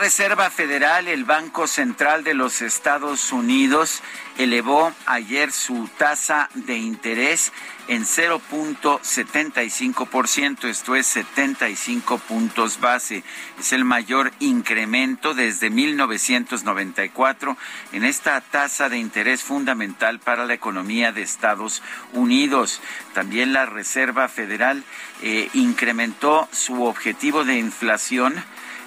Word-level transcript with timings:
Reserva 0.00 0.48
Federal, 0.48 1.08
el 1.08 1.26
Banco 1.26 1.66
Central 1.66 2.24
de 2.24 2.32
los 2.32 2.62
Estados 2.62 3.32
Unidos, 3.32 4.00
elevó 4.38 4.94
ayer 5.04 5.52
su 5.52 5.90
tasa 5.98 6.48
de 6.54 6.78
interés 6.78 7.52
en 7.86 8.06
0.75%, 8.06 10.64
esto 10.64 10.96
es 10.96 11.06
75 11.06 12.16
puntos 12.16 12.80
base. 12.80 13.22
Es 13.58 13.74
el 13.74 13.84
mayor 13.84 14.32
incremento 14.40 15.34
desde 15.34 15.68
1994 15.68 17.58
en 17.92 18.04
esta 18.04 18.40
tasa 18.40 18.88
de 18.88 18.96
interés 18.96 19.42
fundamental 19.42 20.18
para 20.18 20.46
la 20.46 20.54
economía 20.54 21.12
de 21.12 21.20
Estados 21.20 21.82
Unidos. 22.14 22.80
También 23.12 23.52
la 23.52 23.66
Reserva 23.66 24.28
Federal 24.28 24.82
eh, 25.20 25.50
incrementó 25.52 26.48
su 26.52 26.84
objetivo 26.84 27.44
de 27.44 27.58
inflación 27.58 28.42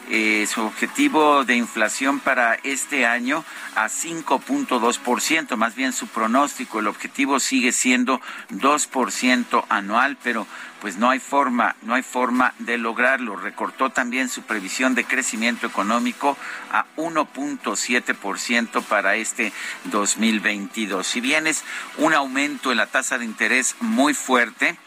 eh, 0.09 0.47
su 0.47 0.61
objetivo 0.61 1.45
de 1.45 1.55
inflación 1.55 2.19
para 2.19 2.55
este 2.63 3.05
año 3.05 3.43
a 3.75 3.87
5.2%, 3.87 5.55
más 5.55 5.75
bien 5.75 5.93
su 5.93 6.07
pronóstico, 6.07 6.79
el 6.79 6.87
objetivo 6.87 7.39
sigue 7.39 7.71
siendo 7.71 8.19
2% 8.51 9.65
anual, 9.69 10.17
pero 10.21 10.45
pues 10.83 10.97
no 10.97 11.09
hay 11.09 11.19
forma, 11.19 11.77
no 11.83 11.93
hay 11.93 12.03
forma 12.03 12.53
de 12.59 12.77
lograrlo. 12.77 13.37
Recortó 13.37 13.91
también 13.91 14.27
su 14.27 14.41
previsión 14.41 14.95
de 14.95 15.05
crecimiento 15.05 15.65
económico 15.65 16.37
a 16.73 16.85
1.7% 16.97 18.83
para 18.83 19.15
este 19.15 19.53
2022. 19.85 21.07
Si 21.07 21.21
bien 21.21 21.47
es 21.47 21.63
un 21.97 22.13
aumento 22.13 22.71
en 22.71 22.77
la 22.79 22.87
tasa 22.87 23.17
de 23.17 23.23
interés 23.23 23.77
muy 23.79 24.13
fuerte, 24.13 24.77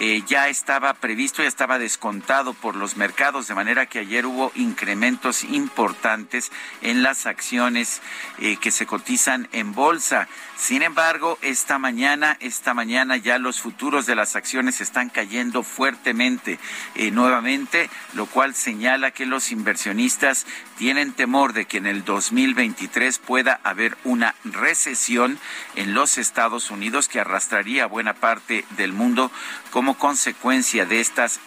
eh, 0.00 0.22
ya 0.26 0.48
estaba 0.48 0.94
previsto, 0.94 1.42
ya 1.42 1.48
estaba 1.48 1.78
descontado 1.78 2.54
por 2.54 2.74
los 2.74 2.96
mercados, 2.96 3.48
de 3.48 3.54
manera 3.54 3.84
que 3.84 3.98
ayer 3.98 4.24
hubo 4.24 4.50
incrementos 4.54 5.44
importantes 5.44 6.50
en 6.80 7.02
las 7.02 7.26
acciones 7.26 8.00
eh, 8.38 8.56
que 8.56 8.70
se 8.70 8.86
cotizan 8.86 9.46
en 9.52 9.74
bolsa. 9.74 10.26
Sin 10.60 10.82
embargo, 10.82 11.38
esta 11.40 11.78
mañana, 11.78 12.36
esta 12.38 12.74
mañana 12.74 13.16
ya 13.16 13.38
los 13.38 13.62
futuros 13.62 14.04
de 14.04 14.14
las 14.14 14.36
acciones 14.36 14.82
están 14.82 15.08
cayendo 15.08 15.62
fuertemente 15.62 16.58
eh, 16.96 17.10
nuevamente, 17.10 17.88
lo 18.12 18.26
cual 18.26 18.54
señala 18.54 19.10
que 19.10 19.24
los 19.24 19.52
inversionistas 19.52 20.44
tienen 20.76 21.14
temor 21.14 21.54
de 21.54 21.64
que 21.64 21.78
en 21.78 21.86
el 21.86 22.04
2023 22.04 23.18
pueda 23.20 23.58
haber 23.64 23.96
una 24.04 24.34
recesión 24.44 25.38
en 25.76 25.94
los 25.94 26.18
Estados 26.18 26.70
Unidos 26.70 27.08
que 27.08 27.20
arrastraría 27.20 27.84
a 27.84 27.86
buena 27.86 28.12
parte 28.12 28.66
del 28.76 28.92
mundo 28.92 29.32
como 29.70 29.96
consecuencia 29.96 30.84
de 30.84 31.00
estas 31.00 31.40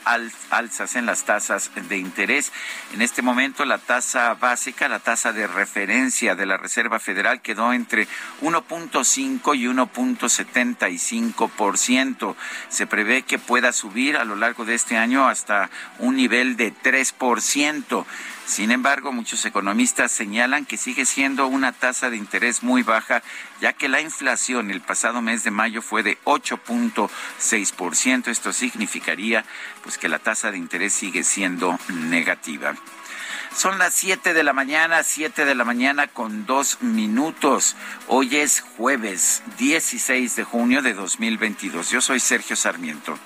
alzas 0.50 0.96
en 0.96 1.06
las 1.06 1.24
tasas 1.24 1.70
de 1.88 1.98
interés. 1.98 2.52
En 2.94 3.04
este 3.04 3.22
momento 3.22 3.64
la 3.64 3.78
tasa 3.78 4.34
básica, 4.34 4.90
la 4.90 5.00
tasa 5.00 5.34
de 5.34 5.46
referencia 5.46 6.34
de 6.34 6.48
la 6.48 6.58
Reserva 6.58 7.00
Federal 7.00 7.42
quedó 7.42 7.74
entre 7.74 8.08
1.5 8.42 9.03
y 9.04 9.66
1.75%. 9.66 12.36
Se 12.70 12.88
prevé 12.88 13.24
que 13.24 13.38
pueda 13.38 13.74
subir 13.74 14.16
a 14.18 14.24
lo 14.24 14.38
largo 14.38 14.64
de 14.66 14.76
este 14.76 14.96
año 14.98 15.28
hasta 15.28 15.70
un 16.00 16.16
nivel 16.16 16.56
de 16.56 16.74
3%. 16.74 18.06
Sin 18.46 18.72
embargo, 18.72 19.12
muchos 19.12 19.44
economistas 19.46 20.12
señalan 20.12 20.66
que 20.66 20.78
sigue 20.78 21.06
siendo 21.06 21.48
una 21.48 21.72
tasa 21.72 22.10
de 22.10 22.18
interés 22.18 22.64
muy 22.64 22.82
baja, 22.84 23.24
ya 23.62 23.74
que 23.74 23.90
la 23.90 24.02
inflación 24.02 24.72
el 24.72 24.82
pasado 24.82 25.22
mes 25.22 25.44
de 25.44 25.52
mayo 25.52 25.82
fue 25.82 26.04
de 26.04 26.18
8.6%. 26.26 28.28
Esto 28.28 28.52
significaría 28.52 29.46
pues 29.82 29.98
que 29.98 30.10
la 30.10 30.20
tasa 30.20 30.52
de 30.52 30.58
interés 30.58 30.92
sigue 30.94 31.24
siendo 31.24 31.80
negativa. 31.90 32.76
Son 33.56 33.78
las 33.78 33.94
7 33.94 34.34
de 34.34 34.44
la 34.44 34.52
mañana, 34.52 35.04
7 35.04 35.46
de 35.46 35.54
la 35.54 35.64
mañana 35.64 36.08
con 36.08 36.48
dos 36.48 36.82
minutos. 36.82 37.76
Hoy 38.08 38.38
es 38.38 38.62
jueves 38.78 39.44
16 39.60 40.36
de 40.36 40.44
junio 40.44 40.82
de 40.82 40.96
2022. 40.96 41.92
Yo 41.92 42.02
soy 42.02 42.20
Sergio 42.20 42.56
Sarmiento. 42.56 43.18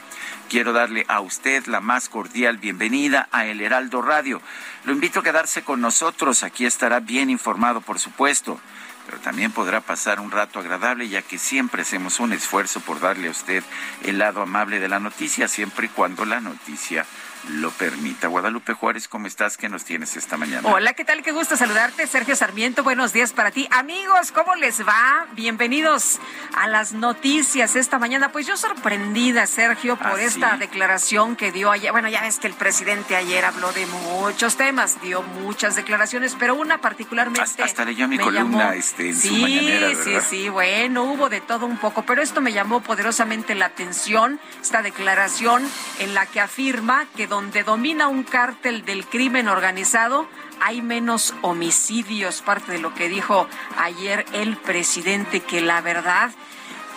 Quiero 0.50 0.74
darle 0.74 1.06
a 1.08 1.22
usted 1.22 1.66
la 1.68 1.80
más 1.80 2.10
cordial 2.10 2.58
bienvenida 2.58 3.30
a 3.32 3.46
El 3.46 3.62
Heraldo 3.62 4.02
Radio. 4.02 4.42
Lo 4.84 4.92
invito 4.92 5.22
a 5.22 5.24
quedarse 5.24 5.64
con 5.64 5.80
nosotros. 5.80 6.44
Aquí 6.44 6.66
estará 6.66 7.00
bien 7.00 7.30
informado, 7.30 7.80
por 7.80 7.98
supuesto 7.98 8.60
pero 9.08 9.20
también 9.20 9.54
podrá 9.54 9.80
pasar 9.80 10.20
un 10.20 10.32
rato 10.32 10.60
agradable 10.60 11.08
ya 11.08 11.22
que 11.22 11.38
siempre 11.38 11.84
hacemos 11.84 12.20
un 12.20 12.34
esfuerzo 12.34 12.82
por 12.82 13.00
darle 13.00 13.30
a 13.30 13.32
usted 13.32 13.64
el 14.04 14.18
lado 14.18 14.42
amable 14.42 14.82
de 14.82 14.90
la 14.90 15.00
noticia, 15.00 15.48
siempre 15.48 15.86
y 15.86 15.90
cuando 15.90 16.26
la 16.26 16.42
noticia 16.42 17.06
lo 17.50 17.72
permita. 17.72 18.28
Guadalupe 18.28 18.74
Juárez, 18.74 19.08
¿cómo 19.08 19.26
estás? 19.28 19.58
¿Qué 19.58 19.70
nos 19.70 19.86
tienes 19.86 20.18
esta 20.18 20.36
mañana? 20.38 20.68
Hola, 20.68 20.94
¿qué 20.94 21.06
tal? 21.06 21.24
Qué 21.24 21.32
gusto 21.32 21.56
saludarte, 21.56 22.06
Sergio 22.06 22.36
Sarmiento. 22.36 22.84
Buenos 22.84 23.14
días 23.14 23.32
para 23.32 23.52
ti. 23.52 23.68
Amigos, 23.72 24.32
¿cómo 24.34 24.56
les 24.56 24.86
va? 24.86 25.26
Bienvenidos 25.34 26.20
a 26.56 26.68
las 26.68 26.92
noticias 26.92 27.76
esta 27.78 28.00
mañana. 28.00 28.32
Pues 28.34 28.46
yo 28.48 28.58
sorprendida, 28.58 29.48
Sergio, 29.48 29.96
por 29.96 30.20
¿Ah, 30.20 30.22
esta 30.22 30.52
sí? 30.54 30.58
declaración 30.60 31.36
que 31.38 31.52
dio 31.54 31.72
ayer. 31.72 31.92
Bueno, 31.94 32.10
ya 32.10 32.22
ves 32.22 32.38
que 32.40 32.48
el 32.48 32.54
presidente 32.54 33.16
ayer 33.16 33.46
habló 33.46 33.72
de 33.72 33.86
muchos 33.86 34.58
temas, 34.58 35.02
dio 35.02 35.22
muchas 35.24 35.76
declaraciones, 35.76 36.36
pero 36.38 36.56
una 36.56 36.80
particularmente. 36.82 37.42
Hasta, 37.42 37.64
hasta 37.64 37.86
leyó 37.86 38.08
mi 38.10 38.18
columna 38.18 38.72
llamó- 38.72 38.72
este, 38.74 39.10
en 39.10 39.16
sí, 39.16 39.30
su 39.30 39.36
mañanera, 39.38 39.90
Sí, 39.90 40.12
¿verdad? 40.12 40.28
sí, 40.30 40.50
bueno, 40.50 41.04
hubo 41.04 41.30
de 41.30 41.40
todo 41.42 41.66
un 41.66 41.78
poco, 41.78 42.04
pero 42.04 42.22
esto 42.22 42.42
me 42.42 42.52
llamó 42.52 42.82
poderosamente 42.82 43.56
la 43.56 43.68
atención, 43.68 44.40
esta 44.62 44.82
declaración 44.82 45.64
en 46.00 46.14
la 46.14 46.26
que 46.26 46.42
afirma 46.42 47.06
que 47.16 47.28
donde 47.38 47.62
domina 47.62 48.08
un 48.08 48.24
cártel 48.24 48.84
del 48.84 49.06
crimen 49.06 49.48
organizado, 49.48 50.28
hay 50.60 50.82
menos 50.82 51.36
homicidios, 51.44 52.42
parte 52.42 52.72
de 52.72 52.80
lo 52.80 52.96
que 52.96 53.10
dijo 53.10 53.48
ayer 53.78 54.26
el 54.34 54.58
presidente, 54.58 55.42
que 55.42 55.62
la 55.62 55.82
verdad, 55.82 56.32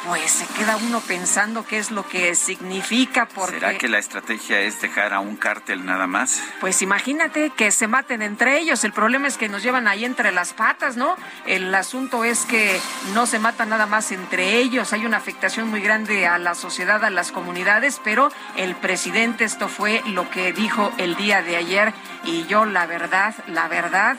pues 0.07 0.31
se 0.31 0.47
queda 0.55 0.77
uno 0.77 1.01
pensando 1.01 1.67
qué 1.67 1.79
es 1.79 1.91
lo 1.91 2.07
que 2.07 2.35
significa, 2.35 3.27
porque... 3.27 3.61
¿Será 3.61 3.79
que 3.79 3.89
la 3.89 3.99
estrategia 3.99 4.61
es 4.61 4.81
dejar 4.81 5.13
a 5.13 5.21
un 5.21 5.37
cártel 5.37 5.85
nada 5.85 6.07
más? 6.07 6.43
Pues 6.61 6.83
imagínate 6.83 7.51
que 7.51 7.71
se 7.71 7.87
maten 7.87 8.23
entre 8.23 8.59
ellos. 8.59 8.85
El 8.85 8.93
problema 8.93 9.29
es 9.29 9.37
que 9.37 9.49
nos 9.49 9.63
llevan 9.63 9.89
ahí 9.89 10.05
entre 10.05 10.33
las 10.33 10.53
patas, 10.53 10.97
¿no? 10.97 11.17
El 11.47 11.75
asunto 11.75 12.25
es 12.25 12.45
que 12.47 12.81
no 13.15 13.27
se 13.27 13.39
matan 13.39 13.69
nada 13.69 13.87
más 13.87 14.13
entre 14.13 14.57
ellos. 14.57 14.93
Hay 14.93 15.05
una 15.05 15.19
afectación 15.19 15.69
muy 15.69 15.81
grande 15.81 16.27
a 16.27 16.39
la 16.39 16.55
sociedad, 16.55 17.05
a 17.05 17.11
las 17.11 17.33
comunidades, 17.33 18.01
pero 18.03 18.31
el 18.57 18.75
presidente, 18.77 19.45
esto 19.45 19.69
fue 19.69 20.03
lo 20.07 20.31
que 20.31 20.53
dijo 20.53 20.93
el 20.99 21.17
día 21.17 21.43
de 21.43 21.57
ayer. 21.57 21.93
Y 22.25 22.47
yo, 22.47 22.65
la 22.65 22.87
verdad, 22.87 23.35
la 23.47 23.69
verdad, 23.69 24.17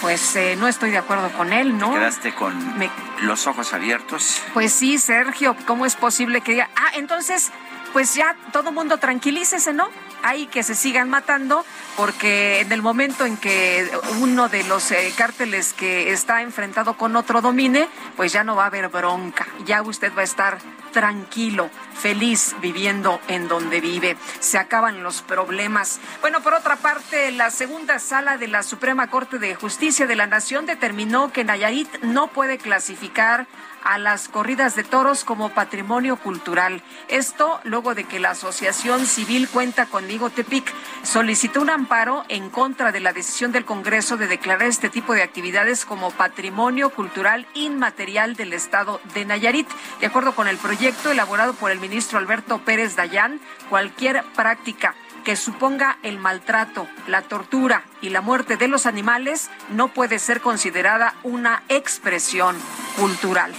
pues 0.00 0.34
eh, 0.36 0.56
no 0.56 0.66
estoy 0.68 0.90
de 0.90 0.98
acuerdo 0.98 1.30
con 1.32 1.52
él, 1.52 1.76
¿no? 1.78 1.92
¿Quedaste 1.92 2.32
con 2.34 2.78
Me- 2.78 2.90
los 3.22 3.46
ojos 3.46 3.72
abiertos? 3.72 4.40
Pues 4.54 4.72
sí, 4.72 4.98
Sergio, 4.98 5.56
¿cómo 5.66 5.86
es 5.86 5.96
posible 5.96 6.40
que 6.40 6.52
diga, 6.52 6.70
ah, 6.76 6.90
entonces, 6.94 7.50
pues 7.92 8.14
ya 8.14 8.36
todo 8.52 8.72
mundo 8.72 8.98
tranquilícese, 8.98 9.72
¿no? 9.72 9.88
hay 10.22 10.46
que 10.48 10.62
se 10.62 10.74
sigan 10.74 11.08
matando 11.08 11.64
porque 11.96 12.60
en 12.60 12.70
el 12.72 12.82
momento 12.82 13.24
en 13.24 13.38
que 13.38 13.90
uno 14.20 14.50
de 14.50 14.64
los 14.64 14.90
eh, 14.90 15.12
cárteles 15.16 15.72
que 15.72 16.12
está 16.12 16.42
enfrentado 16.42 16.94
con 16.98 17.16
otro 17.16 17.40
domine, 17.40 17.88
pues 18.16 18.30
ya 18.30 18.44
no 18.44 18.54
va 18.54 18.64
a 18.64 18.66
haber 18.66 18.88
bronca, 18.88 19.46
ya 19.64 19.80
usted 19.80 20.12
va 20.14 20.20
a 20.20 20.24
estar 20.24 20.58
tranquilo, 20.90 21.70
feliz 21.94 22.54
viviendo 22.60 23.20
en 23.28 23.48
donde 23.48 23.80
vive. 23.80 24.16
Se 24.40 24.58
acaban 24.58 25.02
los 25.02 25.22
problemas. 25.22 26.00
Bueno, 26.20 26.40
por 26.40 26.54
otra 26.54 26.76
parte, 26.76 27.30
la 27.32 27.50
segunda 27.50 27.98
sala 27.98 28.38
de 28.38 28.48
la 28.48 28.62
Suprema 28.62 29.08
Corte 29.08 29.38
de 29.38 29.54
Justicia 29.54 30.06
de 30.06 30.16
la 30.16 30.26
Nación 30.26 30.66
determinó 30.66 31.32
que 31.32 31.44
Nayarit 31.44 32.02
no 32.02 32.28
puede 32.28 32.58
clasificar 32.58 33.46
a 33.84 33.98
las 33.98 34.28
corridas 34.28 34.76
de 34.76 34.84
toros 34.84 35.24
como 35.24 35.50
patrimonio 35.50 36.16
cultural. 36.16 36.82
Esto 37.08 37.60
luego 37.64 37.94
de 37.94 38.04
que 38.04 38.20
la 38.20 38.30
Asociación 38.30 39.06
Civil 39.06 39.48
Cuenta 39.48 39.86
Conmigo 39.86 40.30
Tepic 40.30 40.72
solicitó 41.02 41.60
un 41.60 41.70
amparo 41.70 42.24
en 42.28 42.50
contra 42.50 42.92
de 42.92 43.00
la 43.00 43.12
decisión 43.12 43.52
del 43.52 43.64
Congreso 43.64 44.16
de 44.16 44.26
declarar 44.26 44.68
este 44.68 44.90
tipo 44.90 45.14
de 45.14 45.22
actividades 45.22 45.84
como 45.84 46.10
patrimonio 46.10 46.90
cultural 46.90 47.46
inmaterial 47.54 48.36
del 48.36 48.52
Estado 48.52 49.00
de 49.14 49.24
Nayarit. 49.24 49.68
De 50.00 50.06
acuerdo 50.06 50.34
con 50.34 50.48
el 50.48 50.56
proyecto 50.56 51.10
elaborado 51.10 51.54
por 51.54 51.70
el 51.70 51.80
ministro 51.80 52.18
Alberto 52.18 52.58
Pérez 52.58 52.96
Dayán, 52.96 53.40
cualquier 53.68 54.24
práctica 54.34 54.94
que 55.24 55.36
suponga 55.36 55.98
el 56.02 56.18
maltrato, 56.18 56.88
la 57.06 57.22
tortura 57.22 57.84
y 58.00 58.08
la 58.10 58.20
muerte 58.20 58.56
de 58.56 58.68
los 58.68 58.86
animales 58.86 59.50
no 59.70 59.88
puede 59.88 60.18
ser 60.18 60.40
considerada 60.40 61.14
una 61.22 61.62
expresión 61.68 62.56
cultural. 62.96 63.52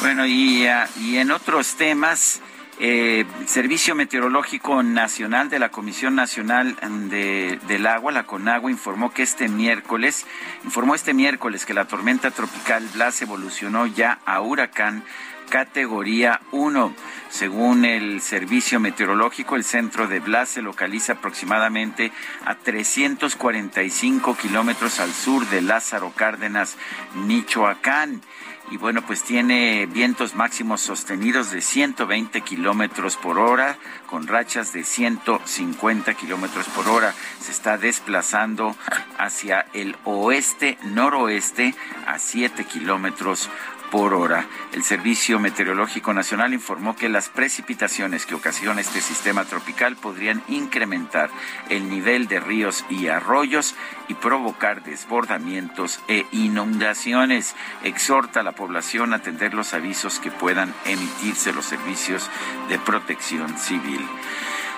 Bueno, 0.00 0.26
y, 0.26 0.64
ah, 0.66 0.88
y 1.00 1.16
en 1.16 1.32
otros 1.32 1.74
temas, 1.74 2.40
eh, 2.78 3.24
Servicio 3.46 3.96
Meteorológico 3.96 4.84
Nacional 4.84 5.50
de 5.50 5.58
la 5.58 5.70
Comisión 5.70 6.14
Nacional 6.14 6.76
de, 7.10 7.58
del 7.66 7.86
Agua, 7.86 8.12
la 8.12 8.22
CONAGUA, 8.22 8.70
informó 8.70 9.12
que 9.12 9.24
este 9.24 9.48
miércoles, 9.48 10.24
informó 10.64 10.94
este 10.94 11.14
miércoles 11.14 11.66
que 11.66 11.74
la 11.74 11.86
tormenta 11.86 12.30
tropical 12.30 12.88
Blas 12.94 13.20
evolucionó 13.22 13.86
ya 13.86 14.20
a 14.24 14.40
huracán 14.40 15.02
categoría 15.50 16.42
1. 16.52 16.94
Según 17.30 17.84
el 17.84 18.20
servicio 18.20 18.78
meteorológico, 18.78 19.56
el 19.56 19.64
centro 19.64 20.06
de 20.06 20.20
Blas 20.20 20.50
se 20.50 20.62
localiza 20.62 21.14
aproximadamente 21.14 22.12
a 22.44 22.54
345 22.54 24.36
kilómetros 24.36 25.00
al 25.00 25.12
sur 25.12 25.44
de 25.48 25.60
Lázaro 25.60 26.12
Cárdenas, 26.14 26.76
Michoacán 27.14 28.22
y 28.70 28.76
bueno, 28.76 29.02
pues 29.02 29.22
tiene 29.22 29.86
vientos 29.86 30.34
máximos 30.34 30.80
sostenidos 30.80 31.50
de 31.50 31.60
120 31.60 32.40
kilómetros 32.42 33.16
por 33.16 33.38
hora, 33.38 33.78
con 34.06 34.26
rachas 34.26 34.72
de 34.72 34.84
150 34.84 36.14
kilómetros 36.14 36.66
por 36.68 36.88
hora. 36.88 37.14
Se 37.40 37.50
está 37.50 37.78
desplazando 37.78 38.76
hacia 39.18 39.66
el 39.72 39.96
oeste-noroeste 40.04 41.74
a 42.06 42.18
7 42.18 42.64
kilómetros 42.64 43.48
por 43.90 44.14
hora. 44.14 44.46
El 44.72 44.82
Servicio 44.82 45.38
Meteorológico 45.38 46.12
Nacional 46.12 46.54
informó 46.54 46.96
que 46.96 47.08
las 47.08 47.28
precipitaciones 47.28 48.26
que 48.26 48.34
ocasiona 48.34 48.80
este 48.80 49.00
sistema 49.00 49.44
tropical 49.44 49.96
podrían 49.96 50.42
incrementar 50.48 51.30
el 51.68 51.88
nivel 51.88 52.28
de 52.28 52.40
ríos 52.40 52.84
y 52.88 53.08
arroyos 53.08 53.74
y 54.08 54.14
provocar 54.14 54.82
desbordamientos 54.82 56.00
e 56.08 56.26
inundaciones. 56.32 57.54
Exhorta 57.82 58.40
a 58.40 58.44
la 58.44 58.52
población 58.52 59.12
a 59.12 59.16
atender 59.16 59.54
los 59.54 59.74
avisos 59.74 60.18
que 60.20 60.30
puedan 60.30 60.74
emitirse 60.84 61.52
los 61.52 61.64
servicios 61.64 62.30
de 62.68 62.78
protección 62.78 63.56
civil. 63.58 64.06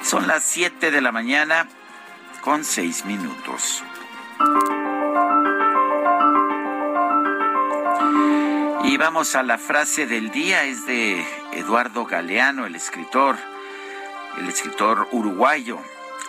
Son 0.02 0.26
las 0.26 0.44
7 0.44 0.90
de 0.90 1.00
la 1.00 1.12
mañana 1.12 1.68
con 2.42 2.64
6 2.64 3.04
minutos. 3.04 3.82
Y 8.90 8.96
vamos 8.96 9.36
a 9.36 9.44
la 9.44 9.56
frase 9.56 10.08
del 10.08 10.32
día, 10.32 10.64
es 10.64 10.84
de 10.84 11.24
Eduardo 11.52 12.06
Galeano, 12.06 12.66
el 12.66 12.74
escritor, 12.74 13.36
el 14.36 14.48
escritor 14.48 15.06
uruguayo. 15.12 15.78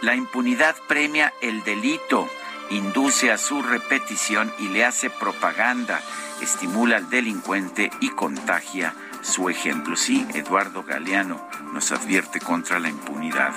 La 0.04 0.13
impunidad 0.13 0.75
premia 0.88 1.34
el 1.42 1.63
delito, 1.63 2.30
induce 2.69 3.31
a 3.31 3.40
su 3.40 3.63
repetición 3.63 4.54
y 4.60 4.68
le 4.68 4.86
hace 4.86 5.10
propaganda, 5.10 6.02
estimula 6.40 6.98
al 6.98 7.10
delincuente 7.10 7.90
y 8.00 8.10
contagia 8.10 8.94
su 9.24 9.50
ejemplo. 9.50 9.96
Sí, 9.96 10.28
Eduardo 10.36 10.84
Galeano 10.84 11.44
nos 11.74 11.92
advierte 11.92 12.40
contra 12.40 12.78
la 12.78 12.90
impunidad. 12.90 13.56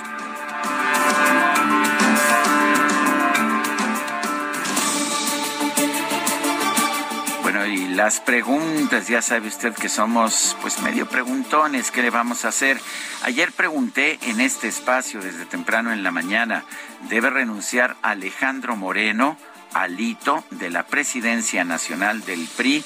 Y 7.63 7.87
las 7.89 8.19
preguntas, 8.19 9.07
ya 9.07 9.21
sabe 9.21 9.47
usted 9.47 9.71
que 9.73 9.87
somos 9.87 10.57
pues 10.61 10.81
medio 10.81 11.07
preguntones, 11.07 11.91
¿qué 11.91 12.01
le 12.01 12.09
vamos 12.09 12.43
a 12.43 12.49
hacer? 12.49 12.81
Ayer 13.23 13.51
pregunté 13.51 14.17
en 14.23 14.41
este 14.41 14.67
espacio 14.67 15.21
desde 15.21 15.45
temprano 15.45 15.93
en 15.93 16.01
la 16.03 16.11
mañana, 16.11 16.65
¿debe 17.07 17.29
renunciar 17.29 17.95
Alejandro 18.01 18.75
Moreno? 18.75 19.37
Alito 19.73 20.43
de 20.51 20.69
la 20.69 20.85
presidencia 20.87 21.63
nacional 21.63 22.25
del 22.25 22.45
PRI, 22.57 22.83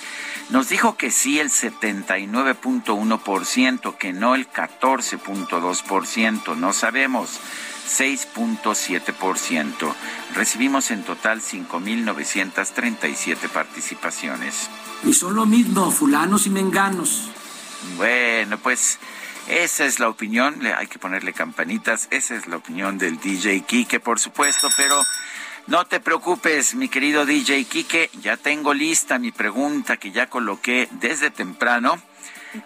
nos 0.50 0.70
dijo 0.70 0.96
que 0.98 1.10
sí 1.12 1.40
el 1.40 1.50
79.1%, 1.50 3.98
que 3.98 4.14
no 4.14 4.36
el 4.36 4.48
14.2%, 4.52 6.56
no 6.58 6.74
sabemos. 6.74 7.40
6.7%. 7.90 9.94
Recibimos 10.36 10.92
en 10.92 11.04
total 11.04 11.42
5.937 11.42 13.50
participaciones. 13.50 14.70
Y 15.04 15.14
son 15.14 15.36
lo 15.36 15.46
mismo, 15.46 15.92
fulanos 15.92 16.46
y 16.46 16.52
menganos. 16.52 17.30
Bueno, 17.98 18.58
pues 18.60 19.00
esa 19.48 19.86
es 19.86 20.00
la 20.00 20.10
opinión, 20.10 20.62
hay 20.78 20.86
que 20.88 21.00
ponerle 21.00 21.34
campanitas, 21.34 22.08
esa 22.12 22.36
es 22.36 22.46
la 22.48 22.58
opinión 22.58 23.00
del 23.00 23.20
DJ 23.20 23.62
Kike, 23.62 24.00
por 24.00 24.20
supuesto, 24.20 24.70
pero 24.78 25.04
no 25.68 25.86
te 25.86 26.00
preocupes, 26.00 26.76
mi 26.76 26.88
querido 26.90 27.26
DJ 27.26 27.66
Kike, 27.66 28.12
ya 28.22 28.38
tengo 28.38 28.74
lista 28.74 29.18
mi 29.18 29.32
pregunta 29.32 29.98
que 29.98 30.12
ya 30.12 30.30
coloqué 30.30 30.88
desde 30.92 31.32
temprano 31.32 32.00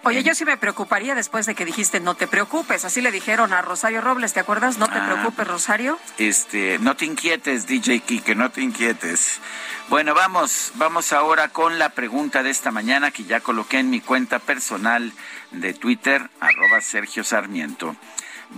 Oye, 0.02 0.22
yo 0.22 0.34
sí 0.34 0.44
me 0.44 0.56
preocuparía 0.56 1.14
después 1.14 1.46
de 1.46 1.54
que 1.54 1.64
dijiste 1.64 2.00
no 2.00 2.14
te 2.14 2.26
preocupes. 2.26 2.84
Así 2.84 3.00
le 3.00 3.10
dijeron 3.10 3.52
a 3.52 3.62
Rosario 3.62 4.00
Robles, 4.00 4.32
¿te 4.32 4.40
acuerdas? 4.40 4.78
No 4.78 4.88
te 4.88 4.98
ah. 4.98 5.06
preocupes, 5.06 5.46
Rosario. 5.46 5.98
Este, 6.18 6.78
no 6.78 6.96
te 6.96 7.04
inquietes, 7.04 7.66
DJ 7.66 8.00
Kike, 8.00 8.34
no 8.34 8.50
te 8.50 8.62
inquietes. 8.62 9.40
Bueno, 9.88 10.14
vamos, 10.14 10.72
vamos 10.76 11.12
ahora 11.12 11.48
con 11.48 11.78
la 11.78 11.90
pregunta 11.90 12.42
de 12.42 12.50
esta 12.50 12.70
mañana 12.70 13.10
que 13.10 13.24
ya 13.24 13.40
coloqué 13.40 13.78
en 13.78 13.90
mi 13.90 14.00
cuenta 14.00 14.38
personal 14.38 15.12
de 15.50 15.74
Twitter, 15.74 16.30
arroba 16.40 16.80
Sergio 16.80 17.22
Sarmiento. 17.22 17.94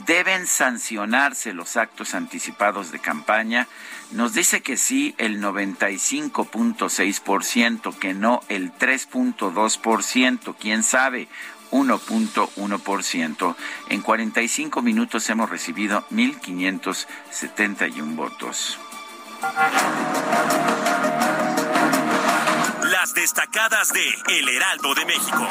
¿Deben 0.07 0.47
sancionarse 0.47 1.53
los 1.53 1.77
actos 1.77 2.15
anticipados 2.15 2.93
de 2.93 2.99
campaña? 2.99 3.67
Nos 4.13 4.35
dice 4.35 4.63
que 4.63 4.77
sí 4.77 5.17
el 5.19 5.43
95.6%, 5.43 7.99
que 7.99 8.15
no 8.15 8.41
el 8.49 8.73
3.2%, 8.73 10.55
quién 10.59 10.83
sabe. 10.83 11.29
1.1%. 11.73 13.57
En 13.89 14.03
45 14.03 14.83
minutos 14.83 15.29
hemos 15.31 15.51
recibido 15.51 16.07
1.571 16.11 18.15
votos. 18.15 18.79
Las 22.85 23.15
destacadas 23.15 23.93
de 23.93 24.07
El 24.29 24.49
Heraldo 24.49 24.95
de 24.95 25.07
México. 25.07 25.49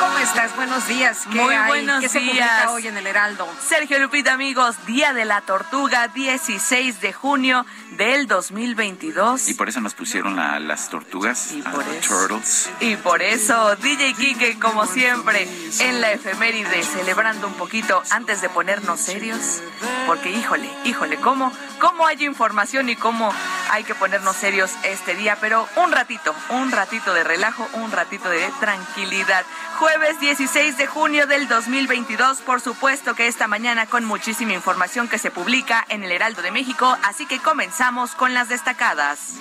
¿Cómo 0.00 0.18
estás? 0.18 0.56
Buenos 0.56 0.88
días. 0.88 1.24
¿Qué 1.30 1.38
Muy 1.38 1.54
buenos 1.66 2.00
¿Qué 2.00 2.20
días. 2.20 2.62
Se 2.62 2.68
hoy 2.68 2.86
en 2.86 2.96
el 2.96 3.06
Heraldo? 3.06 3.46
Sergio 3.60 3.98
Lupita, 3.98 4.32
amigos, 4.32 4.76
Día 4.86 5.12
de 5.12 5.26
la 5.26 5.42
Tortuga, 5.42 6.08
16 6.08 7.02
de 7.02 7.12
junio 7.12 7.66
del 7.98 8.26
2022. 8.26 9.50
Y 9.50 9.54
por 9.54 9.68
eso 9.68 9.80
nos 9.80 9.92
pusieron 9.94 10.36
las 10.36 10.88
tortugas, 10.88 11.52
y 11.52 11.60
por 11.60 11.82
eso, 11.86 12.08
turtles. 12.08 12.70
Y 12.80 12.96
por 12.96 13.20
eso, 13.20 13.76
DJ 13.76 14.14
Kike, 14.14 14.58
como 14.58 14.86
siempre, 14.86 15.46
en 15.80 16.00
la 16.00 16.12
efeméride, 16.12 16.82
celebrando 16.82 17.48
un 17.48 17.54
poquito 17.54 18.02
antes 18.08 18.40
de 18.40 18.48
ponernos 18.48 19.00
serios. 19.00 19.60
Porque, 20.06 20.30
híjole, 20.30 20.70
híjole, 20.84 21.16
¿cómo, 21.18 21.52
cómo 21.78 22.06
hay 22.06 22.24
información 22.24 22.88
y 22.88 22.96
cómo 22.96 23.34
hay 23.70 23.84
que 23.84 23.94
ponernos 23.94 24.36
serios 24.36 24.72
este 24.84 25.14
día? 25.14 25.36
Pero 25.40 25.68
un 25.76 25.92
ratito, 25.92 26.34
un 26.50 26.70
ratito 26.70 27.12
de 27.12 27.24
relajo, 27.24 27.68
un 27.74 27.90
ratito 27.92 28.28
de 28.28 28.50
tranquilidad. 28.60 29.44
Jueves 29.78 30.18
16 30.20 30.76
de 30.76 30.86
junio 30.86 31.26
del 31.26 31.48
2022, 31.48 32.38
por 32.42 32.60
supuesto 32.60 33.14
que 33.14 33.26
esta 33.26 33.46
mañana 33.46 33.86
con 33.86 34.04
muchísima 34.04 34.52
información 34.52 35.08
que 35.08 35.18
se 35.18 35.30
publica 35.30 35.84
en 35.88 36.02
el 36.02 36.12
Heraldo 36.12 36.42
de 36.42 36.50
México, 36.50 36.96
así 37.02 37.26
que 37.26 37.38
comenzamos 37.38 38.14
con 38.14 38.34
las 38.34 38.48
destacadas. 38.48 39.34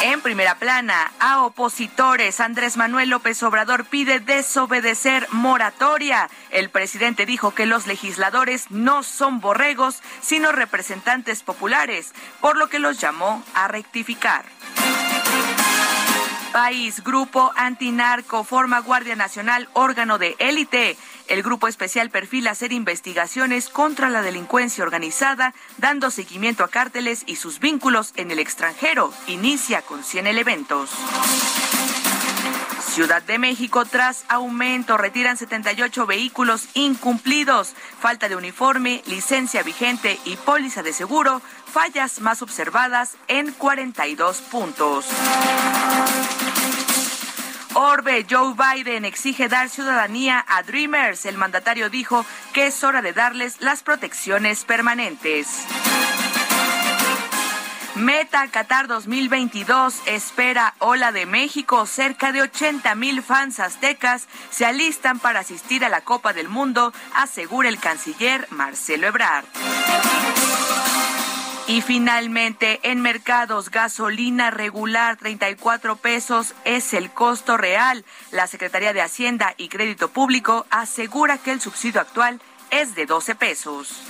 En 0.00 0.20
primera 0.20 0.54
plana, 0.54 1.10
a 1.18 1.42
opositores, 1.42 2.38
Andrés 2.38 2.76
Manuel 2.76 3.10
López 3.10 3.42
Obrador 3.42 3.84
pide 3.84 4.20
desobedecer 4.20 5.26
moratoria. 5.32 6.30
El 6.50 6.70
presidente 6.70 7.26
dijo 7.26 7.52
que 7.52 7.66
los 7.66 7.88
legisladores 7.88 8.70
no 8.70 9.02
son 9.02 9.40
borregos, 9.40 10.00
sino 10.20 10.52
representantes 10.52 11.42
populares, 11.42 12.12
por 12.40 12.56
lo 12.56 12.68
que 12.68 12.78
los 12.78 13.00
llamó 13.00 13.42
a 13.54 13.66
rectificar. 13.66 14.44
País, 16.52 17.02
Grupo 17.02 17.52
Antinarco, 17.56 18.44
forma 18.44 18.78
Guardia 18.80 19.16
Nacional, 19.16 19.68
órgano 19.72 20.18
de 20.18 20.36
élite. 20.38 20.96
El 21.28 21.42
grupo 21.42 21.68
especial 21.68 22.08
perfila 22.08 22.52
hacer 22.52 22.72
investigaciones 22.72 23.68
contra 23.68 24.08
la 24.08 24.22
delincuencia 24.22 24.82
organizada, 24.82 25.54
dando 25.76 26.10
seguimiento 26.10 26.64
a 26.64 26.68
cárteles 26.68 27.24
y 27.26 27.36
sus 27.36 27.60
vínculos 27.60 28.14
en 28.16 28.30
el 28.30 28.38
extranjero. 28.38 29.12
Inicia 29.26 29.82
con 29.82 30.02
100 30.02 30.26
elementos. 30.26 30.90
Ciudad 32.98 33.22
de 33.22 33.38
México, 33.38 33.84
tras 33.84 34.24
aumento, 34.28 34.96
retiran 34.96 35.36
78 35.36 36.06
vehículos 36.06 36.66
incumplidos. 36.72 37.74
Falta 38.00 38.30
de 38.30 38.34
uniforme, 38.34 39.02
licencia 39.06 39.62
vigente 39.62 40.18
y 40.24 40.36
póliza 40.36 40.82
de 40.82 40.94
seguro, 40.94 41.42
fallas 41.70 42.20
más 42.20 42.40
observadas 42.40 43.16
en 43.28 43.52
42 43.52 44.40
puntos. 44.40 45.04
Orbe, 47.80 48.26
Joe 48.28 48.54
Biden 48.56 49.04
exige 49.04 49.48
dar 49.48 49.68
ciudadanía 49.68 50.44
a 50.48 50.64
Dreamers. 50.64 51.26
El 51.26 51.38
mandatario 51.38 51.88
dijo 51.88 52.26
que 52.52 52.66
es 52.66 52.82
hora 52.82 53.02
de 53.02 53.12
darles 53.12 53.60
las 53.60 53.84
protecciones 53.84 54.64
permanentes. 54.64 55.46
Meta 57.94 58.48
Qatar 58.48 58.88
2022 58.88 59.94
espera 60.06 60.74
Ola 60.80 61.12
de 61.12 61.24
México. 61.26 61.86
Cerca 61.86 62.32
de 62.32 62.42
80 62.42 62.96
mil 62.96 63.22
fans 63.22 63.60
aztecas 63.60 64.26
se 64.50 64.66
alistan 64.66 65.20
para 65.20 65.38
asistir 65.38 65.84
a 65.84 65.88
la 65.88 66.00
Copa 66.00 66.32
del 66.32 66.48
Mundo, 66.48 66.92
asegura 67.14 67.68
el 67.68 67.78
canciller 67.78 68.48
Marcelo 68.50 69.06
Ebrard. 69.06 69.46
Y 71.68 71.82
finalmente, 71.82 72.80
en 72.82 73.02
mercados, 73.02 73.70
gasolina 73.70 74.50
regular 74.50 75.18
34 75.18 75.96
pesos 75.96 76.54
es 76.64 76.94
el 76.94 77.10
costo 77.10 77.58
real. 77.58 78.06
La 78.30 78.46
Secretaría 78.46 78.94
de 78.94 79.02
Hacienda 79.02 79.52
y 79.58 79.68
Crédito 79.68 80.08
Público 80.08 80.64
asegura 80.70 81.36
que 81.36 81.52
el 81.52 81.60
subsidio 81.60 82.00
actual 82.00 82.40
es 82.70 82.94
de 82.94 83.04
12 83.04 83.34
pesos. 83.34 84.02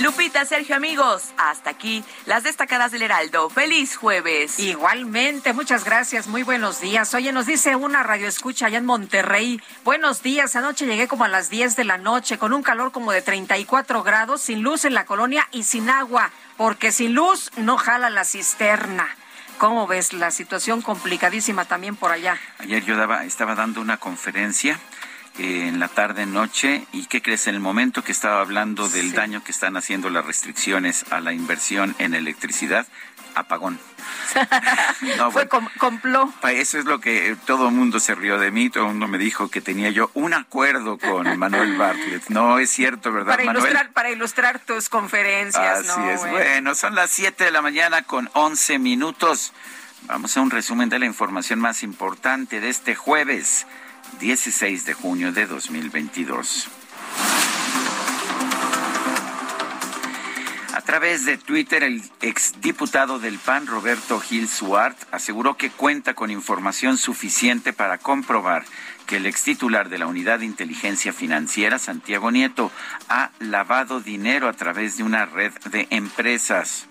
Lupita, 0.00 0.44
Sergio, 0.44 0.74
amigos, 0.74 1.30
hasta 1.36 1.70
aquí 1.70 2.04
las 2.26 2.42
destacadas 2.42 2.90
del 2.90 3.02
Heraldo. 3.02 3.48
Feliz 3.48 3.96
jueves. 3.96 4.58
Igualmente, 4.58 5.52
muchas 5.52 5.84
gracias, 5.84 6.26
muy 6.26 6.42
buenos 6.42 6.80
días. 6.80 7.14
Oye, 7.14 7.32
nos 7.32 7.46
dice 7.46 7.76
una 7.76 8.02
radio 8.02 8.26
escucha 8.26 8.66
allá 8.66 8.78
en 8.78 8.86
Monterrey. 8.86 9.62
Buenos 9.84 10.22
días, 10.22 10.56
anoche 10.56 10.86
llegué 10.86 11.06
como 11.06 11.24
a 11.24 11.28
las 11.28 11.48
10 11.48 11.76
de 11.76 11.84
la 11.84 11.98
noche 11.98 12.38
con 12.38 12.52
un 12.52 12.62
calor 12.62 12.92
como 12.92 13.12
de 13.12 13.22
34 13.22 14.02
grados, 14.02 14.42
sin 14.42 14.62
luz 14.62 14.84
en 14.84 14.94
la 14.94 15.06
colonia 15.06 15.48
y 15.52 15.62
sin 15.62 15.88
agua, 15.88 16.30
porque 16.56 16.90
sin 16.90 17.14
luz 17.14 17.50
no 17.56 17.76
jala 17.76 18.10
la 18.10 18.24
cisterna. 18.24 19.08
¿Cómo 19.58 19.86
ves 19.86 20.12
la 20.12 20.32
situación 20.32 20.82
complicadísima 20.82 21.64
también 21.64 21.94
por 21.94 22.10
allá? 22.10 22.38
Ayer 22.58 22.84
yo 22.84 22.96
daba, 22.96 23.24
estaba 23.24 23.54
dando 23.54 23.80
una 23.80 23.98
conferencia 23.98 24.78
en 25.38 25.80
la 25.80 25.88
tarde 25.88 26.26
noche 26.26 26.86
y 26.92 27.06
qué 27.06 27.20
crees 27.22 27.46
en 27.46 27.54
el 27.54 27.60
momento 27.60 28.02
que 28.02 28.12
estaba 28.12 28.40
hablando 28.40 28.88
del 28.88 29.12
daño 29.12 29.42
que 29.42 29.52
están 29.52 29.76
haciendo 29.76 30.10
las 30.10 30.24
restricciones 30.24 31.04
a 31.10 31.20
la 31.20 31.32
inversión 31.32 31.94
en 31.98 32.14
electricidad 32.14 32.86
apagón. 33.34 33.80
no, 35.18 35.30
Fue 35.30 35.48
compló. 35.48 36.32
Eso 36.44 36.78
es 36.78 36.84
lo 36.84 37.00
que 37.00 37.36
todo 37.46 37.68
el 37.68 37.74
mundo 37.74 38.00
se 38.00 38.14
rió 38.14 38.38
de 38.38 38.50
mí, 38.50 38.70
todo 38.70 38.84
el 38.84 38.90
mundo 38.90 39.08
me 39.08 39.18
dijo 39.18 39.48
que 39.48 39.60
tenía 39.60 39.90
yo 39.90 40.10
un 40.14 40.34
acuerdo 40.34 40.98
con 40.98 41.38
Manuel 41.38 41.76
Bartlett. 41.76 42.28
No 42.28 42.58
es 42.58 42.70
cierto, 42.70 43.12
¿verdad, 43.12 43.32
para 43.32 43.44
Manuel? 43.44 43.64
Ilustrar, 43.64 43.92
para 43.92 44.10
ilustrar 44.10 44.58
tus 44.60 44.88
conferencias. 44.88 45.88
Así 45.88 46.00
es. 46.08 46.20
Bueno. 46.30 46.74
son 46.74 46.94
las 46.94 47.10
7 47.10 47.44
de 47.44 47.50
la 47.50 47.62
mañana 47.62 48.02
con 48.02 48.30
11 48.32 48.78
minutos. 48.78 49.52
Vamos 50.02 50.36
a 50.36 50.40
un 50.40 50.50
resumen 50.50 50.88
de 50.88 50.98
la 50.98 51.06
información 51.06 51.58
más 51.58 51.82
importante 51.82 52.60
de 52.60 52.68
este 52.68 52.94
jueves. 52.94 53.66
16 54.18 54.84
de 54.84 54.94
junio 54.94 55.32
de 55.32 55.46
2022. 55.46 56.68
A 60.74 60.80
través 60.80 61.24
de 61.24 61.38
Twitter, 61.38 61.82
el 61.82 62.02
exdiputado 62.20 63.18
del 63.18 63.38
PAN, 63.38 63.66
Roberto 63.66 64.20
Gil 64.20 64.48
Suart, 64.48 64.96
aseguró 65.12 65.56
que 65.56 65.70
cuenta 65.70 66.14
con 66.14 66.30
información 66.30 66.98
suficiente 66.98 67.72
para 67.72 67.98
comprobar 67.98 68.64
que 69.06 69.16
el 69.16 69.26
extitular 69.26 69.88
de 69.88 69.98
la 69.98 70.06
Unidad 70.06 70.40
de 70.40 70.46
Inteligencia 70.46 71.12
Financiera, 71.12 71.78
Santiago 71.78 72.30
Nieto, 72.30 72.70
ha 73.08 73.30
lavado 73.38 74.00
dinero 74.00 74.48
a 74.48 74.52
través 74.52 74.96
de 74.96 75.04
una 75.04 75.26
red 75.26 75.52
de 75.70 75.86
empresas. 75.90 76.86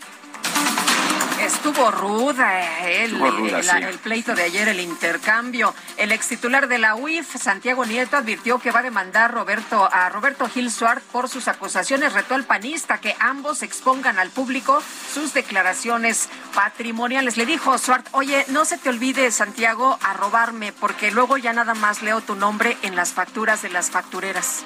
Estuvo 1.46 1.92
ruda, 1.92 2.88
el, 2.88 3.22
el, 3.22 4.00
pleito 4.00 4.34
de 4.34 4.44
ayer, 4.44 4.70
el 4.70 4.80
intercambio. 4.80 5.76
El 5.98 6.14
ex 6.14 6.30
titular 6.30 6.70
de 6.70 6.78
la 6.78 6.96
UIF, 6.96 7.36
Santiago 7.36 7.86
Nieto, 7.86 8.16
advirtió 8.16 8.60
que 8.60 8.72
va 8.72 8.80
a 8.80 8.84
demandar 8.84 9.34
Roberto, 9.34 9.90
a 9.92 10.08
Roberto 10.08 10.48
Gil 10.48 10.72
Suart 10.72 11.04
por 11.04 11.28
sus 11.28 11.50
acusaciones. 11.50 12.14
Retó 12.14 12.36
al 12.36 12.46
panista 12.46 13.00
que 13.00 13.16
ambos 13.20 13.62
expongan 13.62 14.20
al 14.20 14.30
público 14.30 14.82
sus 15.14 15.34
declaraciones 15.34 16.30
patrimoniales. 16.56 17.36
Le 17.36 17.46
dijo 17.46 17.78
Suart, 17.78 18.08
oye, 18.14 18.46
no 18.48 18.64
se 18.64 18.78
te 18.78 18.88
olvide, 18.88 19.30
Santiago, 19.32 20.00
a 20.02 20.14
robarme, 20.14 20.72
porque 20.72 21.12
luego 21.12 21.38
ya 21.38 21.52
nada 21.52 21.74
más 21.74 22.02
leo 22.02 22.22
tu 22.22 22.36
nombre 22.36 22.78
en 22.84 22.96
las 22.96 23.12
facturas 23.12 23.62
de 23.62 23.70
las 23.70 23.92
factureras. 23.92 24.64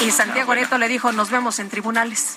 Y 0.00 0.10
Santiago 0.10 0.52
ah, 0.52 0.56
Nieto 0.56 0.78
le 0.78 0.88
dijo, 0.88 1.12
nos 1.12 1.30
vemos 1.30 1.60
en 1.60 1.70
tribunales. 1.70 2.36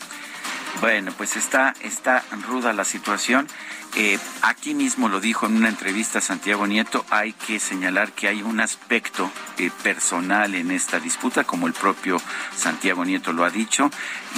Bueno, 0.80 1.12
pues 1.18 1.36
está, 1.36 1.74
está 1.82 2.24
ruda 2.48 2.72
la 2.72 2.84
situación. 2.84 3.48
Eh, 3.96 4.20
aquí 4.44 4.76
mismo 4.76 5.10
lo 5.10 5.20
dijo 5.20 5.48
en 5.48 5.56
una 5.56 5.70
entrevista 5.70 6.22
Santiago 6.22 6.68
Nieto, 6.68 7.04
hay 7.10 7.34
que 7.34 7.60
señalar 7.60 8.12
que 8.12 8.28
hay 8.28 8.44
un 8.44 8.60
aspecto 8.60 9.32
eh, 9.58 9.72
personal 9.82 10.54
en 10.54 10.70
esta 10.70 11.00
disputa, 11.00 11.46
como 11.46 11.66
el 11.66 11.74
propio 11.74 12.22
Santiago 12.56 13.06
Nieto 13.06 13.34
lo 13.34 13.44
ha 13.44 13.50
dicho, 13.50 13.90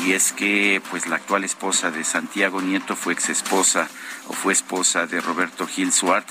y 0.05 0.13
es 0.13 0.31
que 0.31 0.81
pues 0.89 1.07
la 1.07 1.17
actual 1.17 1.43
esposa 1.43 1.91
de 1.91 2.05
Santiago 2.05 2.61
Nieto 2.61 2.95
fue 2.95 3.13
ex 3.13 3.29
esposa 3.29 3.89
o 4.27 4.33
fue 4.33 4.53
esposa 4.53 5.07
de 5.07 5.19
Roberto 5.19 5.67
Gil 5.67 5.91
Suart 5.91 6.27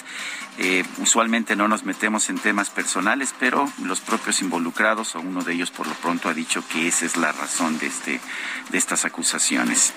eh, 0.61 0.85
usualmente 0.99 1.55
no 1.55 1.69
nos 1.69 1.85
metemos 1.85 2.29
en 2.31 2.38
temas 2.38 2.69
personales, 2.69 3.33
pero 3.38 3.71
los 3.85 4.00
propios 4.00 4.43
involucrados, 4.43 5.15
o 5.15 5.21
uno 5.21 5.45
de 5.45 5.53
ellos 5.53 5.71
por 5.71 5.87
lo 5.87 5.95
pronto, 5.95 6.29
ha 6.29 6.35
dicho 6.35 6.65
que 6.69 6.88
esa 6.88 7.07
es 7.07 7.17
la 7.17 7.31
razón 7.31 7.79
de, 7.79 7.87
este, 7.87 8.21
de 8.71 8.79
estas 8.79 9.05
acusaciones. 9.05 9.93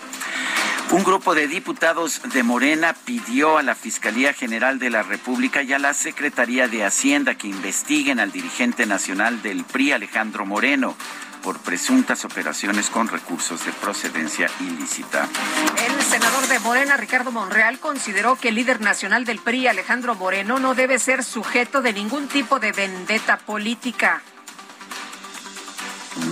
Un 0.91 1.03
grupo 1.03 1.33
de 1.33 1.47
diputados 1.47 2.21
de 2.33 2.43
Morena 2.43 2.93
pidió 2.93 3.57
a 3.57 3.63
la 3.63 3.73
Fiscalía 3.73 4.33
General 4.33 4.77
de 4.77 4.91
la 4.91 5.01
República 5.01 5.63
y 5.63 5.73
a 5.73 5.79
la 5.79 5.95
Secretaría 5.95 6.67
de 6.67 6.83
Hacienda 6.83 7.35
que 7.35 7.47
investiguen 7.47 8.19
al 8.19 8.31
dirigente 8.31 8.85
nacional 8.85 9.41
del 9.41 9.63
PRI, 9.63 9.93
Alejandro 9.93 10.45
Moreno 10.45 10.95
por 11.41 11.59
presuntas 11.59 12.25
operaciones 12.25 12.89
con 12.89 13.07
recursos 13.07 13.65
de 13.65 13.71
procedencia 13.73 14.49
ilícita. 14.59 15.27
El 15.87 16.01
senador 16.01 16.47
de 16.47 16.59
Morena, 16.59 16.97
Ricardo 16.97 17.31
Monreal, 17.31 17.79
consideró 17.79 18.35
que 18.35 18.49
el 18.49 18.55
líder 18.55 18.81
nacional 18.81 19.25
del 19.25 19.39
PRI, 19.39 19.67
Alejandro 19.67 20.15
Moreno, 20.15 20.59
no 20.59 20.75
debe 20.75 20.99
ser 20.99 21.23
sujeto 21.23 21.81
de 21.81 21.93
ningún 21.93 22.27
tipo 22.27 22.59
de 22.59 22.71
vendetta 22.71 23.37
política. 23.37 24.21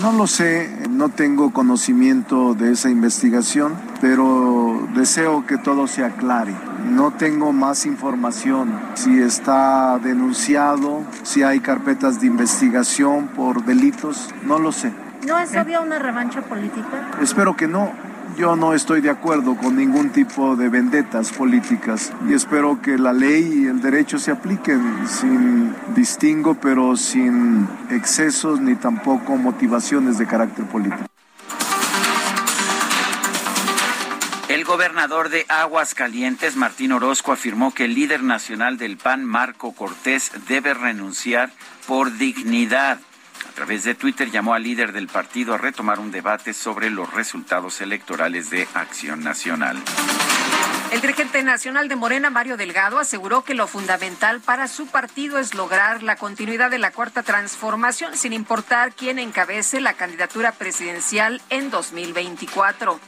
No 0.02 0.12
lo 0.12 0.28
sé, 0.28 0.70
no 0.90 1.08
tengo 1.08 1.54
conocimiento 1.54 2.54
de 2.54 2.74
esa 2.74 2.90
investigación, 2.90 3.76
pero 4.02 4.86
deseo 4.94 5.46
que 5.46 5.58
todo 5.58 5.88
se 5.88 6.04
aclare. 6.04 6.54
No 6.90 7.12
tengo 7.12 7.54
más 7.54 7.86
información. 7.86 8.78
Si 8.96 9.22
está 9.22 9.98
denunciado, 10.00 11.04
si 11.24 11.44
hay 11.44 11.62
carpetas 11.62 12.20
de 12.20 12.28
investigación 12.28 13.28
por 13.30 13.64
delitos, 13.64 14.30
no 14.44 14.60
lo 14.60 14.74
sé. 14.74 14.92
¿No 15.26 15.40
es 15.40 15.56
obvio 15.56 15.82
una 15.82 15.98
revancha 15.98 16.42
política? 16.42 17.12
Espero 17.22 17.56
que 17.56 17.68
no. 17.68 18.09
Yo 18.40 18.56
no 18.56 18.74
estoy 18.74 19.02
de 19.02 19.10
acuerdo 19.10 19.58
con 19.58 19.76
ningún 19.76 20.12
tipo 20.12 20.56
de 20.56 20.70
vendetas 20.70 21.30
políticas 21.34 22.14
y 22.26 22.34
espero 22.34 22.82
que 22.82 22.98
la 22.98 23.12
ley 23.12 23.64
y 23.64 23.68
el 23.68 23.82
derecho 23.82 24.18
se 24.18 24.32
apliquen 24.32 25.06
sin 25.10 25.76
distingo, 25.94 26.56
pero 26.56 26.96
sin 26.96 27.68
excesos 27.90 28.62
ni 28.62 28.76
tampoco 28.76 29.36
motivaciones 29.36 30.18
de 30.18 30.26
carácter 30.26 30.64
político. 30.68 31.04
El 34.48 34.64
gobernador 34.64 35.28
de 35.28 35.46
Aguascalientes, 35.50 36.56
Martín 36.56 36.94
Orozco, 36.94 37.34
afirmó 37.34 37.74
que 37.74 37.84
el 37.84 37.94
líder 37.94 38.24
nacional 38.24 38.78
del 38.78 38.96
PAN, 38.96 39.26
Marco 39.26 39.74
Cortés, 39.74 40.32
debe 40.48 40.74
renunciar 40.74 41.52
por 41.86 42.18
dignidad 42.18 43.00
a 43.48 43.52
través 43.52 43.84
de 43.84 43.96
Twitter 43.96 44.32
llamó 44.32 44.54
al 44.54 44.64
líder 44.64 44.92
del 44.92 45.08
partido 45.08 45.54
a 45.54 45.58
retomar 45.58 46.00
un 46.00 46.12
debate 46.12 46.54
sobre 46.54 46.90
los 46.90 47.14
resultados 47.14 47.82
electorales 47.82 48.50
de 48.50 48.68
Acción 48.74 49.24
Nacional. 49.24 49.78
El 50.92 51.02
dirigente 51.02 51.44
nacional 51.44 51.88
de 51.88 51.96
Morena, 51.96 52.32
Mario 52.32 52.58
Delgado, 52.58 52.98
aseguró 52.98 53.44
que 53.44 53.54
lo 53.54 53.68
fundamental 53.68 54.42
para 54.42 54.68
su 54.68 54.88
partido 54.88 55.38
es 55.38 55.54
lograr 55.54 56.02
la 56.02 56.16
continuidad 56.16 56.72
de 56.72 56.80
la 56.80 56.92
cuarta 56.92 57.22
transformación, 57.22 58.18
sin 58.18 58.34
importar 58.34 58.94
quién 58.94 59.20
encabece 59.20 59.82
la 59.82 59.94
candidatura 59.94 60.52
presidencial 60.54 61.42
en 61.52 61.70
2024. 61.70 63.00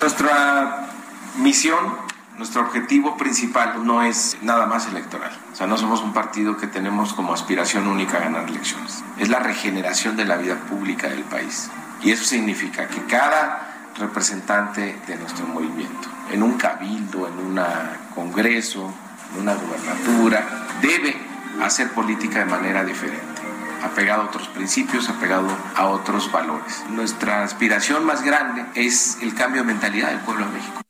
Nuestra 0.00 0.88
misión, 1.36 1.98
nuestro 2.38 2.62
objetivo 2.62 3.18
principal 3.18 3.84
no 3.84 4.02
es 4.02 4.38
nada 4.40 4.64
más 4.64 4.86
electoral. 4.86 5.32
O 5.52 5.54
sea, 5.54 5.66
no 5.66 5.76
somos 5.76 6.00
un 6.00 6.14
partido 6.14 6.56
que 6.56 6.66
tenemos 6.66 7.12
como 7.12 7.34
aspiración 7.34 7.86
única 7.86 8.18
ganar 8.18 8.48
elecciones. 8.48 9.04
Es 9.18 9.28
la 9.28 9.38
regeneración 9.38 10.16
de 10.16 10.24
la 10.24 10.36
vida 10.36 10.56
pública 10.56 11.08
del 11.08 11.24
país. 11.24 11.70
Y 12.02 12.10
eso 12.10 12.24
significa 12.24 12.88
que 12.88 13.02
cada 13.04 13.90
representante 13.98 14.98
de 15.06 15.16
nuestro 15.16 15.46
movimiento, 15.46 16.08
en 16.30 16.42
un 16.42 16.54
cabildo, 16.54 17.28
en 17.28 17.34
un 17.34 17.60
congreso, 18.14 18.92
en 19.34 19.42
una 19.42 19.54
gubernatura, 19.54 20.66
debe 20.80 21.14
hacer 21.62 21.90
política 21.90 22.38
de 22.38 22.46
manera 22.46 22.82
diferente 22.82 23.32
apegado 23.82 24.22
a 24.22 24.24
otros 24.26 24.48
principios, 24.48 25.08
apegado 25.08 25.48
a 25.76 25.86
otros 25.86 26.30
valores. 26.30 26.84
Nuestra 26.90 27.42
aspiración 27.42 28.04
más 28.04 28.22
grande 28.22 28.64
es 28.74 29.18
el 29.20 29.34
cambio 29.34 29.62
de 29.62 29.66
mentalidad 29.66 30.10
del 30.10 30.20
pueblo 30.20 30.46
de 30.46 30.52
México. 30.52 30.82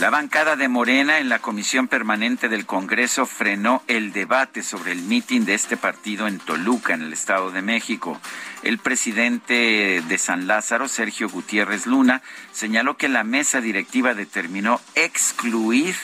La 0.00 0.08
bancada 0.08 0.56
de 0.56 0.66
Morena 0.68 1.18
en 1.18 1.28
la 1.28 1.40
Comisión 1.40 1.86
Permanente 1.86 2.48
del 2.48 2.64
Congreso 2.64 3.26
frenó 3.26 3.82
el 3.86 4.14
debate 4.14 4.62
sobre 4.62 4.92
el 4.92 5.02
mitin 5.02 5.44
de 5.44 5.52
este 5.52 5.76
partido 5.76 6.26
en 6.26 6.38
Toluca, 6.38 6.94
en 6.94 7.02
el 7.02 7.12
Estado 7.12 7.50
de 7.50 7.60
México. 7.60 8.18
El 8.62 8.78
presidente 8.78 10.02
de 10.08 10.18
San 10.18 10.46
Lázaro, 10.46 10.88
Sergio 10.88 11.28
Gutiérrez 11.28 11.84
Luna, 11.84 12.22
señaló 12.50 12.96
que 12.96 13.10
la 13.10 13.24
mesa 13.24 13.60
directiva 13.60 14.14
determinó 14.14 14.80
excluir 14.94 15.94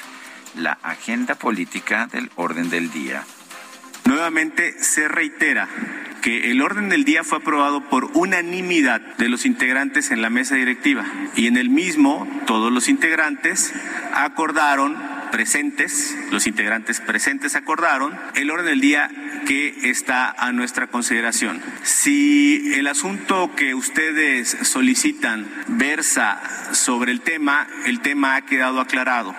la 0.54 0.72
agenda 0.82 1.34
política 1.34 2.06
del 2.06 2.30
orden 2.36 2.68
del 2.68 2.90
día. 2.90 3.24
Nuevamente 4.06 4.74
se 4.78 5.08
reitera 5.08 5.68
que 6.22 6.50
el 6.50 6.62
orden 6.62 6.88
del 6.88 7.04
día 7.04 7.24
fue 7.24 7.38
aprobado 7.38 7.88
por 7.88 8.10
unanimidad 8.14 9.00
de 9.16 9.28
los 9.28 9.46
integrantes 9.46 10.10
en 10.10 10.22
la 10.22 10.30
mesa 10.30 10.54
directiva 10.54 11.04
y 11.36 11.46
en 11.46 11.56
el 11.56 11.70
mismo 11.70 12.28
todos 12.46 12.72
los 12.72 12.88
integrantes 12.88 13.72
acordaron 14.14 14.96
presentes, 15.30 16.16
los 16.30 16.46
integrantes 16.46 17.00
presentes 17.00 17.56
acordaron 17.56 18.18
el 18.34 18.50
orden 18.50 18.66
del 18.66 18.80
día 18.80 19.10
que 19.46 19.90
está 19.90 20.30
a 20.30 20.52
nuestra 20.52 20.86
consideración. 20.86 21.60
Si 21.82 22.72
el 22.74 22.86
asunto 22.86 23.54
que 23.56 23.74
ustedes 23.74 24.56
solicitan 24.62 25.46
versa 25.68 26.40
sobre 26.72 27.12
el 27.12 27.20
tema, 27.20 27.66
el 27.86 28.00
tema 28.00 28.36
ha 28.36 28.42
quedado 28.42 28.80
aclarado. 28.80 29.34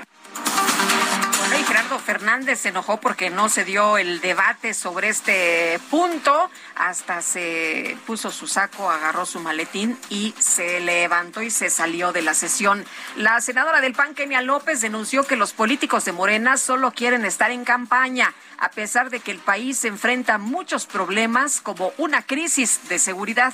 Gerardo 1.78 2.00
Fernández 2.00 2.62
se 2.62 2.70
enojó 2.70 2.98
porque 2.98 3.30
no 3.30 3.50
se 3.50 3.64
dio 3.64 4.00
el 4.00 4.20
debate 4.20 4.74
sobre 4.74 5.10
este 5.10 5.80
punto. 5.92 6.50
Hasta 6.76 7.22
se 7.22 7.96
puso 8.08 8.32
su 8.32 8.48
saco, 8.48 8.90
agarró 8.90 9.28
su 9.28 9.40
maletín 9.40 9.96
y 10.10 10.34
se 10.40 10.80
levantó 10.80 11.44
y 11.44 11.52
se 11.52 11.70
salió 11.70 12.12
de 12.14 12.24
la 12.24 12.34
sesión. 12.34 12.84
La 13.16 13.40
senadora 13.42 13.80
del 13.80 13.94
PAN, 13.94 14.16
Kenia 14.16 14.42
López, 14.42 14.82
denunció 14.82 15.24
que 15.24 15.36
los 15.36 15.54
políticos 15.54 16.04
de 16.04 16.14
Morena 16.14 16.58
solo 16.58 16.94
quieren 16.94 17.26
estar 17.26 17.52
en 17.52 17.64
campaña, 17.64 18.34
a 18.58 18.70
pesar 18.70 19.12
de 19.12 19.20
que 19.20 19.30
el 19.30 19.40
país 19.40 19.86
enfrenta 19.86 20.40
muchos 20.40 20.88
problemas 20.88 21.62
como 21.62 21.92
una 22.00 22.24
crisis 22.24 22.90
de 22.90 22.98
seguridad. 22.98 23.54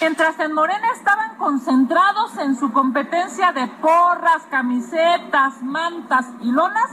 Mientras 0.00 0.40
en 0.40 0.52
Morena 0.54 0.88
estaban 0.96 1.36
concentrados 1.36 2.38
en 2.38 2.56
su 2.58 2.72
competencia 2.72 3.52
de 3.52 3.66
porras, 3.82 4.42
camisetas, 4.50 5.62
mantas 5.62 6.26
y 6.42 6.50
lonas, 6.50 6.90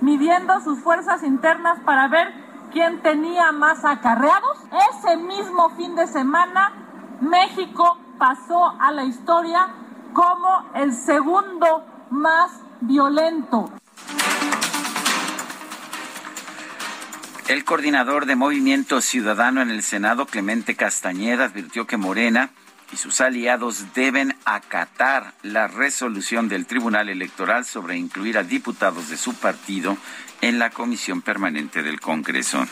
midiendo 0.00 0.60
sus 0.60 0.78
fuerzas 0.80 1.22
internas 1.22 1.78
para 1.84 2.08
ver 2.08 2.32
quién 2.72 3.02
tenía 3.02 3.52
más 3.52 3.84
acarreados. 3.84 4.58
Ese 4.92 5.16
mismo 5.16 5.70
fin 5.70 5.94
de 5.94 6.06
semana, 6.06 6.72
México 7.20 7.98
pasó 8.18 8.74
a 8.80 8.90
la 8.92 9.04
historia 9.04 9.68
como 10.12 10.70
el 10.74 10.94
segundo 10.94 11.84
más 12.10 12.52
violento. 12.80 13.70
El 17.48 17.64
coordinador 17.64 18.26
de 18.26 18.36
Movimiento 18.36 19.00
Ciudadano 19.00 19.62
en 19.62 19.70
el 19.70 19.82
Senado, 19.82 20.26
Clemente 20.26 20.76
Castañeda, 20.76 21.44
advirtió 21.44 21.86
que 21.86 21.96
Morena 21.96 22.50
y 22.92 22.96
sus 22.96 23.20
aliados 23.20 23.92
deben 23.94 24.36
acatar 24.44 25.34
la 25.42 25.68
resolución 25.68 26.48
del 26.48 26.66
Tribunal 26.66 27.08
Electoral 27.08 27.64
sobre 27.64 27.96
incluir 27.96 28.38
a 28.38 28.42
diputados 28.42 29.08
de 29.08 29.16
su 29.16 29.34
partido 29.34 29.96
en 30.40 30.58
la 30.58 30.70
Comisión 30.70 31.22
Permanente 31.22 31.82
del 31.82 32.00
Congreso. 32.00 32.66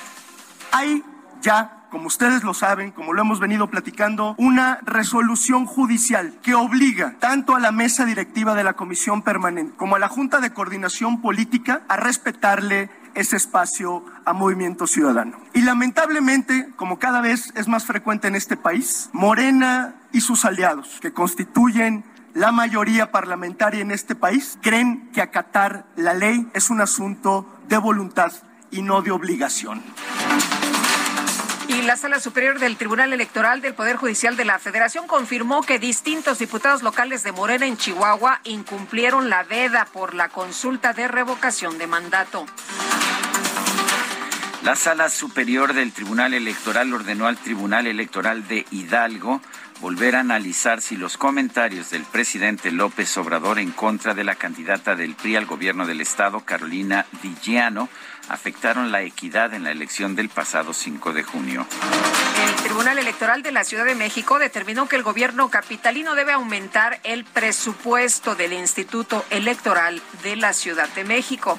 Hay 0.73 1.03
ya, 1.43 1.87
como 1.91 2.07
ustedes 2.07 2.43
lo 2.43 2.55
saben, 2.55 2.91
como 2.91 3.13
lo 3.13 3.23
hemos 3.23 3.41
venido 3.41 3.69
platicando, 3.69 4.35
una 4.39 4.81
resolución 4.83 5.67
judicial 5.67 6.35
que 6.43 6.55
obliga 6.55 7.17
tanto 7.21 7.55
a 7.55 7.61
la 7.61 7.73
mesa 7.73 8.05
directiva 8.05 8.55
de 8.55 8.65
la 8.65 8.73
Comisión 8.73 9.23
Permanente 9.23 9.75
como 9.77 9.97
a 9.97 9.99
la 9.99 10.09
Junta 10.09 10.41
de 10.41 10.53
Coordinación 10.53 11.21
Política 11.21 11.83
a 11.89 11.97
respetarle 11.97 12.91
ese 13.17 13.37
espacio 13.37 14.05
a 14.25 14.33
Movimiento 14.33 14.87
Ciudadano. 14.87 15.39
Y 15.55 15.63
lamentablemente, 15.63 16.69
como 16.77 16.99
cada 16.99 17.21
vez 17.21 17.53
es 17.57 17.67
más 17.67 17.85
frecuente 17.85 18.29
en 18.29 18.37
este 18.37 18.57
país, 18.57 19.09
Morena 19.13 19.97
y 20.13 20.21
sus 20.21 20.45
aliados, 20.45 20.99
que 21.01 21.13
constituyen 21.13 22.05
la 22.35 22.53
mayoría 22.53 23.11
parlamentaria 23.11 23.81
en 23.81 23.91
este 23.91 24.15
país, 24.15 24.59
creen 24.61 25.11
que 25.13 25.23
acatar 25.23 25.87
la 25.97 26.13
ley 26.13 26.47
es 26.53 26.69
un 26.69 26.83
asunto 26.83 27.51
de 27.67 27.79
voluntad 27.79 28.31
y 28.71 28.83
no 28.83 29.01
de 29.01 29.11
obligación. 29.11 29.83
Y 31.69 31.83
la 31.83 31.97
Sala 31.97 32.21
Superior 32.21 32.61
del 32.61 32.77
Tribunal 32.77 33.13
Electoral 33.13 33.61
del 33.61 33.75
Poder 33.75 33.97
Judicial 33.97 34.37
de 34.37 34.45
la 34.45 34.59
Federación 34.59 35.09
confirmó 35.09 35.63
que 35.63 35.79
distintos 35.79 36.39
diputados 36.39 36.83
locales 36.83 37.25
de 37.25 37.33
Morena 37.33 37.67
en 37.67 37.77
Chihuahua 37.77 38.41
incumplieron 38.45 39.31
la 39.31 39.43
veda 39.43 39.87
por 39.93 40.15
la 40.15 40.29
consulta 40.29 40.93
de 40.93 41.09
revocación 41.09 41.79
de 41.79 41.87
mandato. 41.87 42.47
La 44.67 44.75
Sala 44.75 45.09
Superior 45.11 45.75
del 45.75 45.93
Tribunal 45.93 46.35
Electoral 46.35 46.93
ordenó 46.93 47.29
al 47.29 47.37
Tribunal 47.37 47.87
Electoral 47.87 48.49
de 48.49 48.67
Hidalgo 48.73 49.41
volver 49.81 50.17
a 50.17 50.21
analizar 50.21 50.83
si 50.83 50.97
los 50.97 51.17
comentarios 51.17 51.91
del 51.91 52.03
presidente 52.03 52.73
López 52.73 53.17
Obrador 53.17 53.61
en 53.61 53.71
contra 53.71 54.13
de 54.13 54.25
la 54.25 54.35
candidata 54.35 54.97
del 54.97 55.15
PRI 55.15 55.37
al 55.37 55.47
gobierno 55.47 55.87
del 55.87 56.01
estado, 56.01 56.41
Carolina 56.41 57.07
Villano, 57.23 57.89
afectaron 58.29 58.91
la 58.91 59.03
equidad 59.03 59.55
en 59.55 59.63
la 59.63 59.71
elección 59.71 60.17
del 60.17 60.31
pasado 60.31 60.73
5 60.73 61.13
de 61.13 61.23
junio. 61.23 61.65
El 62.49 62.55
Tribunal 62.65 62.99
Electoral 62.99 63.45
de 63.45 63.53
la 63.53 63.63
Ciudad 63.63 63.85
de 63.85 63.95
México 63.95 64.41
determinó 64.41 64.89
que 64.89 64.97
el 64.97 65.05
gobierno 65.05 65.49
capitalino 65.49 66.17
debe 66.17 66.33
aumentar 66.33 66.99
el 67.05 67.25
presupuesto 67.25 68.35
del 68.35 68.53
Instituto 68.53 69.25
Electoral 69.31 70.03
de 70.25 70.35
la 70.35 70.53
Ciudad 70.53 70.89
de 70.89 71.05
México. 71.05 71.57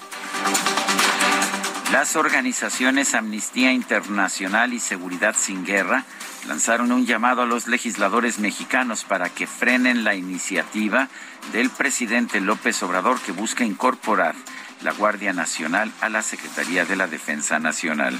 Las 1.91 2.17
organizaciones 2.17 3.15
Amnistía 3.15 3.71
Internacional 3.71 4.73
y 4.73 4.81
Seguridad 4.81 5.35
Sin 5.37 5.65
Guerra 5.65 6.03
lanzaron 6.45 6.91
un 6.91 7.05
llamado 7.05 7.43
a 7.43 7.45
los 7.45 7.67
legisladores 7.67 8.39
mexicanos 8.39 9.05
para 9.05 9.29
que 9.29 9.47
frenen 9.47 10.03
la 10.03 10.13
iniciativa 10.13 11.07
del 11.53 11.69
presidente 11.69 12.41
López 12.41 12.83
Obrador 12.83 13.21
que 13.21 13.31
busca 13.31 13.63
incorporar 13.63 14.35
la 14.81 14.91
Guardia 14.91 15.31
Nacional 15.31 15.89
a 16.01 16.09
la 16.09 16.23
Secretaría 16.23 16.83
de 16.83 16.97
la 16.97 17.07
Defensa 17.07 17.57
Nacional. 17.57 18.19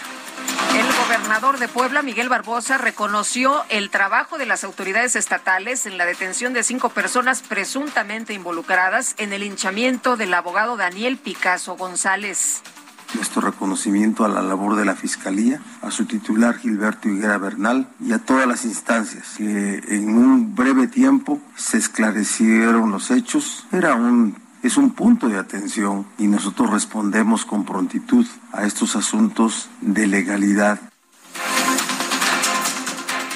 El 0.73 1.06
gobernador 1.06 1.60
de 1.60 1.67
Puebla, 1.67 2.01
Miguel 2.01 2.30
Barbosa, 2.30 2.77
reconoció 2.77 3.65
el 3.67 3.89
trabajo 3.89 4.38
de 4.38 4.45
las 4.45 4.63
autoridades 4.63 5.17
estatales 5.17 5.86
en 5.86 5.97
la 5.97 6.06
detención 6.06 6.53
de 6.53 6.63
cinco 6.63 6.89
personas 6.89 7.41
presuntamente 7.41 8.34
involucradas 8.34 9.13
en 9.17 9.34
el 9.34 9.43
hinchamiento 9.43 10.15
del 10.15 10.34
abogado 10.34 10.77
Daniel 10.77 11.17
Picasso 11.17 11.75
González. 11.75 12.63
Nuestro 13.13 13.41
reconocimiento 13.41 14.25
a 14.25 14.29
la 14.29 14.41
labor 14.41 14.75
de 14.75 14.85
la 14.85 14.95
Fiscalía, 14.95 15.61
a 15.81 15.91
su 15.91 16.05
titular 16.05 16.57
Gilberto 16.57 17.07
Higuera 17.09 17.37
Bernal 17.37 17.87
y 17.99 18.11
a 18.11 18.19
todas 18.19 18.47
las 18.47 18.65
instancias 18.65 19.35
que 19.37 19.81
en 19.87 20.09
un 20.09 20.55
breve 20.55 20.87
tiempo 20.87 21.41
se 21.55 21.77
esclarecieron 21.77 22.91
los 22.91 23.09
hechos. 23.11 23.65
Era 23.71 23.95
un 23.95 24.35
es 24.63 24.75
un 24.75 24.91
punto 24.91 25.29
de 25.29 25.37
atención 25.37 26.05
y 26.17 26.27
nosotros 26.27 26.69
respondemos 26.71 27.45
con 27.45 27.63
prontitud 27.63 28.25
a 28.51 28.65
estos 28.65 28.95
asuntos 28.95 29.69
de 29.81 30.07
legalidad. 30.07 30.79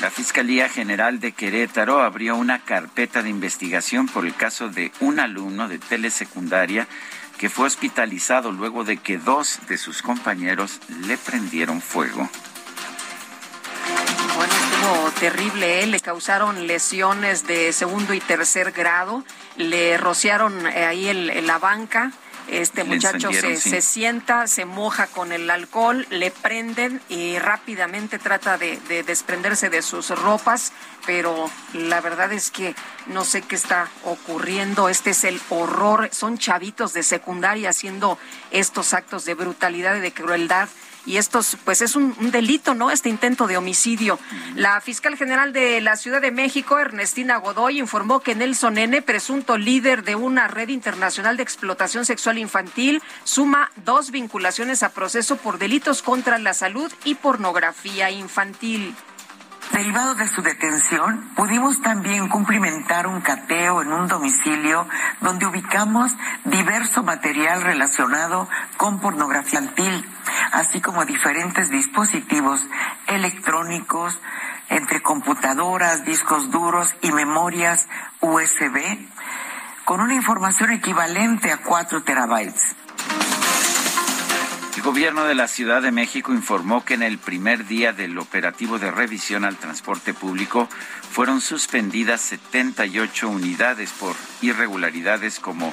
La 0.02 0.10
Fiscalía 0.10 0.68
General 0.68 1.20
de 1.20 1.32
Querétaro 1.32 2.02
abrió 2.02 2.36
una 2.36 2.60
carpeta 2.60 3.22
de 3.22 3.30
investigación 3.30 4.08
por 4.08 4.26
el 4.26 4.34
caso 4.34 4.68
de 4.68 4.92
un 5.00 5.20
alumno 5.20 5.68
de 5.68 5.78
telesecundaria 5.78 6.88
que 7.42 7.50
fue 7.50 7.66
hospitalizado 7.66 8.52
luego 8.52 8.84
de 8.84 8.98
que 8.98 9.18
dos 9.18 9.62
de 9.68 9.80
sus 9.80 10.04
compañeros 10.04 10.80
le 11.08 11.18
prendieron 11.18 11.82
fuego. 11.82 12.30
Bueno, 14.36 14.54
estuvo 14.54 15.12
terrible, 15.20 15.82
¿eh? 15.82 15.88
le 15.88 16.00
causaron 16.00 16.68
lesiones 16.68 17.48
de 17.48 17.74
segundo 17.74 18.14
y 18.14 18.20
tercer 18.20 18.72
grado, 18.72 19.24
le 19.58 19.98
rociaron 19.98 20.68
eh, 20.68 20.86
ahí 20.86 21.08
el, 21.08 21.48
la 21.48 21.58
banca. 21.58 22.12
Este 22.48 22.84
muchacho 22.84 23.32
se, 23.32 23.58
se, 23.58 23.82
sienta, 23.82 24.48
se 24.48 24.66
moja 24.66 25.08
con 25.08 25.32
el 25.32 25.50
alcohol, 25.50 26.06
le 26.10 26.32
prenden 26.32 27.02
y 27.08 27.40
rápidamente 27.40 28.20
trata 28.20 28.58
de, 28.58 28.78
de, 28.88 29.04
desprenderse 29.04 29.70
de 29.70 29.82
sus 29.82 30.10
ropas, 30.10 30.74
pero 31.06 31.50
la 31.74 32.02
verdad 32.02 32.32
es 32.34 32.52
que 32.52 32.76
no 33.08 33.24
sé 33.24 33.42
qué 33.42 33.56
está 33.56 33.90
ocurriendo. 34.04 34.90
Este 34.90 35.12
es 35.12 35.24
el 35.24 35.40
horror. 35.50 36.10
Son 36.12 36.38
chavitos 36.38 36.94
de 36.94 37.04
secundaria 37.04 37.70
haciendo 37.70 38.18
estos 38.52 38.94
actos 38.94 39.26
de 39.26 39.34
brutalidad 39.34 39.96
y 39.96 40.00
de 40.02 40.12
crueldad 40.12 40.68
y 41.06 41.18
esto 41.18 41.40
pues 41.66 41.82
es 41.82 41.96
un, 41.96 42.16
delito, 42.32 42.74
¿no? 42.74 42.92
Este 42.92 43.10
intento 43.10 43.48
de 43.48 43.58
homicidio. 43.58 44.20
La 44.56 44.80
fiscal 44.82 45.18
general 45.18 45.54
de 45.54 45.82
la 45.82 45.96
Ciudad 45.96 46.22
de 46.22 46.32
México, 46.32 46.80
Ernestina 46.80 47.38
Godoy, 47.38 47.80
informó 47.80 48.20
que 48.20 48.36
Nelson 48.36 48.78
N., 48.78 49.02
presunto 49.02 49.58
líder 49.58 50.04
de 50.04 50.16
una 50.16 50.48
red 50.48 50.70
internacional 50.70 51.38
de 51.38 51.44
explotación 51.44 52.06
sexual 52.06 52.38
infantil, 52.38 53.02
suma 53.24 53.72
dos 53.84 54.12
vinculaciones 54.12 54.84
a 54.84 54.90
proceso 54.90 55.38
por 55.38 55.58
delitos 55.58 56.02
contra 56.02 56.38
la 56.38 56.54
salud 56.54 56.92
y 57.04 57.16
pornografía 57.16 58.12
infantil. 58.12 58.96
Derivado 59.74 60.16
de 60.16 60.28
su 60.28 60.42
detención, 60.42 61.32
pudimos 61.36 61.82
también 61.82 62.28
cumplimentar 62.28 63.08
un 63.08 63.22
cateo 63.22 63.82
en 63.82 63.92
un 63.92 64.08
domicilio 64.08 64.88
donde 65.22 65.46
ubicamos 65.46 66.12
diverso 66.44 67.04
material 67.04 67.62
relacionado 67.62 68.48
con 68.78 69.00
pornografía 69.00 69.60
infantil, 69.60 70.06
así 70.52 70.82
como 70.82 71.06
diferentes 71.06 71.70
dispositivos 71.70 72.68
electrónicos 73.08 74.20
entre 74.70 75.02
computadoras, 75.02 76.06
discos 76.06 76.52
duros 76.52 76.96
y 77.02 77.12
memorias 77.12 77.88
USB, 78.20 79.08
con 79.86 80.02
una 80.02 80.14
información 80.14 80.72
equivalente 80.72 81.52
a 81.52 81.58
4 81.58 82.04
terabytes. 82.04 82.76
El 84.82 84.88
gobierno 84.88 85.26
de 85.26 85.36
la 85.36 85.48
Ciudad 85.48 85.84
de 85.84 85.92
México 85.92 86.34
informó 86.34 86.84
que 86.84 86.96
en 86.96 87.04
el 87.04 87.20
primer 87.20 87.68
día 87.68 87.94
del 87.94 88.18
operativo 88.18 88.80
de 88.80 88.90
revisión 88.90 89.46
al 89.46 89.58
transporte 89.58 90.16
público 90.16 90.68
fueron 91.12 91.40
suspendidas 91.40 92.20
78 92.22 93.30
unidades 93.30 93.92
por 93.92 94.16
irregularidades 94.42 95.40
como 95.40 95.72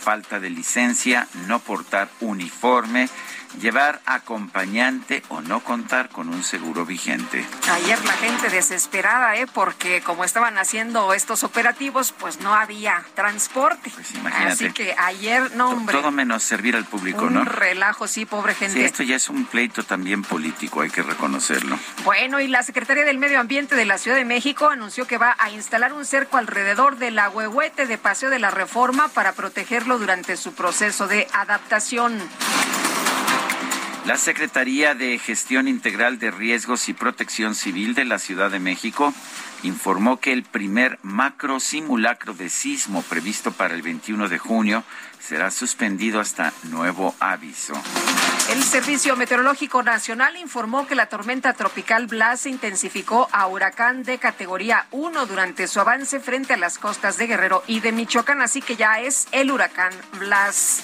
falta 0.00 0.40
de 0.40 0.50
licencia, 0.50 1.28
no 1.46 1.60
portar 1.60 2.10
uniforme, 2.18 3.08
llevar 3.60 4.00
acompañante 4.06 5.22
o 5.28 5.40
no 5.40 5.60
contar 5.60 6.08
con 6.08 6.28
un 6.28 6.42
seguro 6.44 6.84
vigente. 6.84 7.44
Ayer 7.70 8.04
la 8.04 8.12
gente 8.12 8.48
desesperada, 8.50 9.36
¿eh? 9.36 9.46
porque 9.52 10.00
como 10.02 10.24
estaban 10.24 10.58
haciendo 10.58 11.12
estos 11.12 11.44
operativos, 11.44 12.12
pues 12.12 12.40
no 12.40 12.54
había 12.54 13.04
transporte. 13.14 13.90
Pues 13.90 14.12
Así 14.46 14.72
que 14.72 14.94
ayer, 14.98 15.54
no, 15.56 15.70
hombre. 15.70 15.96
Todo 15.96 16.10
menos 16.10 16.42
servir 16.42 16.76
al 16.76 16.84
público, 16.84 17.24
un 17.24 17.34
¿no? 17.34 17.44
relajo, 17.44 18.06
sí, 18.06 18.26
pobre 18.26 18.54
gente. 18.54 18.78
Sí, 18.78 18.84
esto 18.84 19.02
ya 19.02 19.16
es 19.16 19.28
un 19.28 19.44
pleito 19.44 19.82
también 19.82 20.22
político, 20.22 20.80
hay 20.80 20.90
que 20.90 21.02
reconocerlo. 21.02 21.78
Bueno, 22.04 22.40
y 22.40 22.48
la 22.48 22.62
Secretaría 22.62 23.04
del 23.04 23.18
Medio 23.18 23.40
Ambiente 23.40 23.74
de 23.74 23.84
la 23.84 23.98
Ciudad 23.98 24.16
de 24.16 24.24
México 24.24 24.68
anunció 24.68 25.06
que 25.06 25.18
va 25.18 25.36
a 25.38 25.50
instalar 25.50 25.92
un 25.92 26.04
cerco 26.04 26.36
alrededor 26.36 26.96
del 26.96 27.18
agüehuete 27.18 27.86
de 27.86 27.98
Paseo 27.98 28.30
de 28.30 28.38
la 28.38 28.50
Reforma 28.50 29.08
para 29.08 29.32
protegerlo 29.32 29.98
durante 29.98 30.36
su 30.36 30.54
proceso 30.54 31.08
de 31.08 31.26
adaptación. 31.32 32.18
La 34.08 34.16
Secretaría 34.16 34.94
de 34.94 35.18
Gestión 35.18 35.68
Integral 35.68 36.18
de 36.18 36.30
Riesgos 36.30 36.88
y 36.88 36.94
Protección 36.94 37.54
Civil 37.54 37.94
de 37.94 38.06
la 38.06 38.18
Ciudad 38.18 38.50
de 38.50 38.58
México 38.58 39.12
informó 39.64 40.18
que 40.18 40.32
el 40.32 40.44
primer 40.44 40.98
macro 41.02 41.60
simulacro 41.60 42.32
de 42.32 42.48
sismo 42.48 43.02
previsto 43.02 43.52
para 43.52 43.74
el 43.74 43.82
21 43.82 44.30
de 44.30 44.38
junio 44.38 44.82
será 45.20 45.50
suspendido 45.50 46.20
hasta 46.20 46.54
nuevo 46.70 47.14
aviso. 47.20 47.74
El 48.48 48.64
Servicio 48.64 49.14
Meteorológico 49.14 49.82
Nacional 49.82 50.38
informó 50.38 50.86
que 50.86 50.94
la 50.94 51.10
tormenta 51.10 51.52
tropical 51.52 52.06
Blas 52.06 52.40
se 52.40 52.48
intensificó 52.48 53.28
a 53.30 53.46
huracán 53.46 54.04
de 54.04 54.16
categoría 54.16 54.86
1 54.90 55.26
durante 55.26 55.68
su 55.68 55.80
avance 55.80 56.18
frente 56.18 56.54
a 56.54 56.56
las 56.56 56.78
costas 56.78 57.18
de 57.18 57.26
Guerrero 57.26 57.62
y 57.66 57.80
de 57.80 57.92
Michoacán, 57.92 58.40
así 58.40 58.62
que 58.62 58.76
ya 58.76 59.00
es 59.00 59.28
el 59.32 59.50
huracán 59.50 59.92
Blas. 60.18 60.82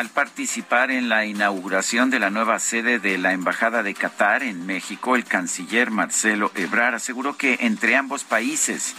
Al 0.00 0.08
participar 0.08 0.90
en 0.90 1.10
la 1.10 1.26
inauguración 1.26 2.08
de 2.08 2.18
la 2.18 2.30
nueva 2.30 2.58
sede 2.58 2.98
de 2.98 3.18
la 3.18 3.34
Embajada 3.34 3.82
de 3.82 3.92
Qatar 3.92 4.42
en 4.42 4.64
México, 4.64 5.14
el 5.14 5.26
canciller 5.26 5.90
Marcelo 5.90 6.50
Ebrar 6.54 6.94
aseguró 6.94 7.36
que 7.36 7.58
entre 7.60 7.96
ambos 7.96 8.24
países 8.24 8.94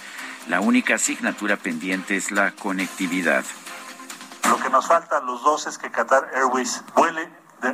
la 0.47 0.59
única 0.59 0.93
asignatura 0.93 1.57
pendiente 1.57 2.17
es 2.17 2.29
la 2.29 2.51
conectividad. 2.51 3.43
Lo 4.47 4.57
que 4.57 4.69
nos 4.69 4.85
falta 4.85 5.17
a 5.17 5.21
los 5.21 5.41
dos 5.41 5.65
es 5.65 5.79
que 5.79 5.89
Qatar 5.89 6.29
Airways 6.35 6.83
vuele 6.95 7.27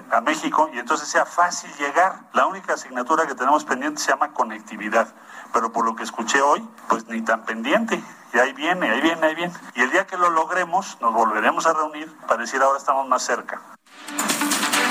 a 0.10 0.22
México 0.22 0.70
y 0.74 0.80
entonces 0.80 1.10
sea 1.10 1.26
fácil 1.26 1.70
llegar. 1.78 2.30
La 2.32 2.46
única 2.46 2.76
asignatura 2.76 3.28
que 3.28 3.36
tenemos 3.36 3.66
pendiente 3.66 4.00
se 4.02 4.12
llama 4.12 4.32
conectividad, 4.32 5.14
pero 5.54 5.72
por 5.72 5.86
lo 5.86 5.96
que 5.96 6.04
escuché 6.04 6.42
hoy, 6.42 6.68
pues 6.88 7.08
ni 7.08 7.22
tan 7.22 7.46
pendiente. 7.46 8.02
Y 8.34 8.40
ahí 8.40 8.54
viene, 8.54 8.90
ahí 8.90 9.02
viene, 9.02 9.26
ahí 9.26 9.36
viene. 9.36 9.54
Y 9.76 9.82
el 9.82 9.92
día 9.92 10.06
que 10.06 10.18
lo 10.18 10.30
logremos, 10.30 10.98
nos 11.02 11.14
volveremos 11.14 11.66
a 11.66 11.74
reunir 11.74 12.12
para 12.28 12.42
decir 12.42 12.62
ahora 12.62 12.78
estamos 12.78 13.08
más 13.08 13.24
cerca. 13.24 13.62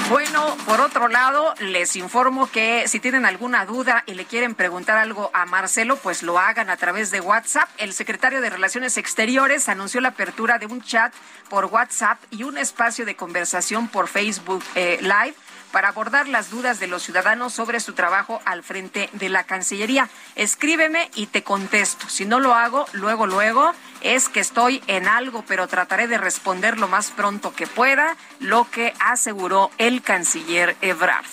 Bueno, 0.09 0.57
por 0.67 0.81
otro 0.81 1.09
lado, 1.09 1.53
les 1.59 1.97
informo 1.97 2.49
que 2.49 2.87
si 2.87 3.01
tienen 3.01 3.27
alguna 3.27 3.67
duda 3.67 4.05
y 4.07 4.15
le 4.15 4.25
quieren 4.25 4.55
preguntar 4.55 4.99
algo 4.99 5.31
a 5.33 5.47
Marcelo, 5.47 5.97
pues 5.97 6.23
lo 6.23 6.39
hagan 6.39 6.71
a 6.71 6.77
través 6.77 7.11
de 7.11 7.21
WhatsApp. 7.21 7.69
El 7.77 7.93
secretario 7.93 8.41
de 8.41 8.49
Relaciones 8.49 8.99
Exteriores 8.99 9.69
anunció 9.69 10.01
la 10.01 10.11
apertura 10.11 10.59
de 10.59 10.67
un 10.67 10.81
chat 10.81 11.13
por 11.49 11.65
WhatsApp 11.65 12.19
y 12.31 12.45
un 12.45 12.57
espacio 12.57 13.05
de 13.05 13.17
conversación 13.17 13.89
por 13.89 14.07
Facebook 14.07 14.63
eh, 14.77 14.99
Live 15.01 15.35
para 15.77 15.89
abordar 15.89 16.27
las 16.27 16.49
dudas 16.49 16.81
de 16.81 16.87
los 16.87 17.03
ciudadanos 17.03 17.53
sobre 17.53 17.81
su 17.81 17.93
trabajo 17.93 18.41
al 18.47 18.63
frente 18.63 19.11
de 19.13 19.29
la 19.29 19.45
Cancillería. 19.45 20.09
Escríbeme 20.35 21.11
y 21.15 21.27
te 21.27 21.43
contesto. 21.43 22.09
Si 22.09 22.25
no 22.25 22.41
lo 22.41 22.55
hago, 22.55 22.87
luego, 22.93 23.27
luego, 23.27 23.73
es 24.01 24.31
que 24.31 24.41
estoy 24.41 24.83
en 24.87 25.07
algo, 25.07 25.45
pero 25.47 25.69
trataré 25.69 26.09
de 26.09 26.17
responder 26.17 26.79
lo 26.79 26.89
más 26.89 27.11
pronto 27.11 27.55
que 27.55 27.67
pueda, 27.67 28.17
lo 28.41 28.67
que 28.71 28.95
aseguró 29.01 29.71
el 29.77 30.01
canciller 30.01 30.79
Ebrard. 30.81 31.27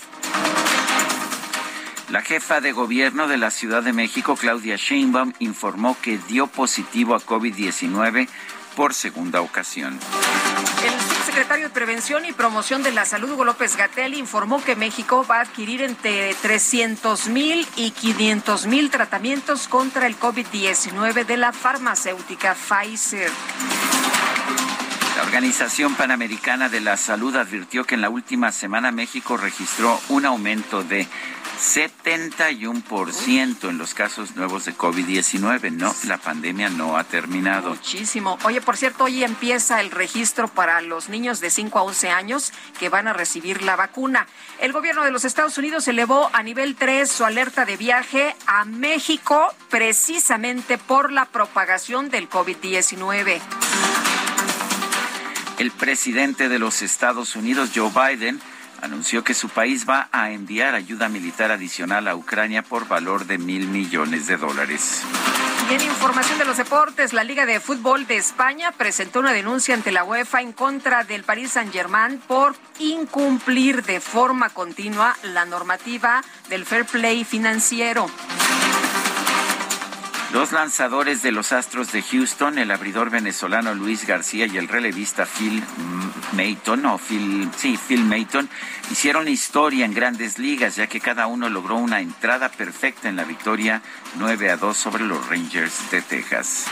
La 2.09 2.21
jefa 2.21 2.59
de 2.59 2.73
gobierno 2.73 3.29
de 3.29 3.37
la 3.37 3.49
Ciudad 3.49 3.81
de 3.81 3.93
México, 3.93 4.35
Claudia 4.35 4.75
Sheinbaum, 4.75 5.31
informó 5.39 5.95
que 6.01 6.17
dio 6.17 6.47
positivo 6.47 7.15
a 7.15 7.21
COVID-19 7.21 8.27
por 8.75 8.93
segunda 8.93 9.41
ocasión. 9.41 9.99
El 10.83 10.91
subsecretario 11.15 11.69
de 11.69 11.73
Prevención 11.73 12.25
y 12.25 12.33
Promoción 12.33 12.83
de 12.83 12.91
la 12.91 13.05
Salud, 13.05 13.31
Hugo 13.31 13.45
López 13.45 13.77
Gatel, 13.77 14.13
informó 14.13 14.63
que 14.63 14.75
México 14.75 15.25
va 15.29 15.37
a 15.37 15.41
adquirir 15.41 15.81
entre 15.81 16.33
300 16.35 17.27
mil 17.29 17.67
y 17.75 17.91
500 17.91 18.65
mil 18.67 18.89
tratamientos 18.89 19.67
contra 19.67 20.07
el 20.07 20.19
COVID-19 20.19 21.25
de 21.25 21.37
la 21.37 21.53
farmacéutica 21.53 22.55
Pfizer. 22.55 23.31
Organización 25.23 25.95
Panamericana 25.95 26.69
de 26.69 26.81
la 26.81 26.97
Salud 26.97 27.35
advirtió 27.35 27.85
que 27.85 27.95
en 27.95 28.01
la 28.01 28.09
última 28.09 28.51
semana 28.51 28.91
México 28.91 29.37
registró 29.37 29.99
un 30.09 30.25
aumento 30.25 30.83
de 30.83 31.07
71% 31.59 33.69
en 33.69 33.77
los 33.77 33.93
casos 33.93 34.35
nuevos 34.35 34.65
de 34.65 34.75
COVID-19. 34.75 35.71
No, 35.71 35.95
la 36.05 36.17
pandemia 36.17 36.69
no 36.69 36.97
ha 36.97 37.05
terminado. 37.05 37.69
Muchísimo. 37.69 38.37
Oye, 38.43 38.59
por 38.59 38.75
cierto, 38.75 39.05
hoy 39.05 39.23
empieza 39.23 39.79
el 39.79 39.91
registro 39.91 40.49
para 40.49 40.81
los 40.81 41.09
niños 41.09 41.39
de 41.39 41.49
5 41.49 41.79
a 41.79 41.83
11 41.83 42.09
años 42.09 42.51
que 42.79 42.89
van 42.89 43.07
a 43.07 43.13
recibir 43.13 43.63
la 43.63 43.75
vacuna. 43.75 44.27
El 44.59 44.73
gobierno 44.73 45.03
de 45.03 45.11
los 45.11 45.25
Estados 45.25 45.57
Unidos 45.57 45.87
elevó 45.87 46.29
a 46.33 46.43
nivel 46.43 46.75
3 46.75 47.09
su 47.09 47.23
alerta 47.23 47.65
de 47.65 47.77
viaje 47.77 48.35
a 48.45 48.65
México 48.65 49.53
precisamente 49.69 50.77
por 50.77 51.11
la 51.11 51.25
propagación 51.25 52.09
del 52.09 52.29
COVID-19. 52.29 53.41
El 55.63 55.71
presidente 55.71 56.49
de 56.49 56.59
los 56.59 56.81
Estados 56.81 57.37
Unidos, 57.37 57.69
Joe 57.73 57.89
Biden, 57.89 58.41
anunció 58.81 59.23
que 59.23 59.33
su 59.33 59.47
país 59.47 59.87
va 59.87 60.09
a 60.11 60.31
enviar 60.31 60.75
ayuda 60.75 61.07
militar 61.07 61.51
adicional 61.51 62.09
a 62.09 62.17
Ucrania 62.17 62.63
por 62.63 62.85
valor 62.85 63.27
de 63.27 63.37
mil 63.37 63.69
millones 63.69 64.27
de 64.27 64.35
dólares. 64.35 65.03
Y 65.69 65.73
en 65.73 65.81
información 65.83 66.37
de 66.37 66.43
los 66.43 66.57
deportes, 66.57 67.13
la 67.13 67.23
Liga 67.23 67.45
de 67.45 67.61
Fútbol 67.61 68.05
de 68.07 68.17
España 68.17 68.73
presentó 68.73 69.21
una 69.21 69.31
denuncia 69.31 69.73
ante 69.73 69.93
la 69.93 70.03
UEFA 70.03 70.41
en 70.41 70.51
contra 70.51 71.05
del 71.05 71.23
Paris 71.23 71.51
Saint-Germain 71.51 72.17
por 72.27 72.57
incumplir 72.79 73.83
de 73.83 74.01
forma 74.01 74.49
continua 74.49 75.15
la 75.23 75.45
normativa 75.45 76.25
del 76.49 76.65
fair 76.65 76.83
play 76.83 77.23
financiero. 77.23 78.07
Los 80.33 80.51
lanzadores 80.51 81.21
de 81.21 81.31
los 81.31 81.51
Astros 81.51 81.91
de 81.91 82.01
Houston, 82.01 82.57
el 82.57 82.71
abridor 82.71 83.11
venezolano 83.11 83.75
Luis 83.75 84.07
García 84.07 84.47
y 84.47 84.57
el 84.57 84.67
relevista 84.67 85.27
Phil 85.27 85.63
Mayton, 86.31 86.87
o 86.87 86.97
Phil, 86.97 87.51
sí, 87.55 87.77
Phil 87.77 88.03
Mayton, 88.03 88.49
hicieron 88.89 89.27
historia 89.27 89.85
en 89.85 89.93
grandes 89.93 90.39
ligas, 90.39 90.75
ya 90.75 90.87
que 90.87 90.99
cada 90.99 91.27
uno 91.27 91.49
logró 91.49 91.75
una 91.75 92.01
entrada 92.01 92.49
perfecta 92.49 93.09
en 93.09 93.15
la 93.15 93.25
victoria 93.25 93.83
9 94.17 94.49
a 94.49 94.57
2 94.57 94.75
sobre 94.75 95.03
los 95.03 95.23
Rangers 95.29 95.91
de 95.91 96.01
Texas. 96.01 96.65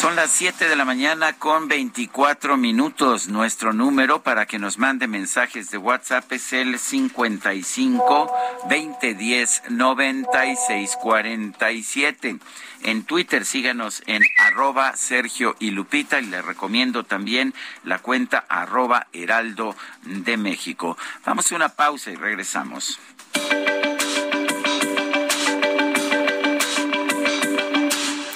Son 0.00 0.16
las 0.16 0.30
7 0.32 0.68
de 0.68 0.74
la 0.76 0.84
mañana 0.84 1.32
con 1.34 1.68
24 1.68 2.56
minutos. 2.56 3.28
Nuestro 3.28 3.72
número 3.72 4.22
para 4.22 4.46
que 4.46 4.58
nos 4.58 4.78
mande 4.78 5.06
mensajes 5.06 5.70
de 5.70 5.78
WhatsApp 5.78 6.32
es 6.32 6.52
el 6.52 6.76
55 6.78 8.32
2010 8.68 9.62
9647. 9.70 12.38
En 12.82 13.04
Twitter 13.04 13.46
síganos 13.46 14.02
en 14.06 14.22
arroba 14.38 14.96
Sergio 14.96 15.56
y 15.58 15.70
Lupita 15.70 16.20
y 16.20 16.26
le 16.26 16.42
recomiendo 16.42 17.04
también 17.04 17.54
la 17.82 17.98
cuenta 17.98 18.44
arroba 18.48 19.06
Heraldo 19.12 19.74
de 20.02 20.36
México. 20.36 20.98
Vamos 21.24 21.50
a 21.50 21.56
una 21.56 21.70
pausa 21.70 22.10
y 22.10 22.16
regresamos. 22.16 23.00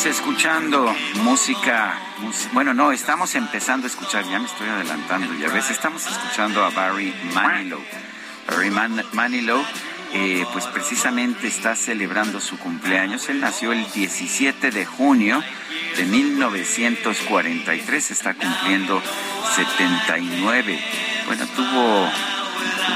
Seguimos 0.00 0.18
escuchando 0.18 0.96
música, 1.24 1.98
bueno, 2.54 2.72
no, 2.72 2.90
estamos 2.90 3.34
empezando 3.34 3.86
a 3.86 3.90
escuchar, 3.90 4.24
ya 4.24 4.38
me 4.38 4.46
estoy 4.46 4.66
adelantando, 4.66 5.34
ya 5.34 5.48
ves, 5.48 5.70
estamos 5.70 6.06
escuchando 6.06 6.64
a 6.64 6.70
Barry 6.70 7.12
Manilow. 7.34 7.82
Barry 8.48 8.70
Manilow, 9.12 9.62
eh, 10.14 10.46
pues 10.54 10.64
precisamente 10.68 11.48
está 11.48 11.76
celebrando 11.76 12.40
su 12.40 12.58
cumpleaños. 12.58 13.28
Él 13.28 13.40
nació 13.40 13.72
el 13.72 13.92
17 13.92 14.70
de 14.70 14.86
junio 14.86 15.44
de 15.96 16.06
1943, 16.06 18.10
está 18.10 18.32
cumpliendo 18.32 19.02
79. 19.54 20.82
Bueno, 21.26 21.46
tuvo 21.48 22.08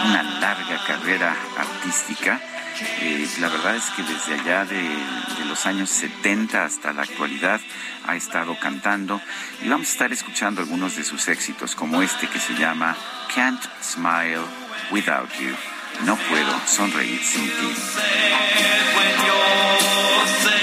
una 0.06 0.22
larga 0.40 0.82
carrera 0.86 1.36
artística 1.58 2.40
eh, 2.80 3.28
la 3.40 3.48
verdad 3.48 3.76
es 3.76 3.84
que 3.90 4.02
desde 4.02 4.34
allá 4.34 4.64
de, 4.64 4.82
de, 4.82 5.44
los 5.46 5.66
años 5.66 5.90
70 5.90 6.64
hasta 6.64 6.92
la 6.92 7.02
actualidad 7.02 7.60
ha 8.06 8.16
estado 8.16 8.56
cantando 8.58 9.20
y 9.62 9.68
vamos 9.68 9.88
a 9.88 9.92
estar 9.92 10.12
escuchando 10.12 10.60
algunos 10.60 10.96
de 10.96 11.04
sus 11.04 11.28
éxitos 11.28 11.74
como 11.74 12.02
este 12.02 12.26
que 12.28 12.38
se 12.38 12.54
llama 12.54 12.96
Can't 13.34 13.62
Smile 13.82 14.42
Without 14.90 15.30
You. 15.40 15.73
No 16.02 16.16
puedo 16.16 16.60
sonreír 16.66 17.22
sin 17.24 17.44
ti. 17.44 17.74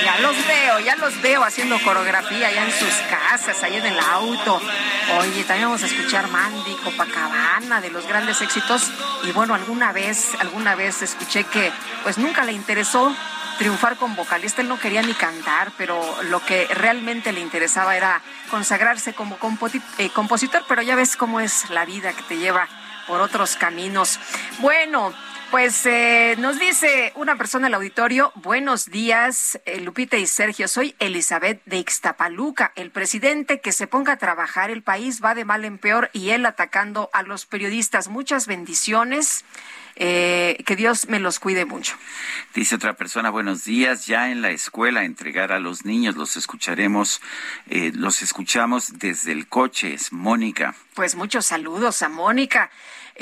Ya 0.03 0.19
los 0.19 0.47
veo, 0.47 0.79
ya 0.79 0.95
los 0.97 1.21
veo 1.21 1.43
haciendo 1.43 1.79
coreografía 1.83 2.47
allá 2.47 2.65
en 2.65 2.71
sus 2.71 2.93
casas, 3.09 3.63
allá 3.63 3.77
en 3.77 3.85
el 3.85 3.99
auto. 3.99 4.61
Oye, 5.19 5.43
también 5.43 5.67
vamos 5.67 5.83
a 5.83 5.85
escuchar 5.85 6.27
Mandy, 6.29 6.75
Copacabana, 6.83 7.81
de 7.81 7.89
los 7.89 8.07
grandes 8.07 8.41
éxitos. 8.41 8.91
Y 9.23 9.31
bueno, 9.31 9.53
alguna 9.53 9.91
vez, 9.91 10.29
alguna 10.39 10.75
vez 10.75 11.01
escuché 11.01 11.43
que 11.45 11.71
pues 12.03 12.17
nunca 12.17 12.43
le 12.43 12.51
interesó 12.51 13.15
triunfar 13.57 13.95
con 13.97 14.15
vocalista. 14.15 14.61
Él 14.61 14.67
no 14.67 14.79
quería 14.79 15.01
ni 15.01 15.13
cantar, 15.13 15.71
pero 15.77 16.01
lo 16.23 16.43
que 16.43 16.67
realmente 16.73 17.31
le 17.31 17.41
interesaba 17.41 17.95
era 17.95 18.21
consagrarse 18.49 19.13
como 19.13 19.37
eh, 19.97 20.09
compositor. 20.09 20.63
Pero 20.67 20.81
ya 20.81 20.95
ves 20.95 21.15
cómo 21.15 21.39
es 21.39 21.69
la 21.69 21.85
vida 21.85 22.13
que 22.13 22.23
te 22.23 22.37
lleva 22.37 22.67
por 23.07 23.21
otros 23.21 23.55
caminos. 23.55 24.19
Bueno, 24.59 25.13
pues 25.51 25.85
eh, 25.85 26.35
nos 26.39 26.57
dice 26.57 27.11
una 27.15 27.35
persona 27.35 27.67
al 27.67 27.73
auditorio, 27.73 28.31
buenos 28.35 28.85
días, 28.85 29.59
eh, 29.65 29.81
Lupita 29.81 30.15
y 30.15 30.25
Sergio, 30.25 30.69
soy 30.69 30.95
Elizabeth 30.99 31.61
de 31.65 31.77
Ixtapaluca, 31.77 32.71
el 32.75 32.89
presidente 32.89 33.59
que 33.59 33.73
se 33.73 33.85
ponga 33.85 34.13
a 34.13 34.17
trabajar, 34.17 34.71
el 34.71 34.81
país 34.81 35.21
va 35.21 35.35
de 35.35 35.43
mal 35.43 35.65
en 35.65 35.77
peor 35.77 36.09
y 36.13 36.29
él 36.29 36.45
atacando 36.45 37.09
a 37.11 37.23
los 37.23 37.45
periodistas. 37.45 38.07
Muchas 38.07 38.47
bendiciones. 38.47 39.43
Eh, 39.97 40.63
que 40.65 40.77
Dios 40.77 41.09
me 41.09 41.19
los 41.19 41.39
cuide 41.39 41.65
mucho. 41.65 41.95
Dice 42.55 42.75
otra 42.75 42.93
persona, 42.93 43.29
buenos 43.29 43.65
días, 43.65 44.05
ya 44.05 44.31
en 44.31 44.41
la 44.41 44.49
escuela 44.49 45.03
entregar 45.03 45.51
a 45.51 45.59
los 45.59 45.83
niños, 45.83 46.15
los 46.15 46.37
escucharemos, 46.37 47.21
eh, 47.69 47.91
los 47.93 48.21
escuchamos 48.21 48.99
desde 48.99 49.33
el 49.33 49.47
coche, 49.47 49.93
es 49.93 50.13
Mónica. 50.13 50.75
Pues 50.93 51.15
muchos 51.15 51.45
saludos 51.45 52.01
a 52.03 52.09
Mónica. 52.09 52.71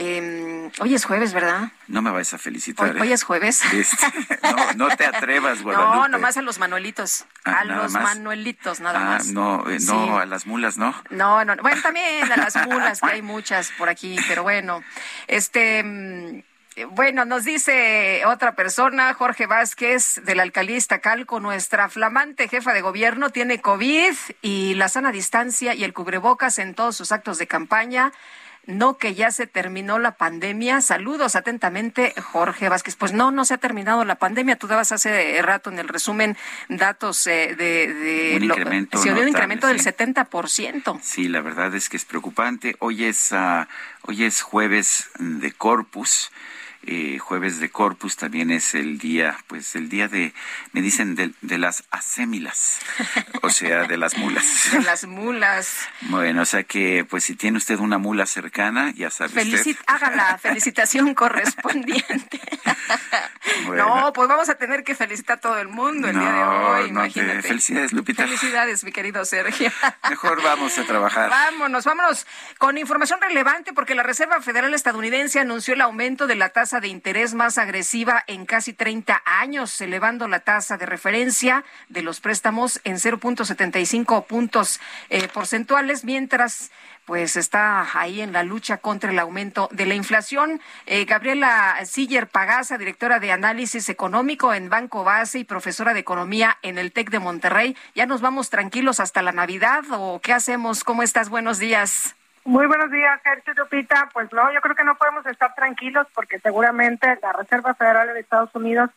Eh, 0.02 0.72
hoy 0.80 0.96
es 0.96 1.04
jueves, 1.04 1.34
¿verdad? 1.34 1.74
No 1.90 2.02
me 2.02 2.10
vayas 2.10 2.34
a 2.34 2.38
felicitar. 2.38 2.96
Hoy, 3.02 3.10
¿eh? 3.10 3.14
es 3.14 3.24
jueves. 3.24 3.62
Este, 3.74 4.08
no, 4.44 4.88
no 4.88 4.96
te 4.96 5.06
atrevas, 5.06 5.62
Guadalupe. 5.64 5.98
No, 5.98 6.08
nomás 6.08 6.38
a 6.38 6.42
los 6.42 6.58
manuelitos. 6.58 7.26
Ah, 7.44 7.60
a 7.60 7.66
los 7.66 7.92
más. 7.92 8.04
manuelitos, 8.04 8.80
nada 8.80 8.98
ah, 8.98 9.04
más. 9.04 9.28
No, 9.28 9.70
eh, 9.70 9.78
no, 9.82 10.06
Sí. 10.06 10.10
a 10.22 10.26
las 10.26 10.48
mulas, 10.48 10.78
¿no? 10.78 10.96
No, 11.10 11.44
no, 11.44 11.54
no. 11.54 11.62
Bueno, 11.62 11.82
también 11.82 12.32
a 12.32 12.38
las 12.38 12.56
mulas, 12.66 13.02
que 13.02 13.12
hay 13.12 13.22
muchas 13.22 13.72
por 13.78 13.90
aquí, 13.90 14.16
pero 14.26 14.42
bueno. 14.44 14.82
Este. 15.28 15.84
mm, 15.84 16.44
Bueno, 16.92 17.26
nos 17.26 17.44
dice 17.44 18.22
otra 18.26 18.56
persona, 18.56 19.14
Jorge 19.14 19.48
Vázquez, 19.48 20.22
de 20.24 20.34
la 20.34 20.44
alcaldía 20.44 20.78
Iztacalco, 20.78 21.42
nuestra 21.42 21.90
flamante 21.90 22.48
jefa 22.48 22.72
de 22.72 22.80
gobierno 22.80 23.32
tiene 23.32 23.60
COVID 23.60 24.14
y 24.42 24.76
la 24.76 24.88
sana 24.88 25.12
distancia 25.12 25.74
y 25.74 25.84
el 25.84 25.92
cubrebocas 25.92 26.58
en 26.58 26.74
todos 26.76 26.96
sus 26.96 27.12
actos 27.12 27.38
de 27.38 27.48
campaña. 27.48 28.14
No 28.70 28.98
que 29.00 29.16
ya 29.16 29.32
se 29.32 29.48
terminó 29.48 29.98
la 29.98 30.12
pandemia. 30.16 30.82
Saludos 30.82 31.36
atentamente, 31.36 32.14
Jorge 32.22 32.70
Vázquez. 32.70 32.96
Pues 32.96 33.14
no, 33.14 33.32
no 33.32 33.44
se 33.44 33.56
ha 33.56 33.58
terminado 33.58 34.06
la 34.06 34.16
pandemia. 34.16 34.58
Tú 34.58 34.68
dabas 34.68 34.92
hace 34.92 35.42
rato 35.42 35.72
en 35.72 35.80
el 35.80 35.88
resumen 35.88 36.38
datos 36.68 37.26
eh, 37.26 37.56
de, 37.58 37.92
de 37.92 38.34
Un 38.36 38.48
lo- 38.48 38.54
incremento 38.54 39.02
sí, 39.02 39.10
de 39.10 39.22
un 39.22 39.28
incremento 39.28 39.66
del 39.66 39.80
sí. 39.80 39.90
70%. 39.90 41.00
Sí, 41.02 41.28
la 41.28 41.42
verdad 41.42 41.74
es 41.74 41.90
que 41.90 41.98
es 41.98 42.06
preocupante. 42.06 42.76
Hoy 42.78 43.06
es, 43.06 43.34
ah, 43.34 43.68
hoy 44.04 44.24
es 44.24 44.42
jueves 44.44 45.10
de 45.18 45.52
Corpus. 45.52 46.32
Eh, 46.84 47.20
jueves 47.20 47.60
de 47.60 47.70
Corpus, 47.70 48.16
también 48.16 48.52
es 48.52 48.74
el 48.74 48.98
día, 48.98 49.38
pues 49.48 49.76
el 49.76 49.90
día 49.90 50.08
de, 50.08 50.34
me 50.72 50.82
dicen, 50.82 51.16
de, 51.16 51.32
de 51.42 51.58
las 51.58 51.84
asémilas, 51.92 52.80
o 53.42 53.50
sea, 53.50 53.84
de 53.84 53.98
las 53.98 54.18
mulas. 54.18 54.46
De 54.72 54.82
las 54.82 55.06
mulas. 55.06 55.88
Bueno, 56.02 56.44
o 56.44 56.46
sea 56.46 56.64
que, 56.64 57.06
pues 57.10 57.24
si 57.24 57.36
tiene 57.36 57.58
usted 57.58 57.80
una 57.80 57.98
mula 57.98 58.26
cercana, 58.26 58.92
ya 58.96 59.10
sabe 59.10 59.32
Felicit 59.32 59.80
usted. 59.80 59.86
Haga 59.88 60.16
la 60.16 60.38
felicitación 60.38 61.14
correspondiente. 61.16 62.40
No, 63.76 64.14
pues 64.14 64.28
vamos 64.30 64.50
a 64.50 64.56
tener 64.56 64.84
que 64.84 64.96
felicitar 64.96 65.38
a 65.38 65.40
todo 65.40 65.60
el 65.60 65.68
mundo 65.68 66.08
el 66.08 66.18
día 66.18 66.32
de 66.32 66.44
hoy, 66.44 66.92
no, 66.92 67.02
imagínate. 67.02 67.42
felicidades, 67.42 67.94
Lupita. 67.94 68.24
Felicidades, 68.24 68.84
mi 68.84 68.92
querido 68.92 69.26
Sergio. 69.26 69.72
Mejor 70.10 70.42
vamos 70.42 70.78
a 70.78 70.84
trabajar. 70.84 71.30
Vámonos, 71.30 71.84
vámonos 71.84 72.26
con 72.58 72.78
información 72.78 73.20
relevante 73.22 73.74
porque 73.74 73.96
la 73.96 74.04
Reserva 74.04 74.42
Federal 74.42 74.74
estadounidense 74.74 75.40
anunció 75.40 75.74
el 75.74 75.82
aumento 75.82 76.26
de 76.28 76.36
la 76.36 76.50
tasa 76.50 76.69
de 76.80 76.88
interés 76.88 77.34
más 77.34 77.58
agresiva 77.58 78.24
en 78.28 78.46
casi 78.46 78.74
30 78.74 79.24
años, 79.26 79.82
elevando 79.82 80.28
la 80.28 80.42
tasa 80.42 80.78
de 80.78 80.86
referencia 80.86 81.66
de 81.90 82.04
los 82.04 82.22
préstamos 82.22 82.80
en 82.84 82.98
0.75 82.98 84.26
puntos 84.28 84.80
eh, 85.10 85.28
porcentuales, 85.30 86.06
mientras 86.06 86.70
pues 87.06 87.38
está 87.38 87.88
ahí 88.00 88.22
en 88.22 88.34
la 88.34 88.44
lucha 88.44 88.78
contra 88.78 89.10
el 89.10 89.18
aumento 89.18 89.68
de 89.72 89.88
la 89.88 89.96
inflación. 89.96 90.62
Eh, 90.86 91.06
Gabriela 91.06 91.84
Siller 91.84 92.28
Pagasa, 92.28 92.78
directora 92.78 93.20
de 93.20 93.32
análisis 93.32 93.90
económico 93.90 94.54
en 94.54 94.70
Banco 94.70 95.04
Base 95.04 95.40
y 95.40 95.44
profesora 95.44 95.96
de 95.96 96.02
economía 96.02 96.60
en 96.62 96.78
el 96.78 96.92
TEC 96.92 97.10
de 97.10 97.18
Monterrey. 97.18 97.76
¿Ya 97.96 98.06
nos 98.06 98.22
vamos 98.22 98.52
tranquilos 98.52 99.00
hasta 99.00 99.24
la 99.24 99.32
Navidad 99.32 99.86
o 99.90 100.20
qué 100.22 100.34
hacemos? 100.34 100.84
¿Cómo 100.84 101.02
estás? 101.02 101.30
Buenos 101.30 101.58
días. 101.58 102.16
Muy 102.50 102.66
buenos 102.66 102.90
días, 102.90 103.22
Sergio 103.22 103.54
Lupita. 103.54 104.10
Pues 104.12 104.34
no, 104.34 104.52
yo 104.52 104.60
creo 104.62 104.76
que 104.76 104.84
no 104.84 104.96
podemos 104.96 105.24
estar 105.28 105.54
tranquilos 105.54 106.08
porque 106.16 106.40
seguramente 106.40 107.20
la 107.22 107.32
Reserva 107.32 107.76
Federal 107.76 108.12
de 108.12 108.22
Estados 108.22 108.50
Unidos 108.56 108.90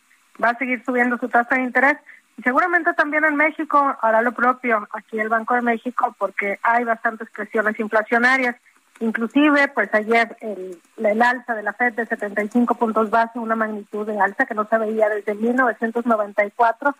va 0.43 0.49
a 0.49 0.57
seguir 0.57 0.83
subiendo 0.83 1.19
su 1.19 1.29
tasa 1.29 1.53
de 1.53 1.61
interés. 1.61 1.97
Y 2.35 2.41
seguramente 2.41 2.95
también 2.95 3.25
en 3.25 3.35
México 3.35 3.95
hará 4.01 4.23
lo 4.23 4.31
propio, 4.31 4.87
aquí 4.91 5.19
el 5.19 5.29
Banco 5.29 5.53
de 5.53 5.61
México, 5.61 6.15
porque 6.17 6.57
hay 6.63 6.83
bastantes 6.83 7.29
presiones 7.29 7.79
inflacionarias. 7.79 8.55
Inclusive, 8.99 9.67
pues 9.67 9.93
ayer 9.93 10.35
el, 10.41 10.81
el 10.97 11.21
alza 11.21 11.53
de 11.53 11.61
la 11.61 11.73
FED 11.73 11.93
de 11.93 12.05
75 12.07 12.73
puntos 12.73 13.11
base, 13.11 13.37
una 13.37 13.55
magnitud 13.55 14.07
de 14.07 14.19
alza 14.19 14.47
que 14.47 14.55
no 14.55 14.65
se 14.65 14.79
veía 14.79 15.09
desde 15.09 15.35
1994. 15.35 16.95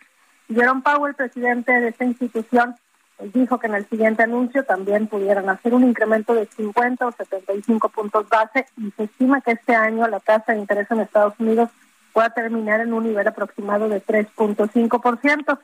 Jerome 0.54 0.84
Powell, 0.84 1.16
presidente 1.16 1.72
de 1.72 1.88
esta 1.88 2.06
institución, 2.06 2.76
dijo 3.20 3.60
que 3.60 3.68
en 3.68 3.76
el 3.76 3.88
siguiente 3.88 4.24
anuncio 4.24 4.64
también 4.64 5.08
pudieran 5.08 5.50
hacer 5.50 5.74
un 5.74 5.84
incremento 5.84 6.34
de 6.34 6.46
50 6.46 7.08
o 7.08 7.12
75 7.12 7.90
puntos 7.90 8.28
base 8.28 8.66
y 8.78 8.92
se 8.92 9.04
estima 9.04 9.42
que 9.42 9.52
este 9.52 9.76
año 9.76 10.08
la 10.08 10.20
tasa 10.20 10.54
de 10.54 10.60
interés 10.60 10.90
en 10.92 11.00
Estados 11.00 11.34
Unidos 11.40 11.70
pueda 12.12 12.30
terminar 12.30 12.80
en 12.80 12.94
un 12.94 13.04
nivel 13.04 13.28
aproximado 13.28 13.90
de 13.90 14.04
3.5%. 14.04 15.60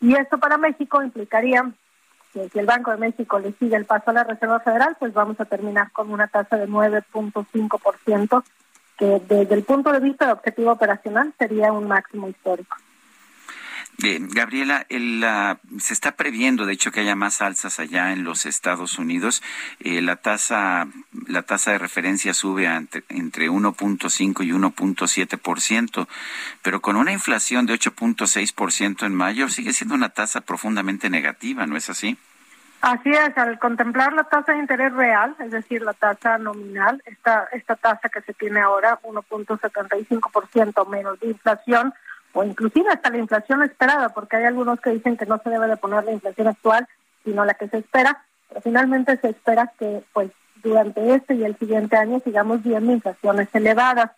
Y 0.00 0.14
esto 0.14 0.38
para 0.38 0.56
México 0.56 1.02
implicaría 1.02 1.70
que 2.32 2.48
si 2.48 2.58
el 2.58 2.66
Banco 2.66 2.90
de 2.90 2.96
México 2.96 3.38
le 3.38 3.52
sigue 3.52 3.76
el 3.76 3.84
paso 3.84 4.10
a 4.10 4.14
la 4.14 4.24
Reserva 4.24 4.60
Federal, 4.60 4.96
pues 4.98 5.12
vamos 5.12 5.38
a 5.40 5.44
terminar 5.44 5.92
con 5.92 6.10
una 6.10 6.28
tasa 6.28 6.56
de 6.56 6.68
9.5%, 6.68 8.44
que 8.96 9.20
desde 9.28 9.54
el 9.54 9.64
punto 9.64 9.92
de 9.92 10.00
vista 10.00 10.26
de 10.26 10.32
objetivo 10.32 10.72
operacional 10.72 11.34
sería 11.38 11.72
un 11.72 11.88
máximo 11.88 12.28
histórico. 12.28 12.76
Gabriela, 14.00 14.86
el, 14.88 15.24
se 15.78 15.92
está 15.92 16.12
previendo, 16.12 16.66
de 16.66 16.72
hecho, 16.72 16.90
que 16.90 17.00
haya 17.00 17.14
más 17.14 17.42
alzas 17.42 17.78
allá 17.80 18.12
en 18.12 18.24
los 18.24 18.46
Estados 18.46 18.98
Unidos. 18.98 19.42
Eh, 19.80 20.00
la 20.00 20.16
tasa, 20.16 20.86
la 21.26 21.42
tasa 21.42 21.72
de 21.72 21.78
referencia 21.78 22.34
sube 22.34 22.64
entre, 22.66 23.04
entre 23.08 23.50
1.5 23.50 24.44
y 24.44 24.50
1.7 24.50 26.06
pero 26.62 26.80
con 26.80 26.96
una 26.96 27.12
inflación 27.12 27.66
de 27.66 27.74
8.6 27.74 29.06
en 29.06 29.14
mayo 29.14 29.48
sigue 29.48 29.72
siendo 29.72 29.94
una 29.94 30.10
tasa 30.10 30.40
profundamente 30.40 31.10
negativa, 31.10 31.66
¿no 31.66 31.76
es 31.76 31.90
así? 31.90 32.18
Así 32.80 33.10
es, 33.10 33.36
al 33.36 33.58
contemplar 33.58 34.14
la 34.14 34.24
tasa 34.24 34.52
de 34.52 34.58
interés 34.58 34.92
real, 34.94 35.36
es 35.38 35.50
decir, 35.50 35.82
la 35.82 35.92
tasa 35.92 36.38
nominal, 36.38 37.02
esta, 37.04 37.46
esta 37.52 37.76
tasa 37.76 38.08
que 38.08 38.22
se 38.22 38.32
tiene 38.32 38.60
ahora, 38.60 38.98
1.75% 39.02 40.88
menos 40.88 41.20
de 41.20 41.28
inflación, 41.28 41.92
o 42.32 42.44
inclusive 42.44 42.88
hasta 42.90 43.10
la 43.10 43.18
inflación 43.18 43.62
esperada, 43.62 44.10
porque 44.10 44.36
hay 44.36 44.44
algunos 44.44 44.80
que 44.80 44.90
dicen 44.90 45.16
que 45.16 45.26
no 45.26 45.38
se 45.38 45.50
debe 45.50 45.66
de 45.66 45.76
poner 45.76 46.04
la 46.04 46.12
inflación 46.12 46.48
actual, 46.48 46.86
sino 47.24 47.44
la 47.44 47.54
que 47.54 47.68
se 47.68 47.78
espera, 47.78 48.24
pero 48.48 48.60
finalmente 48.60 49.16
se 49.18 49.30
espera 49.30 49.72
que 49.78 50.02
pues 50.12 50.30
durante 50.62 51.14
este 51.14 51.34
y 51.34 51.44
el 51.44 51.56
siguiente 51.56 51.96
año 51.96 52.20
sigamos 52.20 52.62
viendo 52.62 52.92
inflaciones 52.92 53.48
elevadas. 53.52 54.10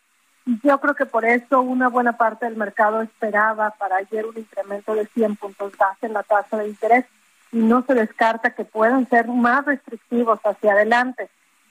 Y 0.44 0.59
yo 0.66 0.81
creo 0.81 0.94
que 0.94 1.07
por 1.07 1.25
eso 1.25 1.61
una 1.61 1.88
buena 1.88 2.16
parte 2.16 2.46
del 2.46 2.57
mercado 2.57 3.01
esperaba 3.01 3.70
para 3.70 3.96
ayer 3.96 4.27
un 4.27 4.37
incremento 4.37 4.94
de 4.94 5.07
100 5.07 5.37
puntos 5.37 5.77
base 5.77 6.07
en 6.07 6.14
la 6.14 6.22
tasa 6.22 6.59
de 6.59 6.68
interés 6.68 7.05
y 7.53 7.59
no 7.59 7.85
se 7.87 7.94
descarta 7.94 8.51
que 8.51 8.64
puedan 8.64 9.09
ser 9.09 9.29
más 9.29 9.64
restrictivos 9.64 10.40
hacia 10.42 10.72
adelante. 10.72 11.29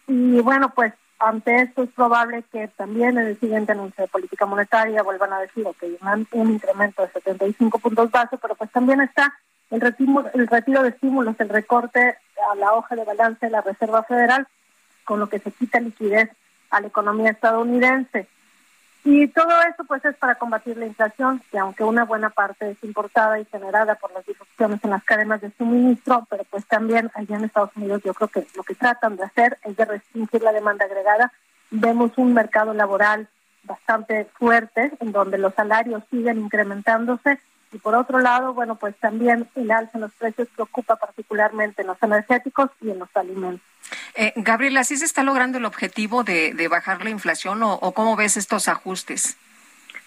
Y 0.07 0.39
bueno, 0.39 0.69
pues 0.73 0.93
ante 1.21 1.61
esto 1.61 1.83
es 1.83 1.89
probable 1.91 2.43
que 2.51 2.67
también 2.69 3.17
en 3.17 3.27
el 3.27 3.39
siguiente 3.39 3.73
anuncio 3.73 4.03
de 4.03 4.07
política 4.07 4.47
monetaria 4.47 5.03
vuelvan 5.03 5.31
a 5.33 5.39
decir 5.39 5.65
que 5.79 5.85
hay 5.85 6.27
un 6.31 6.51
incremento 6.51 7.03
de 7.03 7.11
75 7.11 7.77
puntos 7.77 8.09
base, 8.09 8.37
pero 8.39 8.55
pues 8.55 8.71
también 8.71 9.01
está 9.01 9.31
el 9.69 9.81
retiro, 9.81 10.25
el 10.33 10.47
retiro 10.47 10.81
de 10.81 10.89
estímulos, 10.89 11.39
el 11.39 11.49
recorte 11.49 12.17
a 12.51 12.55
la 12.55 12.73
hoja 12.73 12.95
de 12.95 13.05
balance 13.05 13.45
de 13.45 13.51
la 13.51 13.61
Reserva 13.61 14.01
Federal, 14.03 14.47
con 15.05 15.19
lo 15.19 15.29
que 15.29 15.37
se 15.37 15.51
quita 15.51 15.79
liquidez 15.79 16.29
a 16.71 16.81
la 16.81 16.87
economía 16.87 17.29
estadounidense. 17.29 18.27
Y 19.03 19.27
todo 19.29 19.49
eso 19.63 19.83
pues 19.85 20.05
es 20.05 20.15
para 20.17 20.35
combatir 20.35 20.77
la 20.77 20.85
inflación, 20.85 21.41
que 21.51 21.57
aunque 21.57 21.83
una 21.83 22.05
buena 22.05 22.29
parte 22.29 22.71
es 22.71 22.83
importada 22.83 23.39
y 23.39 23.45
generada 23.45 23.95
por 23.95 24.11
las 24.11 24.25
disrupciones 24.25 24.79
en 24.83 24.91
las 24.91 25.03
cadenas 25.03 25.41
de 25.41 25.51
suministro, 25.57 26.27
pero 26.29 26.43
pues 26.45 26.65
también 26.67 27.09
allá 27.15 27.35
en 27.35 27.45
Estados 27.45 27.75
Unidos 27.75 28.03
yo 28.05 28.13
creo 28.13 28.27
que 28.27 28.45
lo 28.55 28.63
que 28.63 28.75
tratan 28.75 29.15
de 29.15 29.23
hacer 29.23 29.57
es 29.63 29.75
de 29.75 29.85
restringir 29.85 30.43
la 30.43 30.51
demanda 30.53 30.85
agregada. 30.85 31.31
Vemos 31.71 32.11
un 32.17 32.33
mercado 32.33 32.73
laboral 32.75 33.27
bastante 33.63 34.25
fuerte 34.37 34.91
en 34.99 35.11
donde 35.11 35.39
los 35.39 35.53
salarios 35.55 36.03
siguen 36.11 36.39
incrementándose 36.39 37.39
y 37.71 37.77
por 37.77 37.95
otro 37.95 38.19
lado, 38.19 38.53
bueno, 38.53 38.75
pues 38.75 38.95
también 38.97 39.47
el 39.55 39.71
alza 39.71 39.91
en 39.95 40.01
los 40.01 40.11
precios 40.13 40.47
preocupa 40.55 40.97
particularmente 40.97 41.81
en 41.81 41.87
los 41.87 42.01
energéticos 42.03 42.69
y 42.81 42.91
en 42.91 42.99
los 42.99 43.09
alimentos. 43.15 43.65
Eh, 44.15 44.33
Gabriela, 44.35 44.83
¿sí 44.83 44.97
se 44.97 45.05
está 45.05 45.23
logrando 45.23 45.57
el 45.57 45.65
objetivo 45.65 46.23
de, 46.23 46.67
bajar 46.69 47.03
la 47.03 47.09
inflación 47.09 47.61
o, 47.63 47.91
cómo 47.93 48.15
ves 48.15 48.37
estos 48.37 48.67
ajustes? 48.67 49.37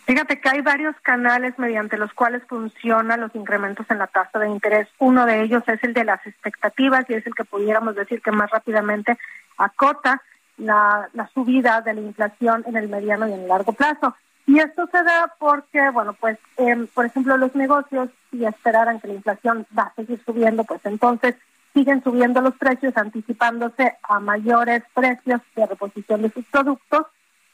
Fíjate 0.06 0.38
que 0.38 0.48
hay 0.50 0.60
varios 0.60 0.94
canales 1.00 1.58
mediante 1.58 1.96
los 1.96 2.12
cuales 2.12 2.42
funcionan 2.46 3.22
los 3.22 3.34
incrementos 3.34 3.86
en 3.88 3.98
la 3.98 4.06
tasa 4.06 4.38
de 4.38 4.50
interés. 4.50 4.86
Uno 4.98 5.24
de 5.24 5.42
ellos 5.42 5.62
es 5.66 5.82
el 5.82 5.94
de 5.94 6.04
las 6.04 6.24
expectativas 6.26 7.06
y 7.08 7.14
es 7.14 7.26
el 7.26 7.34
que 7.34 7.44
pudiéramos 7.44 7.96
decir 7.96 8.20
que 8.20 8.30
más 8.30 8.50
rápidamente 8.50 9.18
acota 9.56 10.20
la, 10.58 11.08
la 11.14 11.26
subida 11.28 11.80
de 11.80 11.94
la 11.94 12.02
inflación 12.02 12.64
en 12.66 12.76
el 12.76 12.88
mediano 12.88 13.26
y 13.26 13.32
en 13.32 13.40
el 13.40 13.48
largo 13.48 13.72
plazo. 13.72 14.14
Y 14.46 14.58
esto 14.58 14.86
se 14.92 15.02
da 15.02 15.34
porque, 15.38 15.90
bueno, 15.90 16.12
pues, 16.14 16.38
em, 16.56 16.86
por 16.88 17.06
ejemplo, 17.06 17.36
los 17.36 17.54
negocios, 17.54 18.10
si 18.30 18.44
esperaran 18.44 19.00
que 19.00 19.08
la 19.08 19.14
inflación 19.14 19.66
va 19.76 19.84
a 19.84 19.94
seguir 19.94 20.22
subiendo, 20.24 20.64
pues 20.64 20.80
entonces 20.84 21.34
siguen 21.72 22.02
subiendo 22.04 22.40
los 22.40 22.54
precios, 22.54 22.96
anticipándose 22.96 23.96
a 24.02 24.20
mayores 24.20 24.82
precios 24.92 25.40
de 25.56 25.66
reposición 25.66 26.22
de 26.22 26.30
sus 26.30 26.44
productos. 26.46 27.06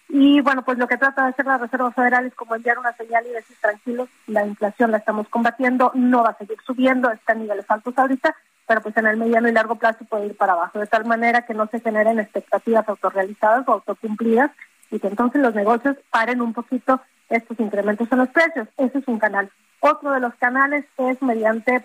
Y 0.09 0.40
bueno, 0.40 0.62
pues 0.62 0.76
lo 0.79 0.88
que 0.88 0.96
trata 0.96 1.22
de 1.22 1.31
hacer 1.31 1.46
la 1.46 1.59
Reserva 1.59 1.92
Federal 1.92 2.26
es 2.26 2.35
como 2.35 2.57
enviar 2.57 2.79
una 2.79 2.92
señal 2.96 3.24
y 3.26 3.31
decir, 3.31 3.57
tranquilos, 3.61 4.09
la 4.26 4.44
inflación 4.44 4.90
la 4.90 4.98
estamos 4.98 5.29
combatiendo, 5.29 5.92
no 5.94 6.24
va 6.24 6.31
a 6.31 6.38
seguir 6.38 6.59
subiendo, 6.66 7.11
está 7.12 7.33
a 7.33 7.37
niveles 7.37 7.64
altos 7.68 7.96
ahorita, 7.96 8.35
pero 8.66 8.81
pues 8.83 8.96
en 8.96 9.07
el 9.07 9.16
mediano 9.16 9.48
y 9.48 9.53
largo 9.53 9.76
plazo 9.76 10.05
puede 10.05 10.26
ir 10.26 10.37
para 10.37 10.55
abajo, 10.55 10.81
de 10.81 10.87
tal 10.88 11.05
manera 11.05 11.46
que 11.46 11.55
no 11.55 11.68
se 11.68 11.81
generen 11.81 12.18
expectativas 12.18 12.88
autorrealizadas 12.88 13.66
o 13.68 13.72
autocumplidas 13.74 14.50
y 14.90 14.98
que 14.98 15.09
entonces 15.09 15.40
los 15.40 15.55
negocios 15.55 15.96
paren 16.11 16.40
un 16.40 16.53
poquito 16.53 17.00
estos 17.29 17.59
incrementos 17.61 18.11
en 18.11 18.18
los 18.18 18.29
precios. 18.29 18.68
Ese 18.76 18.98
es 18.98 19.09
un 19.09 19.18
canal. 19.18 19.50
Otro 19.81 20.11
de 20.12 20.20
los 20.20 20.35
canales 20.35 20.85
es 20.98 21.22
mediante, 21.22 21.85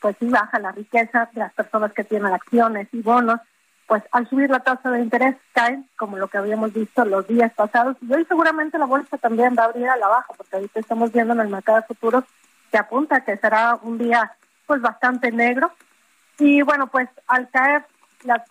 pues 0.00 0.16
si 0.18 0.28
baja 0.28 0.58
la 0.58 0.72
riqueza 0.72 1.28
de 1.32 1.40
las 1.40 1.52
personas 1.52 1.92
que 1.92 2.04
tienen 2.04 2.32
acciones 2.32 2.88
y 2.92 3.02
bonos, 3.02 3.40
pues 3.86 4.02
al 4.12 4.28
subir 4.28 4.50
la 4.50 4.60
tasa 4.60 4.90
de 4.90 5.00
interés 5.00 5.36
caen, 5.52 5.88
como 5.96 6.16
lo 6.16 6.28
que 6.28 6.38
habíamos 6.38 6.72
visto 6.72 7.04
los 7.04 7.26
días 7.28 7.52
pasados, 7.52 7.96
y 8.00 8.12
hoy 8.12 8.24
seguramente 8.24 8.78
la 8.78 8.86
bolsa 8.86 9.16
también 9.18 9.54
va 9.56 9.62
a 9.62 9.66
abrir 9.66 9.88
a 9.88 9.96
la 9.96 10.08
baja, 10.08 10.32
porque 10.36 10.56
ahorita 10.56 10.80
estamos 10.80 11.12
viendo 11.12 11.34
en 11.34 11.40
el 11.40 11.48
mercado 11.48 11.78
de 11.78 11.86
futuros 11.86 12.24
que 12.70 12.78
apunta 12.78 13.20
que 13.20 13.36
será 13.36 13.78
un 13.82 13.98
día 13.98 14.32
pues 14.66 14.80
bastante 14.80 15.30
negro. 15.30 15.70
Y 16.38 16.62
bueno, 16.62 16.88
pues 16.88 17.08
al 17.28 17.48
caer 17.50 17.84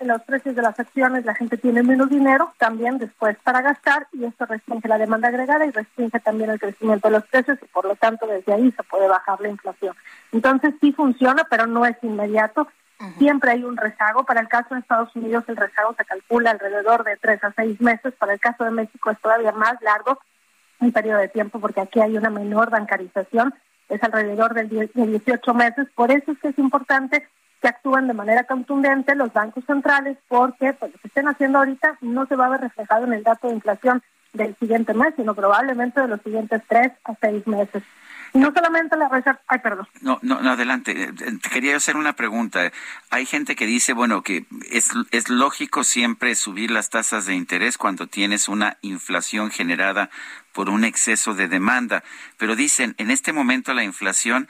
los 0.01 0.21
precios 0.23 0.55
de 0.55 0.61
las 0.61 0.79
acciones, 0.79 1.25
la 1.25 1.35
gente 1.35 1.57
tiene 1.57 1.83
menos 1.83 2.09
dinero 2.09 2.53
también 2.57 2.97
después 2.97 3.37
para 3.43 3.61
gastar 3.61 4.07
y 4.13 4.25
esto 4.25 4.45
restringe 4.45 4.87
la 4.87 4.97
demanda 4.97 5.27
agregada 5.27 5.65
y 5.65 5.71
restringe 5.71 6.19
también 6.19 6.49
el 6.49 6.59
crecimiento 6.59 7.07
de 7.07 7.15
los 7.15 7.25
precios 7.27 7.57
y 7.61 7.65
por 7.67 7.85
lo 7.85 7.95
tanto 7.95 8.27
desde 8.27 8.53
ahí 8.53 8.71
se 8.71 8.83
puede 8.83 9.07
bajar 9.07 9.39
la 9.41 9.49
inflación. 9.49 9.95
Entonces 10.31 10.73
sí 10.81 10.91
funciona, 10.91 11.45
pero 11.49 11.67
no 11.67 11.85
es 11.85 11.95
inmediato 12.01 12.67
Siempre 13.17 13.51
hay 13.51 13.63
un 13.63 13.77
rezago. 13.77 14.23
Para 14.23 14.41
el 14.41 14.47
caso 14.47 14.73
de 14.73 14.81
Estados 14.81 15.13
Unidos 15.15 15.43
el 15.47 15.57
rezago 15.57 15.93
se 15.97 16.05
calcula 16.05 16.51
alrededor 16.51 17.03
de 17.03 17.17
tres 17.17 17.43
a 17.43 17.51
seis 17.53 17.79
meses. 17.81 18.13
Para 18.17 18.33
el 18.33 18.39
caso 18.39 18.63
de 18.63 18.71
México 18.71 19.11
es 19.11 19.19
todavía 19.19 19.51
más 19.51 19.81
largo 19.81 20.19
un 20.79 20.91
periodo 20.91 21.19
de 21.19 21.29
tiempo 21.29 21.59
porque 21.59 21.81
aquí 21.81 21.99
hay 21.99 22.17
una 22.17 22.29
menor 22.29 22.69
bancarización. 22.69 23.53
Es 23.89 24.01
alrededor 24.01 24.53
de 24.53 24.89
18 24.93 25.53
meses. 25.53 25.87
Por 25.93 26.11
eso 26.11 26.31
es 26.31 26.39
que 26.39 26.49
es 26.49 26.57
importante 26.57 27.27
que 27.65 27.69
actúen 27.69 28.05
de 28.05 28.13
manera 28.13 28.43
contundente 28.43 29.15
los 29.15 29.33
bancos 29.33 29.65
centrales 29.65 30.19
porque 30.27 30.73
pues, 30.73 30.93
lo 30.93 30.99
que 30.99 31.07
estén 31.07 31.27
haciendo 31.27 31.57
ahorita 31.57 31.97
no 32.01 32.27
se 32.27 32.35
va 32.35 32.45
a 32.45 32.49
ver 32.49 32.61
reflejado 32.61 33.05
en 33.05 33.13
el 33.13 33.23
dato 33.23 33.47
de 33.47 33.55
inflación 33.55 34.03
del 34.33 34.55
siguiente 34.57 34.93
mes, 34.93 35.15
sino 35.15 35.33
probablemente 35.33 35.99
de 35.99 36.07
los 36.07 36.21
siguientes 36.21 36.61
tres 36.67 36.91
a 37.05 37.15
seis 37.19 37.47
meses. 37.47 37.81
Y 38.33 38.37
no 38.37 38.51
solamente 38.53 38.95
la 38.97 39.09
reserva, 39.09 39.39
ay, 39.47 39.59
perdón. 39.63 39.87
No, 40.01 40.19
no, 40.21 40.41
no, 40.41 40.51
adelante. 40.51 40.91
Eh, 40.91 41.09
eh, 41.09 41.39
quería 41.51 41.75
hacer 41.75 41.95
una 41.95 42.13
pregunta. 42.13 42.71
Hay 43.09 43.25
gente 43.25 43.55
que 43.55 43.65
dice, 43.65 43.93
bueno, 43.93 44.21
que 44.21 44.45
es, 44.69 44.91
es 45.09 45.29
lógico 45.29 45.83
siempre 45.83 46.35
subir 46.35 46.69
las 46.69 46.91
tasas 46.91 47.25
de 47.25 47.33
interés 47.33 47.79
cuando 47.79 48.05
tienes 48.05 48.47
una 48.47 48.77
inflación 48.81 49.49
generada 49.49 50.11
por 50.55 50.69
un 50.69 50.85
exceso 50.85 51.35
de 51.35 51.49
demanda. 51.49 52.03
Pero 52.37 52.55
dicen, 52.55 52.95
en 52.97 53.11
este 53.11 53.33
momento 53.33 53.73
la 53.73 53.83
inflación 53.83 54.47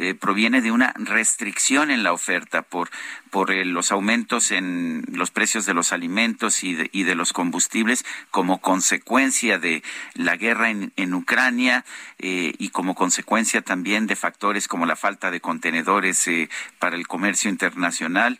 eh, 0.00 0.14
proviene 0.14 0.62
de 0.62 0.72
una 0.72 0.94
restricción 0.96 1.90
en 1.90 2.02
la 2.02 2.14
oferta 2.14 2.62
por, 2.62 2.88
por 3.30 3.50
eh, 3.50 3.66
los 3.66 3.92
aumentos 3.92 4.50
en 4.50 5.04
los 5.12 5.30
precios 5.30 5.66
de 5.66 5.74
los 5.74 5.92
alimentos 5.92 6.64
y 6.64 6.74
de, 6.74 7.14
los 7.14 7.34
combustibles 7.34 8.06
como 8.30 8.62
consecuencia 8.62 9.58
de 9.58 9.82
la 10.14 10.36
guerra 10.36 10.70
en, 10.70 10.92
en 10.96 11.12
Ucrania 11.12 11.84
eh, 12.18 12.54
y 12.58 12.70
como 12.70 12.94
consecuencia 12.94 13.60
también 13.60 14.06
de 14.06 14.16
factores 14.16 14.66
como 14.66 14.86
la 14.86 14.96
falta 14.96 15.30
de 15.30 15.40
contenedores 15.40 16.30
para 16.78 16.96
el 16.96 17.06
comercio 17.06 17.50
internacional 17.50 18.38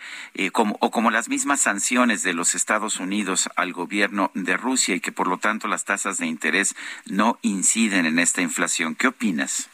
o 0.80 0.90
como 0.90 1.10
las 1.10 1.28
mismas 1.28 1.60
sanciones 1.60 2.22
de 2.22 2.32
los 2.32 2.54
Estados 2.54 2.98
Unidos 2.98 3.50
al 3.56 3.74
gobierno 3.74 4.30
de 4.34 4.56
Rusia 4.56 4.94
y 4.94 5.00
que 5.00 5.12
por 5.12 5.28
lo 5.28 5.38
tanto 5.38 5.68
las 5.68 5.84
tasas 5.84 6.16
de 6.18 6.26
interés 6.26 6.74
no 7.06 7.38
inciden 7.42 8.06
en 8.06 8.18
esta 8.18 8.42
inflación. 8.42 8.94
¿Qué 8.94 9.08
opinas? 9.08 9.68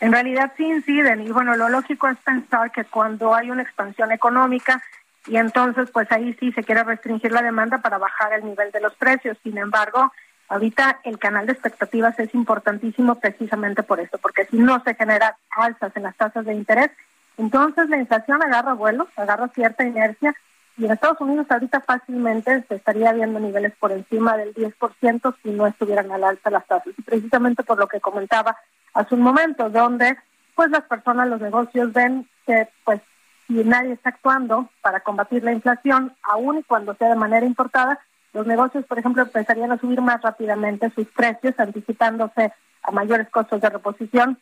En 0.00 0.12
realidad 0.12 0.52
sí 0.56 0.64
inciden 0.64 1.26
y 1.26 1.30
bueno, 1.30 1.56
lo 1.56 1.68
lógico 1.68 2.08
es 2.08 2.16
pensar 2.18 2.72
que 2.72 2.84
cuando 2.84 3.34
hay 3.34 3.50
una 3.50 3.62
expansión 3.62 4.12
económica 4.12 4.82
y 5.26 5.36
entonces 5.36 5.90
pues 5.92 6.10
ahí 6.10 6.34
sí 6.40 6.52
se 6.52 6.64
quiere 6.64 6.82
restringir 6.84 7.32
la 7.32 7.42
demanda 7.42 7.78
para 7.78 7.98
bajar 7.98 8.32
el 8.32 8.44
nivel 8.44 8.70
de 8.70 8.80
los 8.80 8.94
precios. 8.94 9.36
Sin 9.42 9.58
embargo, 9.58 10.10
ahorita 10.48 11.00
el 11.04 11.18
canal 11.18 11.46
de 11.46 11.52
expectativas 11.52 12.18
es 12.18 12.34
importantísimo 12.34 13.16
precisamente 13.16 13.82
por 13.82 14.00
esto, 14.00 14.16
porque 14.18 14.46
si 14.46 14.56
no 14.56 14.82
se 14.82 14.94
generan 14.94 15.32
alzas 15.50 15.94
en 15.94 16.04
las 16.04 16.16
tasas 16.16 16.46
de 16.46 16.54
interés, 16.54 16.90
entonces 17.36 17.88
la 17.90 17.98
inflación 17.98 18.42
agarra 18.42 18.72
vuelo, 18.72 19.08
agarra 19.16 19.48
cierta 19.48 19.84
inercia 19.84 20.34
y 20.80 20.86
en 20.86 20.92
Estados 20.92 21.20
Unidos 21.20 21.46
ahorita 21.50 21.82
fácilmente 21.82 22.64
se 22.66 22.76
estaría 22.76 23.12
viendo 23.12 23.38
niveles 23.38 23.74
por 23.78 23.92
encima 23.92 24.38
del 24.38 24.54
10% 24.54 25.34
si 25.42 25.50
no 25.50 25.66
estuvieran 25.66 26.10
al 26.10 26.24
alza 26.24 26.48
las 26.48 26.66
tasas. 26.66 26.94
Y 26.96 27.02
precisamente 27.02 27.62
por 27.62 27.78
lo 27.78 27.86
que 27.86 28.00
comentaba 28.00 28.56
hace 28.94 29.14
un 29.14 29.20
momento, 29.20 29.68
donde 29.68 30.16
pues 30.54 30.70
las 30.70 30.84
personas, 30.84 31.28
los 31.28 31.38
negocios 31.38 31.92
ven 31.92 32.26
que 32.46 32.66
pues 32.84 33.02
si 33.46 33.62
nadie 33.62 33.92
está 33.92 34.08
actuando 34.08 34.70
para 34.80 35.00
combatir 35.00 35.44
la 35.44 35.52
inflación, 35.52 36.14
aun 36.22 36.62
cuando 36.62 36.94
sea 36.94 37.10
de 37.10 37.16
manera 37.16 37.44
importada, 37.44 38.00
los 38.32 38.46
negocios, 38.46 38.86
por 38.86 38.98
ejemplo, 38.98 39.22
empezarían 39.22 39.72
a 39.72 39.78
subir 39.78 40.00
más 40.00 40.22
rápidamente 40.22 40.88
sus 40.94 41.08
precios, 41.08 41.52
anticipándose 41.58 42.54
a 42.82 42.90
mayores 42.90 43.28
costos 43.28 43.60
de 43.60 43.68
reposición. 43.68 44.38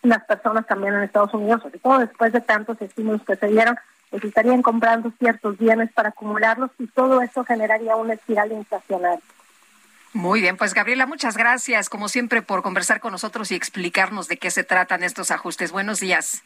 Las 0.00 0.24
personas 0.24 0.66
también 0.66 0.94
en 0.94 1.02
Estados 1.02 1.34
Unidos, 1.34 1.60
sobre 1.60 1.80
todo 1.80 1.98
después 1.98 2.32
de 2.32 2.40
tantos 2.40 2.80
estímulos 2.80 3.22
que 3.24 3.36
se 3.36 3.48
dieron, 3.48 3.76
pues 4.12 4.24
estarían 4.24 4.60
comprando 4.60 5.10
ciertos 5.18 5.56
bienes 5.56 5.90
para 5.90 6.10
acumularlos 6.10 6.70
y 6.78 6.86
todo 6.86 7.22
eso 7.22 7.44
generaría 7.44 7.96
una 7.96 8.12
espiral 8.12 8.52
inflacionaria. 8.52 9.22
Muy 10.12 10.42
bien, 10.42 10.58
pues 10.58 10.74
Gabriela, 10.74 11.06
muchas 11.06 11.38
gracias, 11.38 11.88
como 11.88 12.10
siempre, 12.10 12.42
por 12.42 12.62
conversar 12.62 13.00
con 13.00 13.12
nosotros 13.12 13.50
y 13.50 13.54
explicarnos 13.54 14.28
de 14.28 14.36
qué 14.36 14.50
se 14.50 14.64
tratan 14.64 15.02
estos 15.02 15.30
ajustes. 15.30 15.72
Buenos 15.72 15.98
días. 15.98 16.42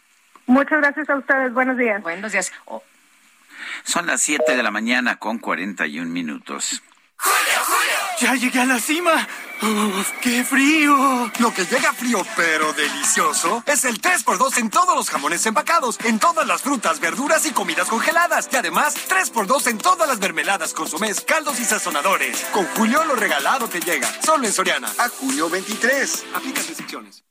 Muchas 0.46 0.78
gracias 0.80 1.10
a 1.10 1.16
ustedes. 1.16 1.52
Buenos 1.52 1.76
días. 1.76 2.00
Buenos 2.04 2.30
días. 2.30 2.52
Son 3.82 4.06
las 4.06 4.22
7 4.22 4.56
de 4.56 4.62
la 4.62 4.70
mañana 4.70 5.16
con 5.16 5.38
41 5.38 6.08
minutos. 6.08 6.84
¡Julio, 7.16 7.64
Julio! 7.64 7.75
¡Ya 8.18 8.34
llegué 8.34 8.60
a 8.60 8.64
la 8.64 8.80
cima! 8.80 9.28
¡Uf, 9.60 10.10
qué 10.22 10.42
frío! 10.42 11.30
Lo 11.38 11.52
que 11.52 11.66
llega 11.66 11.92
frío 11.92 12.22
pero 12.34 12.72
delicioso 12.72 13.62
es 13.66 13.84
el 13.84 14.00
3x2 14.00 14.56
en 14.56 14.70
todos 14.70 14.96
los 14.96 15.10
jamones 15.10 15.44
empacados, 15.44 15.98
en 16.02 16.18
todas 16.18 16.46
las 16.46 16.62
frutas, 16.62 16.98
verduras 16.98 17.44
y 17.44 17.50
comidas 17.50 17.88
congeladas. 17.88 18.48
Y 18.50 18.56
además, 18.56 18.94
3x2 19.08 19.66
en 19.66 19.78
todas 19.78 20.08
las 20.08 20.18
mermeladas, 20.18 20.72
consomés, 20.72 21.20
caldos 21.20 21.60
y 21.60 21.66
sazonadores. 21.66 22.46
Con 22.52 22.64
Julio 22.68 23.04
lo 23.04 23.16
regalado 23.16 23.68
te 23.68 23.80
llega. 23.80 24.08
Solo 24.24 24.46
en 24.46 24.52
Soriana. 24.52 24.90
A 24.98 25.08
junio 25.10 25.50
23. 25.50 26.24
Aplica 26.34 26.62
restricciones. 26.62 27.22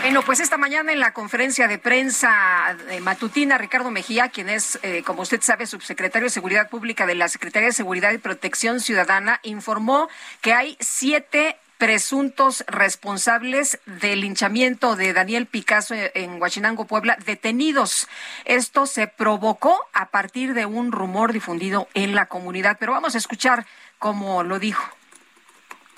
Bueno, 0.00 0.22
pues 0.22 0.40
esta 0.40 0.56
mañana 0.56 0.92
en 0.92 1.00
la 1.00 1.12
conferencia 1.12 1.66
de 1.68 1.78
prensa 1.78 2.76
de 2.88 3.00
matutina, 3.00 3.58
Ricardo 3.58 3.90
Mejía, 3.90 4.28
quien 4.28 4.48
es, 4.48 4.78
eh, 4.82 5.02
como 5.04 5.22
usted 5.22 5.42
sabe, 5.42 5.66
subsecretario 5.66 6.26
de 6.26 6.30
Seguridad 6.30 6.70
Pública 6.70 7.04
de 7.04 7.14
la 7.14 7.28
Secretaría 7.28 7.68
de 7.68 7.74
Seguridad 7.74 8.12
y 8.12 8.18
Protección 8.18 8.80
Ciudadana, 8.80 9.40
informó 9.42 10.08
que 10.40 10.54
hay 10.54 10.76
siete 10.80 11.56
presuntos 11.78 12.64
responsables 12.68 13.80
del 13.86 14.20
linchamiento 14.22 14.96
de 14.96 15.12
Daniel 15.12 15.46
Picasso 15.46 15.94
en 15.94 16.40
Huachinango, 16.40 16.86
Puebla, 16.86 17.18
detenidos. 17.24 18.08
Esto 18.44 18.86
se 18.86 19.08
provocó 19.08 19.84
a 19.92 20.06
partir 20.06 20.54
de 20.54 20.64
un 20.64 20.90
rumor 20.92 21.32
difundido 21.32 21.88
en 21.94 22.14
la 22.14 22.26
comunidad. 22.26 22.76
Pero 22.80 22.92
vamos 22.92 23.14
a 23.14 23.18
escuchar 23.18 23.66
cómo 23.98 24.42
lo 24.42 24.58
dijo. 24.58 24.97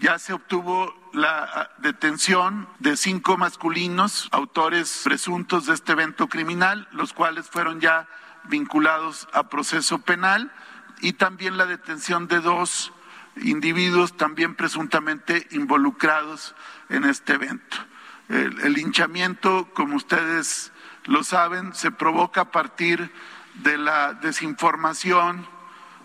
Ya 0.01 0.19
se 0.19 0.33
obtuvo 0.33 0.95
la 1.13 1.45
ah, 1.45 1.71
detención 1.77 2.67
de 2.79 2.97
cinco 2.97 3.37
masculinos, 3.37 4.29
autores 4.33 5.03
presuntos 5.05 5.67
de 5.67 5.75
este 5.75 5.93
evento 5.93 6.27
criminal, 6.27 6.89
los 6.93 7.13
cuales 7.13 7.51
fueron 7.51 7.81
ya 7.81 8.09
vinculados 8.45 9.29
a 9.35 9.51
proceso 9.51 9.99
penal, 9.99 10.51
y 11.03 11.13
también 11.13 11.59
la 11.59 11.67
detención 11.67 12.29
de 12.29 12.41
dos 12.41 12.95
individuos 13.37 14.17
también 14.17 14.55
presuntamente 14.55 15.47
involucrados 15.51 16.55
en 16.89 17.05
este 17.05 17.35
evento. 17.35 17.77
El, 18.31 18.73
linchamiento, 18.73 19.69
como 19.75 19.97
ustedes 19.97 20.73
lo 21.05 21.25
saben, 21.25 21.75
se 21.75 21.91
provoca 21.91 22.43
a 22.43 22.51
partir 22.51 23.13
de 23.55 23.77
la 23.77 24.15
desinformación, 24.15 25.47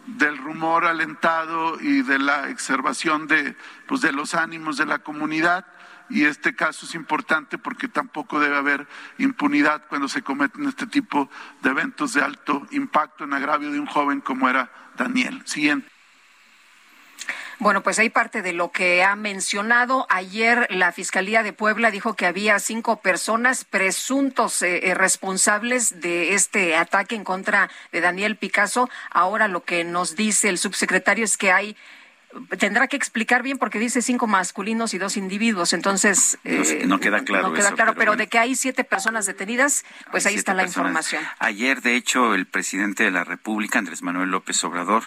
del 0.05 0.37
rumor 0.37 0.85
alentado 0.85 1.79
y 1.81 2.01
de 2.01 2.19
la 2.19 2.49
exacerbación 2.49 3.27
de, 3.27 3.55
pues, 3.87 4.01
de 4.01 4.11
los 4.11 4.35
ánimos 4.35 4.77
de 4.77 4.85
la 4.85 4.99
comunidad. 4.99 5.65
Y 6.09 6.25
este 6.25 6.55
caso 6.55 6.85
es 6.85 6.93
importante 6.93 7.57
porque 7.57 7.87
tampoco 7.87 8.39
debe 8.39 8.57
haber 8.57 8.87
impunidad 9.17 9.87
cuando 9.87 10.07
se 10.07 10.21
cometen 10.21 10.67
este 10.67 10.85
tipo 10.85 11.29
de 11.63 11.71
eventos 11.71 12.13
de 12.13 12.21
alto 12.21 12.67
impacto 12.71 13.23
en 13.23 13.33
agravio 13.33 13.71
de 13.71 13.79
un 13.79 13.87
joven 13.87 14.21
como 14.21 14.47
era 14.47 14.69
Daniel. 14.95 15.41
Siguiente. 15.45 15.89
Bueno, 17.59 17.83
pues 17.83 17.99
hay 17.99 18.09
parte 18.09 18.41
de 18.41 18.51
lo 18.51 18.71
que 18.71 19.01
ha 19.03 19.15
mencionado. 19.15 20.05
Ayer 20.09 20.67
la 20.69 20.91
Fiscalía 20.91 21.41
de 21.41 21.53
Puebla 21.53 21.89
dijo 21.89 22.13
que 22.13 22.25
había 22.25 22.59
cinco 22.59 22.97
personas 22.97 23.63
presuntos 23.63 24.61
eh, 24.61 24.89
eh, 24.89 24.93
responsables 24.93 26.01
de 26.01 26.33
este 26.33 26.75
ataque 26.75 27.15
en 27.15 27.23
contra 27.23 27.69
de 27.93 28.01
Daniel 28.01 28.35
Picasso. 28.35 28.89
Ahora 29.09 29.47
lo 29.47 29.63
que 29.63 29.85
nos 29.85 30.17
dice 30.17 30.49
el 30.49 30.57
subsecretario 30.57 31.23
es 31.23 31.37
que 31.37 31.53
hay 31.53 31.77
tendrá 32.57 32.87
que 32.87 32.97
explicar 32.97 33.43
bien 33.43 33.57
porque 33.57 33.79
dice 33.79 34.01
cinco 34.01 34.27
masculinos 34.27 34.93
y 34.93 34.97
dos 34.97 35.17
individuos, 35.17 35.73
entonces 35.73 36.37
no, 36.85 36.99
queda 36.99 37.23
claro. 37.23 37.49
No 37.49 37.53
queda 37.53 37.73
claro, 37.73 37.95
pero, 37.95 38.15
de 38.15 38.27
que 38.27 38.39
hay 38.39 38.55
siete 38.55 38.83
personas 38.83 39.25
detenidas, 39.25 39.85
pues 40.11 40.25
ahí 40.25 40.35
está 40.35 40.53
la 40.53 40.63
información. 40.63 41.23
Ayer, 41.39 41.81
de 41.81 41.95
hecho, 41.95 42.33
el 42.33 42.45
presidente 42.45 43.03
de 43.03 43.11
la 43.11 43.23
República, 43.23 43.79
Andrés 43.79 44.01
Manuel 44.01 44.29
López 44.29 44.63
Obrador, 44.63 45.03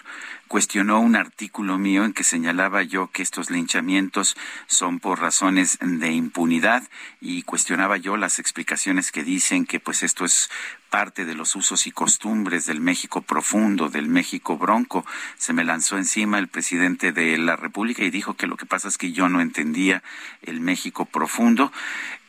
cuestionó 0.47 0.99
un 0.99 1.15
artículo 1.15 1.77
mío 1.77 2.05
en 2.05 2.13
que 2.13 2.23
señalaba 2.23 2.83
yo 2.83 3.11
que 3.11 3.21
estos 3.21 3.49
linchamientos 3.49 4.35
son 4.67 4.99
por 4.99 5.19
razones 5.19 5.77
de 5.81 6.11
impunidad 6.11 6.83
y 7.21 7.43
cuestionaba 7.43 7.97
yo 7.97 8.17
las 8.17 8.39
explicaciones 8.39 9.11
que 9.11 9.23
dicen 9.23 9.65
que 9.65 9.79
pues 9.79 10.03
esto 10.03 10.25
es 10.25 10.49
parte 10.89 11.25
de 11.25 11.35
los 11.35 11.55
usos 11.55 11.87
y 11.87 11.91
costumbres 11.91 12.65
del 12.65 12.81
México 12.81 13.21
profundo, 13.21 13.89
del 13.89 14.07
México 14.07 14.57
bronco. 14.57 15.05
Se 15.37 15.53
me 15.53 15.63
lanzó 15.63 15.97
encima 15.97 16.39
el 16.39 16.47
presidente 16.47 17.11
de 17.11 17.37
la 17.37 17.55
República 17.55 18.03
y 18.03 18.09
dijo 18.09 18.33
que 18.33 18.47
lo 18.47 18.57
que 18.57 18.65
pasa 18.65 18.87
es 18.87 18.97
que 18.97 19.11
yo 19.11 19.29
no 19.29 19.41
entendía 19.41 20.03
el 20.41 20.59
México 20.61 21.05
profundo. 21.05 21.71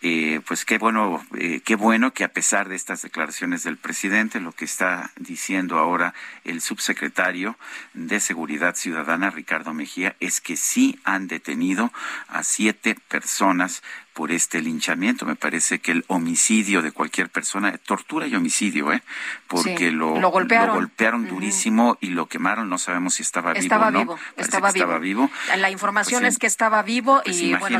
Eh, 0.03 0.40
pues 0.46 0.64
qué 0.64 0.78
bueno, 0.78 1.24
eh, 1.36 1.61
qué 1.64 1.76
bueno 1.76 2.12
que 2.12 2.24
a 2.24 2.32
pesar 2.32 2.68
de 2.68 2.76
estas 2.76 3.03
declaraciones 3.03 3.64
del 3.64 3.76
presidente, 3.76 4.40
lo 4.40 4.53
que 4.53 4.64
está 4.64 5.11
diciendo 5.16 5.78
ahora 5.78 6.14
el 6.44 6.61
subsecretario 6.62 7.57
de 7.92 8.20
Seguridad 8.20 8.76
Ciudadana, 8.76 9.30
Ricardo 9.30 9.74
Mejía, 9.74 10.16
es 10.20 10.40
que 10.40 10.57
sí 10.57 10.98
han 11.05 11.28
detenido 11.28 11.92
a 12.28 12.42
siete 12.44 12.96
personas 13.09 13.82
por 14.12 14.32
este 14.32 14.61
linchamiento. 14.61 15.24
Me 15.24 15.36
parece 15.36 15.78
que 15.78 15.92
el 15.92 16.05
homicidio 16.09 16.82
de 16.82 16.92
cualquier 16.92 17.28
persona, 17.28 17.78
tortura 17.78 18.26
y 18.26 18.34
homicidio, 18.34 18.92
¿eh? 18.92 19.03
Porque 19.46 19.90
lo, 19.92 20.09
golpearon, 20.30 21.26
durísimo 21.28 21.96
y 22.01 22.09
lo 22.09 22.26
quemaron. 22.26 22.68
No 22.68 22.78
sabemos 22.78 23.14
si 23.14 23.22
estaba, 23.22 23.53
vivo 23.53 23.76
o 23.76 23.90
no. 23.90 24.01
Vivo, 24.01 24.18
estaba, 24.36 24.72
vivo. 24.72 24.84
estaba 24.84 24.98
vivo. 24.98 25.30
La 25.57 25.70
información 25.70 26.22
pues 26.22 26.34
es 26.34 26.38
que 26.38 26.46
estaba 26.46 26.82
vivo 26.82 27.22
y 27.24 27.51
pues 27.55 27.61
bueno, 27.61 27.78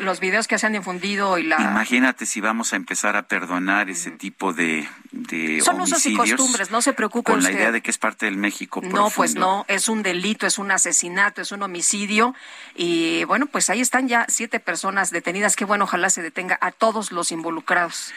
los 0.00 0.20
videos 0.20 0.46
que 0.46 0.58
se 0.58 0.66
han 0.66 0.74
difundido 0.74 1.35
y 1.38 1.44
la... 1.44 1.56
Imagínate 1.60 2.26
si 2.26 2.40
vamos 2.40 2.72
a 2.72 2.76
empezar 2.76 3.16
a 3.16 3.28
perdonar 3.28 3.90
ese 3.90 4.10
tipo 4.10 4.52
de, 4.52 4.88
de 5.12 5.60
Son 5.60 5.80
usos 5.80 6.04
y 6.06 6.14
costumbres, 6.14 6.70
no 6.70 6.82
se 6.82 6.92
preocupe 6.92 7.32
Con 7.32 7.42
la 7.42 7.52
idea 7.52 7.72
de 7.72 7.80
que 7.80 7.90
es 7.90 7.98
parte 7.98 8.26
del 8.26 8.36
México 8.36 8.80
No, 8.82 9.10
pues 9.10 9.34
no, 9.34 9.64
es 9.68 9.88
un 9.88 10.02
delito, 10.02 10.46
es 10.46 10.58
un 10.58 10.70
asesinato, 10.70 11.42
es 11.42 11.52
un 11.52 11.62
homicidio. 11.62 12.34
Y 12.74 13.24
bueno, 13.24 13.46
pues 13.46 13.70
ahí 13.70 13.80
están 13.80 14.08
ya 14.08 14.26
siete 14.28 14.60
personas 14.60 15.10
detenidas. 15.10 15.56
Que 15.56 15.64
bueno, 15.64 15.84
ojalá 15.84 16.10
se 16.10 16.22
detenga 16.22 16.58
a 16.60 16.70
todos 16.70 17.12
los 17.12 17.32
involucrados. 17.32 18.12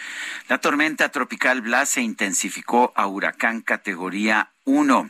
La 0.47 0.59
tormenta 0.59 1.09
tropical 1.09 1.61
Blas 1.61 1.89
se 1.89 2.01
intensificó 2.01 2.93
a 2.95 3.07
huracán 3.07 3.61
categoría 3.61 4.51
uno. 4.65 5.09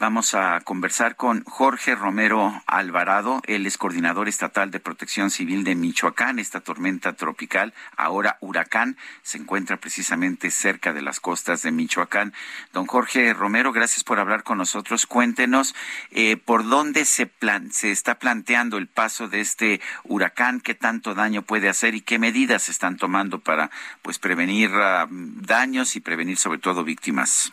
Vamos 0.00 0.34
a 0.34 0.60
conversar 0.60 1.16
con 1.16 1.42
Jorge 1.42 1.96
Romero 1.96 2.62
Alvarado, 2.68 3.40
él 3.48 3.66
es 3.66 3.76
coordinador 3.76 4.28
estatal 4.28 4.70
de 4.70 4.78
protección 4.78 5.28
civil 5.28 5.64
de 5.64 5.74
Michoacán. 5.74 6.38
Esta 6.38 6.60
tormenta 6.60 7.14
tropical, 7.14 7.74
ahora 7.96 8.38
huracán, 8.40 8.96
se 9.22 9.38
encuentra 9.38 9.76
precisamente 9.76 10.52
cerca 10.52 10.92
de 10.92 11.02
las 11.02 11.18
costas 11.18 11.62
de 11.62 11.72
Michoacán. 11.72 12.32
Don 12.72 12.86
Jorge 12.86 13.34
Romero, 13.34 13.72
gracias 13.72 14.04
por 14.04 14.20
hablar 14.20 14.44
con 14.44 14.58
nosotros. 14.58 15.04
Cuéntenos 15.04 15.74
eh, 16.12 16.36
por 16.36 16.68
dónde 16.68 17.04
se, 17.04 17.26
plan 17.26 17.72
se 17.72 17.90
está 17.90 18.20
planteando 18.20 18.78
el 18.78 18.86
paso 18.86 19.26
de 19.26 19.40
este 19.40 19.80
huracán, 20.04 20.60
qué 20.60 20.76
tanto 20.76 21.16
daño 21.16 21.42
puede 21.42 21.68
hacer 21.68 21.96
y 21.96 22.02
qué 22.02 22.20
medidas 22.20 22.62
se 22.62 22.70
están 22.70 22.98
tomando 22.98 23.40
para 23.40 23.72
pues 24.02 24.20
prevenir 24.20 24.70
ah, 24.74 25.08
daños 25.10 25.96
y 25.96 26.00
prevenir 26.00 26.36
sobre 26.36 26.60
todo 26.60 26.84
víctimas. 26.84 27.52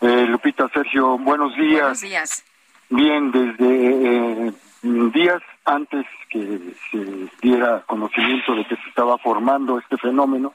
Eh, 0.00 0.26
Lupita, 0.26 0.68
Sergio, 0.72 1.18
buenos 1.18 1.54
días. 1.56 1.80
Buenos 1.80 2.00
días. 2.00 2.44
Bien, 2.88 3.30
desde 3.30 4.48
eh, 4.48 4.52
días 4.82 5.42
antes 5.64 6.06
que 6.28 6.74
se 6.90 7.28
diera 7.42 7.82
conocimiento 7.86 8.54
de 8.54 8.64
que 8.64 8.76
se 8.76 8.88
estaba 8.88 9.18
formando 9.18 9.78
este 9.78 9.98
fenómeno, 9.98 10.54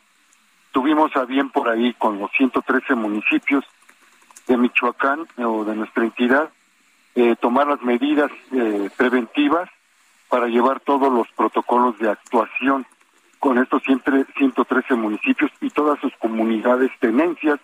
tuvimos 0.72 1.16
a 1.16 1.26
bien 1.26 1.50
por 1.50 1.70
ahí 1.70 1.94
con 1.94 2.20
los 2.20 2.32
113 2.32 2.96
municipios 2.96 3.64
de 4.48 4.58
Michoacán 4.58 5.28
o 5.38 5.64
de 5.64 5.76
nuestra 5.76 6.04
entidad 6.04 6.50
eh, 7.16 7.36
tomar 7.40 7.68
las 7.68 7.82
medidas 7.82 8.30
eh, 8.52 8.90
preventivas 8.98 9.70
para 10.28 10.48
llevar 10.48 10.82
todos 10.82 11.12
los 11.12 11.28
protocolos 11.30 11.98
de 11.98 12.10
actuación 12.10 12.86
con 13.40 13.58
estos 13.58 13.84
113 13.84 14.96
municipios 14.96 15.52
y 15.62 15.70
todas 15.70 16.00
sus 16.00 16.14
comunidades 16.18 16.92
tenencias 17.00 17.60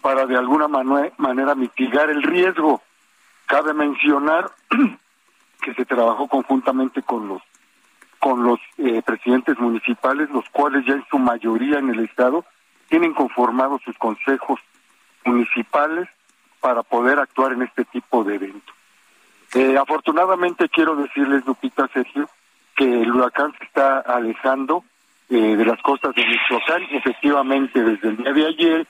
para 0.00 0.26
de 0.26 0.36
alguna 0.36 0.68
manera 0.68 1.54
mitigar 1.54 2.10
el 2.10 2.22
riesgo. 2.22 2.82
Cabe 3.46 3.74
mencionar 3.74 4.50
que 5.62 5.74
se 5.74 5.84
trabajó 5.84 6.28
conjuntamente 6.28 7.02
con 7.02 7.28
los 7.28 7.42
con 8.18 8.44
los 8.44 8.60
eh, 8.76 9.00
presidentes 9.02 9.58
municipales, 9.58 10.28
los 10.28 10.44
cuales 10.50 10.84
ya 10.84 10.92
en 10.92 11.04
su 11.10 11.18
mayoría 11.18 11.78
en 11.78 11.88
el 11.88 12.00
estado 12.00 12.44
tienen 12.90 13.14
conformados 13.14 13.80
sus 13.82 13.96
consejos 13.96 14.60
municipales 15.24 16.06
para 16.60 16.82
poder 16.82 17.18
actuar 17.18 17.52
en 17.52 17.62
este 17.62 17.86
tipo 17.86 18.22
de 18.22 18.34
eventos. 18.34 18.74
Eh, 19.54 19.76
afortunadamente 19.78 20.68
quiero 20.68 20.96
decirles, 20.96 21.46
Lupita 21.46 21.88
Sergio, 21.94 22.28
que 22.76 23.02
el 23.02 23.10
huracán 23.10 23.54
se 23.58 23.64
está 23.64 24.00
alejando 24.00 24.84
eh, 25.30 25.56
de 25.56 25.64
las 25.64 25.80
costas 25.80 26.14
de 26.14 26.24
Michoacán, 26.24 26.82
efectivamente 26.90 27.82
desde 27.82 28.08
el 28.08 28.16
día 28.18 28.32
de 28.32 28.46
ayer 28.46 28.86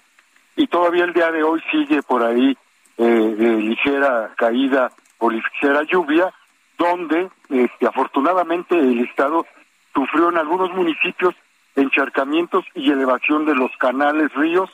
y 0.57 0.67
todavía 0.67 1.05
el 1.05 1.13
día 1.13 1.31
de 1.31 1.43
hoy 1.43 1.63
sigue 1.71 2.03
por 2.03 2.23
ahí 2.23 2.57
eh, 2.99 3.37
ligera 3.61 4.33
caída 4.37 4.91
o 5.19 5.31
ligera 5.31 5.83
lluvia, 5.85 6.33
donde 6.79 7.31
este, 7.49 7.87
afortunadamente 7.87 8.79
el 8.79 9.01
Estado 9.01 9.47
sufrió 9.95 10.31
en 10.31 10.39
algunos 10.39 10.71
municipios 10.73 11.35
encharcamientos 11.77 12.65
y 12.75 12.91
elevación 12.91 13.45
de 13.47 13.55
los 13.55 13.71
canales, 13.79 14.33
ríos, 14.35 14.71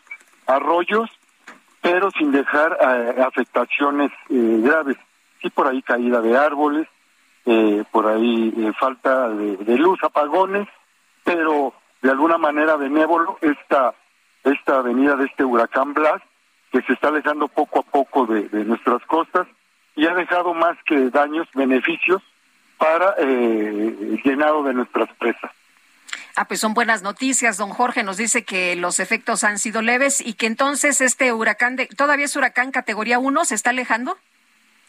arroyos, 0.46 1.10
pero 1.80 2.10
sin 2.12 2.32
dejar 2.32 2.76
eh, 2.80 3.22
afectaciones 3.22 4.10
eh, 4.30 4.60
graves. 4.62 4.96
Sí, 5.42 5.50
por 5.50 5.66
ahí 5.66 5.82
caída 5.82 6.20
de 6.20 6.36
árboles, 6.36 6.88
eh, 7.44 7.84
por 7.90 8.06
ahí 8.06 8.72
falta 8.78 9.28
de, 9.28 9.56
de, 9.58 9.76
luz, 9.76 9.98
apagones, 10.02 10.66
pero 11.22 11.74
de 12.02 12.10
alguna 12.10 12.38
manera 12.38 12.76
benévolo 12.76 13.38
esta 13.40 13.94
esta 14.46 14.78
avenida 14.78 15.16
de 15.16 15.26
este 15.26 15.44
huracán 15.44 15.92
Blas, 15.94 16.22
que 16.72 16.82
se 16.82 16.92
está 16.92 17.08
alejando 17.08 17.48
poco 17.48 17.80
a 17.80 17.82
poco 17.82 18.26
de, 18.26 18.48
nuestras 18.64 19.02
costas 19.06 19.46
y 19.94 20.06
ha 20.06 20.14
dejado 20.14 20.54
más 20.54 20.76
que 20.84 21.10
daños, 21.10 21.48
beneficios 21.54 22.22
para 22.78 23.14
eh, 23.18 23.96
el 24.00 24.20
llenado 24.22 24.62
de 24.62 24.74
nuestras 24.74 25.08
presas. 25.14 25.50
Ah, 26.36 26.44
pues 26.46 26.60
son 26.60 26.74
buenas 26.74 27.02
noticias. 27.02 27.56
Don 27.56 27.70
Jorge 27.70 28.02
nos 28.02 28.18
dice 28.18 28.44
que 28.44 28.76
los 28.76 29.00
efectos 29.00 29.42
han 29.42 29.58
sido 29.58 29.80
leves 29.80 30.20
y 30.24 30.34
que 30.34 30.46
entonces 30.46 31.00
este 31.00 31.32
huracán, 31.32 31.76
de, 31.76 31.86
todavía 31.86 32.26
es 32.26 32.36
huracán 32.36 32.72
categoría 32.72 33.18
1, 33.18 33.44
¿se 33.46 33.54
está 33.54 33.70
alejando? 33.70 34.18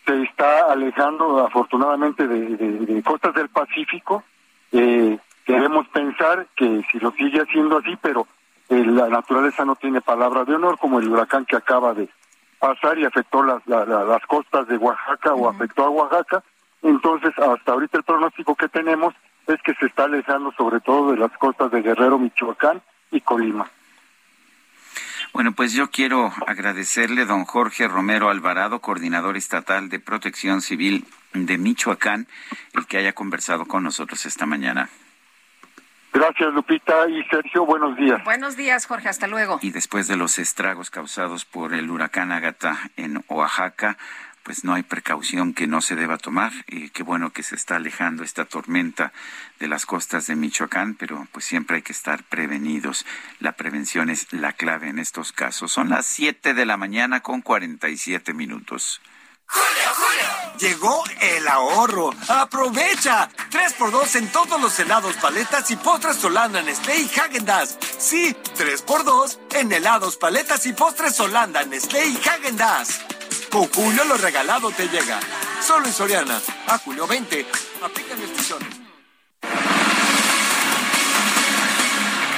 Se 0.06 0.24
está 0.24 0.72
alejando 0.72 1.46
afortunadamente 1.46 2.28
de, 2.28 3.02
costas 3.02 3.34
del 3.34 3.48
Pacífico. 3.48 4.24
Eh, 4.74 5.18
queremos 5.46 5.88
pensar 5.88 6.48
que 6.56 6.86
si 6.92 7.00
lo 7.00 7.12
sigue 7.12 7.42
haciendo 7.42 7.78
así, 7.78 7.98
pero 8.02 8.28
la 8.70 9.08
naturaleza 9.08 9.66
no 9.66 9.76
tiene 9.76 10.02
palabra 10.02 10.44
de 10.44 10.56
honor, 10.56 10.78
como 10.78 11.00
el 11.00 11.08
huracán 11.08 11.46
que 11.46 11.56
acaba 11.56 11.94
de 11.94 12.10
pasar 12.60 12.98
y 12.98 13.06
afectó 13.06 13.44
las, 13.44 13.66
las 13.66 14.26
costas 14.28 14.68
de 14.68 14.78
Oaxaca 14.78 15.34
o 15.34 15.50
afectó 15.50 15.86
a 15.86 15.90
Oaxaca. 15.90 16.44
Entonces, 16.82 17.34
hasta 17.38 17.72
ahorita 17.72 17.98
el 17.98 18.04
pronóstico 18.04 18.56
que 18.56 18.68
tenemos 18.68 19.14
es 19.48 19.62
que 19.64 19.74
se 19.76 19.86
está 19.86 20.04
alejando 20.04 20.52
sobre 20.52 20.80
todo 20.82 21.12
de 21.12 21.18
las 21.18 21.32
costas 21.38 21.72
de 21.72 21.82
Guerrero, 21.82 22.20
Michoacán 22.20 22.82
y 23.12 23.22
Colima. 23.22 23.70
Bueno, 25.34 25.52
pues 25.54 25.74
yo 25.74 25.90
quiero 25.90 26.32
agradecerle 26.46 27.26
don 27.26 27.46
Jorge 27.46 27.88
Romero 27.88 28.30
Alvarado, 28.30 28.80
coordinador 28.80 29.38
estatal 29.38 29.90
de 29.90 30.00
protección 30.00 30.62
civil 30.62 31.06
de 31.34 31.58
Michoacán, 31.58 32.28
el 32.74 32.88
que 32.88 32.98
haya 32.98 33.14
conversado 33.14 33.66
con 33.66 33.84
nosotros 33.84 34.26
esta 34.26 34.46
mañana. 34.46 34.90
Gracias, 36.28 36.54
Lupita 36.54 37.08
y 37.08 37.24
Sergio. 37.30 37.66
Buenos 37.66 37.96
días. 37.96 38.22
Buenos 38.26 38.58
días, 38.58 38.86
Jorge. 38.86 39.08
Hasta 39.08 39.28
luego. 39.28 39.60
Y 39.62 39.72
después 39.72 40.10
de 40.10 40.18
los 40.18 40.40
estragos 40.40 40.90
causados 40.90 41.46
por 41.46 41.74
el 41.74 41.90
huracán 41.90 42.34
Ágata 42.34 42.78
en 42.98 43.24
Oaxaca, 43.30 43.98
pues 44.44 44.66
no 44.66 44.74
hay 44.74 44.84
precaución 44.84 45.54
que 45.54 45.68
no 45.68 45.80
se 45.80 45.96
deba 45.96 46.18
tomar. 46.18 46.52
Y 46.68 46.90
qué 46.90 47.04
bueno 47.04 47.30
que 47.30 47.44
se 47.44 47.56
está 47.56 47.78
alejando 47.78 48.24
esta 48.24 48.44
tormenta 48.44 49.14
de 49.60 49.70
las 49.70 49.86
costas 49.86 50.28
de 50.28 50.36
Michoacán, 50.36 50.96
pero 50.96 51.26
pues 51.32 51.46
siempre 51.46 51.78
hay 51.78 51.82
que 51.82 51.94
estar 51.94 52.22
prevenidos. 52.24 53.06
La 53.40 53.54
prevención 53.54 54.10
es 54.10 54.34
la 54.34 54.52
clave 54.52 54.90
en 54.90 55.00
estos 55.00 55.32
casos. 55.32 55.72
Son 55.72 55.88
las 55.88 56.06
7 56.08 56.54
de 56.54 56.66
la 56.66 56.76
mañana 56.76 57.22
con 57.22 57.42
47 57.42 58.34
minutos. 58.34 59.02
Llegó 60.60 61.04
el 61.22 61.48
ahorro. 61.48 62.10
¡Aprovecha! 62.28 63.30
3x2 63.52 64.16
en 64.16 64.32
todos 64.32 64.60
los 64.60 64.78
helados, 64.80 65.16
paletas 65.18 65.70
y 65.70 65.76
postres 65.76 66.24
Holanda, 66.24 66.62
Nestlé 66.64 66.98
y 66.98 67.08
Häagen-Dazs. 67.08 67.78
Sí, 68.00 68.36
3x2 68.58 69.38
en 69.52 69.72
helados, 69.72 70.18
paletas 70.18 70.66
y 70.66 70.74
postres 70.74 71.20
Holanda, 71.20 71.64
Nestlé 71.64 72.08
y 72.08 72.18
Häagen-Dazs. 72.18 73.02
Con 73.52 73.68
Julio 73.72 74.04
lo 74.06 74.18
regalado 74.18 74.72
te 74.72 74.88
llega. 74.90 75.20
Solo 75.66 75.86
en 75.86 75.94
Soriana. 75.94 76.42
A 76.68 76.78
Julio 76.80 77.06
20. 77.06 77.46
Aplican 77.84 78.20
restricciones. 78.20 78.77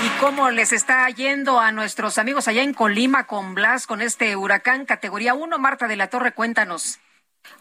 ¿Y 0.01 0.07
cómo 0.21 0.49
les 0.49 0.71
está 0.71 1.09
yendo 1.09 1.59
a 1.59 1.73
nuestros 1.73 2.17
amigos 2.17 2.47
allá 2.47 2.63
en 2.63 2.73
Colima 2.73 3.27
con 3.27 3.53
Blas, 3.53 3.85
con 3.85 4.01
este 4.01 4.37
huracán 4.37 4.85
categoría 4.85 5.33
1? 5.33 5.59
Marta 5.59 5.89
de 5.89 5.97
la 5.97 6.07
Torre, 6.07 6.31
cuéntanos. 6.31 6.99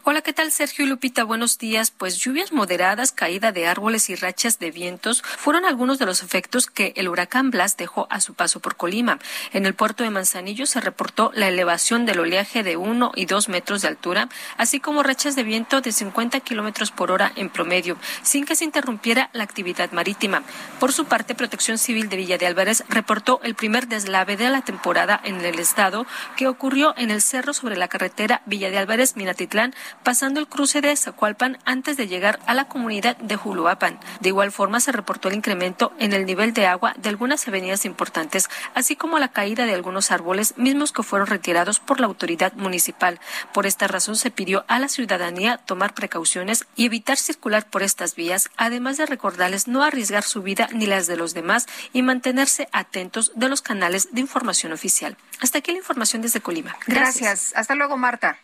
Hola, 0.05 0.21
¿qué 0.21 0.33
tal 0.33 0.51
Sergio 0.51 0.85
y 0.85 0.87
Lupita? 0.87 1.23
Buenos 1.23 1.59
días. 1.59 1.91
Pues 1.91 2.17
lluvias 2.17 2.51
moderadas, 2.51 3.11
caída 3.11 3.51
de 3.51 3.67
árboles 3.67 4.09
y 4.09 4.15
rachas 4.15 4.57
de 4.57 4.71
vientos 4.71 5.21
fueron 5.21 5.65
algunos 5.65 5.99
de 5.99 6.07
los 6.07 6.23
efectos 6.23 6.65
que 6.65 6.93
el 6.95 7.07
huracán 7.07 7.51
Blas 7.51 7.77
dejó 7.77 8.07
a 8.09 8.19
su 8.19 8.33
paso 8.33 8.59
por 8.59 8.75
Colima. 8.75 9.19
En 9.53 9.67
el 9.67 9.75
puerto 9.75 10.03
de 10.03 10.09
Manzanillo 10.09 10.65
se 10.65 10.81
reportó 10.81 11.31
la 11.35 11.47
elevación 11.47 12.07
del 12.07 12.21
oleaje 12.21 12.63
de 12.63 12.75
1 12.75 13.11
y 13.15 13.25
2 13.25 13.49
metros 13.49 13.83
de 13.83 13.89
altura, 13.89 14.29
así 14.57 14.79
como 14.79 15.03
rachas 15.03 15.35
de 15.35 15.43
viento 15.43 15.79
de 15.81 15.91
50 15.91 16.39
kilómetros 16.39 16.89
por 16.89 17.11
hora 17.11 17.31
en 17.35 17.51
promedio, 17.51 17.95
sin 18.23 18.45
que 18.45 18.55
se 18.55 18.65
interrumpiera 18.65 19.29
la 19.33 19.43
actividad 19.43 19.91
marítima. 19.91 20.41
Por 20.79 20.91
su 20.91 21.05
parte, 21.05 21.35
Protección 21.35 21.77
Civil 21.77 22.09
de 22.09 22.17
Villa 22.17 22.39
de 22.39 22.47
Álvarez 22.47 22.83
reportó 22.89 23.41
el 23.43 23.53
primer 23.53 23.87
deslave 23.87 24.37
de 24.37 24.49
la 24.49 24.63
temporada 24.63 25.21
en 25.23 25.39
el 25.41 25.59
estado 25.59 26.07
que 26.35 26.47
ocurrió 26.47 26.95
en 26.97 27.11
el 27.11 27.21
cerro 27.21 27.53
sobre 27.53 27.77
la 27.77 27.89
carretera 27.89 28.41
Villa 28.47 28.71
de 28.71 28.79
Álvarez-Minatitlán 28.79 29.68
pasando 30.03 30.39
el 30.39 30.47
cruce 30.47 30.81
de 30.81 30.95
Zacualpan 30.95 31.57
antes 31.65 31.97
de 31.97 32.07
llegar 32.07 32.39
a 32.45 32.53
la 32.53 32.65
comunidad 32.65 33.17
de 33.17 33.35
Juluapan. 33.35 33.99
De 34.19 34.29
igual 34.29 34.51
forma, 34.51 34.79
se 34.79 34.91
reportó 34.91 35.29
el 35.29 35.35
incremento 35.35 35.93
en 35.99 36.13
el 36.13 36.25
nivel 36.25 36.53
de 36.53 36.67
agua 36.67 36.93
de 36.97 37.09
algunas 37.09 37.47
avenidas 37.47 37.85
importantes, 37.85 38.49
así 38.73 38.95
como 38.95 39.19
la 39.19 39.29
caída 39.29 39.65
de 39.65 39.73
algunos 39.73 40.11
árboles 40.11 40.57
mismos 40.57 40.91
que 40.91 41.03
fueron 41.03 41.27
retirados 41.27 41.79
por 41.79 41.99
la 41.99 42.07
autoridad 42.07 42.53
municipal. 42.53 43.19
Por 43.53 43.65
esta 43.65 43.87
razón, 43.87 44.15
se 44.15 44.31
pidió 44.31 44.65
a 44.67 44.79
la 44.79 44.87
ciudadanía 44.87 45.57
tomar 45.57 45.93
precauciones 45.93 46.65
y 46.75 46.85
evitar 46.85 47.17
circular 47.17 47.69
por 47.69 47.83
estas 47.83 48.15
vías, 48.15 48.49
además 48.57 48.97
de 48.97 49.05
recordarles 49.05 49.67
no 49.67 49.83
arriesgar 49.83 50.23
su 50.23 50.41
vida 50.41 50.69
ni 50.71 50.85
las 50.85 51.07
de 51.07 51.17
los 51.17 51.33
demás 51.33 51.67
y 51.93 52.01
mantenerse 52.01 52.69
atentos 52.71 53.31
de 53.35 53.49
los 53.49 53.61
canales 53.61 54.09
de 54.11 54.21
información 54.21 54.73
oficial. 54.73 55.17
Hasta 55.41 55.59
aquí 55.59 55.71
la 55.71 55.77
información 55.77 56.21
desde 56.21 56.41
Colima. 56.41 56.75
Gracias. 56.87 57.21
Gracias. 57.21 57.53
Hasta 57.55 57.75
luego, 57.75 57.97
Marta. 57.97 58.37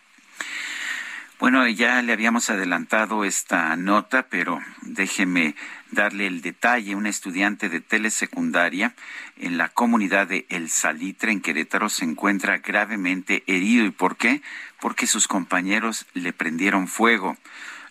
Bueno, 1.38 1.68
ya 1.68 2.02
le 2.02 2.14
habíamos 2.14 2.50
adelantado 2.50 3.26
esta 3.26 3.76
nota, 3.76 4.28
pero 4.30 4.62
déjeme 4.84 5.56
darle 5.92 6.28
el 6.28 6.42
detalle. 6.42 6.96
Un 6.96 7.08
estudiante 7.08 7.68
de 7.68 7.82
telesecundaria 7.82 8.96
en 9.36 9.58
la 9.58 9.68
comunidad 9.68 10.28
de 10.28 10.46
El 10.48 10.70
Salitre, 10.70 11.34
en 11.34 11.42
Querétaro, 11.42 11.90
se 11.90 12.06
encuentra 12.06 12.60
gravemente 12.60 13.44
herido. 13.48 13.86
¿Y 13.86 13.92
por 13.92 14.16
qué? 14.16 14.42
Porque 14.80 15.08
sus 15.08 15.28
compañeros 15.28 16.06
le 16.14 16.32
prendieron 16.32 16.88
fuego. 16.88 17.36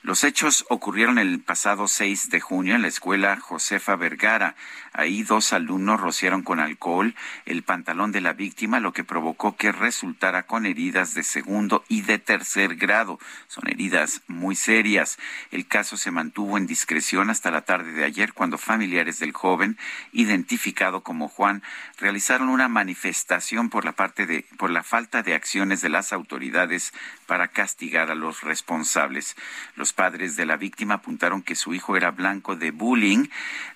Los 0.05 0.25
hechos 0.25 0.65
ocurrieron 0.71 1.19
el 1.19 1.41
pasado 1.41 1.87
6 1.87 2.31
de 2.31 2.41
junio 2.41 2.75
en 2.75 2.83
la 2.83 2.89
escuela 2.89 3.39
Josefa 3.39 3.97
Vergara. 3.97 4.55
Ahí 4.97 5.25
dos 5.25 5.53
alumnos 5.53 6.01
rociaron 6.01 6.43
con 6.43 6.61
alcohol 6.61 7.17
el 7.47 7.65
pantalón 7.65 8.13
de 8.13 8.21
la 8.21 8.33
víctima, 8.33 8.79
lo 8.79 8.93
que 8.93 9.03
provocó 9.03 9.57
que 9.57 9.73
resultara 9.73 10.45
con 10.45 10.67
heridas 10.67 11.15
de 11.15 11.25
segundo 11.25 11.83
y 11.89 12.03
de 12.03 12.21
tercer 12.21 12.77
grado. 12.77 13.19
Son 13.49 13.69
heridas 13.69 14.23
muy 14.29 14.55
serias. 14.55 15.19
El 15.51 15.67
caso 15.67 15.97
se 15.97 16.13
mantuvo 16.13 16.59
en 16.59 16.69
discreción 16.69 17.29
hasta 17.29 17.51
la 17.51 17.63
tarde 17.63 17.91
de 17.91 18.05
ayer 18.05 18.35
cuando 18.35 18.57
familiares 18.57 19.19
del 19.19 19.33
joven, 19.33 19.79
identificado 20.13 21.03
como 21.03 21.29
Juan, 21.29 21.65
realizaron 21.99 22.49
una 22.49 22.69
manifestación 22.69 23.71
por 23.71 23.85
la 23.85 23.93
parte 23.93 24.27
de 24.27 24.47
por 24.59 24.71
la 24.71 24.85
falta 24.85 25.25
de 25.25 25.35
acciones 25.35 25.81
de 25.81 25.89
las 25.89 26.13
autoridades 26.13 26.95
para 27.27 27.49
castigar 27.49 28.13
a 28.13 28.15
los 28.15 28.43
responsables. 28.43 29.35
Los 29.75 29.93
padres 29.93 30.37
de 30.37 30.47
la 30.47 30.57
víctima 30.57 30.95
apuntaron 30.95 31.43
que 31.43 31.57
su 31.57 31.75
hijo 31.75 31.97
era 31.97 32.13
blanco 32.13 32.55
de 32.55 32.71
bullying 32.71 33.27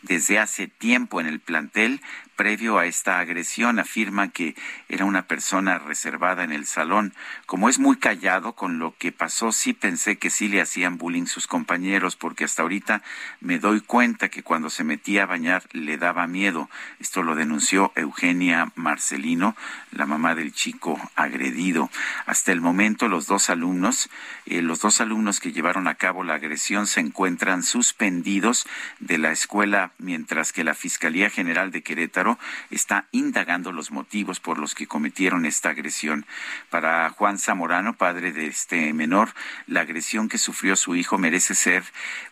desde 0.02 0.38
hace 0.38 0.68
tiempo 0.68 1.07
en 1.20 1.26
el 1.26 1.40
plantel, 1.40 2.00
previo 2.38 2.78
a 2.78 2.86
esta 2.86 3.18
agresión 3.18 3.80
afirma 3.80 4.28
que 4.28 4.54
era 4.88 5.04
una 5.04 5.26
persona 5.26 5.80
reservada 5.80 6.44
en 6.44 6.52
el 6.52 6.66
salón. 6.66 7.12
Como 7.46 7.68
es 7.68 7.80
muy 7.80 7.96
callado 7.96 8.52
con 8.52 8.78
lo 8.78 8.94
que 8.96 9.10
pasó, 9.10 9.50
sí 9.50 9.72
pensé 9.72 10.18
que 10.18 10.30
sí 10.30 10.46
le 10.46 10.60
hacían 10.60 10.98
bullying 10.98 11.26
sus 11.26 11.48
compañeros, 11.48 12.14
porque 12.14 12.44
hasta 12.44 12.62
ahorita 12.62 13.02
me 13.40 13.58
doy 13.58 13.80
cuenta 13.80 14.28
que 14.28 14.44
cuando 14.44 14.70
se 14.70 14.84
metía 14.84 15.24
a 15.24 15.26
bañar 15.26 15.64
le 15.72 15.98
daba 15.98 16.28
miedo. 16.28 16.70
Esto 17.00 17.24
lo 17.24 17.34
denunció 17.34 17.90
Eugenia 17.96 18.70
Marcelino, 18.76 19.56
la 19.90 20.06
mamá 20.06 20.36
del 20.36 20.52
chico 20.52 20.96
agredido. 21.16 21.90
Hasta 22.24 22.52
el 22.52 22.60
momento 22.60 23.08
los 23.08 23.26
dos 23.26 23.50
alumnos, 23.50 24.10
eh, 24.46 24.62
los 24.62 24.80
dos 24.80 25.00
alumnos 25.00 25.40
que 25.40 25.50
llevaron 25.50 25.88
a 25.88 25.96
cabo 25.96 26.22
la 26.22 26.34
agresión 26.34 26.86
se 26.86 27.00
encuentran 27.00 27.64
suspendidos 27.64 28.64
de 29.00 29.18
la 29.18 29.32
escuela, 29.32 29.90
mientras 29.98 30.52
que 30.52 30.62
la 30.62 30.74
Fiscalía 30.74 31.30
General 31.30 31.72
de 31.72 31.82
Querétaro 31.82 32.27
está 32.70 33.06
indagando 33.12 33.72
los 33.72 33.90
motivos 33.90 34.40
por 34.40 34.58
los 34.58 34.74
que 34.74 34.86
cometieron 34.86 35.46
esta 35.46 35.70
agresión. 35.70 36.26
Para 36.68 37.08
Juan 37.10 37.38
Zamorano, 37.38 37.96
padre 37.96 38.32
de 38.32 38.48
este 38.48 38.92
menor, 38.92 39.30
la 39.66 39.82
agresión 39.82 40.28
que 40.28 40.38
sufrió 40.38 40.76
su 40.76 40.96
hijo 40.96 41.16
merece 41.16 41.54
ser, 41.54 41.84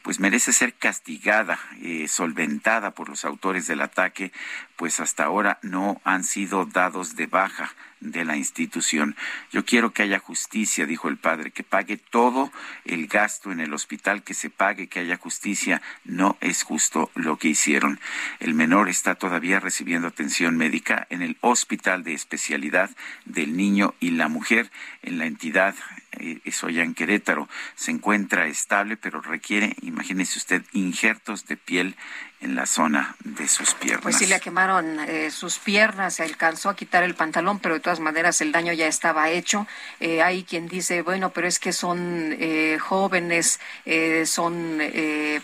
pues 0.03 0.20
merece 0.20 0.53
ser 0.53 0.74
castigada, 0.74 1.59
eh, 1.80 2.09
solventada 2.09 2.90
por 2.90 3.09
los 3.09 3.24
autores 3.24 3.66
del 3.66 3.80
ataque, 3.80 4.32
pues 4.76 5.01
hasta 5.01 5.24
ahora 5.24 5.59
no 5.62 6.01
han 6.05 6.24
sido 6.24 6.66
dados 6.66 7.16
de 7.16 7.26
baja 7.26 7.70
de 8.11 8.24
la 8.24 8.36
institución. 8.36 9.16
Yo 9.50 9.64
quiero 9.64 9.92
que 9.92 10.02
haya 10.02 10.18
justicia, 10.18 10.86
dijo 10.86 11.09
el 11.09 11.16
padre, 11.16 11.50
que 11.50 11.62
pague 11.62 11.96
todo 11.96 12.52
el 12.84 13.07
gasto 13.07 13.52
en 13.52 13.61
el 13.61 13.72
hospital, 13.74 14.22
que 14.22 14.34
se 14.34 14.50
pague, 14.50 14.88
que 14.88 15.00
haya 15.00 15.16
justicia. 15.16 15.82
No 16.04 16.36
es 16.40 16.62
justo 16.62 17.11
lo 17.14 17.38
que 17.38 17.48
hicieron. 17.48 18.00
El 18.40 18.54
menor 18.54 18.88
está 18.88 19.14
todavía 19.14 19.61
recibiendo 19.61 20.09
atención 20.09 20.57
médica 20.57 21.07
en 21.11 21.22
el 21.22 21.36
hospital 21.40 22.04
de 22.04 22.14
especialidad 22.14 22.90
del 23.24 23.57
niño 23.57 23.94
y 24.00 24.11
la 24.11 24.28
mujer 24.28 24.70
en 25.02 25.18
la 25.18 25.26
entidad 25.26 25.74
eso 26.45 26.69
ya 26.69 26.83
en 26.83 26.95
Querétaro, 26.95 27.49
se 27.75 27.91
encuentra 27.91 28.47
estable, 28.47 28.97
pero 28.97 29.21
requiere, 29.21 29.77
imagínese 29.83 30.39
usted, 30.39 30.62
injertos 30.73 31.47
de 31.47 31.57
piel 31.57 31.97
en 32.41 32.55
la 32.55 32.67
zona 32.67 33.17
de 33.25 33.49
sus 33.49 33.75
piernas. 33.75 34.03
Pues 34.03 34.19
sí, 34.19 34.27
le 34.27 34.39
quemaron 34.41 35.01
eh, 35.01 35.31
sus 35.31 35.59
piernas, 35.59 36.17
se 36.17 36.23
alcanzó 36.23 36.69
a 36.69 36.77
quitar 36.77 37.03
el 37.03 37.14
pantalón, 37.14 37.61
pero 37.61 37.75
de 37.75 37.81
todas 37.81 37.99
maneras 37.99 38.41
el 38.43 38.53
daño 38.53 38.75
ya 38.75 38.87
estaba 38.87 39.31
hecho. 39.31 39.67
Eh, 40.01 40.23
hay 40.23 40.45
quien 40.45 40.69
dice, 40.69 41.01
bueno, 41.01 41.31
pero 41.31 41.49
es 41.49 41.59
que 41.59 41.73
son 41.73 42.37
eh, 42.39 42.79
jóvenes, 42.79 43.59
son 44.27 44.81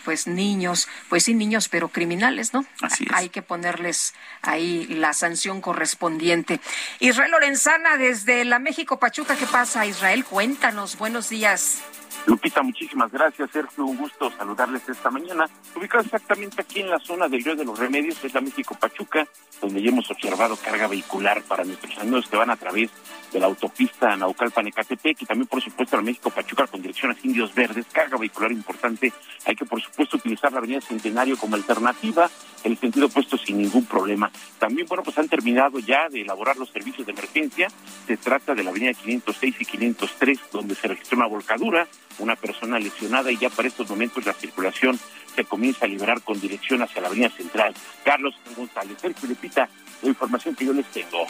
pues 0.05 0.27
niños, 0.27 0.87
pues 1.09 1.23
sí, 1.23 1.33
niños, 1.33 1.67
pero 1.67 1.89
criminales, 1.89 2.53
¿no? 2.53 2.65
Así 2.81 3.05
es. 3.05 3.11
Hay 3.13 3.29
que 3.29 3.41
ponerles 3.41 4.13
ahí 4.41 4.85
la 4.87 5.13
sanción 5.13 5.61
correspondiente. 5.61 6.59
Israel 6.99 7.31
Lorenzana, 7.31 7.97
desde 7.97 8.45
la 8.45 8.59
México 8.59 8.99
Pachuca, 8.99 9.35
¿qué 9.35 9.47
pasa, 9.47 9.85
Israel? 9.85 10.23
Cuéntanos, 10.63 10.97
buenos 10.97 11.27
días. 11.27 11.83
Lupita, 12.25 12.63
muchísimas 12.63 13.11
gracias. 13.11 13.51
Sergio, 13.51 13.85
un 13.85 13.97
gusto 13.97 14.31
saludarles 14.31 14.87
esta 14.87 15.11
mañana. 15.11 15.45
Ubicado 15.75 16.03
exactamente 16.03 16.61
aquí 16.61 16.79
en 16.79 16.89
la 16.89 16.99
zona 16.99 17.27
del 17.27 17.43
Río 17.43 17.55
de 17.55 17.65
los 17.65 17.77
Remedios, 17.77 18.23
es 18.23 18.33
la 18.33 18.39
México 18.39 18.77
Pachuca, 18.79 19.27
donde 19.61 19.81
ya 19.81 19.89
hemos 19.89 20.09
observado 20.09 20.55
carga 20.55 20.87
vehicular 20.87 21.43
para 21.43 21.65
nuestros 21.65 21.97
amigos 21.97 22.27
que 22.27 22.37
van 22.37 22.49
a 22.49 22.55
través 22.55 22.91
de 23.33 23.39
la 23.39 23.47
autopista 23.47 24.15
Naucalpan-Ecatepec 24.15 25.21
y 25.21 25.25
también, 25.25 25.47
por 25.47 25.61
supuesto, 25.61 25.97
la 25.97 26.03
México 26.03 26.29
Pachuca 26.29 26.67
con 26.67 26.81
dirección 26.81 27.11
a 27.11 27.17
Indios 27.23 27.53
Verdes, 27.53 27.87
carga 27.91 28.17
vehicular 28.17 28.51
importante. 28.51 29.11
Hay 29.45 29.55
que, 29.55 29.65
por 29.65 29.81
supuesto, 29.81 30.17
utilizar 30.17 30.51
la 30.53 30.59
Avenida 30.59 30.79
Centenario 30.79 31.35
como 31.37 31.55
alternativa, 31.55 32.29
en 32.63 32.71
el 32.71 32.77
sentido 32.77 33.07
opuesto 33.07 33.37
sin 33.37 33.57
ningún 33.57 33.85
problema. 33.85 34.31
También, 34.59 34.87
bueno, 34.87 35.03
pues 35.03 35.17
han 35.17 35.27
terminado 35.27 35.79
ya 35.79 36.07
de 36.09 36.21
elaborar 36.21 36.55
los 36.57 36.69
servicios 36.69 37.05
de 37.05 37.11
emergencia. 37.11 37.67
Se 38.07 38.15
trata 38.15 38.55
de 38.55 38.63
la 38.63 38.69
Avenida 38.69 38.93
506 38.93 39.55
y 39.59 39.65
503, 39.65 40.39
donde 40.51 40.75
se 40.75 40.87
registró 40.87 41.17
una 41.17 41.27
volcadura 41.27 41.87
una 42.19 42.35
persona 42.35 42.79
lesionada 42.79 43.31
y 43.31 43.37
ya 43.37 43.49
para 43.49 43.67
estos 43.67 43.89
momentos 43.89 44.25
la 44.25 44.33
circulación 44.33 44.99
se 45.35 45.45
comienza 45.45 45.85
a 45.85 45.87
liberar 45.87 46.21
con 46.21 46.39
dirección 46.39 46.81
hacia 46.81 47.01
la 47.01 47.07
avenida 47.07 47.29
central. 47.29 47.73
Carlos 48.03 48.35
González, 48.55 48.97
Sergio 48.99 49.29
Lupita, 49.29 49.69
la 50.01 50.09
información 50.09 50.55
que 50.55 50.65
yo 50.65 50.73
les 50.73 50.85
tengo. 50.87 51.25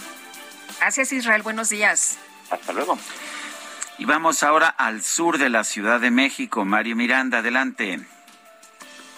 Gracias 0.79 1.13
Israel, 1.13 1.41
buenos 1.41 1.69
días. 1.69 2.17
Hasta 2.49 2.73
luego. 2.73 2.97
Y 3.97 4.05
vamos 4.05 4.43
ahora 4.43 4.69
al 4.69 5.03
sur 5.03 5.38
de 5.38 5.49
la 5.49 5.63
Ciudad 5.63 5.99
de 5.99 6.11
México. 6.11 6.65
Mario 6.65 6.95
Miranda, 6.95 7.39
adelante. 7.39 7.99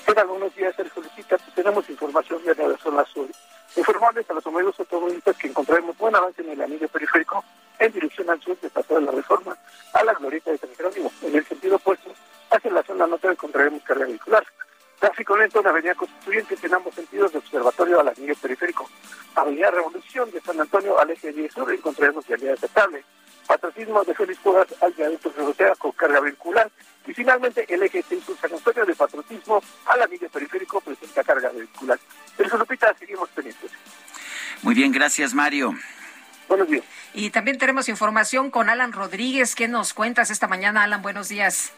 Hola, 0.08 0.24
buenos 0.26 0.56
días, 0.56 0.76
Sergio 0.76 1.02
Lupita. 1.02 1.38
Tenemos 1.56 1.90
información 1.90 2.44
de 2.44 2.56
la 2.56 2.78
zona 2.78 3.04
sur. 3.06 3.28
Informarles 3.76 4.30
a 4.30 4.34
los 4.34 4.46
amigos 4.46 4.80
automovilistas 4.80 5.36
que 5.38 5.48
encontraremos 5.48 5.98
buen 5.98 6.16
avance 6.16 6.42
en 6.42 6.52
el 6.52 6.62
anillo 6.62 6.88
periférico 6.88 7.44
en 7.80 7.92
dirección 7.92 8.30
al 8.30 8.42
sur 8.42 8.60
de 8.60 8.70
Paso 8.70 8.96
de 8.96 9.02
la 9.02 9.12
Reforma 9.12 9.58
a 9.94 10.04
la 10.04 10.14
glorieta 10.14 10.52
de 10.52 10.58
San 10.58 10.74
Jerónimo. 10.76 11.12
En 11.22 11.36
el 11.36 11.46
sentido 11.46 11.76
opuesto, 11.78 12.14
hacia 12.50 12.72
la 12.72 12.84
zona 12.84 13.08
norte 13.08 13.28
encontraremos 13.28 13.82
carga 13.84 14.06
vehicular. 14.06 14.46
Tráfico 15.00 15.38
lento 15.38 15.60
en 15.60 15.68
Avenida 15.68 15.94
Constituyente 15.96 16.58
en 16.64 16.74
ambos 16.74 16.96
sentidos 16.96 17.32
de 17.32 17.40
Observatorio 17.40 18.00
al 18.00 18.08
anillo 18.08 18.36
periférico. 18.42 18.90
Avenida 19.36 19.72
Revolución 19.72 20.32
de 20.32 20.42
San 20.42 20.60
Antonio 20.60 20.98
al 21.00 21.10
eje 21.10 21.34
10 21.34 21.54
sur 21.54 21.72
encontraremos 21.72 22.26
vialidad 22.28 22.54
aceptable. 22.54 23.04
Patriotismo 23.46 24.04
de 24.04 24.16
Félix 24.16 24.40
Pugas 24.40 24.68
al 24.82 24.94
viaducto 24.94 25.30
Ferrotea 25.32 25.76
con 25.76 25.92
carga 25.92 26.20
vehicular. 26.22 26.72
Y 27.06 27.14
finalmente 27.14 27.66
el 27.72 27.84
eje 27.84 28.04
6 28.08 28.24
sur 28.24 28.38
San 28.38 28.54
Antonio 28.54 28.86
de 28.86 28.96
Patriotismo 28.96 29.62
al 29.86 30.02
anillo 30.02 30.30
periférico 30.30 30.82
presenta 30.82 31.24
carga 31.24 31.50
vehicular. 31.50 32.00
En 32.38 32.60
Lupita 32.60 32.96
seguimos 32.98 33.30
pendientes. 33.30 33.72
Muy 34.62 34.74
bien, 34.74 34.92
gracias 34.92 35.34
Mario. 35.34 35.76
Buenos 36.48 36.70
días. 36.70 36.84
Y 37.14 37.30
también 37.30 37.58
tenemos 37.58 37.90
información 37.90 38.52
con 38.52 38.70
Alan 38.70 38.92
Rodríguez. 38.92 39.56
¿Qué 39.56 39.68
nos 39.68 39.94
cuentas 39.94 40.30
esta 40.30 40.48
mañana, 40.48 40.84
Alan? 40.84 41.02
Buenos 41.02 41.30
días. 41.30 41.72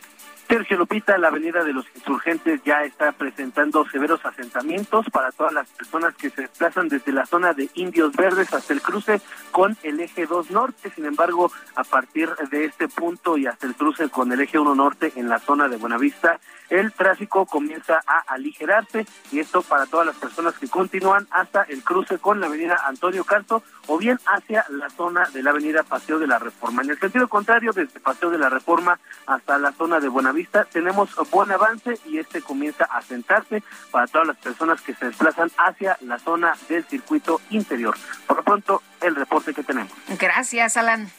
Sergio 0.48 0.78
Lupita, 0.78 1.18
la 1.18 1.28
avenida 1.28 1.62
de 1.66 1.74
los 1.74 1.86
insurgentes 1.94 2.62
ya 2.64 2.84
está 2.84 3.12
presentando 3.12 3.86
severos 3.90 4.26
asentamientos 4.26 5.06
para 5.12 5.34
todas 5.34 5.52
las 5.52 5.68
personas 5.72 6.16
que 6.16 6.30
se 6.30 6.44
desplazan 6.44 6.88
desde 6.88 7.12
la 7.12 7.26
zona 7.26 7.54
de 7.54 7.70
Indios 7.74 8.16
Verdes 8.16 8.54
hasta 8.54 8.72
el 8.72 8.82
cruce 8.82 9.20
con 9.52 9.76
el 9.84 10.00
eje 10.00 10.26
2 10.26 10.52
norte. 10.52 10.90
Sin 10.96 11.06
embargo, 11.06 11.52
a 11.76 11.84
partir 11.84 12.30
de 12.50 12.64
este 12.64 12.88
punto 12.88 13.38
y 13.38 13.46
hasta 13.46 13.68
el 13.68 13.76
cruce 13.76 14.08
con 14.10 14.32
el 14.32 14.40
eje 14.40 14.58
1 14.58 14.74
norte 14.74 15.12
en 15.18 15.28
la 15.28 15.40
zona 15.40 15.68
de 15.68 15.76
Buenavista, 15.76 16.40
el 16.70 16.94
tráfico 16.94 17.46
comienza 17.46 18.02
a 18.08 18.20
aligerarse 18.34 19.06
y 19.32 19.40
esto 19.40 19.62
para 19.62 19.86
todas 19.86 20.06
las 20.06 20.16
personas 20.16 20.54
que 20.58 20.70
continúan 20.70 21.28
hasta 21.32 21.64
el 21.64 21.84
cruce 21.84 22.20
con 22.20 22.40
la 22.40 22.48
avenida 22.48 22.82
Antonio 22.86 23.26
Carto 23.26 23.64
o 23.88 23.98
bien 23.98 24.20
hacia 24.26 24.66
la 24.70 24.90
zona 24.90 25.28
de 25.34 25.44
la 25.44 25.52
avenida 25.52 25.84
Paseo 25.84 26.20
de 26.20 26.28
la 26.28 26.40
Reforma. 26.40 26.84
En 26.84 26.90
el 26.90 27.00
sentido 27.00 27.28
contrario, 27.28 27.72
desde 27.74 28.00
Paseo 28.00 28.30
de 28.30 28.38
la 28.38 28.50
Reforma 28.50 29.00
hasta 29.26 29.58
la 29.58 29.72
zona 29.72 30.00
de 30.00 30.10
Buenavista 30.10 30.37
tenemos 30.72 31.10
buen 31.32 31.52
avance 31.52 31.98
y 32.06 32.20
este 32.20 32.42
comienza 32.42 32.86
a 32.86 33.02
sentarse 33.02 33.64
para 33.92 34.08
todas 34.08 34.28
las 34.28 34.38
personas 34.38 34.82
que 34.82 34.94
se 34.94 35.06
desplazan 35.06 35.52
hacia 35.58 35.98
la 36.02 36.20
zona 36.20 36.54
del 36.70 36.86
circuito 36.86 37.42
interior. 37.50 37.96
Por 38.26 38.38
lo 38.38 38.44
pronto, 38.44 38.84
el 39.02 39.16
reporte 39.16 39.54
que 39.54 39.64
tenemos. 39.64 39.92
Gracias, 40.20 40.78
Alan. 40.78 41.10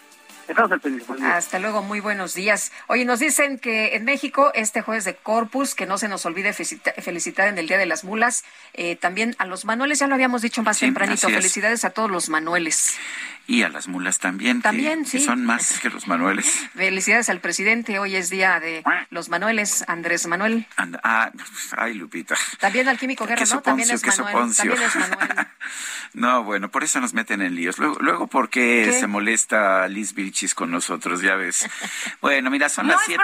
Hasta 1.22 1.58
luego, 1.58 1.82
muy 1.82 2.00
buenos 2.00 2.34
días. 2.34 2.72
Oye, 2.86 3.04
nos 3.04 3.20
dicen 3.20 3.58
que 3.58 3.96
en 3.96 4.04
México, 4.04 4.50
este 4.54 4.82
jueves 4.82 5.04
de 5.04 5.14
Corpus, 5.14 5.74
que 5.74 5.86
no 5.86 5.98
se 5.98 6.08
nos 6.08 6.24
olvide 6.26 6.52
felicitar 6.52 7.48
en 7.48 7.58
el 7.58 7.68
Día 7.68 7.78
de 7.78 7.86
las 7.86 8.04
Mulas, 8.04 8.44
eh, 8.74 8.96
también 8.96 9.36
a 9.38 9.46
los 9.46 9.64
manuales, 9.64 9.98
ya 9.98 10.06
lo 10.06 10.14
habíamos 10.14 10.42
dicho 10.42 10.62
más 10.62 10.78
tempranito, 10.78 11.28
felicidades 11.28 11.84
a 11.84 11.90
todos 11.90 12.10
los 12.10 12.28
manuales. 12.28 12.96
Y 13.46 13.62
a 13.62 13.70
las 13.70 13.88
mulas 13.88 14.18
también. 14.18 14.60
También, 14.60 15.06
sí. 15.06 15.20
son 15.20 15.46
más 15.46 15.78
que 15.82 15.88
los 15.88 16.06
manuales. 16.06 16.44
Felicidades 16.74 17.30
al 17.30 17.40
presidente, 17.40 17.98
hoy 17.98 18.14
es 18.14 18.28
día 18.28 18.60
de 18.60 18.84
los 19.08 19.30
manuales, 19.30 19.84
Andrés 19.88 20.26
Manuel. 20.26 20.66
ah, 21.02 21.32
ay, 21.78 21.94
Lupita. 21.94 22.36
También 22.60 22.88
al 22.88 22.98
químico 22.98 23.26
Guerra, 23.26 23.46
¿no? 23.50 23.62
También 23.62 23.90
es 23.90 24.04
Manuel. 24.04 24.54
También 24.54 24.82
es 24.82 24.96
Manuel. 24.96 25.46
no, 26.12 26.44
bueno, 26.44 26.70
por 26.70 26.84
eso 26.84 27.00
nos 27.00 27.14
meten 27.14 27.40
en 27.40 27.54
líos. 27.54 27.78
Luego, 27.78 27.96
luego 28.00 28.26
¿por 28.26 28.50
qué, 28.50 28.92
se 28.92 29.06
molesta 29.06 29.88
Liz 29.88 30.12
Con 30.54 30.70
nosotros? 30.70 31.20
Ya 31.20 31.34
ves. 31.34 31.68
Bueno, 32.20 32.50
mira, 32.50 32.68
son 32.68 32.86
las 32.88 33.00
siete. 33.04 33.22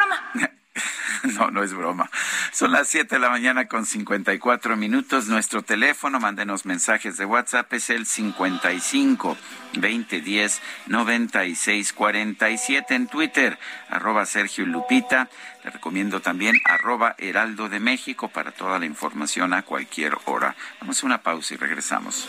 No, 1.38 1.50
no 1.50 1.62
es 1.62 1.72
broma. 1.72 2.10
Son 2.52 2.72
las 2.72 2.88
7 2.88 3.14
de 3.14 3.20
la 3.20 3.30
mañana 3.30 3.66
con 3.66 3.86
54 3.86 4.76
minutos. 4.76 5.26
Nuestro 5.26 5.62
teléfono, 5.62 6.20
mándenos 6.20 6.66
mensajes 6.66 7.16
de 7.16 7.24
WhatsApp, 7.24 7.72
es 7.72 7.88
el 7.90 8.04
55 8.04 9.36
2010 9.74 10.60
96 10.86 11.92
47 11.92 12.94
en 12.94 13.06
Twitter, 13.06 13.58
arroba 13.88 14.26
Sergio 14.26 14.66
Lupita. 14.66 15.28
Le 15.64 15.70
recomiendo 15.70 16.20
también 16.20 16.60
arroba 16.64 17.14
Heraldo 17.16 17.70
de 17.70 17.80
México 17.80 18.28
para 18.28 18.52
toda 18.52 18.78
la 18.78 18.84
información 18.84 19.54
a 19.54 19.62
cualquier 19.62 20.18
hora. 20.26 20.54
Vamos 20.80 21.02
a 21.02 21.06
una 21.06 21.22
pausa 21.22 21.54
y 21.54 21.56
regresamos. 21.56 22.28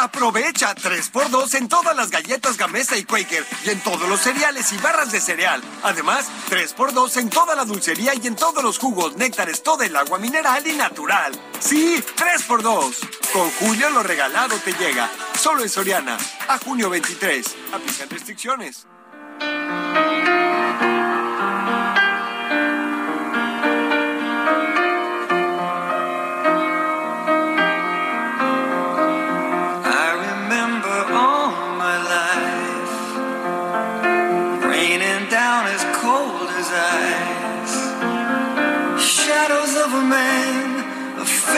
Aprovecha 0.00 0.76
3x2 0.76 1.56
en 1.56 1.68
todas 1.68 1.96
las 1.96 2.12
galletas 2.12 2.56
Gamesa 2.56 2.96
y 2.96 3.02
Quaker 3.02 3.44
y 3.64 3.70
en 3.70 3.80
todos 3.80 4.08
los 4.08 4.20
cereales 4.20 4.72
y 4.72 4.78
barras 4.78 5.10
de 5.10 5.20
cereal. 5.20 5.60
Además, 5.82 6.28
3x2 6.48 7.16
en 7.16 7.28
toda 7.28 7.56
la 7.56 7.64
dulcería 7.64 8.12
y 8.14 8.24
en 8.28 8.36
todos 8.36 8.62
los 8.62 8.78
jugos, 8.78 9.16
néctares, 9.16 9.64
todo 9.64 9.82
el 9.82 9.96
agua 9.96 10.20
mineral 10.20 10.64
y 10.68 10.74
natural. 10.74 11.32
Sí, 11.58 12.00
3x2. 12.16 12.94
Con 13.32 13.50
Julio 13.50 13.90
lo 13.90 14.04
regalado 14.04 14.54
te 14.58 14.72
llega. 14.74 15.10
Solo 15.36 15.64
en 15.64 15.68
Soriana. 15.68 16.16
A 16.46 16.58
junio 16.58 16.88
23. 16.90 17.56
Aplican 17.72 18.08
restricciones. 18.08 18.86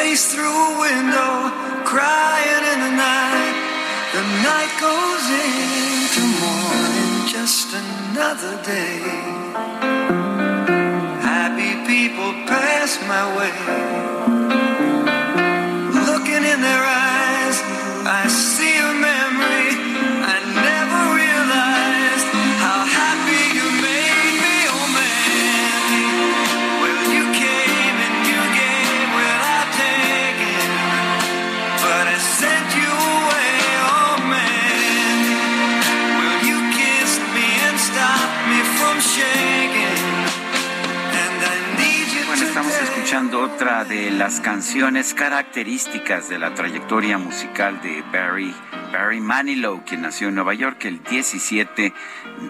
Face 0.00 0.32
through 0.32 0.58
a 0.70 0.80
window, 0.86 1.32
crying 1.84 2.64
in 2.72 2.78
the 2.86 2.94
night. 3.08 3.56
The 4.16 4.24
night 4.48 4.72
goes 4.86 5.24
into 5.44 6.22
morning, 6.44 7.12
just 7.36 7.66
another 7.82 8.54
day. 8.74 8.98
Happy 11.32 11.72
people 11.92 12.30
pass 12.48 12.90
my 13.12 13.24
way. 13.36 13.79
De 43.70 44.10
las 44.10 44.40
canciones 44.40 45.14
características 45.14 46.28
de 46.28 46.40
la 46.40 46.54
trayectoria 46.54 47.18
musical 47.18 47.80
de 47.80 48.02
Barry, 48.12 48.52
Barry 48.92 49.20
Manilow, 49.20 49.84
quien 49.84 50.02
nació 50.02 50.26
en 50.28 50.34
Nueva 50.34 50.54
York 50.54 50.84
el 50.86 51.00
17 51.04 51.94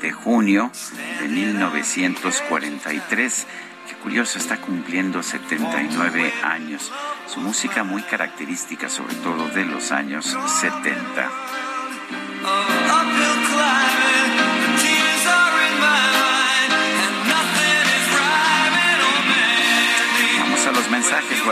de 0.00 0.12
junio 0.12 0.72
de 1.20 1.28
1943. 1.28 3.46
Qué 3.86 3.96
curioso, 3.96 4.38
está 4.38 4.62
cumpliendo 4.62 5.22
79 5.22 6.32
años. 6.42 6.90
Su 7.26 7.40
música 7.40 7.84
muy 7.84 8.00
característica, 8.00 8.88
sobre 8.88 9.14
todo 9.16 9.46
de 9.48 9.66
los 9.66 9.92
años 9.92 10.38
70. 10.60 11.28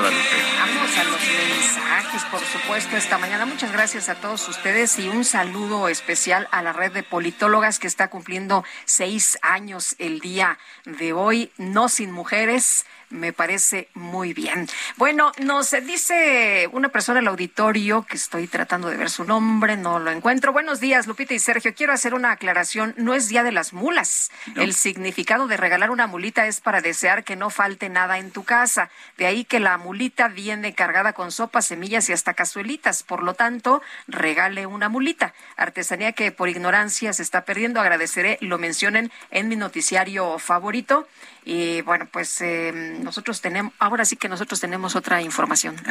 Vamos 0.00 0.96
a 0.96 1.04
los 1.04 1.20
mensajes. 1.20 2.24
por 2.30 2.40
supuesto 2.40 2.96
esta 2.96 3.18
mañana. 3.18 3.46
Muchas 3.46 3.72
gracias 3.72 4.08
a 4.08 4.14
todos 4.14 4.48
ustedes 4.48 4.96
y 5.00 5.08
un 5.08 5.24
saludo 5.24 5.88
especial 5.88 6.46
a 6.52 6.62
la 6.62 6.72
red 6.72 6.92
de 6.92 7.02
politólogas 7.02 7.80
que 7.80 7.88
está 7.88 8.08
cumpliendo 8.08 8.64
seis 8.84 9.38
años 9.42 9.96
el 9.98 10.20
día 10.20 10.58
de 10.84 11.12
hoy, 11.12 11.50
no 11.56 11.88
sin 11.88 12.12
mujeres 12.12 12.86
me 13.10 13.32
parece 13.32 13.88
muy 13.94 14.34
bien. 14.34 14.68
Bueno, 14.96 15.32
nos 15.38 15.70
dice 15.84 16.68
una 16.72 16.88
persona 16.88 17.20
el 17.20 17.28
auditorio 17.28 18.04
que 18.04 18.16
estoy 18.16 18.46
tratando 18.46 18.88
de 18.88 18.96
ver 18.96 19.10
su 19.10 19.24
nombre, 19.24 19.76
no 19.76 19.98
lo 19.98 20.10
encuentro. 20.10 20.52
Buenos 20.52 20.80
días, 20.80 21.06
Lupita 21.06 21.34
y 21.34 21.38
Sergio. 21.38 21.74
Quiero 21.74 21.92
hacer 21.92 22.14
una 22.14 22.32
aclaración. 22.32 22.94
No 22.96 23.14
es 23.14 23.28
Día 23.28 23.42
de 23.42 23.52
las 23.52 23.72
Mulas. 23.72 24.30
El 24.56 24.74
significado 24.74 25.46
de 25.46 25.56
regalar 25.56 25.90
una 25.90 26.06
mulita 26.06 26.46
es 26.46 26.60
para 26.60 26.80
desear 26.80 27.24
que 27.24 27.36
no 27.36 27.50
falte 27.50 27.88
nada 27.88 28.18
en 28.18 28.30
tu 28.30 28.44
casa. 28.44 28.90
De 29.16 29.26
ahí 29.26 29.44
que 29.44 29.60
la 29.60 29.78
mulita 29.78 30.28
viene 30.28 30.74
cargada 30.74 31.12
con 31.12 31.32
sopas, 31.32 31.66
semillas 31.66 32.08
y 32.08 32.12
hasta 32.12 32.34
cazuelitas. 32.34 33.02
Por 33.02 33.22
lo 33.22 33.34
tanto, 33.34 33.82
regale 34.06 34.66
una 34.66 34.88
mulita. 34.88 35.34
Artesanía 35.56 36.12
que 36.12 36.32
por 36.32 36.48
ignorancia 36.48 37.12
se 37.12 37.22
está 37.22 37.44
perdiendo. 37.44 37.80
Agradeceré 37.80 38.38
lo 38.40 38.58
mencionen 38.58 39.10
en 39.30 39.48
mi 39.48 39.56
noticiario 39.56 40.38
favorito. 40.38 41.08
Y 41.50 41.80
bueno, 41.80 42.06
pues 42.12 42.42
eh, 42.42 42.98
nosotros 43.02 43.40
tenemos, 43.40 43.72
ahora 43.78 44.04
sí 44.04 44.16
que 44.16 44.28
nosotros 44.28 44.60
tenemos 44.60 44.94
otra 44.94 45.22
información. 45.22 45.76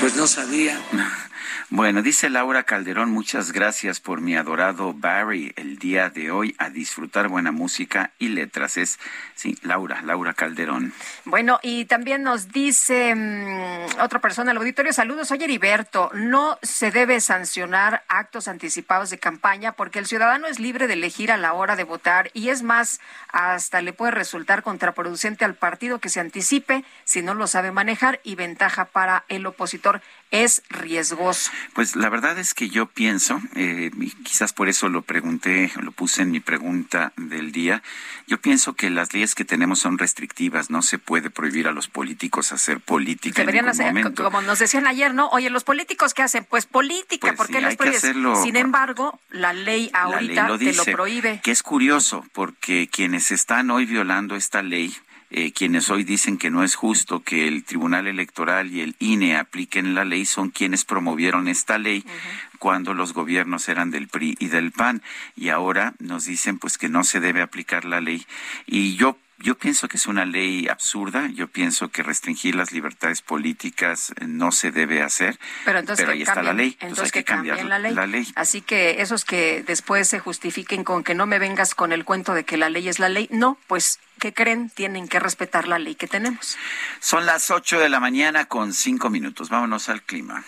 Pues 0.00 0.16
no 0.16 0.26
sabía. 0.26 0.80
Bueno, 1.70 2.02
dice 2.02 2.30
Laura 2.30 2.62
Calderón, 2.62 3.10
muchas 3.10 3.52
gracias 3.52 4.00
por 4.00 4.20
mi 4.20 4.36
adorado 4.36 4.92
Barry 4.94 5.52
el 5.56 5.78
día 5.78 6.10
de 6.10 6.30
hoy 6.30 6.54
a 6.58 6.70
disfrutar 6.70 7.28
buena 7.28 7.52
música 7.52 8.12
y 8.18 8.28
letras. 8.28 8.76
Es, 8.76 8.98
sí, 9.34 9.58
Laura, 9.62 10.02
Laura 10.02 10.34
Calderón. 10.34 10.92
Bueno, 11.24 11.58
y 11.62 11.84
también 11.84 12.22
nos 12.22 12.52
dice 12.52 13.14
mm, 13.14 14.00
otra 14.00 14.20
persona 14.20 14.50
al 14.50 14.56
auditorio, 14.56 14.92
saludos, 14.92 15.28
soy 15.28 15.42
Heriberto, 15.42 16.10
no 16.14 16.58
se 16.62 16.90
debe 16.90 17.20
sancionar 17.20 18.04
actos 18.08 18.48
anticipados 18.48 19.10
de 19.10 19.18
campaña 19.18 19.72
porque 19.72 19.98
el 19.98 20.06
ciudadano 20.06 20.46
es 20.46 20.58
libre 20.58 20.86
de 20.86 20.94
elegir 20.94 21.32
a 21.32 21.36
la 21.36 21.52
hora 21.52 21.76
de 21.76 21.84
votar 21.84 22.30
y 22.32 22.48
es 22.48 22.62
más, 22.62 23.00
hasta 23.28 23.82
le 23.82 23.92
puede 23.92 24.12
resultar 24.12 24.62
contraproducente 24.62 25.44
al 25.44 25.54
partido 25.54 25.98
que 25.98 26.08
se 26.08 26.20
anticipe 26.20 26.84
si 27.04 27.22
no 27.22 27.34
lo 27.34 27.46
sabe 27.46 27.72
manejar 27.72 28.20
y 28.22 28.34
ventaja 28.34 28.86
para 28.86 29.24
el 29.28 29.46
opositor 29.46 30.00
es 30.30 30.62
riesgoso. 30.68 31.35
Pues 31.74 31.96
la 31.96 32.08
verdad 32.08 32.38
es 32.38 32.54
que 32.54 32.68
yo 32.68 32.86
pienso, 32.86 33.40
eh, 33.54 33.90
y 33.98 34.10
quizás 34.22 34.52
por 34.52 34.68
eso 34.68 34.88
lo 34.88 35.02
pregunté, 35.02 35.70
lo 35.80 35.92
puse 35.92 36.22
en 36.22 36.30
mi 36.30 36.40
pregunta 36.40 37.12
del 37.16 37.52
día, 37.52 37.82
yo 38.26 38.38
pienso 38.40 38.74
que 38.74 38.90
las 38.90 39.12
leyes 39.12 39.34
que 39.34 39.44
tenemos 39.44 39.78
son 39.78 39.98
restrictivas, 39.98 40.70
no 40.70 40.82
se 40.82 40.98
puede 40.98 41.30
prohibir 41.30 41.68
a 41.68 41.72
los 41.72 41.88
políticos 41.88 42.52
hacer 42.52 42.80
política. 42.80 43.42
Deberían 43.42 43.66
en 43.66 43.70
hacer, 43.70 43.86
momento. 43.86 44.24
como 44.24 44.42
nos 44.42 44.58
decían 44.58 44.86
ayer, 44.86 45.14
¿no? 45.14 45.28
Oye, 45.28 45.50
los 45.50 45.64
políticos 45.64 46.14
qué 46.14 46.22
hacen? 46.22 46.44
Pues 46.44 46.66
política, 46.66 47.28
Pues 47.28 47.36
¿por 47.36 47.46
qué 47.48 47.70
sí, 47.70 47.76
prohíbes? 47.76 47.98
hacerlo. 47.98 48.42
Sin 48.42 48.56
embargo, 48.56 49.18
la 49.30 49.52
ley 49.52 49.90
La 49.92 50.02
ahorita 50.02 50.42
ley 50.42 50.48
lo 50.48 50.58
te 50.58 50.72
lo 50.74 50.84
prohíbe. 50.84 51.40
Que 51.42 51.50
es 51.50 51.62
curioso, 51.62 52.24
porque 52.32 52.88
quienes 52.90 53.30
están 53.30 53.70
hoy 53.70 53.86
violando 53.86 54.36
esta 54.36 54.62
ley, 54.62 54.94
eh, 55.38 55.52
quienes 55.52 55.90
hoy 55.90 56.02
dicen 56.02 56.38
que 56.38 56.50
no 56.50 56.64
es 56.64 56.76
justo 56.76 57.22
que 57.22 57.46
el 57.46 57.62
Tribunal 57.62 58.06
Electoral 58.06 58.72
y 58.72 58.80
el 58.80 58.96
INE 59.00 59.36
apliquen 59.36 59.94
la 59.94 60.06
ley, 60.06 60.24
son 60.24 60.48
quienes 60.48 60.86
promovieron 60.86 61.46
esta 61.46 61.76
ley 61.76 62.06
cuando 62.58 62.94
los 62.94 63.12
gobiernos 63.12 63.68
eran 63.68 63.90
del 63.90 64.08
PRI 64.08 64.36
y 64.38 64.46
del 64.46 64.72
PAN. 64.72 65.02
Y 65.36 65.50
ahora 65.50 65.92
nos 65.98 66.24
dicen 66.24 66.58
pues 66.58 66.78
que 66.78 66.88
no 66.88 67.04
se 67.04 67.20
debe 67.20 67.42
aplicar 67.42 67.84
la 67.84 68.00
ley. 68.00 68.24
Y 68.64 68.96
yo 68.96 69.18
yo 69.38 69.56
pienso 69.56 69.88
que 69.88 69.96
es 69.96 70.06
una 70.06 70.24
ley 70.24 70.68
absurda, 70.68 71.28
yo 71.28 71.48
pienso 71.48 71.88
que 71.88 72.02
restringir 72.02 72.54
las 72.54 72.72
libertades 72.72 73.22
políticas 73.22 74.12
eh, 74.20 74.26
no 74.26 74.52
se 74.52 74.70
debe 74.70 75.02
hacer, 75.02 75.38
Pero 75.64 75.78
entonces 75.78 76.06
que 76.06 76.12
ahí 76.12 76.22
está 76.22 76.42
la 76.42 76.52
ley, 76.52 76.76
entonces 76.80 76.88
entonces 76.88 77.04
hay 77.04 77.10
que, 77.10 77.18
que 77.20 77.24
cambiar 77.24 77.64
la 77.64 78.06
ley. 78.06 78.32
Así 78.34 78.62
que 78.62 79.02
esos 79.02 79.24
que 79.24 79.62
después 79.66 80.08
se 80.08 80.18
justifiquen 80.18 80.84
con 80.84 81.04
que 81.04 81.14
no 81.14 81.26
me 81.26 81.38
vengas 81.38 81.74
con 81.74 81.92
el 81.92 82.04
cuento 82.04 82.34
de 82.34 82.44
que 82.44 82.56
la 82.56 82.70
ley 82.70 82.88
es 82.88 82.98
la 82.98 83.08
ley, 83.08 83.28
no, 83.30 83.58
pues 83.66 84.00
¿qué 84.18 84.32
creen? 84.32 84.70
Tienen 84.70 85.08
que 85.08 85.20
respetar 85.20 85.68
la 85.68 85.78
ley 85.78 85.94
que 85.94 86.06
tenemos. 86.06 86.56
Son 87.00 87.26
las 87.26 87.50
8 87.50 87.78
de 87.78 87.88
la 87.88 88.00
mañana 88.00 88.46
con 88.46 88.72
cinco 88.72 89.10
minutos. 89.10 89.50
Vámonos 89.50 89.88
al 89.88 90.02
clima. 90.02 90.44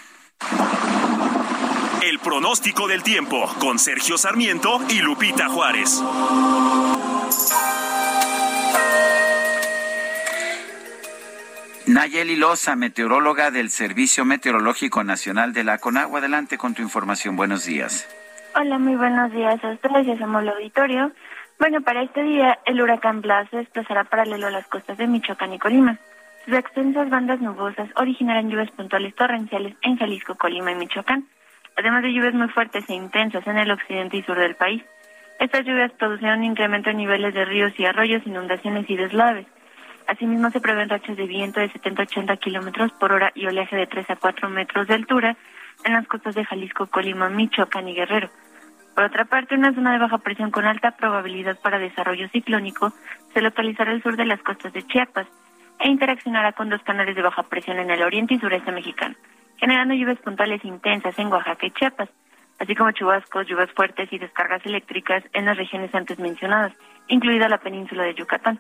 El 2.03 2.19
pronóstico 2.21 2.87
del 2.89 3.03
tiempo 3.03 3.53
con 3.59 3.79
Sergio 3.79 4.17
Sarmiento 4.17 4.81
y 4.89 5.01
Lupita 5.01 5.49
Juárez. 5.49 6.01
Nayeli 11.89 12.37
Loza, 12.37 12.77
meteoróloga 12.77 13.51
del 13.51 13.71
Servicio 13.71 14.27
Meteorológico 14.27 15.03
Nacional 15.05 15.55
de 15.55 15.65
la 15.65 15.79
CONAGUA. 15.79 16.19
Adelante 16.19 16.59
con 16.59 16.75
tu 16.75 16.83
información. 16.83 17.35
Buenos 17.35 17.65
días. 17.65 18.07
Hola, 18.55 18.79
muy 18.79 18.95
buenos 18.95 19.33
días 19.33 19.65
a 19.65 19.71
ustedes 19.71 20.07
y 20.07 20.11
hacemos 20.11 20.43
el 20.43 20.51
auditorio. 20.51 21.13
Bueno, 21.59 21.81
para 21.81 22.03
este 22.03 22.23
día, 22.23 22.59
el 22.67 22.83
huracán 22.83 23.23
Blas 23.23 23.49
se 23.51 23.57
desplazará 23.57 24.05
paralelo 24.05 24.49
a 24.49 24.51
las 24.51 24.67
costas 24.67 24.99
de 24.99 25.07
Michoacán 25.07 25.55
y 25.55 25.59
Colima. 25.59 25.99
Sus 26.45 26.53
extensas 26.59 27.09
bandas 27.09 27.41
nubosas 27.41 27.89
originarán 27.97 28.51
lluvias 28.51 28.71
puntuales 28.73 29.15
torrenciales 29.15 29.75
en 29.81 29.97
Jalisco, 29.97 30.35
Colima 30.35 30.73
y 30.73 30.75
Michoacán, 30.75 31.27
además 31.75 32.03
de 32.03 32.13
lluvias 32.13 32.35
muy 32.35 32.49
fuertes 32.51 32.85
e 32.91 32.95
intensas 32.95 33.47
en 33.47 33.57
el 33.57 33.71
occidente 33.71 34.19
y 34.19 34.23
sur 34.25 34.39
del 34.39 34.57
país. 34.57 34.83
Estas 35.41 35.65
lluvias 35.65 35.93
producirán 35.93 36.41
un 36.41 36.45
incremento 36.45 36.91
en 36.91 36.99
niveles 36.99 37.33
de 37.33 37.47
ríos 37.47 37.73
y 37.79 37.87
arroyos, 37.87 38.27
inundaciones 38.27 38.91
y 38.91 38.97
deslaves. 38.97 39.47
Asimismo, 40.09 40.51
se 40.51 40.61
prevén 40.61 40.89
rachas 40.89 41.19
de 41.19 41.27
viento 41.27 41.61
de 41.61 41.71
70-80 41.71 42.39
kilómetros 42.39 42.91
por 42.93 43.13
hora 43.13 43.31
y 43.35 43.45
oleaje 43.45 43.77
de 43.77 43.87
3 43.87 44.09
a 44.09 44.17
4 44.17 44.49
metros 44.49 44.87
de 44.87 44.95
altura 44.95 45.37
en 45.85 45.93
las 45.93 46.07
costas 46.07 46.35
de 46.35 46.47
Jalisco, 46.47 46.87
Colima, 46.87 47.29
Michoacán 47.29 47.87
y 47.89 47.95
Guerrero. 47.95 48.31
Por 48.95 49.05
otra 49.05 49.27
parte, 49.27 49.55
una 49.55 49.75
zona 49.75 49.93
de 49.93 49.99
baja 49.99 50.17
presión 50.17 50.51
con 50.51 50.65
alta 50.65 50.93
probabilidad 50.93 51.61
para 51.61 51.79
desarrollo 51.79 52.27
ciclónico 52.31 52.95
se 53.35 53.43
localizará 53.43 53.91
al 53.91 54.03
sur 54.03 54.17
de 54.17 54.25
las 54.25 54.41
costas 54.43 54.73
de 54.73 54.83
Chiapas 54.83 55.27
e 55.79 55.89
interaccionará 55.91 56.53
con 56.53 56.71
dos 56.71 56.83
canales 56.85 57.15
de 57.15 57.23
baja 57.23 57.43
presión 57.43 57.79
en 57.79 57.91
el 57.91 58.03
oriente 58.03 58.33
y 58.33 58.39
sureste 58.39 58.73
mexicano, 58.73 59.15
generando 59.59 59.93
lluvias 59.93 60.19
puntuales 60.21 60.65
intensas 60.65 61.19
en 61.19 61.31
Oaxaca 61.31 61.67
y 61.67 61.71
Chiapas, 61.73 62.09
así 62.59 62.75
como 62.75 62.93
chubascos, 62.93 63.47
lluvias 63.47 63.71
fuertes 63.73 64.11
y 64.11 64.19
descargas 64.19 64.65
eléctricas 64.65 65.23
en 65.35 65.45
las 65.45 65.59
regiones 65.59 65.95
antes 65.95 66.19
mencionadas, 66.19 66.73
incluida 67.09 67.47
la 67.51 67.59
península 67.59 68.05
de 68.05 68.15
Yucatán. 68.15 68.59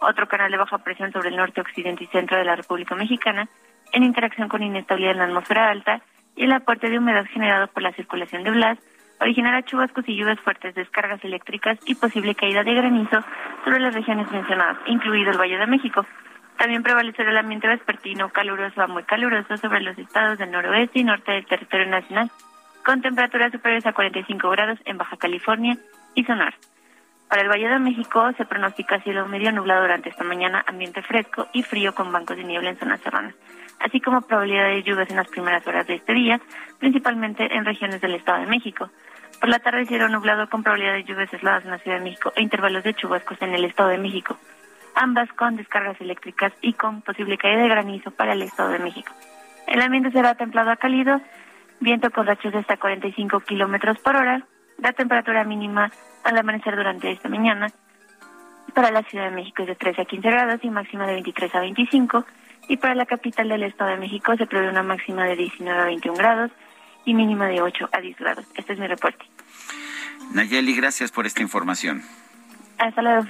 Otro 0.00 0.28
canal 0.28 0.50
de 0.50 0.56
baja 0.56 0.78
presión 0.78 1.12
sobre 1.12 1.30
el 1.30 1.36
norte, 1.36 1.60
occidente 1.60 2.04
y 2.04 2.06
centro 2.08 2.36
de 2.36 2.44
la 2.44 2.56
República 2.56 2.94
Mexicana, 2.94 3.48
en 3.92 4.04
interacción 4.04 4.48
con 4.48 4.62
inestabilidad 4.62 5.12
en 5.12 5.18
la 5.18 5.24
atmósfera 5.24 5.70
alta 5.70 6.02
y 6.36 6.44
el 6.44 6.52
aporte 6.52 6.88
de 6.88 6.98
humedad 6.98 7.24
generado 7.26 7.66
por 7.68 7.82
la 7.82 7.92
circulación 7.92 8.44
de 8.44 8.50
Blas, 8.50 8.78
originará 9.20 9.62
chubascos 9.62 10.08
y 10.08 10.16
lluvias 10.16 10.40
fuertes, 10.40 10.74
descargas 10.74 11.22
eléctricas 11.24 11.78
y 11.86 11.94
posible 11.94 12.34
caída 12.34 12.62
de 12.62 12.74
granizo 12.74 13.24
sobre 13.64 13.80
las 13.80 13.94
regiones 13.94 14.30
mencionadas, 14.30 14.78
incluido 14.86 15.32
el 15.32 15.38
Valle 15.38 15.58
de 15.58 15.66
México. 15.66 16.06
También 16.56 16.82
prevalecerá 16.82 17.30
el 17.30 17.38
ambiente 17.38 17.68
vespertino 17.68 18.30
caluroso 18.30 18.82
a 18.82 18.86
muy 18.86 19.04
caluroso 19.04 19.56
sobre 19.56 19.80
los 19.80 19.98
estados 19.98 20.38
del 20.38 20.50
noroeste 20.50 21.00
y 21.00 21.04
norte 21.04 21.32
del 21.32 21.46
territorio 21.46 21.86
nacional, 21.86 22.30
con 22.84 23.02
temperaturas 23.02 23.52
superiores 23.52 23.86
a 23.86 23.92
45 23.92 24.50
grados 24.50 24.78
en 24.84 24.98
Baja 24.98 25.16
California 25.16 25.76
y 26.14 26.24
Sonar. 26.24 26.54
Para 27.28 27.42
el 27.42 27.48
Valle 27.48 27.68
de 27.68 27.78
México 27.78 28.32
se 28.38 28.46
pronostica 28.46 29.00
cielo 29.00 29.26
medio 29.26 29.52
nublado 29.52 29.82
durante 29.82 30.08
esta 30.08 30.24
mañana, 30.24 30.64
ambiente 30.66 31.02
fresco 31.02 31.46
y 31.52 31.62
frío 31.62 31.94
con 31.94 32.10
bancos 32.10 32.38
de 32.38 32.44
niebla 32.44 32.70
en 32.70 32.78
zonas 32.78 33.00
serranas, 33.00 33.34
así 33.80 34.00
como 34.00 34.22
probabilidad 34.22 34.68
de 34.68 34.82
lluvias 34.82 35.10
en 35.10 35.16
las 35.16 35.28
primeras 35.28 35.66
horas 35.66 35.86
de 35.86 35.96
este 35.96 36.14
día, 36.14 36.40
principalmente 36.78 37.54
en 37.54 37.66
regiones 37.66 38.00
del 38.00 38.14
Estado 38.14 38.40
de 38.40 38.46
México. 38.46 38.90
Por 39.40 39.50
la 39.50 39.58
tarde 39.58 39.84
cielo 39.84 40.08
nublado 40.08 40.48
con 40.48 40.62
probabilidad 40.62 40.94
de 40.94 41.04
lluvias 41.04 41.32
aisladas 41.32 41.64
en 41.64 41.70
la 41.70 41.78
Ciudad 41.78 41.98
de 41.98 42.04
México 42.04 42.32
e 42.34 42.42
intervalos 42.42 42.82
de 42.82 42.94
chubascos 42.94 43.40
en 43.42 43.52
el 43.52 43.66
Estado 43.66 43.90
de 43.90 43.98
México, 43.98 44.38
ambas 44.94 45.30
con 45.34 45.56
descargas 45.56 46.00
eléctricas 46.00 46.52
y 46.62 46.72
con 46.72 47.02
posible 47.02 47.36
caída 47.36 47.62
de 47.62 47.68
granizo 47.68 48.10
para 48.10 48.32
el 48.32 48.40
Estado 48.40 48.70
de 48.70 48.78
México. 48.78 49.12
El 49.66 49.82
ambiente 49.82 50.10
será 50.12 50.34
templado 50.34 50.70
a 50.70 50.76
cálido, 50.76 51.20
viento 51.78 52.10
con 52.10 52.26
rachas 52.26 52.54
de 52.54 52.60
hasta 52.60 52.78
45 52.78 53.40
kilómetros 53.40 53.98
por 53.98 54.16
hora, 54.16 54.46
la 54.78 54.92
temperatura 54.92 55.44
mínima 55.44 55.90
al 56.24 56.38
amanecer 56.38 56.76
durante 56.76 57.10
esta 57.10 57.28
mañana 57.28 57.70
para 58.74 58.90
la 58.90 59.02
Ciudad 59.02 59.24
de 59.24 59.34
México 59.34 59.62
es 59.62 59.68
de 59.68 59.74
13 59.74 60.02
a 60.02 60.04
15 60.04 60.30
grados 60.30 60.60
y 60.62 60.70
máxima 60.70 61.06
de 61.06 61.14
23 61.14 61.54
a 61.54 61.60
25 61.60 62.24
y 62.68 62.76
para 62.76 62.94
la 62.94 63.06
capital 63.06 63.48
del 63.48 63.64
Estado 63.64 63.90
de 63.90 63.96
México 63.96 64.36
se 64.36 64.46
prevé 64.46 64.68
una 64.68 64.82
máxima 64.82 65.24
de 65.24 65.36
19 65.36 65.80
a 65.80 65.84
21 65.84 66.16
grados 66.16 66.50
y 67.04 67.14
mínima 67.14 67.46
de 67.48 67.62
8 67.62 67.88
a 67.90 68.00
10 68.00 68.18
grados. 68.18 68.46
Este 68.54 68.74
es 68.74 68.78
mi 68.78 68.86
reporte. 68.86 69.24
Nayeli, 70.34 70.74
gracias 70.76 71.10
por 71.10 71.26
esta 71.26 71.42
información. 71.42 72.02
Hasta 72.78 73.02
luego. 73.02 73.26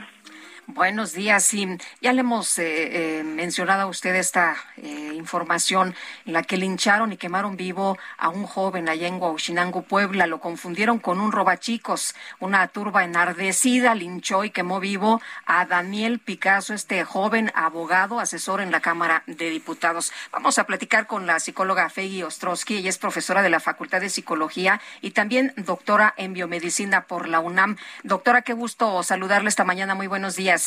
Buenos 0.74 1.14
días. 1.14 1.44
Sí, 1.44 1.66
ya 2.02 2.12
le 2.12 2.20
hemos 2.20 2.58
eh, 2.58 3.20
eh, 3.20 3.24
mencionado 3.24 3.82
a 3.82 3.86
usted 3.86 4.14
esta 4.14 4.54
eh, 4.76 5.12
información 5.14 5.94
en 6.26 6.34
la 6.34 6.42
que 6.42 6.58
lincharon 6.58 7.10
y 7.10 7.16
quemaron 7.16 7.56
vivo 7.56 7.96
a 8.18 8.28
un 8.28 8.44
joven 8.44 8.86
allá 8.86 9.08
en 9.08 9.14
Huachinango, 9.14 9.80
Puebla. 9.80 10.26
Lo 10.26 10.40
confundieron 10.40 10.98
con 10.98 11.20
un 11.20 11.32
robachicos. 11.32 12.14
Una 12.38 12.68
turba 12.68 13.02
enardecida 13.02 13.94
linchó 13.94 14.44
y 14.44 14.50
quemó 14.50 14.78
vivo 14.78 15.22
a 15.46 15.64
Daniel 15.64 16.18
Picasso, 16.18 16.74
este 16.74 17.02
joven 17.02 17.50
abogado, 17.54 18.20
asesor 18.20 18.60
en 18.60 18.70
la 18.70 18.80
Cámara 18.80 19.22
de 19.26 19.48
Diputados. 19.48 20.12
Vamos 20.32 20.58
a 20.58 20.64
platicar 20.64 21.06
con 21.06 21.26
la 21.26 21.40
psicóloga 21.40 21.88
Fegui 21.88 22.22
Ostrowski. 22.24 22.76
Ella 22.76 22.90
es 22.90 22.98
profesora 22.98 23.40
de 23.40 23.48
la 23.48 23.60
Facultad 23.60 24.02
de 24.02 24.10
Psicología 24.10 24.82
y 25.00 25.12
también 25.12 25.54
doctora 25.56 26.12
en 26.18 26.34
biomedicina 26.34 27.06
por 27.06 27.26
la 27.26 27.40
UNAM. 27.40 27.78
Doctora, 28.02 28.42
qué 28.42 28.52
gusto 28.52 29.02
saludarle 29.02 29.48
esta 29.48 29.64
mañana. 29.64 29.94
Muy 29.94 30.08
buenos 30.08 30.36
días. 30.36 30.57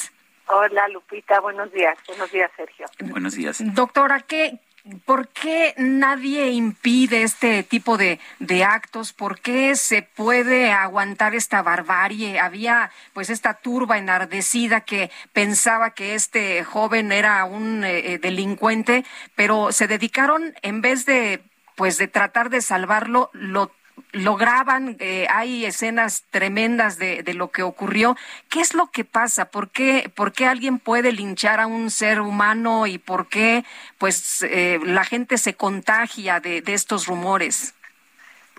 Hola 0.47 0.87
Lupita, 0.89 1.39
buenos 1.39 1.71
días. 1.71 1.97
Buenos 2.07 2.31
días, 2.31 2.51
Sergio. 2.57 2.85
Buenos 2.99 3.35
días. 3.35 3.61
Doctora, 3.73 4.19
¿qué, 4.19 4.59
¿por 5.05 5.29
qué 5.29 5.73
nadie 5.77 6.49
impide 6.49 7.23
este 7.23 7.63
tipo 7.63 7.97
de, 7.97 8.19
de 8.39 8.63
actos? 8.63 9.13
¿Por 9.13 9.39
qué 9.39 9.75
se 9.75 10.01
puede 10.01 10.71
aguantar 10.71 11.35
esta 11.35 11.61
barbarie? 11.61 12.39
Había 12.39 12.91
pues 13.13 13.29
esta 13.29 13.53
turba 13.53 13.97
enardecida 13.97 14.81
que 14.81 15.09
pensaba 15.31 15.91
que 15.91 16.15
este 16.15 16.63
joven 16.63 17.11
era 17.11 17.45
un 17.45 17.83
eh, 17.85 18.17
delincuente, 18.17 19.05
pero 19.35 19.71
se 19.71 19.87
dedicaron 19.87 20.53
en 20.61 20.81
vez 20.81 21.05
de 21.05 21.41
pues 21.75 21.97
de 21.97 22.07
tratar 22.07 22.49
de 22.49 22.61
salvarlo, 22.61 23.29
lo 23.33 23.71
lo 24.11 24.35
graban, 24.35 24.97
eh, 24.99 25.27
hay 25.29 25.65
escenas 25.65 26.23
tremendas 26.29 26.97
de, 26.97 27.23
de, 27.23 27.33
lo 27.33 27.51
que 27.51 27.63
ocurrió. 27.63 28.17
¿Qué 28.49 28.59
es 28.59 28.73
lo 28.73 28.87
que 28.87 29.05
pasa? 29.05 29.45
¿Por 29.45 29.69
qué, 29.69 30.11
por 30.15 30.33
qué 30.33 30.45
alguien 30.45 30.79
puede 30.79 31.11
linchar 31.11 31.59
a 31.59 31.67
un 31.67 31.89
ser 31.89 32.19
humano 32.19 32.87
y 32.87 32.97
por 32.97 33.27
qué 33.27 33.63
pues 33.97 34.41
eh, 34.43 34.79
la 34.83 35.05
gente 35.05 35.37
se 35.37 35.55
contagia 35.55 36.39
de, 36.39 36.61
de, 36.61 36.73
estos 36.73 37.07
rumores? 37.07 37.73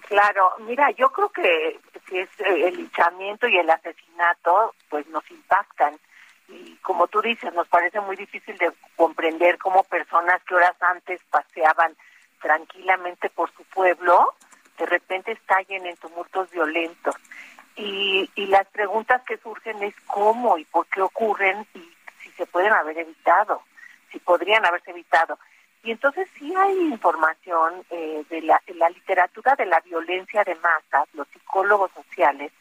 Claro, 0.08 0.52
mira, 0.60 0.90
yo 0.92 1.10
creo 1.12 1.28
que 1.28 1.80
si 2.08 2.18
es 2.18 2.28
eh, 2.40 2.68
el 2.68 2.76
linchamiento 2.76 3.46
y 3.46 3.58
el 3.58 3.68
asesinato, 3.68 4.74
pues 4.88 5.06
nos 5.08 5.28
impactan. 5.30 5.98
Y 6.48 6.76
como 6.76 7.08
tú 7.08 7.20
dices, 7.20 7.52
nos 7.54 7.68
parece 7.68 8.00
muy 8.00 8.16
difícil 8.16 8.56
de 8.58 8.72
comprender 8.96 9.58
cómo 9.58 9.82
personas 9.84 10.42
que 10.44 10.54
horas 10.54 10.76
antes 10.80 11.20
paseaban 11.30 11.94
tranquilamente 12.40 13.30
por 13.30 13.50
su 13.52 13.64
pueblo, 13.64 14.34
de 14.82 14.86
repente 14.86 15.32
estallen 15.32 15.86
en 15.86 15.96
tumultos 15.96 16.50
violentos. 16.50 17.14
Y, 17.76 18.28
y 18.34 18.46
las 18.46 18.66
preguntas 18.66 19.22
que 19.22 19.38
surgen 19.38 19.80
es 19.82 19.94
cómo 20.06 20.58
y 20.58 20.64
por 20.64 20.86
qué 20.88 21.00
ocurren 21.00 21.66
y 21.74 21.88
si 22.22 22.30
se 22.32 22.46
pueden 22.46 22.72
haber 22.72 22.98
evitado, 22.98 23.62
si 24.10 24.18
podrían 24.18 24.66
haberse 24.66 24.90
evitado. 24.90 25.38
Y 25.84 25.92
entonces 25.92 26.28
sí 26.36 26.52
hay 26.54 26.78
información 26.78 27.84
eh, 27.90 28.24
de, 28.28 28.42
la, 28.42 28.60
de 28.66 28.74
la 28.74 28.90
literatura 28.90 29.54
de 29.56 29.66
la 29.66 29.80
violencia 29.80 30.42
de 30.44 30.54
masas, 30.56 31.08
los 31.14 31.28
psicólogos 31.28 31.90
sociales 31.92 32.52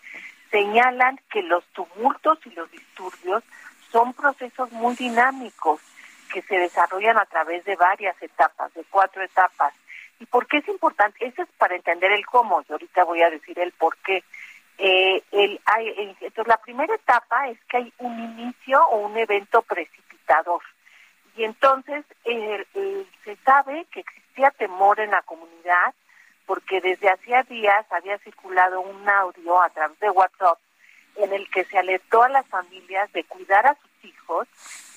señalan 0.51 1.19
que 1.31 1.41
los 1.41 1.65
tumultos 1.67 2.37
y 2.45 2.51
los 2.51 2.69
disturbios 2.69 3.43
son 3.89 4.13
procesos 4.13 4.71
muy 4.73 4.95
dinámicos 4.95 5.79
que 6.31 6.41
se 6.43 6.57
desarrollan 6.57 7.17
a 7.17 7.25
través 7.25 7.63
de 7.65 7.75
varias 7.75 8.21
etapas, 8.21 8.73
de 8.73 8.83
cuatro 8.89 9.23
etapas. 9.23 9.73
¿Y 10.21 10.27
por 10.27 10.45
qué 10.45 10.57
es 10.57 10.67
importante? 10.67 11.25
Eso 11.25 11.41
es 11.41 11.49
para 11.57 11.75
entender 11.75 12.11
el 12.11 12.23
cómo, 12.27 12.61
y 12.61 12.71
ahorita 12.71 13.03
voy 13.05 13.23
a 13.23 13.31
decir 13.31 13.57
el 13.57 13.71
por 13.71 13.97
qué. 13.97 14.23
Eh, 14.77 15.23
entonces, 15.31 16.47
la 16.47 16.57
primera 16.57 16.93
etapa 16.93 17.49
es 17.49 17.57
que 17.67 17.77
hay 17.77 17.93
un 17.97 18.19
inicio 18.19 18.85
o 18.89 18.97
un 18.97 19.17
evento 19.17 19.63
precipitador. 19.63 20.61
Y 21.35 21.43
entonces 21.43 22.05
se 22.23 23.35
sabe 23.37 23.87
que 23.91 24.01
existía 24.01 24.51
temor 24.51 24.99
en 24.99 25.09
la 25.09 25.23
comunidad 25.23 25.95
porque 26.45 26.81
desde 26.81 27.09
hacía 27.09 27.41
días 27.43 27.85
había 27.91 28.19
circulado 28.19 28.81
un 28.81 29.09
audio 29.09 29.59
a 29.59 29.69
través 29.69 29.99
de 29.99 30.09
WhatsApp 30.11 30.59
en 31.15 31.33
el 31.33 31.49
que 31.49 31.63
se 31.65 31.79
alertó 31.79 32.21
a 32.21 32.29
las 32.29 32.45
familias 32.47 33.11
de 33.13 33.23
cuidar 33.23 33.65
a 33.65 33.75
sus 33.75 34.05
hijos, 34.05 34.47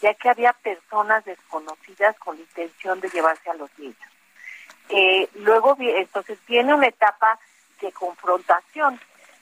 ya 0.02 0.12
que 0.12 0.28
había 0.28 0.52
personas 0.52 1.24
desconocidas 1.24 2.18
con 2.18 2.36
la 2.36 2.42
intención 2.42 3.00
de 3.00 3.08
llevarse 3.08 3.48
a 3.48 3.54
los 3.54 3.70
niños. 3.78 4.13
Eh, 4.88 5.28
luego, 5.34 5.76
entonces, 5.78 6.38
viene 6.46 6.74
una 6.74 6.88
etapa 6.88 7.38
de 7.80 7.92
confrontación, 7.92 9.00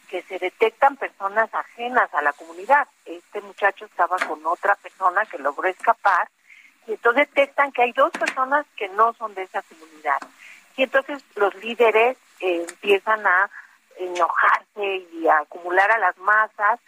que 0.09 0.23
se 0.23 0.39
detectan 0.39 0.97
personas 0.97 1.49
ajenas 1.55 2.13
a 2.13 2.21
la 2.21 2.35
comunidad. 2.35 2.87
Este 3.07 3.41
muchacho 3.41 3.87
estaba 3.87 4.19
con 4.19 4.45
otra 4.45 4.75
persona 4.75 5.25
que 5.25 5.39
logró 5.39 5.67
escapar, 5.67 6.29
y 6.87 6.93
entonces 6.93 7.29
detectan 7.29 7.73
que 7.73 7.83
hay 7.83 7.93
dos 7.93 8.11
personas 8.13 8.67
que 8.77 8.89
no 8.91 9.15
son 9.15 9.35
de 9.35 9.43
esa 9.45 9.63
comunidad. 9.63 10.19
Y 10.77 10.83
entonces 10.83 11.25
los 11.37 11.55
líderes 11.57 12.19
eh, 12.41 12.67
empiezan 12.69 13.27
a 13.27 13.51
enojarse 13.99 15.07
y 15.13 15.29
a 15.29 15.39
acumular 15.39 15.91
a 15.91 15.99
las 15.99 16.17
masas 16.19 16.81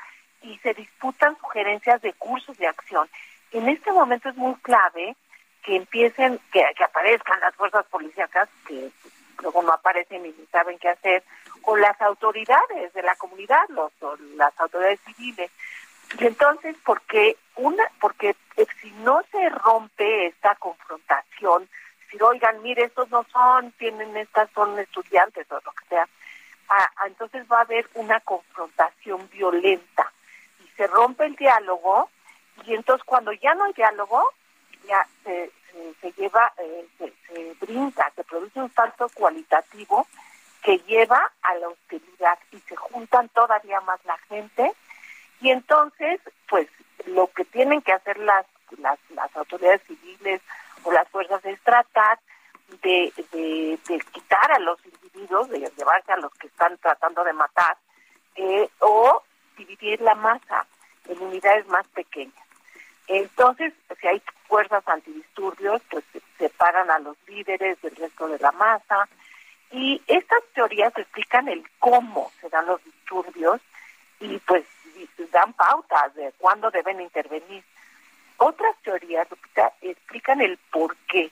y 0.42 0.58
se 0.58 0.74
disputan 0.74 1.38
sugerencias 1.38 2.02
de 2.02 2.12
cursos 2.14 2.56
de 2.58 2.66
acción. 2.66 3.08
En 3.52 3.68
este 3.68 3.92
momento 3.92 4.28
es 4.28 4.36
muy 4.36 4.54
clave 4.56 5.16
que 5.64 5.76
empiecen, 5.76 6.38
que, 6.52 6.64
aparezcan 6.84 7.40
las 7.40 7.54
fuerzas 7.54 7.84
policíacas, 7.86 8.48
que 8.66 8.90
luego 9.42 9.62
no 9.62 9.72
aparecen 9.72 10.24
y 10.26 10.28
ni 10.28 10.46
saben 10.52 10.78
qué 10.78 10.90
hacer, 10.90 11.24
o 11.62 11.76
las 11.76 12.00
autoridades 12.02 12.92
de 12.92 13.02
la 13.02 13.16
comunidad, 13.16 13.64
los, 13.70 13.90
las 14.36 14.58
autoridades 14.60 15.00
civiles. 15.00 15.50
Y 16.18 16.26
entonces, 16.26 16.76
porque 16.84 17.36
una, 17.56 17.84
porque 18.00 18.36
si 18.82 18.90
no 19.02 19.22
se 19.32 19.48
rompe 19.48 20.26
esta 20.26 20.54
confrontación, 20.56 21.68
si 22.10 22.20
oigan, 22.20 22.62
mire, 22.62 22.84
estos 22.84 23.10
no 23.10 23.24
son, 23.32 23.72
tienen 23.72 24.16
estas, 24.16 24.50
son 24.50 24.78
estudiantes 24.78 25.50
o 25.50 25.54
lo 25.54 25.72
que 25.72 25.86
sea, 25.88 26.08
entonces 27.06 27.46
va 27.50 27.58
a 27.58 27.62
haber 27.62 27.88
una 27.94 28.20
confrontación 28.20 29.28
violenta 29.30 30.12
y 30.64 30.68
se 30.76 30.86
rompe 30.86 31.24
el 31.26 31.36
diálogo 31.36 32.10
y 32.64 32.74
entonces 32.74 33.04
cuando 33.04 33.32
ya 33.32 33.54
no 33.54 33.64
hay 33.64 33.72
diálogo, 33.72 34.22
se, 36.00 36.12
lleva, 36.12 36.52
eh, 36.58 36.86
se, 36.98 37.12
se 37.26 37.54
brinca, 37.60 38.10
se 38.14 38.24
produce 38.24 38.60
un 38.60 38.72
salto 38.72 39.08
cualitativo 39.14 40.06
que 40.62 40.78
lleva 40.78 41.32
a 41.42 41.54
la 41.56 41.68
hostilidad 41.68 42.38
y 42.52 42.58
se 42.60 42.76
juntan 42.76 43.28
todavía 43.30 43.80
más 43.80 44.02
la 44.04 44.16
gente 44.28 44.72
y 45.40 45.50
entonces 45.50 46.20
pues 46.48 46.68
lo 47.06 47.26
que 47.28 47.44
tienen 47.44 47.82
que 47.82 47.92
hacer 47.92 48.18
las 48.18 48.46
las, 48.78 49.36
autoridades 49.36 49.82
civiles 49.86 50.40
o 50.84 50.92
las 50.92 51.08
fuerzas 51.08 51.44
es 51.44 51.60
tratar 51.62 52.18
de, 52.82 53.12
de, 53.32 53.78
de, 53.86 53.98
quitar 54.12 54.52
a 54.52 54.58
los 54.58 54.78
individuos, 54.84 55.48
de 55.48 55.60
llevarse 55.76 56.12
a 56.12 56.16
los 56.16 56.32
que 56.34 56.46
están 56.46 56.76
tratando 56.78 57.24
de 57.24 57.32
matar, 57.32 57.76
eh, 58.36 58.68
o 58.80 59.22
dividir 59.56 60.00
la 60.00 60.14
masa 60.14 60.66
en 61.08 61.20
unidades 61.20 61.66
más 61.68 61.86
pequeñas. 61.88 62.43
Entonces, 63.08 63.72
si 64.00 64.06
hay 64.06 64.22
fuerzas 64.48 64.82
antidisturbios, 64.86 65.82
pues 65.90 66.04
separan 66.38 66.90
a 66.90 66.98
los 66.98 67.16
líderes 67.26 67.80
del 67.82 67.94
resto 67.96 68.28
de 68.28 68.38
la 68.38 68.52
masa. 68.52 69.08
Y 69.70 70.00
estas 70.06 70.42
teorías 70.54 70.96
explican 70.96 71.48
el 71.48 71.64
cómo 71.78 72.30
se 72.40 72.48
dan 72.48 72.66
los 72.66 72.82
disturbios 72.84 73.60
y 74.20 74.38
pues 74.38 74.64
dan 75.32 75.52
pautas 75.52 76.14
de 76.14 76.32
cuándo 76.38 76.70
deben 76.70 77.00
intervenir. 77.00 77.64
Otras 78.36 78.76
teorías, 78.82 79.28
explican 79.82 80.40
el 80.40 80.58
por 80.70 80.96
qué 81.08 81.30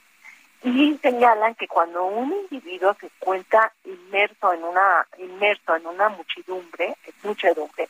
y 0.65 0.97
señalan 1.03 1.55
que 1.57 1.67
cuando 1.67 2.05
un 2.05 2.33
individuo 2.33 2.95
se 3.01 3.07
encuentra 3.07 3.73
inmerso 3.85 4.53
en 4.53 4.63
una 4.63 5.07
inmerso 5.19 5.75
en 5.75 5.87
una 5.87 6.09
muchedumbre, 6.11 6.97
muchedumbre, 7.23 7.89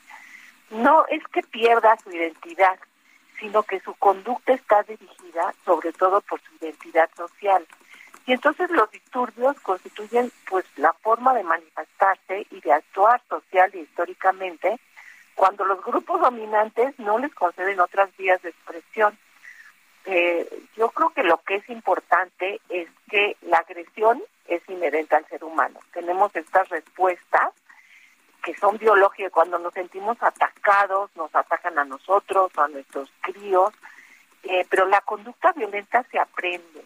no 0.70 1.04
es 1.08 1.22
que 1.28 1.42
pierda 1.42 1.98
su 2.02 2.10
identidad, 2.10 2.78
sino 3.42 3.64
que 3.64 3.80
su 3.80 3.92
conducta 3.94 4.52
está 4.52 4.84
dirigida 4.84 5.52
sobre 5.64 5.92
todo 5.92 6.20
por 6.20 6.40
su 6.40 6.64
identidad 6.64 7.10
social. 7.16 7.66
Y 8.24 8.32
entonces 8.32 8.70
los 8.70 8.88
disturbios 8.92 9.58
constituyen 9.60 10.30
pues 10.48 10.64
la 10.76 10.92
forma 10.92 11.34
de 11.34 11.42
manifestarse 11.42 12.46
y 12.52 12.60
de 12.60 12.72
actuar 12.72 13.20
social 13.28 13.68
y 13.74 13.80
históricamente 13.80 14.78
cuando 15.34 15.64
los 15.64 15.84
grupos 15.84 16.20
dominantes 16.20 16.96
no 17.00 17.18
les 17.18 17.34
conceden 17.34 17.80
otras 17.80 18.16
vías 18.16 18.40
de 18.42 18.50
expresión. 18.50 19.18
Eh, 20.04 20.48
yo 20.76 20.90
creo 20.90 21.10
que 21.10 21.24
lo 21.24 21.38
que 21.38 21.56
es 21.56 21.68
importante 21.68 22.60
es 22.68 22.88
que 23.10 23.36
la 23.42 23.58
agresión 23.58 24.22
es 24.46 24.62
inherente 24.68 25.16
al 25.16 25.26
ser 25.26 25.42
humano. 25.42 25.80
Tenemos 25.92 26.34
estas 26.36 26.68
respuestas 26.68 27.50
que 28.42 28.54
son 28.56 28.78
biológicas. 28.78 29.32
Cuando 29.32 29.58
nos 29.58 29.72
sentimos 29.72 30.16
atacados, 30.20 31.10
nos 31.16 31.34
atacan 31.34 31.78
a 31.78 31.84
nosotros, 31.84 32.50
a 32.56 32.68
nuestros 32.68 33.08
críos, 33.20 33.72
eh, 34.42 34.66
pero 34.68 34.86
la 34.86 35.00
conducta 35.02 35.52
violenta 35.52 36.04
se 36.10 36.18
aprende. 36.18 36.84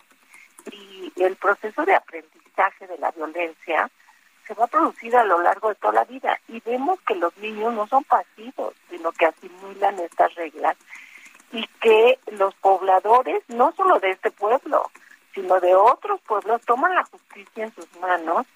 Y 0.71 1.13
el 1.17 1.37
proceso 1.37 1.85
de 1.85 1.95
aprendizaje 1.95 2.87
de 2.87 2.99
la 2.99 3.11
violencia 3.13 3.91
se 4.47 4.55
va 4.55 4.65
a 4.65 4.69
producir 4.69 5.17
a 5.17 5.25
lo 5.25 5.41
largo 5.41 5.69
de 5.71 5.75
toda 5.77 5.95
la 5.95 6.05
vida. 6.05 6.39
Y 6.49 6.61
vemos 6.61 7.01
que 7.03 7.15
los 7.15 7.37
niños 7.39 7.73
no 7.73 7.87
son 7.87 8.05
pasivos, 8.05 8.75
sino 8.91 9.13
que 9.13 9.27
asimilan 9.27 9.99
estas 10.01 10.35
reglas 10.35 10.77
y 11.53 11.67
que 11.81 12.19
los 12.33 12.55
pobladores, 12.57 13.43
no 13.49 13.73
solo 13.73 13.99
de 14.01 14.11
este 14.11 14.31
pueblo, 14.31 14.91
sino 15.35 15.61
de 15.61 15.75
otros 15.75 16.21
pueblos, 16.23 16.61
toman 16.63 16.95
la 16.95 17.05
justicia 17.05 17.65
en 17.65 17.75
sus 17.75 17.89
manos 18.01 18.47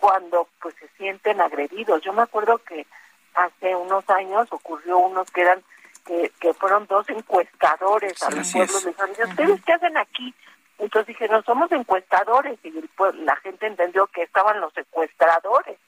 cuando 0.00 0.48
pues 0.60 0.74
se 0.76 0.88
sienten 0.96 1.40
agredidos. 1.40 2.02
Yo 2.02 2.12
me 2.12 2.22
acuerdo 2.22 2.58
que 2.58 2.86
hace 3.34 3.74
unos 3.74 4.08
años 4.10 4.48
ocurrió 4.50 4.98
unos 4.98 5.30
que 5.30 5.42
eran 5.42 5.62
que, 6.06 6.32
que 6.40 6.54
fueron 6.54 6.86
dos 6.86 7.08
encuestadores 7.10 8.22
a 8.22 8.30
los 8.30 8.50
pueblos. 8.52 8.84
Les 8.84 8.96
dijeron, 8.96 9.30
¿ustedes 9.30 9.64
qué 9.64 9.72
hacen 9.74 9.96
aquí? 9.98 10.34
Entonces 10.78 11.08
dijeron, 11.08 11.44
somos 11.44 11.70
encuestadores. 11.72 12.58
Y 12.64 12.70
pues, 12.96 13.14
la 13.16 13.36
gente 13.36 13.66
entendió 13.66 14.06
que 14.06 14.22
estaban 14.22 14.60
los 14.60 14.72
secuestradores. 14.72 15.78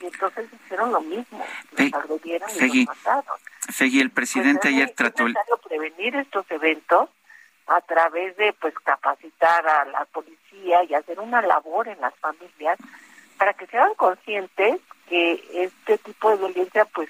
Y 0.00 0.06
entonces 0.06 0.48
hicieron 0.52 0.92
lo 0.92 1.00
mismo. 1.00 1.44
Los 1.72 1.92
agredieron 1.94 2.48
y 2.50 2.84
los 2.86 2.96
mataron. 2.96 3.38
Fegui, 3.72 4.00
el 4.00 4.10
presidente 4.10 4.60
Pues, 4.62 4.74
ayer 4.74 4.88
es 4.88 4.94
trató... 4.94 5.26
el- 5.26 5.32
necesario 5.34 5.56
prevenir 5.58 6.16
estos 6.16 6.50
eventos 6.50 7.08
a 7.66 7.80
través 7.82 8.36
de 8.36 8.52
pues 8.54 8.74
capacitar 8.80 9.66
a 9.66 9.84
la 9.84 10.04
policía 10.06 10.82
y 10.84 10.94
hacer 10.94 11.20
una 11.20 11.40
labor 11.42 11.86
en 11.88 12.00
las 12.00 12.14
familias 12.16 12.78
para 13.40 13.54
que 13.54 13.66
sean 13.68 13.94
conscientes 13.94 14.82
que 15.08 15.42
este 15.54 15.96
tipo 15.96 16.30
de 16.30 16.36
violencia 16.36 16.84
pues 16.84 17.08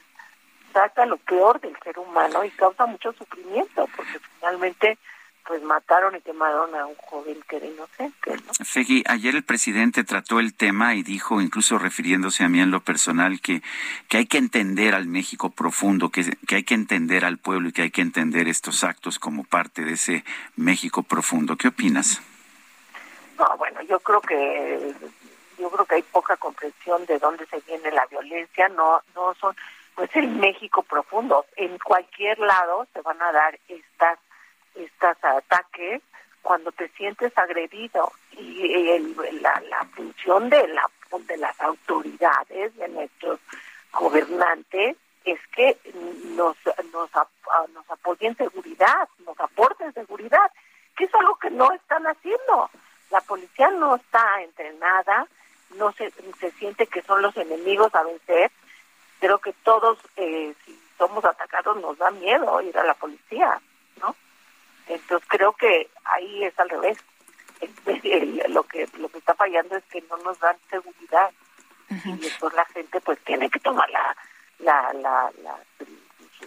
saca 0.73 1.05
lo 1.05 1.17
peor 1.17 1.61
del 1.61 1.77
ser 1.83 1.99
humano 1.99 2.45
y 2.45 2.51
causa 2.51 2.87
mucho 2.87 3.13
sufrimiento 3.15 3.89
porque 3.97 4.21
finalmente 4.37 4.97
pues 5.45 5.61
mataron 5.65 6.15
y 6.15 6.21
quemaron 6.21 6.73
a 6.77 6.87
un 6.87 6.95
joven 6.95 7.43
que 7.49 7.57
era 7.57 7.67
inocente, 7.67 8.37
¿no? 8.47 8.65
Fegui, 8.65 9.03
ayer 9.09 9.35
el 9.35 9.43
presidente 9.43 10.05
trató 10.05 10.39
el 10.39 10.55
tema 10.55 10.95
y 10.95 11.03
dijo, 11.03 11.41
incluso 11.41 11.79
refiriéndose 11.79 12.45
a 12.45 12.49
mí 12.49 12.61
en 12.61 12.71
lo 12.71 12.81
personal, 12.81 13.41
que, 13.41 13.61
que 14.07 14.19
hay 14.19 14.27
que 14.27 14.39
entender 14.39 14.95
al 14.95 15.09
México 15.09 15.51
profundo, 15.51 16.11
que, 16.11 16.37
que 16.47 16.55
hay 16.55 16.63
que 16.63 16.75
entender 16.75 17.25
al 17.25 17.39
pueblo 17.39 17.71
y 17.71 17.73
que 17.73 17.83
hay 17.83 17.91
que 17.91 18.03
entender 18.03 18.47
estos 18.47 18.85
actos 18.85 19.19
como 19.19 19.43
parte 19.43 19.83
de 19.83 19.95
ese 19.95 20.25
México 20.55 21.03
profundo. 21.03 21.57
¿Qué 21.57 21.67
opinas? 21.67 22.23
No, 23.37 23.57
bueno, 23.57 23.83
yo 23.83 23.99
creo 23.99 24.21
que 24.21 24.95
yo 25.61 25.71
creo 25.71 25.85
que 25.87 25.95
hay 25.97 26.03
poca 26.03 26.37
comprensión 26.37 27.05
de 27.07 27.19
dónde 27.19 27.47
se 27.47 27.61
viene 27.61 27.91
la 27.93 28.07
violencia, 28.07 28.69
no 28.69 29.03
no 29.15 29.35
son 29.35 29.55
pues 29.95 30.11
el 30.17 30.29
México 30.29 30.83
profundo, 30.83 31.45
en 31.57 31.79
cualquier 31.79 32.39
lado 32.39 32.87
se 32.93 33.01
van 33.03 33.21
a 33.23 33.33
dar 33.33 33.59
estas 33.69 34.19
estas 34.75 35.23
ataques 35.25 36.01
cuando 36.43 36.73
te 36.73 36.89
sientes 36.91 37.37
agredido 37.37 38.13
y 38.33 38.89
el- 38.91 39.17
la, 39.43 39.61
la 39.69 39.85
función 39.95 40.49
de 40.49 40.67
la 40.69 40.89
de 41.27 41.37
las 41.37 41.61
autoridades 41.61 42.75
de 42.77 42.89
nuestros 42.89 43.41
gobernantes 43.93 44.97
es 45.25 45.41
que 45.55 45.77
nos 46.37 46.57
nos, 46.93 47.11
nos 47.75 47.91
apoyen 47.91 48.37
seguridad, 48.37 49.09
nos 49.27 49.39
aporten 49.39 49.93
seguridad, 49.93 50.51
que 50.97 51.05
es 51.05 51.15
algo 51.15 51.35
que 51.37 51.51
no 51.51 51.71
están 51.73 52.07
haciendo. 52.07 52.71
La 53.11 53.21
policía 53.21 53.71
no 53.71 53.97
está 53.97 54.41
entrenada, 54.43 55.27
no 55.77 55.93
se, 55.93 56.11
se 56.39 56.51
siente 56.53 56.87
que 56.87 57.03
son 57.03 57.23
los 57.23 57.37
enemigos 57.37 57.95
a 57.95 58.03
vencer. 58.03 58.51
Creo 59.21 59.39
que 59.39 59.53
todos, 59.65 59.99
eh, 60.17 60.55
si 60.65 60.81
somos 60.99 61.25
atacados, 61.25 61.77
nos 61.81 61.97
da 61.99 62.11
miedo 62.11 62.61
ir 62.63 62.77
a 62.79 62.85
la 62.85 62.95
policía, 62.95 63.61
¿no? 64.01 64.15
Entonces 64.87 65.29
creo 65.29 65.53
que 65.53 65.89
ahí 66.05 66.45
es 66.45 66.59
al 66.59 66.69
revés. 66.71 66.99
Lo 68.49 68.63
que 68.65 68.89
lo 68.99 69.09
que 69.11 69.19
está 69.19 69.35
fallando 69.35 69.77
es 69.77 69.85
que 69.85 70.01
no 70.03 70.17
nos 70.19 70.39
dan 70.41 70.57
seguridad 70.71 71.31
y 72.07 72.17
después 72.19 72.55
la 72.55 72.65
gente 72.67 73.01
pues 73.03 73.19
tiene 73.25 73.51
que 73.51 73.61
tomar 73.61 73.89
la, 73.91 74.17
la, 74.61 74.93
la, 74.95 75.31
la- 75.43 75.59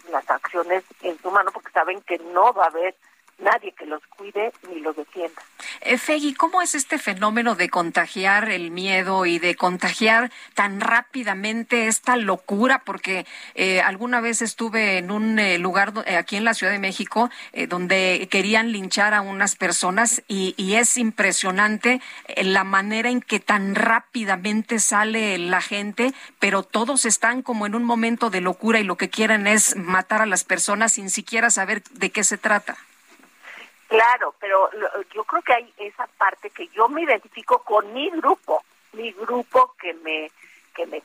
las 0.10 0.28
acciones 0.30 0.84
en 1.02 1.18
su 1.22 1.30
mano 1.30 1.52
porque 1.52 1.70
saben 1.72 2.02
que 2.02 2.18
no 2.18 2.52
va 2.54 2.64
a 2.66 2.68
haber 2.70 2.96
nadie 3.40 3.74
que 3.74 3.86
los 3.86 4.02
cuide 4.08 4.52
ni 4.70 4.80
los 4.80 4.96
defienda. 4.96 5.42
Eh, 5.82 5.98
Fegui, 5.98 6.34
¿cómo 6.34 6.62
es 6.62 6.76
este 6.76 6.98
fenómeno 6.98 7.56
de 7.56 7.70
contagiar 7.70 8.50
el 8.50 8.72
miedo 8.72 9.26
y 9.26 9.40
de 9.40 9.56
contagiar 9.56 10.32
tan 10.54 10.80
rápidamente 10.80 11.88
esta 11.88 12.16
locura? 12.16 12.84
Porque 12.86 13.26
eh, 13.56 13.82
alguna 13.82 14.22
vez 14.22 14.42
estuve 14.42 14.98
en 14.98 15.12
un 15.12 15.40
eh, 15.40 15.58
lugar 15.58 15.94
eh, 16.06 16.16
aquí 16.16 16.36
en 16.36 16.46
la 16.46 16.54
Ciudad 16.54 16.72
de 16.72 16.80
México 16.80 17.30
donde 17.68 18.28
querían 18.32 18.72
linchar 18.72 19.14
a 19.14 19.22
unas 19.22 19.56
personas 19.56 20.24
y, 20.28 20.54
y 20.58 20.76
es 20.76 20.98
impresionante 20.98 22.02
la 22.38 22.64
manera 22.64 23.10
en 23.10 23.22
que 23.22 23.40
tan 23.40 23.76
rápidamente 23.76 24.80
sale 24.80 25.38
la 25.38 25.62
gente, 25.62 26.14
pero 26.40 26.64
todos 26.64 27.06
están 27.06 27.42
como 27.42 27.66
en 27.66 27.76
un 27.76 27.84
momento 27.84 28.30
de 28.30 28.42
locura 28.42 28.80
y 28.80 28.84
lo 28.84 28.98
que 28.98 29.10
quieren 29.10 29.48
es 29.48 29.76
matar 29.76 30.22
a 30.22 30.26
las 30.26 30.44
personas 30.44 30.94
sin 30.94 31.10
siquiera 31.10 31.50
saber 31.50 31.84
de 31.84 32.10
qué 32.10 32.24
se 32.24 32.38
trata. 32.38 32.78
Claro, 33.94 34.34
pero 34.40 34.72
yo 35.14 35.24
creo 35.24 35.44
que 35.44 35.54
hay 35.54 35.74
esa 35.78 36.08
parte 36.18 36.50
que 36.50 36.68
yo 36.70 36.90
me 36.90 37.04
identifico 37.04 37.60
con 37.60 37.94
mi 37.94 38.10
grupo, 38.10 38.64
mi 38.94 39.12
grupo 39.12 39.76
que 39.80 39.94
me 39.94 40.32
que 40.74 40.88
me 40.88 41.04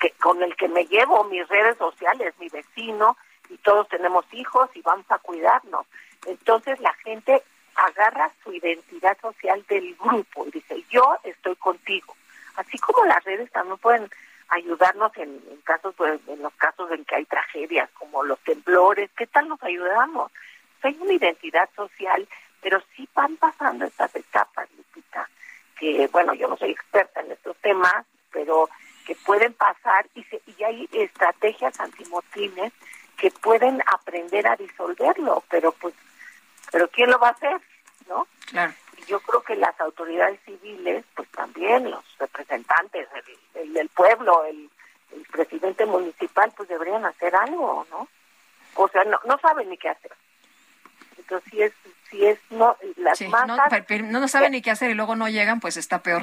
que 0.00 0.12
con 0.12 0.42
el 0.42 0.56
que 0.56 0.68
me 0.68 0.86
llevo 0.86 1.24
mis 1.24 1.46
redes 1.48 1.76
sociales, 1.76 2.32
mi 2.38 2.48
vecino 2.48 3.18
y 3.50 3.58
todos 3.58 3.88
tenemos 3.88 4.24
hijos 4.32 4.70
y 4.72 4.80
vamos 4.80 5.04
a 5.10 5.18
cuidarnos. 5.18 5.84
Entonces 6.24 6.80
la 6.80 6.94
gente 6.94 7.42
agarra 7.74 8.32
su 8.42 8.54
identidad 8.54 9.18
social 9.20 9.62
del 9.68 9.94
grupo 9.96 10.46
y 10.46 10.52
dice, 10.52 10.82
"Yo 10.88 11.14
estoy 11.24 11.56
contigo." 11.56 12.16
Así 12.56 12.78
como 12.78 13.04
las 13.04 13.22
redes 13.24 13.52
también 13.52 13.76
pueden 13.76 14.10
ayudarnos 14.48 15.14
en, 15.18 15.42
en 15.50 15.60
casos 15.62 15.94
pues, 15.94 16.18
en 16.26 16.40
los 16.42 16.54
casos 16.54 16.90
en 16.90 17.04
que 17.04 17.16
hay 17.16 17.26
tragedias 17.26 17.90
como 17.98 18.22
los 18.22 18.38
temblores, 18.40 19.10
¿qué 19.14 19.26
tal 19.26 19.46
nos 19.46 19.62
ayudamos? 19.62 20.32
Hay 20.86 20.96
una 21.00 21.12
identidad 21.12 21.68
social, 21.74 22.28
pero 22.60 22.82
sí 22.94 23.08
van 23.14 23.36
pasando 23.36 23.84
estas 23.84 24.14
etapas, 24.14 24.68
Lupita, 24.76 25.28
que 25.78 26.08
bueno, 26.08 26.34
yo 26.34 26.48
no 26.48 26.56
soy 26.56 26.70
experta 26.70 27.20
en 27.20 27.32
estos 27.32 27.56
temas, 27.58 28.04
pero 28.32 28.68
que 29.06 29.14
pueden 29.14 29.54
pasar 29.54 30.06
y, 30.14 30.22
se, 30.24 30.40
y 30.46 30.62
hay 30.62 30.88
estrategias 30.92 31.78
antimotines 31.80 32.72
que 33.16 33.30
pueden 33.30 33.82
aprender 33.86 34.46
a 34.46 34.56
disolverlo, 34.56 35.42
pero 35.50 35.72
pues, 35.72 35.94
pero 36.70 36.88
¿quién 36.88 37.10
lo 37.10 37.18
va 37.18 37.28
a 37.28 37.32
hacer? 37.32 37.60
¿No? 38.06 38.26
Claro. 38.46 38.72
Y 38.96 39.04
yo 39.06 39.20
creo 39.20 39.42
que 39.42 39.56
las 39.56 39.78
autoridades 39.80 40.38
civiles, 40.44 41.04
pues 41.14 41.28
también 41.30 41.90
los 41.90 42.04
representantes 42.18 43.08
del, 43.54 43.72
del 43.72 43.88
pueblo, 43.88 44.44
el, 44.44 44.70
el 45.12 45.22
presidente 45.26 45.86
municipal, 45.86 46.52
pues 46.56 46.68
deberían 46.68 47.04
hacer 47.04 47.34
algo, 47.34 47.86
¿no? 47.90 48.08
O 48.74 48.88
sea, 48.88 49.04
no, 49.04 49.18
no 49.24 49.38
saben 49.38 49.68
ni 49.70 49.76
qué 49.76 49.88
hacer. 49.88 50.12
Si 51.50 51.62
es, 51.62 51.72
si 52.10 52.26
es, 52.26 52.38
no, 52.50 52.76
las 52.96 53.18
Sí, 53.18 53.24
no, 53.24 53.30
masas, 53.30 53.72
no, 54.02 54.20
no 54.20 54.28
saben 54.28 54.52
ni 54.52 54.62
qué 54.62 54.70
hacer 54.70 54.90
y 54.90 54.94
luego 54.94 55.14
no 55.16 55.28
llegan, 55.28 55.60
pues 55.60 55.76
está 55.76 56.02
peor. 56.02 56.22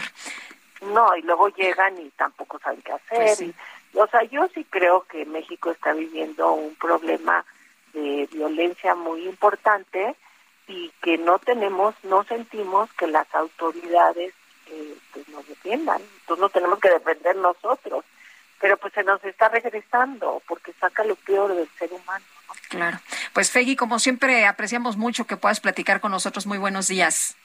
no, 0.81 1.15
y 1.15 1.21
luego 1.21 1.49
llegan 1.49 1.97
y 1.99 2.09
tampoco 2.11 2.59
saben 2.59 2.81
qué 2.81 2.91
hacer. 2.93 3.17
Pues 3.17 3.37
sí. 3.37 3.45
y- 3.93 3.97
o 3.97 4.07
sea, 4.07 4.23
yo 4.23 4.47
sí 4.53 4.65
creo 4.69 5.03
que 5.07 5.25
México 5.25 5.71
está 5.71 5.93
viviendo 5.93 6.51
un 6.51 6.75
problema 6.75 7.45
de 7.93 8.27
violencia 8.31 8.93
muy 8.93 9.25
importante 9.25 10.15
y 10.67 10.91
que 11.01 11.17
no 11.17 11.39
tenemos, 11.39 11.95
no 12.03 12.23
sentimos 12.25 12.91
que 12.93 13.07
las 13.07 13.33
autoridades 13.33 14.33
eh, 14.67 14.97
pues 15.13 15.29
nos 15.29 15.47
defiendan. 15.47 16.01
Entonces 16.21 16.41
no 16.41 16.49
tenemos 16.49 16.79
que 16.79 16.89
defender 16.89 17.35
nosotros. 17.37 18.03
Pero 18.59 18.75
pues 18.77 18.93
se 18.93 19.03
nos 19.03 19.23
está 19.23 19.47
regresando 19.49 20.41
porque 20.47 20.73
saca 20.73 21.03
lo 21.05 21.15
peor 21.15 21.53
del 21.55 21.69
ser 21.77 21.91
humano. 21.93 22.25
Claro. 22.69 22.97
Pues 23.35 23.51
Fegui, 23.51 23.75
como 23.75 23.99
siempre, 23.99 24.45
apreciamos 24.45 24.95
mucho 24.95 25.27
que 25.27 25.35
puedas 25.35 25.59
platicar 25.59 25.99
con 25.99 26.09
nosotros. 26.09 26.47
Muy 26.47 26.57
buenos 26.57 26.87
días. 26.87 27.35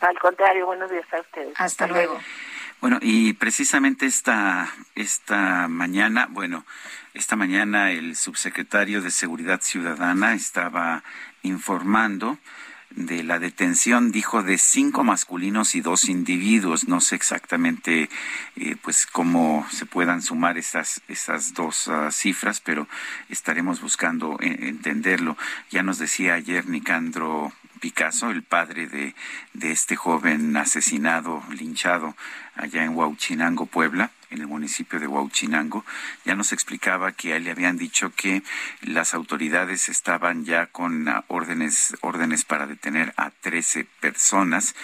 Al 0.00 0.18
contrario, 0.18 0.66
buenos 0.66 0.90
días 0.90 1.06
a 1.12 1.20
ustedes. 1.20 1.54
Hasta 1.56 1.86
luego. 1.86 2.18
Bueno, 2.80 2.98
y 3.00 3.34
precisamente 3.34 4.04
esta, 4.06 4.68
esta 4.96 5.68
mañana, 5.68 6.26
bueno, 6.28 6.64
esta 7.14 7.36
mañana 7.36 7.92
el 7.92 8.16
subsecretario 8.16 9.00
de 9.00 9.12
Seguridad 9.12 9.60
Ciudadana 9.60 10.34
estaba 10.34 11.04
informando 11.44 12.38
de 12.98 13.22
la 13.22 13.38
detención, 13.38 14.10
dijo, 14.10 14.42
de 14.42 14.58
cinco 14.58 15.04
masculinos 15.04 15.74
y 15.74 15.80
dos 15.80 16.08
individuos. 16.08 16.88
No 16.88 17.00
sé 17.00 17.14
exactamente, 17.14 18.08
eh, 18.56 18.76
pues, 18.82 19.06
cómo 19.06 19.66
se 19.70 19.86
puedan 19.86 20.20
sumar 20.20 20.58
esas, 20.58 21.00
esas 21.06 21.54
dos 21.54 21.88
ah, 21.88 22.10
cifras, 22.10 22.60
pero 22.60 22.88
estaremos 23.28 23.80
buscando 23.80 24.38
eh, 24.40 24.68
entenderlo. 24.68 25.36
Ya 25.70 25.82
nos 25.82 25.98
decía 25.98 26.34
ayer 26.34 26.68
Nicandro 26.68 27.52
Picasso, 27.80 28.30
el 28.30 28.42
padre 28.42 28.88
de, 28.88 29.14
de 29.54 29.70
este 29.70 29.94
joven 29.94 30.56
asesinado, 30.56 31.44
linchado 31.50 32.16
allá 32.56 32.82
en 32.82 32.96
Huauchinango, 32.96 33.66
Puebla, 33.66 34.10
en 34.30 34.40
el 34.40 34.46
municipio 34.46 35.00
de 35.00 35.06
Huauchinango, 35.06 35.84
ya 36.24 36.34
nos 36.34 36.52
explicaba 36.52 37.12
que 37.12 37.32
a 37.32 37.36
él 37.36 37.44
le 37.44 37.50
habían 37.50 37.76
dicho 37.76 38.12
que 38.14 38.42
las 38.82 39.14
autoridades 39.14 39.88
estaban 39.88 40.44
ya 40.44 40.66
con 40.66 41.08
ah, 41.08 41.24
órdenes, 41.28 41.96
órdenes 42.00 42.44
para 42.44 42.66
detener 42.66 43.14
a 43.16 43.30
13 43.30 43.86
personas. 44.00 44.74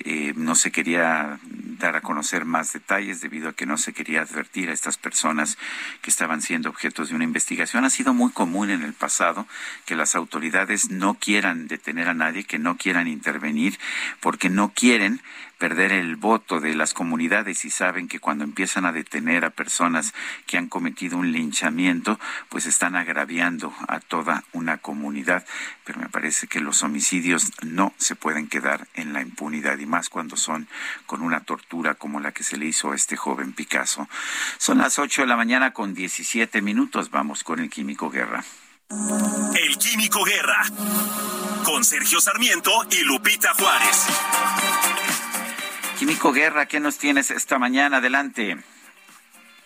Eh, 0.00 0.34
no 0.36 0.54
se 0.54 0.70
quería 0.70 1.38
dar 1.42 1.96
a 1.96 2.02
conocer 2.02 2.44
más 2.44 2.72
detalles 2.72 3.20
debido 3.20 3.48
a 3.48 3.52
que 3.54 3.64
no 3.66 3.78
se 3.78 3.92
quería 3.92 4.20
advertir 4.22 4.68
a 4.68 4.72
estas 4.72 4.98
personas 4.98 5.56
que 6.02 6.10
estaban 6.10 6.42
siendo 6.42 6.68
objetos 6.68 7.08
de 7.08 7.14
una 7.14 7.24
investigación. 7.24 7.84
Ha 7.84 7.90
sido 7.90 8.12
muy 8.12 8.30
común 8.32 8.70
en 8.70 8.82
el 8.82 8.92
pasado 8.92 9.46
que 9.86 9.96
las 9.96 10.14
autoridades 10.14 10.90
no 10.90 11.14
quieran 11.14 11.66
detener 11.66 12.08
a 12.08 12.14
nadie, 12.14 12.44
que 12.44 12.58
no 12.58 12.76
quieran 12.76 13.08
intervenir, 13.08 13.78
porque 14.20 14.50
no 14.50 14.72
quieren 14.74 15.22
perder 15.58 15.92
el 15.92 16.16
voto 16.16 16.60
de 16.60 16.74
las 16.74 16.92
comunidades 16.94 17.64
y 17.64 17.70
saben 17.70 18.08
que 18.08 18.20
cuando 18.20 18.44
empiezan 18.44 18.84
a 18.84 18.92
detener 18.92 19.44
a 19.44 19.50
personas 19.50 20.12
que 20.46 20.58
han 20.58 20.68
cometido 20.68 21.16
un 21.18 21.32
linchamiento, 21.32 22.18
pues 22.48 22.66
están 22.66 22.96
agraviando 22.96 23.72
a 23.88 24.00
toda 24.00 24.44
una 24.52 24.78
comunidad. 24.78 25.46
Pero 25.84 26.00
me 26.00 26.08
parece 26.08 26.46
que 26.46 26.60
los 26.60 26.82
homicidios 26.82 27.52
no 27.62 27.94
se 27.96 28.16
pueden 28.16 28.48
quedar 28.48 28.86
en 28.94 29.12
la 29.12 29.22
impunidad 29.22 29.78
y 29.78 29.86
más 29.86 30.08
cuando 30.08 30.36
son 30.36 30.68
con 31.06 31.22
una 31.22 31.40
tortura 31.40 31.94
como 31.94 32.20
la 32.20 32.32
que 32.32 32.44
se 32.44 32.56
le 32.56 32.66
hizo 32.66 32.92
a 32.92 32.96
este 32.96 33.16
joven 33.16 33.52
Picasso. 33.52 34.08
Son 34.58 34.78
las 34.78 34.98
8 34.98 35.22
de 35.22 35.28
la 35.28 35.36
mañana 35.36 35.72
con 35.72 35.94
17 35.94 36.60
minutos. 36.62 37.10
Vamos 37.10 37.44
con 37.44 37.60
el 37.60 37.70
Químico 37.70 38.10
Guerra. 38.10 38.44
El 38.88 39.78
Químico 39.78 40.22
Guerra. 40.24 40.62
Con 41.64 41.84
Sergio 41.84 42.20
Sarmiento 42.20 42.70
y 42.90 43.02
Lupita 43.02 43.52
Juárez. 43.54 44.06
Químico 45.98 46.30
Guerra, 46.30 46.66
¿qué 46.66 46.78
nos 46.78 46.98
tienes 46.98 47.30
esta 47.30 47.58
mañana? 47.58 47.96
Adelante. 47.96 48.58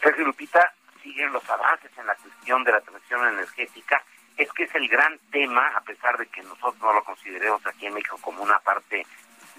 Sergio 0.01 0.25
Lupita, 0.25 0.73
siguen 1.03 1.33
los 1.33 1.49
avances 1.51 1.91
en 1.99 2.07
la 2.07 2.15
cuestión 2.15 2.63
de 2.63 2.71
la 2.71 2.81
transición 2.81 3.27
energética. 3.27 4.01
Es 4.37 4.49
que 4.53 4.63
es 4.63 4.75
el 4.77 4.89
gran 4.89 5.19
tema, 5.33 5.67
a 5.77 5.81
pesar 5.81 6.17
de 6.19 6.27
que 6.27 6.41
nosotros 6.43 6.81
no 6.81 6.93
lo 6.93 7.03
consideremos 7.03 7.67
aquí 7.67 7.87
en 7.87 7.95
México 7.95 8.17
como 8.21 8.45
una 8.45 8.61
parte, 8.61 9.05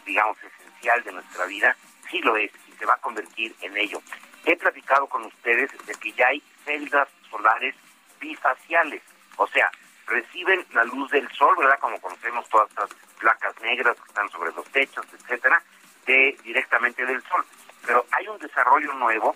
digamos, 0.05 0.37
esencial 0.37 1.03
de 1.03 1.11
nuestra 1.11 1.45
vida, 1.45 1.75
sí 2.09 2.21
lo 2.21 2.37
es 2.37 2.51
y 2.69 2.71
se 2.71 2.85
va 2.85 2.93
a 2.93 3.01
convertir 3.01 3.53
en 3.59 3.75
ello. 3.75 4.01
He 4.45 4.55
platicado 4.55 5.07
con 5.07 5.25
ustedes 5.25 5.71
de 5.85 5.93
que 5.95 6.13
ya 6.13 6.27
hay 6.27 6.41
celdas 6.63 7.09
solares 7.29 7.75
bifaciales, 8.21 9.01
o 9.35 9.45
sea, 9.47 9.69
reciben 10.07 10.65
la 10.73 10.85
luz 10.85 11.11
del 11.11 11.29
sol, 11.33 11.53
¿verdad? 11.57 11.79
Como 11.79 11.99
conocemos 11.99 12.47
todas 12.47 12.69
estas 12.69 12.89
placas 13.19 13.53
negras 13.61 13.97
que 13.97 14.07
están 14.07 14.29
sobre 14.29 14.53
los 14.53 14.65
techos, 14.71 15.05
etcétera, 15.13 15.61
de 16.05 16.37
directamente 16.43 17.05
del 17.05 17.21
sol. 17.23 17.45
Pero 17.85 18.05
hay 18.11 18.27
un 18.27 18.37
desarrollo 18.37 18.93
nuevo 18.93 19.35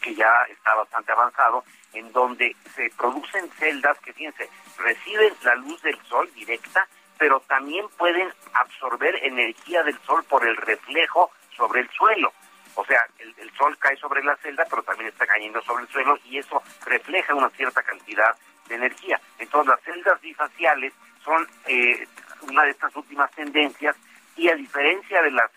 que 0.00 0.14
ya 0.14 0.42
está 0.50 0.74
bastante 0.74 1.12
avanzado, 1.12 1.64
en 1.94 2.12
donde 2.12 2.54
se 2.74 2.90
producen 2.90 3.48
celdas 3.52 3.98
que, 4.00 4.12
fíjense, 4.12 4.50
reciben 4.76 5.32
la 5.42 5.54
luz 5.54 5.80
del 5.82 5.98
sol 6.02 6.30
directa, 6.34 6.86
pero 7.16 7.40
también 7.40 7.86
pueden 7.96 8.28
absorber 8.52 9.14
energía 9.22 9.82
del 9.82 9.98
sol 10.00 10.22
por 10.24 10.46
el 10.46 10.56
reflejo 10.56 11.30
sobre 11.56 11.80
el 11.80 11.90
suelo. 11.90 12.32
O 12.74 12.84
sea, 12.84 13.06
el, 13.18 13.50
sol 13.56 13.76
cae 13.78 13.96
sobre 13.96 14.22
la 14.24 14.36
celda, 14.36 14.66
pero 14.68 14.82
también 14.82 15.08
está 15.08 15.26
cayendo 15.26 15.62
sobre 15.62 15.84
el 15.84 15.88
suelo 15.88 16.18
y 16.24 16.38
eso 16.38 16.62
refleja 16.84 17.34
una 17.34 17.48
cierta 17.50 17.82
cantidad 17.82 18.36
de 18.68 18.74
energía. 18.74 19.20
Entonces, 19.38 19.68
las 19.68 19.80
celdas 19.82 20.20
bifaciales 20.20 20.92
son 21.24 21.48
eh, 21.66 22.06
una 22.42 22.64
de 22.64 22.70
estas 22.70 22.94
últimas 22.96 23.30
tendencias 23.30 23.96
y 24.36 24.48
a 24.48 24.54
diferencia 24.54 25.22
de 25.22 25.30
las 25.30 25.50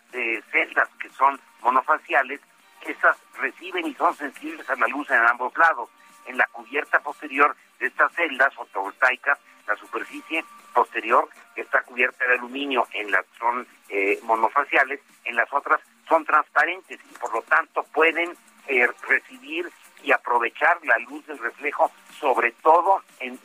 celdas 0.51 0.89
que 0.99 1.09
son 1.09 1.39
monofaciales, 1.61 2.39
esas 2.85 3.17
reciben 3.39 3.85
y 3.87 3.93
son 3.95 4.15
sensibles 4.15 4.69
a 4.69 4.75
la 4.75 4.87
luz 4.87 5.09
en 5.09 5.19
ambos 5.19 5.55
lados. 5.57 5.89
En 6.25 6.37
la 6.37 6.47
cubierta 6.51 6.99
posterior 6.99 7.55
de 7.79 7.87
estas 7.87 8.11
celdas 8.13 8.53
fotovoltaicas, 8.53 9.39
la 9.67 9.75
superficie 9.75 10.43
posterior 10.73 11.27
está 11.55 11.81
cubierta 11.83 12.25
de 12.25 12.35
aluminio 12.35 12.87
en 12.93 13.11
las 13.11 13.25
son 13.39 13.67
eh, 13.89 14.19
monofaciales, 14.23 14.99
en 15.25 15.35
las 15.35 15.51
otras 15.51 15.81
son 16.07 16.23
transparentes 16.25 16.99
y 17.09 17.17
por 17.17 17.33
lo 17.33 17.41
tanto 17.43 17.83
pueden 17.83 18.33
eh, 18.67 18.87
recibir 19.07 19.69
y 20.03 20.11
aprovechar 20.11 20.77
la 20.85 20.97
luz 20.99 21.25
del 21.25 21.39
reflejo, 21.39 21.91
sobre 22.19 22.51
todo 22.51 23.01
en, 23.19 23.39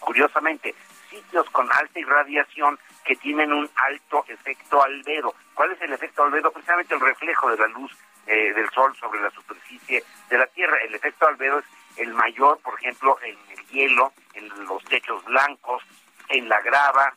curiosamente, 0.00 0.74
sitios 1.08 1.48
con 1.50 1.68
alta 1.72 1.98
irradiación 1.98 2.78
que 3.04 3.16
tienen 3.16 3.52
un 3.52 3.68
alto 3.86 4.24
efecto 4.28 4.82
albedo. 4.82 5.34
¿Cuál 5.54 5.72
es 5.72 5.80
el 5.82 5.92
efecto 5.92 6.24
albedo? 6.24 6.50
Precisamente 6.50 6.94
el 6.94 7.00
reflejo 7.00 7.50
de 7.50 7.56
la 7.56 7.68
luz 7.68 7.92
eh, 8.26 8.52
del 8.54 8.68
sol 8.70 8.94
sobre 8.96 9.20
la 9.20 9.30
superficie 9.30 10.04
de 10.28 10.38
la 10.38 10.46
Tierra. 10.46 10.76
El 10.82 10.94
efecto 10.94 11.26
albedo 11.26 11.58
es 11.58 11.64
el 11.96 12.12
mayor, 12.14 12.58
por 12.60 12.78
ejemplo, 12.78 13.18
en 13.22 13.36
el 13.50 13.66
hielo, 13.68 14.12
en 14.34 14.48
los 14.66 14.84
techos 14.84 15.24
blancos, 15.24 15.82
en 16.28 16.48
la 16.48 16.60
grava, 16.60 17.14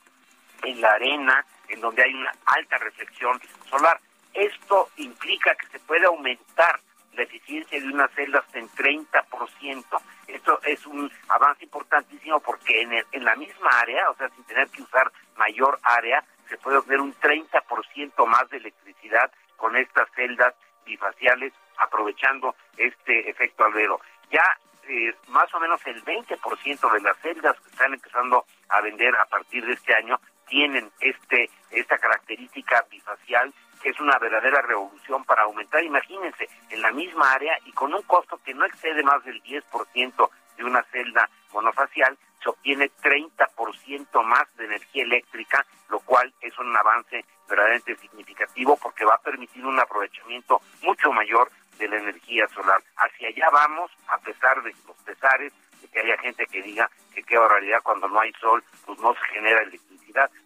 en 0.63 0.81
la 0.81 0.93
arena, 0.93 1.45
en 1.67 1.81
donde 1.81 2.03
hay 2.03 2.13
una 2.13 2.33
alta 2.45 2.77
reflexión 2.77 3.39
solar. 3.69 3.99
Esto 4.33 4.89
implica 4.97 5.55
que 5.55 5.67
se 5.67 5.79
puede 5.79 6.05
aumentar 6.05 6.79
la 7.13 7.23
eficiencia 7.23 7.79
de 7.79 7.87
unas 7.87 8.11
celdas 8.11 8.43
en 8.53 8.69
30%. 8.69 9.85
Esto 10.27 10.59
es 10.63 10.85
un 10.85 11.11
avance 11.29 11.63
importantísimo 11.65 12.39
porque 12.39 12.81
en, 12.81 12.93
el- 12.93 13.05
en 13.11 13.25
la 13.25 13.35
misma 13.35 13.69
área, 13.79 14.09
o 14.09 14.15
sea, 14.15 14.29
sin 14.29 14.43
tener 14.45 14.69
que 14.69 14.81
usar 14.81 15.11
mayor 15.35 15.79
área, 15.83 16.23
se 16.49 16.57
puede 16.57 16.77
obtener 16.77 17.01
un 17.01 17.13
30% 17.15 18.25
más 18.27 18.49
de 18.49 18.57
electricidad 18.57 19.31
con 19.57 19.75
estas 19.75 20.09
celdas 20.15 20.53
bifaciales 20.85 21.53
aprovechando 21.77 22.55
este 22.77 23.29
efecto 23.29 23.63
albedo. 23.65 23.99
Ya 24.31 24.43
eh, 24.87 25.13
más 25.27 25.53
o 25.53 25.59
menos 25.59 25.79
el 25.85 26.03
20% 26.03 26.91
de 26.93 27.01
las 27.01 27.17
celdas 27.19 27.59
que 27.59 27.69
están 27.69 27.93
empezando 27.93 28.45
a 28.69 28.81
vender 28.81 29.15
a 29.15 29.25
partir 29.25 29.65
de 29.65 29.73
este 29.73 29.93
año 29.93 30.19
tienen 30.47 30.91
este 30.99 31.49
esta 31.69 31.97
característica 31.97 32.85
bifacial 32.89 33.53
que 33.81 33.89
es 33.89 33.99
una 33.99 34.17
verdadera 34.19 34.61
revolución 34.61 35.23
para 35.25 35.43
aumentar, 35.43 35.83
imagínense, 35.83 36.47
en 36.69 36.81
la 36.81 36.91
misma 36.91 37.31
área 37.33 37.57
y 37.65 37.71
con 37.71 37.93
un 37.93 38.01
costo 38.03 38.39
que 38.43 38.53
no 38.53 38.65
excede 38.65 39.03
más 39.03 39.23
del 39.25 39.41
10% 39.43 40.29
de 40.57 40.63
una 40.63 40.83
celda 40.83 41.29
monofacial, 41.53 42.17
se 42.41 42.49
obtiene 42.49 42.91
30% 43.01 44.23
más 44.23 44.55
de 44.57 44.65
energía 44.65 45.03
eléctrica, 45.03 45.65
lo 45.89 45.99
cual 45.99 46.33
es 46.41 46.57
un 46.57 46.75
avance 46.75 47.23
verdaderamente 47.47 47.95
significativo 47.97 48.77
porque 48.77 49.05
va 49.05 49.15
a 49.15 49.21
permitir 49.21 49.65
un 49.65 49.79
aprovechamiento 49.79 50.61
mucho 50.81 51.11
mayor 51.11 51.51
de 51.77 51.87
la 51.87 51.97
energía 51.97 52.47
solar. 52.49 52.81
Hacia 52.97 53.29
allá 53.29 53.49
vamos, 53.51 53.91
a 54.07 54.17
pesar 54.19 54.61
de 54.63 54.73
los 54.87 54.97
pesares, 55.03 55.53
de 55.81 55.87
que 55.87 55.99
haya 55.99 56.17
gente 56.19 56.45
que 56.45 56.61
diga 56.61 56.89
que 57.13 57.23
qué 57.23 57.37
barbaridad 57.37 57.81
cuando 57.83 58.07
no 58.07 58.19
hay 58.19 58.31
sol, 58.33 58.63
pues 58.85 58.99
no 58.99 59.13
se 59.13 59.25
genera 59.33 59.61
electricidad. 59.61 59.90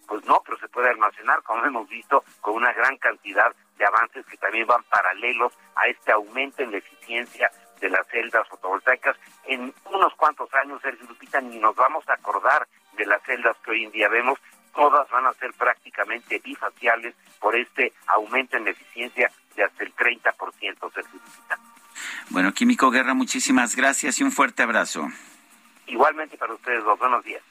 Pues 0.08 0.24
no, 0.26 0.42
pero 0.46 0.58
se 0.58 0.68
puede 0.68 0.90
almacenar, 0.90 1.42
como 1.44 1.66
hemos 1.66 1.90
visto, 1.90 2.24
con 2.42 2.56
una 2.56 2.74
gran 2.74 2.98
cantidad 2.98 3.54
de 3.78 3.86
avances 3.86 4.26
que 4.26 4.38
también 4.38 4.68
van 4.68 4.84
paralelos 4.84 5.54
a 5.76 5.88
este 5.88 6.12
aumento 6.12 6.64
en 6.64 6.72
la 6.72 6.78
eficiencia 6.78 7.52
de 7.80 7.90
las 7.90 8.08
celdas 8.08 8.48
fotovoltaicas. 8.48 9.18
En 9.46 9.74
unos 9.92 10.14
cuantos 10.16 10.54
años, 10.54 10.82
Sergio 10.82 11.08
Lupita, 11.08 11.42
ni 11.42 11.60
nos 11.60 11.76
vamos 11.76 12.08
a 12.10 12.14
acordar 12.14 12.68
de 12.94 13.06
las 13.06 13.22
celdas 13.24 13.58
que 13.64 13.72
hoy 13.72 13.84
en 13.84 13.92
día 13.92 14.08
vemos, 14.08 14.40
todas 14.74 15.10
van 15.10 15.26
a 15.26 15.34
ser 15.34 15.54
prácticamente 15.54 16.40
bifaciales 16.40 17.16
por 17.40 17.56
este 17.56 17.94
aumento 18.08 18.58
en 18.58 18.66
la 18.66 18.72
eficiencia 18.72 19.32
de 19.56 19.64
hasta 19.64 19.84
el 19.84 19.96
30%, 19.96 20.94
Sergio 20.94 21.14
Lupita. 21.14 21.60
Bueno, 22.30 22.54
Químico 22.54 22.90
Guerra, 22.92 23.14
muchísimas 23.14 23.76
gracias 23.76 24.20
y 24.20 24.24
un 24.24 24.32
fuerte 24.32 24.64
abrazo. 24.64 25.08
Igualmente 25.88 26.38
para 26.38 26.54
ustedes 26.54 26.84
dos, 26.84 26.98
buenos 26.98 27.24
días. 27.24 27.42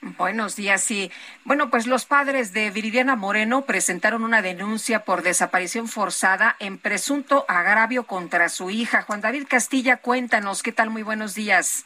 Buenos 0.00 0.54
días, 0.54 0.82
sí. 0.82 1.10
Bueno, 1.44 1.70
pues 1.70 1.88
los 1.88 2.06
padres 2.06 2.52
de 2.52 2.70
Viridiana 2.70 3.16
Moreno 3.16 3.62
presentaron 3.62 4.22
una 4.22 4.42
denuncia 4.42 5.04
por 5.04 5.22
desaparición 5.22 5.88
forzada 5.88 6.54
en 6.60 6.78
presunto 6.78 7.44
agravio 7.48 8.04
contra 8.04 8.48
su 8.48 8.70
hija. 8.70 9.02
Juan 9.02 9.20
David 9.20 9.46
Castilla, 9.48 9.96
cuéntanos, 9.96 10.62
¿qué 10.62 10.70
tal? 10.70 10.90
Muy 10.90 11.02
buenos 11.02 11.34
días. 11.34 11.84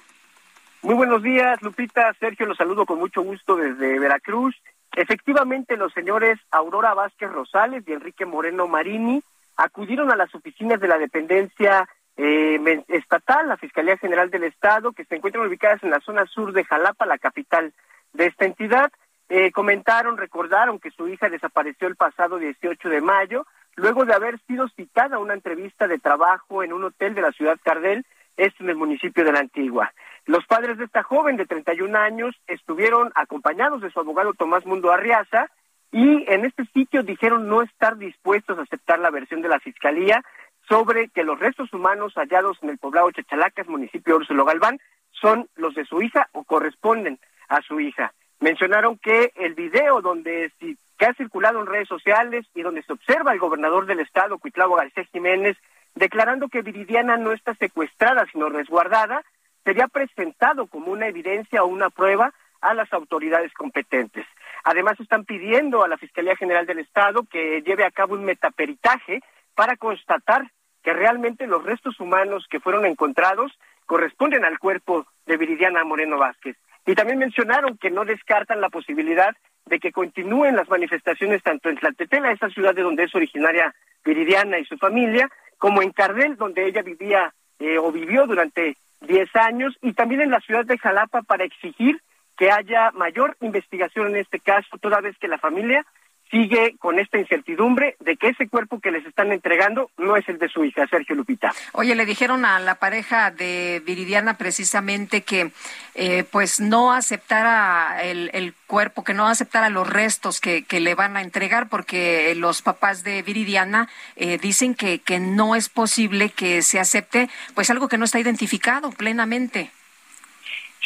Muy 0.82 0.94
buenos 0.94 1.22
días, 1.22 1.62
Lupita. 1.62 2.12
Sergio, 2.20 2.44
los 2.44 2.58
saludo 2.58 2.84
con 2.84 2.98
mucho 2.98 3.22
gusto 3.22 3.56
desde 3.56 3.98
Veracruz. 3.98 4.54
Efectivamente, 4.94 5.78
los 5.78 5.92
señores 5.94 6.38
Aurora 6.50 6.92
Vázquez 6.92 7.30
Rosales 7.30 7.82
y 7.86 7.92
Enrique 7.92 8.26
Moreno 8.26 8.68
Marini 8.68 9.22
acudieron 9.56 10.10
a 10.10 10.16
las 10.16 10.34
oficinas 10.34 10.80
de 10.80 10.88
la 10.88 10.98
dependencia 10.98 11.88
eh, 12.18 12.84
estatal, 12.88 13.48
la 13.48 13.56
Fiscalía 13.56 13.96
General 13.96 14.28
del 14.28 14.44
Estado, 14.44 14.92
que 14.92 15.06
se 15.06 15.16
encuentran 15.16 15.46
ubicadas 15.46 15.82
en 15.82 15.90
la 15.90 16.00
zona 16.00 16.26
sur 16.26 16.52
de 16.52 16.64
Jalapa, 16.64 17.06
la 17.06 17.16
capital 17.16 17.72
de 18.12 18.26
esta 18.26 18.44
entidad. 18.44 18.92
Eh, 19.28 19.50
comentaron, 19.52 20.18
recordaron 20.18 20.78
que 20.78 20.90
su 20.90 21.08
hija 21.08 21.28
desapareció 21.28 21.88
el 21.88 21.96
pasado 21.96 22.38
18 22.38 22.88
de 22.88 23.00
mayo, 23.00 23.46
luego 23.76 24.04
de 24.04 24.14
haber 24.14 24.38
sido 24.46 24.68
citada 24.68 25.16
a 25.16 25.20
una 25.20 25.34
entrevista 25.34 25.88
de 25.88 25.98
trabajo 25.98 26.62
en 26.62 26.72
un 26.72 26.84
hotel 26.84 27.14
de 27.14 27.22
la 27.22 27.32
ciudad 27.32 27.58
Cardel, 27.62 28.04
esto 28.36 28.62
en 28.62 28.70
el 28.70 28.76
municipio 28.76 29.24
de 29.24 29.32
la 29.32 29.40
Antigua. 29.40 29.92
Los 30.26 30.44
padres 30.46 30.78
de 30.78 30.84
esta 30.84 31.02
joven 31.02 31.36
de 31.36 31.46
31 31.46 31.98
años 31.98 32.34
estuvieron 32.46 33.10
acompañados 33.14 33.80
de 33.80 33.90
su 33.90 34.00
abogado 34.00 34.34
Tomás 34.34 34.64
Mundo 34.66 34.92
Arriaza 34.92 35.48
y 35.90 36.24
en 36.30 36.44
este 36.44 36.64
sitio 36.66 37.02
dijeron 37.02 37.48
no 37.48 37.62
estar 37.62 37.96
dispuestos 37.98 38.58
a 38.58 38.62
aceptar 38.62 38.98
la 38.98 39.10
versión 39.10 39.42
de 39.42 39.48
la 39.48 39.60
Fiscalía 39.60 40.22
sobre 40.68 41.08
que 41.08 41.24
los 41.24 41.38
restos 41.38 41.72
humanos 41.72 42.14
hallados 42.14 42.58
en 42.62 42.70
el 42.70 42.78
poblado 42.78 43.10
Chachalacas, 43.10 43.66
municipio 43.66 44.14
de 44.14 44.20
Úrsulo 44.20 44.44
Galván, 44.44 44.78
son 45.10 45.48
los 45.56 45.74
de 45.74 45.84
su 45.84 46.00
hija 46.00 46.28
o 46.32 46.44
corresponden 46.44 47.18
a 47.52 47.60
su 47.62 47.80
hija. 47.80 48.12
Mencionaron 48.40 48.98
que 48.98 49.32
el 49.36 49.54
video 49.54 50.00
donde 50.00 50.50
que 50.58 51.06
ha 51.06 51.14
circulado 51.14 51.60
en 51.60 51.66
redes 51.66 51.88
sociales 51.88 52.46
y 52.54 52.62
donde 52.62 52.82
se 52.82 52.92
observa 52.92 53.32
al 53.32 53.38
gobernador 53.38 53.86
del 53.86 54.00
estado, 54.00 54.38
Cuitlavo 54.38 54.76
García 54.76 55.04
Jiménez, 55.12 55.56
declarando 55.94 56.48
que 56.48 56.62
Viridiana 56.62 57.16
no 57.16 57.32
está 57.32 57.54
secuestrada, 57.54 58.24
sino 58.32 58.48
resguardada, 58.48 59.22
sería 59.64 59.88
presentado 59.88 60.66
como 60.66 60.92
una 60.92 61.08
evidencia 61.08 61.62
o 61.62 61.66
una 61.66 61.90
prueba 61.90 62.32
a 62.60 62.74
las 62.74 62.92
autoridades 62.92 63.52
competentes. 63.52 64.24
Además, 64.64 64.98
están 65.00 65.24
pidiendo 65.24 65.82
a 65.82 65.88
la 65.88 65.98
Fiscalía 65.98 66.36
General 66.36 66.66
del 66.66 66.78
Estado 66.78 67.24
que 67.24 67.62
lleve 67.62 67.84
a 67.84 67.90
cabo 67.90 68.14
un 68.14 68.24
metaperitaje 68.24 69.22
para 69.54 69.76
constatar 69.76 70.50
que 70.82 70.92
realmente 70.92 71.46
los 71.46 71.64
restos 71.64 72.00
humanos 72.00 72.46
que 72.48 72.60
fueron 72.60 72.86
encontrados 72.86 73.52
corresponden 73.86 74.44
al 74.44 74.58
cuerpo 74.58 75.04
de 75.26 75.36
Viridiana 75.36 75.84
Moreno 75.84 76.16
Vázquez. 76.16 76.56
Y 76.86 76.94
también 76.94 77.18
mencionaron 77.18 77.78
que 77.78 77.90
no 77.90 78.04
descartan 78.04 78.60
la 78.60 78.68
posibilidad 78.68 79.34
de 79.66 79.78
que 79.78 79.92
continúen 79.92 80.56
las 80.56 80.68
manifestaciones 80.68 81.42
tanto 81.42 81.68
en 81.68 81.76
Tlaltetela, 81.76 82.32
esa 82.32 82.50
ciudad 82.50 82.74
de 82.74 82.82
donde 82.82 83.04
es 83.04 83.14
originaria 83.14 83.74
Viridiana 84.04 84.58
y 84.58 84.64
su 84.64 84.76
familia, 84.78 85.30
como 85.58 85.80
en 85.82 85.92
Cardel, 85.92 86.36
donde 86.36 86.66
ella 86.66 86.82
vivía 86.82 87.32
eh, 87.60 87.78
o 87.78 87.92
vivió 87.92 88.26
durante 88.26 88.76
10 89.02 89.36
años, 89.36 89.76
y 89.80 89.92
también 89.92 90.22
en 90.22 90.30
la 90.30 90.40
ciudad 90.40 90.64
de 90.64 90.78
Jalapa 90.78 91.22
para 91.22 91.44
exigir 91.44 92.00
que 92.36 92.50
haya 92.50 92.90
mayor 92.92 93.36
investigación 93.40 94.08
en 94.08 94.16
este 94.16 94.40
caso, 94.40 94.78
toda 94.78 95.00
vez 95.00 95.16
que 95.18 95.28
la 95.28 95.38
familia 95.38 95.86
sigue 96.32 96.76
con 96.78 96.98
esta 96.98 97.18
incertidumbre 97.18 97.94
de 98.00 98.16
que 98.16 98.28
ese 98.28 98.48
cuerpo 98.48 98.80
que 98.80 98.90
les 98.90 99.04
están 99.04 99.32
entregando 99.32 99.90
no 99.98 100.16
es 100.16 100.26
el 100.30 100.38
de 100.38 100.48
su 100.48 100.64
hija, 100.64 100.86
Sergio 100.88 101.14
Lupita. 101.14 101.52
Oye, 101.72 101.94
le 101.94 102.06
dijeron 102.06 102.46
a 102.46 102.58
la 102.58 102.76
pareja 102.76 103.30
de 103.30 103.82
Viridiana 103.84 104.38
precisamente 104.38 105.20
que 105.20 105.52
eh, 105.94 106.24
pues 106.24 106.58
no 106.58 106.92
aceptara 106.92 108.02
el, 108.02 108.30
el, 108.32 108.54
cuerpo, 108.66 109.04
que 109.04 109.12
no 109.12 109.28
aceptara 109.28 109.68
los 109.68 109.86
restos 109.86 110.40
que, 110.40 110.64
que, 110.64 110.80
le 110.80 110.94
van 110.94 111.18
a 111.18 111.20
entregar, 111.20 111.68
porque 111.68 112.34
los 112.34 112.62
papás 112.62 113.04
de 113.04 113.20
Viridiana 113.20 113.90
eh, 114.16 114.38
dicen 114.38 114.74
que, 114.74 115.00
que 115.00 115.20
no 115.20 115.54
es 115.54 115.68
posible 115.68 116.30
que 116.30 116.62
se 116.62 116.80
acepte 116.80 117.28
pues 117.54 117.68
algo 117.68 117.88
que 117.88 117.98
no 117.98 118.06
está 118.06 118.18
identificado 118.18 118.90
plenamente. 118.90 119.70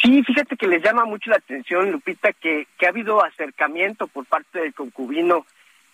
Sí, 0.01 0.23
fíjate 0.23 0.57
que 0.57 0.67
les 0.67 0.83
llama 0.83 1.05
mucho 1.05 1.29
la 1.29 1.37
atención, 1.37 1.91
Lupita, 1.91 2.31
que, 2.33 2.67
que 2.77 2.85
ha 2.85 2.89
habido 2.89 3.23
acercamiento 3.23 4.07
por 4.07 4.25
parte 4.25 4.59
del 4.59 4.73
concubino 4.73 5.45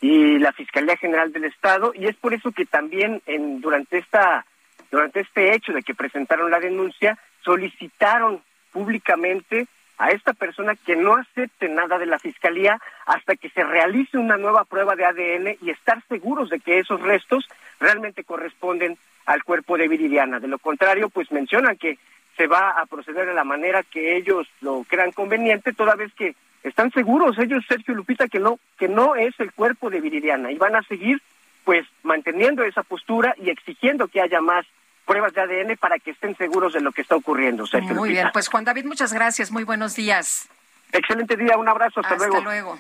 y 0.01 0.37
la 0.39 0.51
Fiscalía 0.51 0.97
General 0.97 1.31
del 1.31 1.45
Estado, 1.45 1.93
y 1.95 2.07
es 2.07 2.15
por 2.17 2.33
eso 2.33 2.51
que 2.51 2.65
también 2.65 3.21
en, 3.25 3.61
durante 3.61 3.97
esta 3.97 4.45
durante 4.93 5.21
este 5.21 5.55
hecho 5.55 5.73
de 5.73 5.81
que 5.81 5.95
presentaron 5.95 6.51
la 6.51 6.59
denuncia, 6.59 7.17
solicitaron 7.43 8.43
públicamente 8.71 9.65
a 9.97 10.11
esta 10.11 10.33
persona 10.33 10.75
que 10.75 10.95
no 10.95 11.15
acepte 11.15 11.67
nada 11.67 11.97
de 11.97 12.05
la 12.05 12.19
Fiscalía 12.19 12.79
hasta 13.07 13.35
que 13.35 13.49
se 13.49 13.63
realice 13.63 14.19
una 14.19 14.37
nueva 14.37 14.65
prueba 14.65 14.95
de 14.95 15.05
ADN 15.05 15.57
y 15.61 15.71
estar 15.71 16.03
seguros 16.09 16.51
de 16.51 16.59
que 16.59 16.77
esos 16.77 17.01
restos 17.01 17.47
realmente 17.79 18.23
corresponden 18.23 18.99
al 19.25 19.43
cuerpo 19.43 19.77
de 19.77 19.87
Viridiana. 19.87 20.39
De 20.39 20.47
lo 20.47 20.59
contrario, 20.59 21.09
pues 21.09 21.31
mencionan 21.31 21.77
que 21.77 21.97
se 22.37 22.47
va 22.47 22.71
a 22.71 22.85
proceder 22.85 23.25
de 23.27 23.33
la 23.33 23.43
manera 23.43 23.83
que 23.83 24.17
ellos 24.17 24.47
lo 24.61 24.83
crean 24.87 25.11
conveniente, 25.11 25.73
toda 25.73 25.95
vez 25.95 26.13
que 26.13 26.35
están 26.63 26.91
seguros 26.91 27.37
ellos, 27.37 27.63
Sergio 27.67 27.93
Lupita, 27.93 28.27
que 28.27 28.39
no, 28.39 28.59
que 28.77 28.87
no 28.87 29.15
es 29.15 29.37
el 29.39 29.51
cuerpo 29.51 29.89
de 29.89 30.01
Viridiana 30.01 30.51
y 30.51 30.57
van 30.57 30.75
a 30.75 30.83
seguir 30.83 31.21
pues 31.63 31.85
manteniendo 32.03 32.63
esa 32.63 32.83
postura 32.83 33.35
y 33.37 33.49
exigiendo 33.49 34.07
que 34.07 34.21
haya 34.21 34.41
más 34.41 34.65
pruebas 35.05 35.33
de 35.33 35.41
ADN 35.41 35.77
para 35.77 35.99
que 35.99 36.11
estén 36.11 36.35
seguros 36.37 36.73
de 36.73 36.81
lo 36.81 36.91
que 36.91 37.01
está 37.01 37.15
ocurriendo, 37.15 37.65
Sergio 37.67 37.89
Muy 37.89 38.09
Lupita. 38.09 38.21
bien, 38.21 38.29
pues 38.33 38.47
Juan 38.47 38.63
David, 38.63 38.85
muchas 38.85 39.13
gracias, 39.13 39.51
muy 39.51 39.63
buenos 39.63 39.95
días. 39.95 40.49
Excelente 40.93 41.35
día, 41.35 41.57
un 41.57 41.67
abrazo, 41.67 41.99
hasta, 41.99 42.13
hasta 42.13 42.27
luego. 42.27 42.41
luego. 42.43 42.77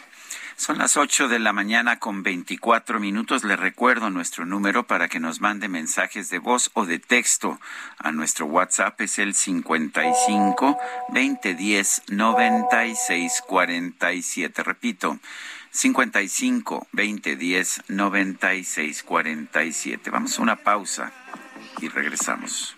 Son 0.55 0.77
las 0.77 0.97
8 0.97 1.29
de 1.29 1.39
la 1.39 1.51
mañana 1.51 1.97
con 1.97 2.21
24 2.21 2.99
minutos. 2.99 3.43
Le 3.43 3.55
recuerdo 3.55 4.11
nuestro 4.11 4.45
número 4.45 4.85
para 4.85 5.09
que 5.09 5.19
nos 5.19 5.41
mande 5.41 5.67
mensajes 5.67 6.29
de 6.29 6.37
voz 6.37 6.69
o 6.73 6.85
de 6.85 6.99
texto 6.99 7.59
a 7.97 8.11
nuestro 8.11 8.45
WhatsApp. 8.45 9.01
Es 9.01 9.17
el 9.17 9.33
55 9.33 10.77
2010 11.09 12.03
96 12.07 13.43
47. 13.47 14.63
Repito, 14.63 15.19
55 15.71 16.87
2010 16.91 17.83
96 17.87 19.03
47. 19.03 20.09
Vamos 20.11 20.37
a 20.37 20.41
una 20.43 20.55
pausa 20.55 21.11
y 21.81 21.89
regresamos. 21.89 22.77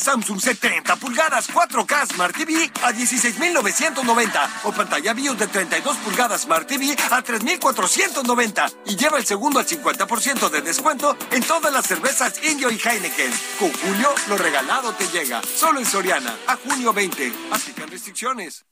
Samsung 0.00 0.40
70 0.40 0.96
pulgadas 0.96 1.50
4K 1.50 2.14
Smart 2.14 2.34
TV 2.34 2.70
a 2.82 2.92
16,990 2.92 4.50
o 4.64 4.72
pantalla 4.72 5.12
BIOS 5.12 5.38
de 5.38 5.46
32 5.46 5.96
pulgadas 5.98 6.42
Smart 6.42 6.66
TV 6.66 6.96
a 7.10 7.22
3,490 7.22 8.66
y 8.86 8.96
lleva 8.96 9.18
el 9.18 9.26
segundo 9.26 9.58
al 9.58 9.66
50% 9.66 10.48
de 10.48 10.62
descuento 10.62 11.16
en 11.30 11.42
todas 11.42 11.72
las 11.72 11.86
cervezas 11.86 12.42
Indio 12.42 12.70
y 12.70 12.80
Heineken. 12.82 13.32
Con 13.58 13.72
Julio, 13.72 14.08
lo 14.28 14.38
regalado 14.38 14.92
te 14.94 15.06
llega. 15.08 15.42
Solo 15.42 15.78
en 15.78 15.86
Soriana, 15.86 16.34
a 16.46 16.56
junio 16.56 16.92
20. 16.92 17.32
Aplican 17.52 17.88
restricciones. 17.90 18.64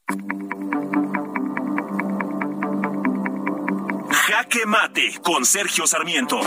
Jaque 4.10 4.66
Mate 4.66 5.20
con 5.22 5.44
Sergio 5.44 5.86
Sarmiento. 5.86 6.40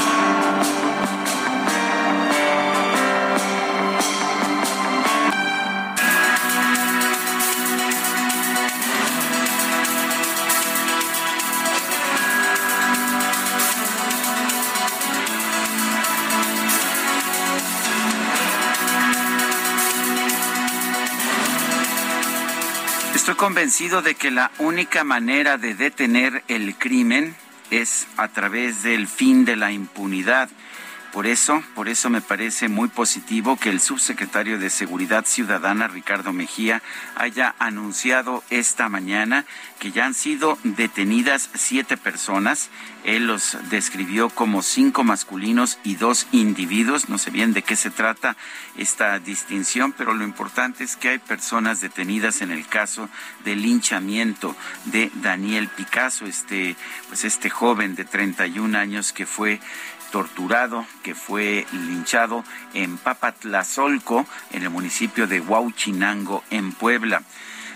Convencido 23.42 24.04
de 24.04 24.14
que 24.14 24.30
la 24.30 24.52
única 24.60 25.04
manera 25.04 25.58
de 25.58 25.74
detener 25.74 26.44
el 26.48 26.76
crimen 26.76 27.36
es 27.72 28.06
a 28.16 28.28
través 28.28 28.84
del 28.84 29.08
fin 29.08 29.46
de 29.46 29.56
la 29.56 29.72
impunidad. 29.72 30.48
Por 31.12 31.28
eso, 31.28 31.62
por 31.76 31.90
eso 31.90 32.10
me 32.10 32.22
parece 32.22 32.70
muy 32.70 32.88
positivo 32.88 33.58
que 33.58 33.70
el 33.70 33.82
subsecretario 33.82 34.58
de 34.58 34.70
Seguridad 34.70 35.26
Ciudadana, 35.26 35.90
Ricardo 35.90 36.32
Mejía, 36.32 36.82
haya 37.16 37.54
anunciado 37.60 38.46
esta 38.50 38.88
mañana 38.88 39.46
que 39.78 39.92
ya 39.92 40.06
han 40.06 40.14
sido 40.14 40.58
detenidas 40.64 41.50
siete 41.54 41.98
personas. 41.98 42.70
Él 43.04 43.28
los 43.28 43.58
describió 43.70 44.30
como 44.30 44.62
cinco 44.62 45.04
masculinos 45.04 45.80
y 45.84 45.96
dos 45.96 46.28
individuos. 46.32 47.10
No 47.10 47.18
sé 47.18 47.30
bien 47.30 47.52
de 47.52 47.64
qué 47.64 47.76
se 47.76 47.90
trata 47.90 48.38
esta 48.78 49.20
distinción, 49.20 49.92
pero 49.92 50.14
lo 50.14 50.24
importante 50.24 50.84
es 50.86 50.96
que 50.96 51.10
hay 51.10 51.18
personas 51.18 51.82
detenidas 51.82 52.42
en 52.42 52.52
el 52.52 52.68
caso 52.68 53.10
del 53.44 53.64
linchamiento 53.64 54.56
de 54.86 55.12
Daniel 55.16 55.68
Picasso, 55.68 56.26
este, 56.26 56.78
pues 57.10 57.26
este 57.26 57.50
joven 57.50 57.96
de 57.96 58.06
31 58.06 58.78
años 58.78 59.12
que 59.12 59.26
fue 59.26 59.60
torturado 60.12 60.86
que 61.04 61.16
fue 61.16 61.66
linchado 61.72 62.44
en 62.74 62.98
Papatlazolco, 62.98 64.26
en 64.52 64.64
el 64.64 64.70
municipio 64.70 65.28
de 65.28 65.40
Huauchinango, 65.40 66.44
en 66.50 66.72
Puebla. 66.74 67.24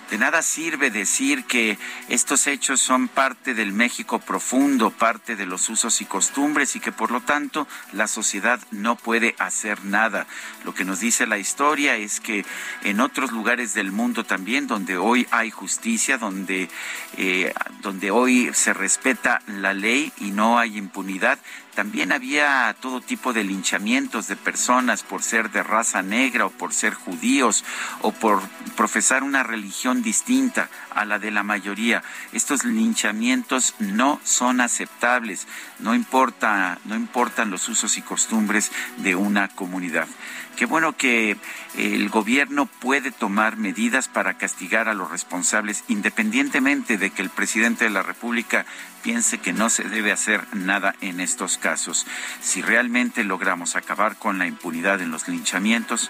De 0.09 0.19
nada 0.19 0.43
sirve 0.43 0.91
decir 0.91 1.45
que 1.45 1.79
estos 2.09 2.45
hechos 2.45 2.79
son 2.79 3.07
parte 3.07 3.55
del 3.55 3.71
México 3.71 4.19
profundo, 4.19 4.91
parte 4.91 5.35
de 5.35 5.47
los 5.47 5.67
usos 5.67 5.99
y 5.99 6.05
costumbres 6.05 6.75
y 6.75 6.79
que 6.79 6.91
por 6.91 7.09
lo 7.09 7.21
tanto 7.21 7.67
la 7.91 8.07
sociedad 8.07 8.59
no 8.69 8.97
puede 8.97 9.33
hacer 9.39 9.83
nada. 9.83 10.27
Lo 10.63 10.75
que 10.75 10.85
nos 10.85 10.99
dice 10.99 11.25
la 11.25 11.39
historia 11.39 11.95
es 11.95 12.19
que 12.19 12.45
en 12.83 12.99
otros 12.99 13.31
lugares 13.31 13.73
del 13.73 13.91
mundo 13.91 14.23
también, 14.23 14.67
donde 14.67 14.95
hoy 14.95 15.27
hay 15.31 15.49
justicia, 15.49 16.19
donde, 16.19 16.69
eh, 17.17 17.51
donde 17.81 18.11
hoy 18.11 18.51
se 18.53 18.73
respeta 18.73 19.41
la 19.47 19.73
ley 19.73 20.13
y 20.19 20.29
no 20.29 20.59
hay 20.59 20.77
impunidad, 20.77 21.39
también 21.75 22.11
había 22.11 22.75
todo 22.79 23.01
tipo 23.01 23.33
de 23.33 23.43
linchamientos 23.43 24.27
de 24.27 24.35
personas 24.35 25.03
por 25.03 25.21
ser 25.21 25.51
de 25.51 25.61
raza 25.61 26.01
negra 26.01 26.45
o 26.45 26.49
por 26.49 26.73
ser 26.73 26.93
judíos 26.93 27.63
o 28.01 28.11
por 28.11 28.41
profesar 28.75 29.23
una 29.23 29.43
religión 29.43 30.01
distinta 30.01 30.69
a 30.93 31.05
la 31.05 31.19
de 31.19 31.31
la 31.31 31.43
mayoría. 31.43 32.01
Estos 32.31 32.63
linchamientos 32.63 33.75
no 33.79 34.19
son 34.23 34.61
aceptables, 34.61 35.47
no 35.79 35.93
importa, 35.93 36.79
no 36.85 36.95
importan 36.95 37.51
los 37.51 37.67
usos 37.67 37.97
y 37.97 38.01
costumbres 38.01 38.71
de 38.97 39.15
una 39.15 39.49
comunidad. 39.49 40.07
Qué 40.55 40.65
bueno 40.65 40.95
que 40.95 41.35
el 41.77 42.09
gobierno 42.09 42.65
puede 42.65 43.11
tomar 43.11 43.57
medidas 43.57 44.07
para 44.07 44.37
castigar 44.37 44.87
a 44.87 44.93
los 44.93 45.11
responsables, 45.11 45.83
independientemente 45.89 46.97
de 46.97 47.09
que 47.09 47.21
el 47.21 47.29
presidente 47.29 47.83
de 47.83 47.89
la 47.89 48.03
República 48.03 48.65
piense 49.03 49.39
que 49.39 49.51
no 49.51 49.69
se 49.69 49.83
debe 49.83 50.13
hacer 50.13 50.45
nada 50.53 50.95
en 51.01 51.19
estos 51.19 51.57
casos. 51.57 52.07
Si 52.41 52.61
realmente 52.61 53.23
logramos 53.23 53.75
acabar 53.75 54.15
con 54.15 54.39
la 54.39 54.47
impunidad 54.47 55.01
en 55.01 55.11
los 55.11 55.27
linchamientos, 55.27 56.09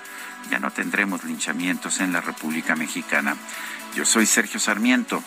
ya 0.51 0.59
no 0.59 0.71
tendremos 0.71 1.23
linchamientos 1.23 1.99
en 1.99 2.13
la 2.13 2.21
República 2.21 2.75
Mexicana. 2.75 3.35
Yo 3.95 4.05
soy 4.05 4.25
Sergio 4.27 4.59
Sarmiento 4.59 5.23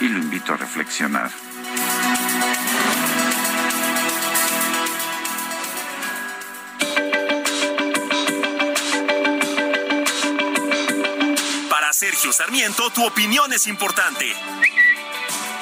y 0.00 0.08
lo 0.08 0.18
invito 0.18 0.54
a 0.54 0.56
reflexionar. 0.56 1.30
Sergio 11.98 12.30
Sarmiento, 12.30 12.90
tu 12.90 13.06
opinión 13.06 13.54
es 13.54 13.66
importante. 13.66 14.30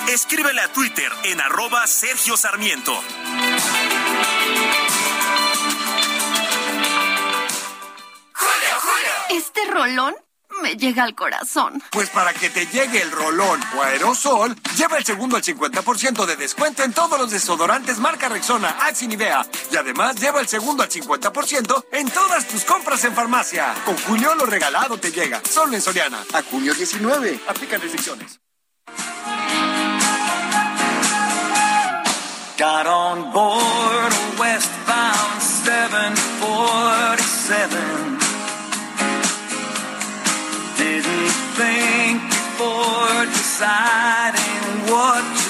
Escríbele 0.08 0.62
a 0.62 0.72
Twitter 0.72 1.12
en 1.22 1.40
arroba 1.40 1.86
Sergio 1.86 2.36
Sarmiento. 2.36 2.92
Este 9.30 9.64
rolón 9.66 10.16
me 10.62 10.76
llega 10.76 11.04
al 11.04 11.14
corazón. 11.14 11.82
Pues 11.90 12.08
para 12.10 12.32
que 12.32 12.50
te 12.50 12.66
llegue 12.66 13.02
el 13.02 13.10
rolón 13.10 13.60
o 13.76 13.82
aerosol, 13.82 14.54
lleva 14.76 14.98
el 14.98 15.04
segundo 15.04 15.36
al 15.36 15.42
50% 15.42 16.26
de 16.26 16.36
descuento 16.36 16.82
en 16.82 16.92
todos 16.92 17.18
los 17.18 17.30
desodorantes 17.30 17.98
marca 17.98 18.28
Rexona, 18.28 18.76
Axe 18.80 19.04
y 19.04 19.08
Nivea. 19.08 19.46
Y 19.70 19.76
además 19.76 20.16
lleva 20.16 20.40
el 20.40 20.48
segundo 20.48 20.82
al 20.82 20.90
50% 20.90 21.84
en 21.92 22.10
todas 22.10 22.46
tus 22.46 22.64
compras 22.64 23.04
en 23.04 23.14
farmacia. 23.14 23.74
Con 23.84 23.96
Julio 23.98 24.34
lo 24.34 24.46
regalado 24.46 24.98
te 24.98 25.12
llega. 25.12 25.42
Solo 25.48 25.74
en 25.74 25.82
Soriana. 25.82 26.24
A 26.32 26.42
junio 26.42 26.74
19. 26.74 27.40
Aplican 27.48 27.80
restricciones. 27.80 28.40
Got 32.56 32.86
on 32.86 33.32
board 33.32 34.12
a 34.12 34.36
westbound 34.38 35.42
747. 35.42 37.93
Think 41.56 42.20
before 42.30 43.26
deciding 43.26 44.90
what 44.90 45.43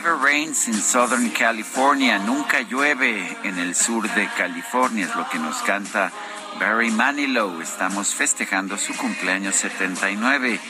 never 0.00 0.14
rains 0.14 0.68
in 0.68 0.74
Southern 0.74 1.28
California. 1.30 2.20
Nunca 2.20 2.60
llueve 2.60 3.36
en 3.42 3.58
el 3.58 3.74
sur 3.74 4.08
de 4.14 4.28
California, 4.36 5.06
es 5.06 5.16
lo 5.16 5.28
que 5.28 5.40
nos 5.40 5.56
canta 5.62 6.12
Barry 6.60 6.92
Manilow. 6.92 7.60
Estamos 7.60 8.14
festejando 8.14 8.78
su 8.78 8.96
cumpleaños 8.96 9.56
79. 9.56 10.60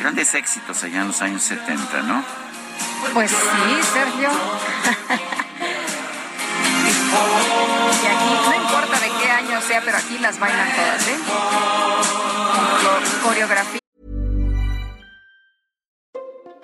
Grandes 0.00 0.32
éxitos 0.34 0.82
allá 0.84 1.02
en 1.02 1.08
los 1.08 1.20
años 1.20 1.42
70, 1.42 2.02
¿no? 2.04 2.24
Pues 3.12 3.30
sí, 3.30 3.82
Sergio. 3.92 4.30
y 8.02 8.06
aquí, 8.06 8.34
no 8.48 8.54
importa 8.54 9.00
de 9.00 9.10
qué 9.20 9.30
año 9.30 9.60
sea, 9.60 9.82
pero 9.84 9.98
aquí 9.98 10.16
las 10.16 10.38
bailan 10.38 10.70
todas, 10.74 11.08
¿eh? 11.08 11.18
Coreografía. 13.22 13.81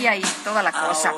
Y 0.00 0.06
ahí 0.06 0.22
toda 0.42 0.62
la 0.62 0.72
cosa. 0.72 1.12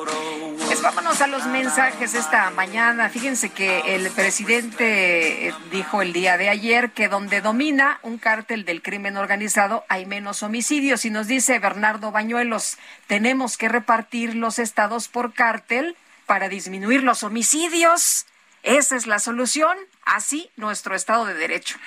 Pues 0.67 0.81
vámonos 0.81 1.19
a 1.21 1.27
los 1.27 1.45
mensajes 1.47 2.13
esta 2.13 2.51
mañana. 2.51 3.09
Fíjense 3.09 3.49
que 3.49 3.95
el 3.95 4.11
presidente 4.11 5.47
eh, 5.47 5.53
dijo 5.71 6.01
el 6.01 6.13
día 6.13 6.37
de 6.37 6.49
ayer 6.49 6.91
que 6.91 7.07
donde 7.07 7.41
domina 7.41 7.99
un 8.03 8.19
cártel 8.19 8.65
del 8.65 8.83
crimen 8.83 9.17
organizado 9.17 9.83
hay 9.89 10.05
menos 10.05 10.43
homicidios. 10.43 11.05
Y 11.05 11.09
nos 11.09 11.25
dice 11.27 11.57
Bernardo 11.57 12.11
Bañuelos, 12.11 12.77
tenemos 13.07 13.57
que 13.57 13.67
repartir 13.67 14.35
los 14.35 14.59
estados 14.59 15.07
por 15.07 15.33
cártel 15.33 15.95
para 16.27 16.47
disminuir 16.47 17.01
los 17.01 17.23
homicidios. 17.23 18.26
Esa 18.67 18.97
es 18.97 19.07
la 19.07 19.17
solución. 19.19 19.77
Así 20.03 20.49
nuestro 20.57 20.93
Estado 20.93 21.23
de 21.23 21.33
Derecho. 21.33 21.77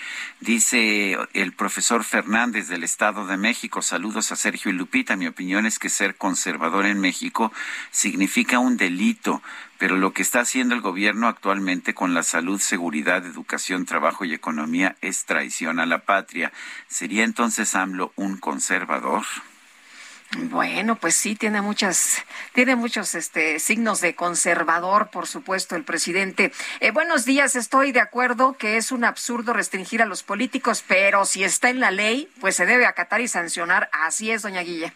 Dice 0.41 1.19
el 1.35 1.53
profesor 1.53 2.05
Fernández 2.05 2.69
del 2.69 2.85
Estado 2.85 3.27
de 3.27 3.37
México, 3.37 3.83
saludos 3.83 4.33
a 4.33 4.37
Sergio 4.37 4.71
y 4.71 4.75
Lupita. 4.75 5.15
Mi 5.15 5.27
opinión 5.27 5.67
es 5.67 5.79
que 5.79 5.91
ser 5.91 6.17
conservador 6.17 6.87
en 6.87 6.99
México 6.99 7.53
significa 7.91 8.59
un 8.59 8.79
delito, 8.79 9.43
pero 9.77 9.97
lo 9.97 10.15
que 10.15 10.23
está 10.23 10.41
haciendo 10.41 10.75
el 10.75 10.81
gobierno 10.81 11.29
actualmente 11.29 11.93
con 11.93 12.15
la 12.15 12.23
salud, 12.23 12.59
seguridad, 12.59 13.27
educación, 13.27 13.85
trabajo 13.85 14.25
y 14.25 14.33
economía 14.33 14.97
es 15.03 15.27
traición 15.27 15.81
a 15.81 15.87
la 15.87 16.07
patria. 16.07 16.51
¿Sería 16.89 17.25
entonces 17.25 17.75
AMLO 17.75 18.15
un 18.17 18.39
conservador? 18.39 19.25
Bueno, 20.39 20.95
pues 20.95 21.17
sí, 21.17 21.35
tiene 21.35 21.61
muchas, 21.61 22.25
tiene 22.55 22.77
muchos 22.77 23.17
este, 23.17 23.59
signos 23.59 24.01
de 24.01 24.15
conservador, 24.15 25.11
por 25.11 25.27
supuesto, 25.27 25.75
el 25.75 25.83
presidente. 25.83 26.53
Eh, 26.79 26.93
buenos 26.93 27.25
días, 27.25 27.57
estoy 27.57 27.91
de 27.91 28.01
acuerdo 28.01 28.57
que 28.57 28.77
es 28.77 28.93
un 28.93 29.05
absurdo 29.05 29.53
restringir 29.53 30.03
a 30.03 30.07
los 30.07 30.23
políticos, 30.23 30.85
pero 30.87 31.25
si 31.25 31.43
está 31.43 31.69
en 31.69 31.81
la 31.81 31.91
ley, 31.91 32.29
pues 32.39 32.55
se 32.55 32.65
debe 32.65 32.87
acatar 32.87 33.21
y 33.21 33.27
sancionar. 33.27 33.91
Así 33.93 34.31
es, 34.31 34.43
doña 34.43 34.61
Guilla. 34.61 34.95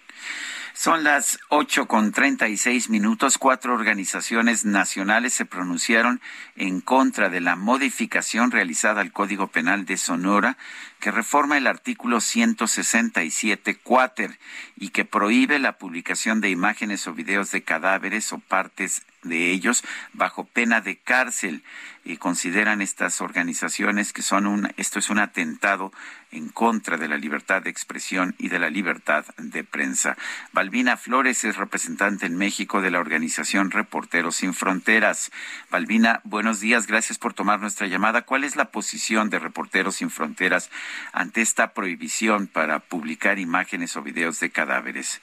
Son 0.76 1.04
las 1.04 1.38
ocho 1.50 1.86
con 1.86 2.10
treinta 2.10 2.48
y 2.48 2.56
seis 2.56 2.90
minutos. 2.90 3.38
Cuatro 3.38 3.74
organizaciones 3.74 4.64
nacionales 4.64 5.32
se 5.32 5.44
pronunciaron 5.44 6.20
en 6.56 6.80
contra 6.80 7.28
de 7.28 7.40
la 7.40 7.54
modificación 7.54 8.50
realizada 8.50 9.00
al 9.00 9.12
Código 9.12 9.46
Penal 9.46 9.84
de 9.86 9.96
Sonora 9.96 10.58
que 11.04 11.10
reforma 11.10 11.58
el 11.58 11.66
artículo 11.66 12.18
167 12.18 13.76
cuáter 13.76 14.38
y 14.74 14.88
que 14.88 15.04
prohíbe 15.04 15.58
la 15.58 15.76
publicación 15.76 16.40
de 16.40 16.48
imágenes 16.48 17.06
o 17.06 17.12
videos 17.12 17.50
de 17.50 17.62
cadáveres 17.62 18.32
o 18.32 18.38
partes 18.38 19.02
de 19.22 19.50
ellos 19.50 19.84
bajo 20.14 20.44
pena 20.44 20.80
de 20.80 20.96
cárcel 20.96 21.62
y 22.04 22.18
consideran 22.18 22.82
estas 22.82 23.20
organizaciones 23.20 24.12
que 24.12 24.22
son 24.22 24.46
un 24.46 24.72
esto 24.76 24.98
es 24.98 25.10
un 25.10 25.18
atentado 25.18 25.92
en 26.30 26.48
contra 26.48 26.96
de 26.96 27.08
la 27.08 27.16
libertad 27.16 27.62
de 27.62 27.70
expresión 27.70 28.34
y 28.38 28.48
de 28.48 28.58
la 28.58 28.68
libertad 28.68 29.24
de 29.38 29.64
prensa. 29.64 30.16
Balbina 30.52 30.96
Flores 30.96 31.44
es 31.44 31.56
representante 31.56 32.26
en 32.26 32.36
México 32.36 32.82
de 32.82 32.90
la 32.90 32.98
organización 32.98 33.70
Reporteros 33.70 34.36
sin 34.36 34.52
Fronteras. 34.52 35.30
Balbina, 35.70 36.20
buenos 36.24 36.60
días, 36.60 36.86
gracias 36.86 37.18
por 37.18 37.34
tomar 37.34 37.60
nuestra 37.60 37.86
llamada. 37.86 38.22
¿Cuál 38.22 38.44
es 38.44 38.56
la 38.56 38.66
posición 38.66 39.30
de 39.30 39.38
Reporteros 39.38 39.96
sin 39.96 40.10
Fronteras 40.10 40.70
ante 41.12 41.42
esta 41.42 41.72
prohibición 41.72 42.46
para 42.46 42.80
publicar 42.80 43.38
imágenes 43.38 43.96
o 43.96 44.02
videos 44.02 44.40
de 44.40 44.50
cadáveres? 44.50 45.20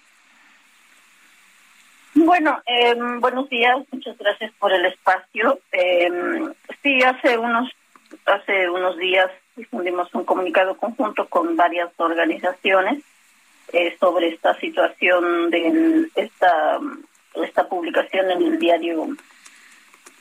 Bueno, 2.14 2.62
eh, 2.66 2.96
buenos 3.20 3.50
días, 3.50 3.78
muchas 3.92 4.18
gracias 4.18 4.52
por 4.60 4.74
el 4.74 4.86
espacio. 4.86 5.60
Eh, 5.72 6.12
sí, 6.84 7.02
hace 7.04 7.38
unos 7.38 7.70
hace 8.26 8.70
unos 8.70 8.98
días 8.98 9.32
difundimos 9.56 10.14
un 10.14 10.26
comunicado 10.26 10.76
conjunto 10.76 11.28
con 11.28 11.56
varias 11.56 11.90
organizaciones 11.98 13.02
eh, 13.72 13.96
sobre 14.00 14.30
esta 14.30 14.60
situación 14.60 15.50
de 15.50 16.10
esta 16.16 16.80
esta 17.36 17.68
publicación 17.70 18.30
en 18.32 18.42
el 18.42 18.60
diario 18.60 19.08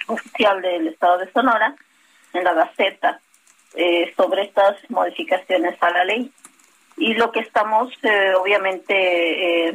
oficial 0.07 0.63
del 0.63 0.89
Estado 0.89 1.19
de 1.19 1.33
Sonora, 1.33 1.75
en 2.33 2.45
la 2.45 2.55
Gaceta, 2.55 3.21
eh, 3.75 4.13
sobre 4.17 4.43
estas 4.43 4.79
modificaciones 4.91 5.77
a 5.83 5.91
la 5.91 6.05
ley. 6.05 6.31
Y 6.97 7.15
lo 7.15 7.33
que 7.33 7.41
estamos, 7.41 7.93
eh, 8.03 8.35
obviamente, 8.35 9.69
eh, 9.69 9.75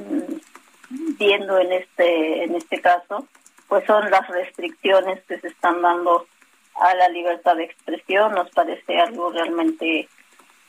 viendo 0.90 1.60
en 1.60 1.72
este 1.72 2.44
en 2.44 2.56
este 2.56 2.82
caso 2.82 3.28
pues 3.68 3.86
son 3.86 4.10
las 4.12 4.28
restricciones 4.28 5.24
que 5.24 5.40
se 5.40 5.48
están 5.48 5.82
dando 5.82 6.28
a 6.76 6.94
la 6.96 7.10
libertad 7.10 7.56
de 7.56 7.66
expresión 7.66 8.34
nos 8.34 8.50
parece 8.52 9.00
algo 9.00 9.32
realmente 9.32 10.08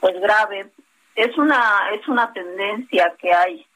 pues 0.00 0.18
grave 0.20 0.70
es 1.14 1.36
una 1.36 1.90
es 1.92 2.06
una 2.08 2.32
tendencia 2.32 3.14
que 3.18 3.32
hay 3.32 3.66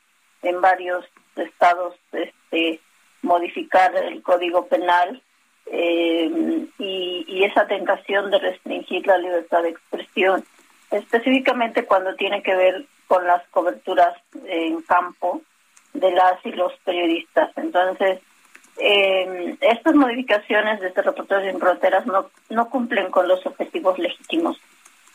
en 0.42 0.60
varios 0.60 1.04
estados 1.36 1.94
este 2.12 2.80
modificar 3.22 3.94
el 3.96 4.22
código 4.22 4.66
penal 4.66 5.22
eh, 5.70 6.30
y, 6.78 7.44
esa 7.44 7.66
tentación 7.66 8.30
de 8.30 8.38
restringir 8.38 9.06
la 9.06 9.16
libertad 9.16 9.62
de 9.62 9.70
expresión 9.70 10.44
específicamente 10.90 11.86
cuando 11.86 12.14
tiene 12.14 12.42
que 12.42 12.54
ver 12.54 12.84
con 13.06 13.26
las 13.26 13.46
coberturas 13.48 14.14
en 14.44 14.82
campo 14.82 15.40
de 15.94 16.12
las 16.12 16.44
y 16.44 16.52
los 16.52 16.72
periodistas. 16.84 17.50
Entonces, 17.56 18.20
eh, 18.76 19.56
estas 19.60 19.94
modificaciones 19.94 20.80
de 20.80 20.88
este 20.88 21.02
reportero 21.02 21.42
sin 21.42 21.58
fronteras 21.58 22.06
no, 22.06 22.30
no 22.50 22.68
cumplen 22.68 23.10
con 23.10 23.26
los 23.26 23.44
objetivos 23.46 23.98
legítimos 23.98 24.60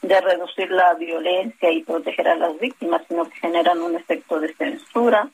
de 0.02 0.22
reducir 0.22 0.72
la 0.72 0.94
violencia 0.94 1.72
y 1.72 1.84
proteger 1.84 2.28
a 2.28 2.36
las 2.36 2.60
víctimas, 2.60 3.02
sino 3.08 3.26
que 3.26 3.38
generan 3.38 3.82
un 3.82 3.96
efecto 3.96 4.40
de 4.40 4.54
censura 4.54 5.30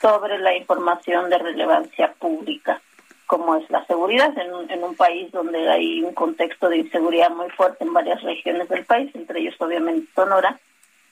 sobre 0.00 0.38
la 0.38 0.54
información 0.56 1.30
de 1.30 1.38
relevancia 1.38 2.12
pública, 2.12 2.80
como 3.28 3.54
es 3.54 3.70
la 3.70 3.86
seguridad 3.86 4.36
en 4.36 4.52
un, 4.52 4.68
en 4.68 4.82
un 4.82 4.96
país 4.96 5.30
donde 5.30 5.68
hay 5.68 6.02
un 6.02 6.14
contexto 6.14 6.68
de 6.68 6.78
inseguridad 6.78 7.30
muy 7.30 7.48
fuerte 7.50 7.84
en 7.84 7.92
varias 7.92 8.20
regiones 8.22 8.68
del 8.68 8.84
país, 8.84 9.14
entre 9.14 9.38
ellos 9.38 9.54
obviamente 9.60 10.08
Sonora 10.16 10.58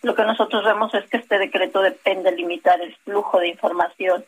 lo 0.02 0.14
que 0.14 0.22
nosotros 0.22 0.64
vemos 0.64 0.94
es 0.94 1.04
que 1.10 1.16
este 1.16 1.38
decreto 1.38 1.80
depende 1.80 2.30
de 2.30 2.36
limitar 2.36 2.80
el 2.80 2.94
flujo 2.98 3.40
de 3.40 3.48
información 3.48 4.24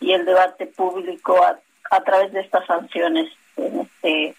y 0.00 0.12
el 0.12 0.24
debate 0.24 0.66
público 0.66 1.36
a, 1.90 2.00
través 2.02 2.32
de 2.32 2.40
estas 2.40 2.64
sanciones 2.66 3.30
en 3.56 3.80
este 3.80 4.34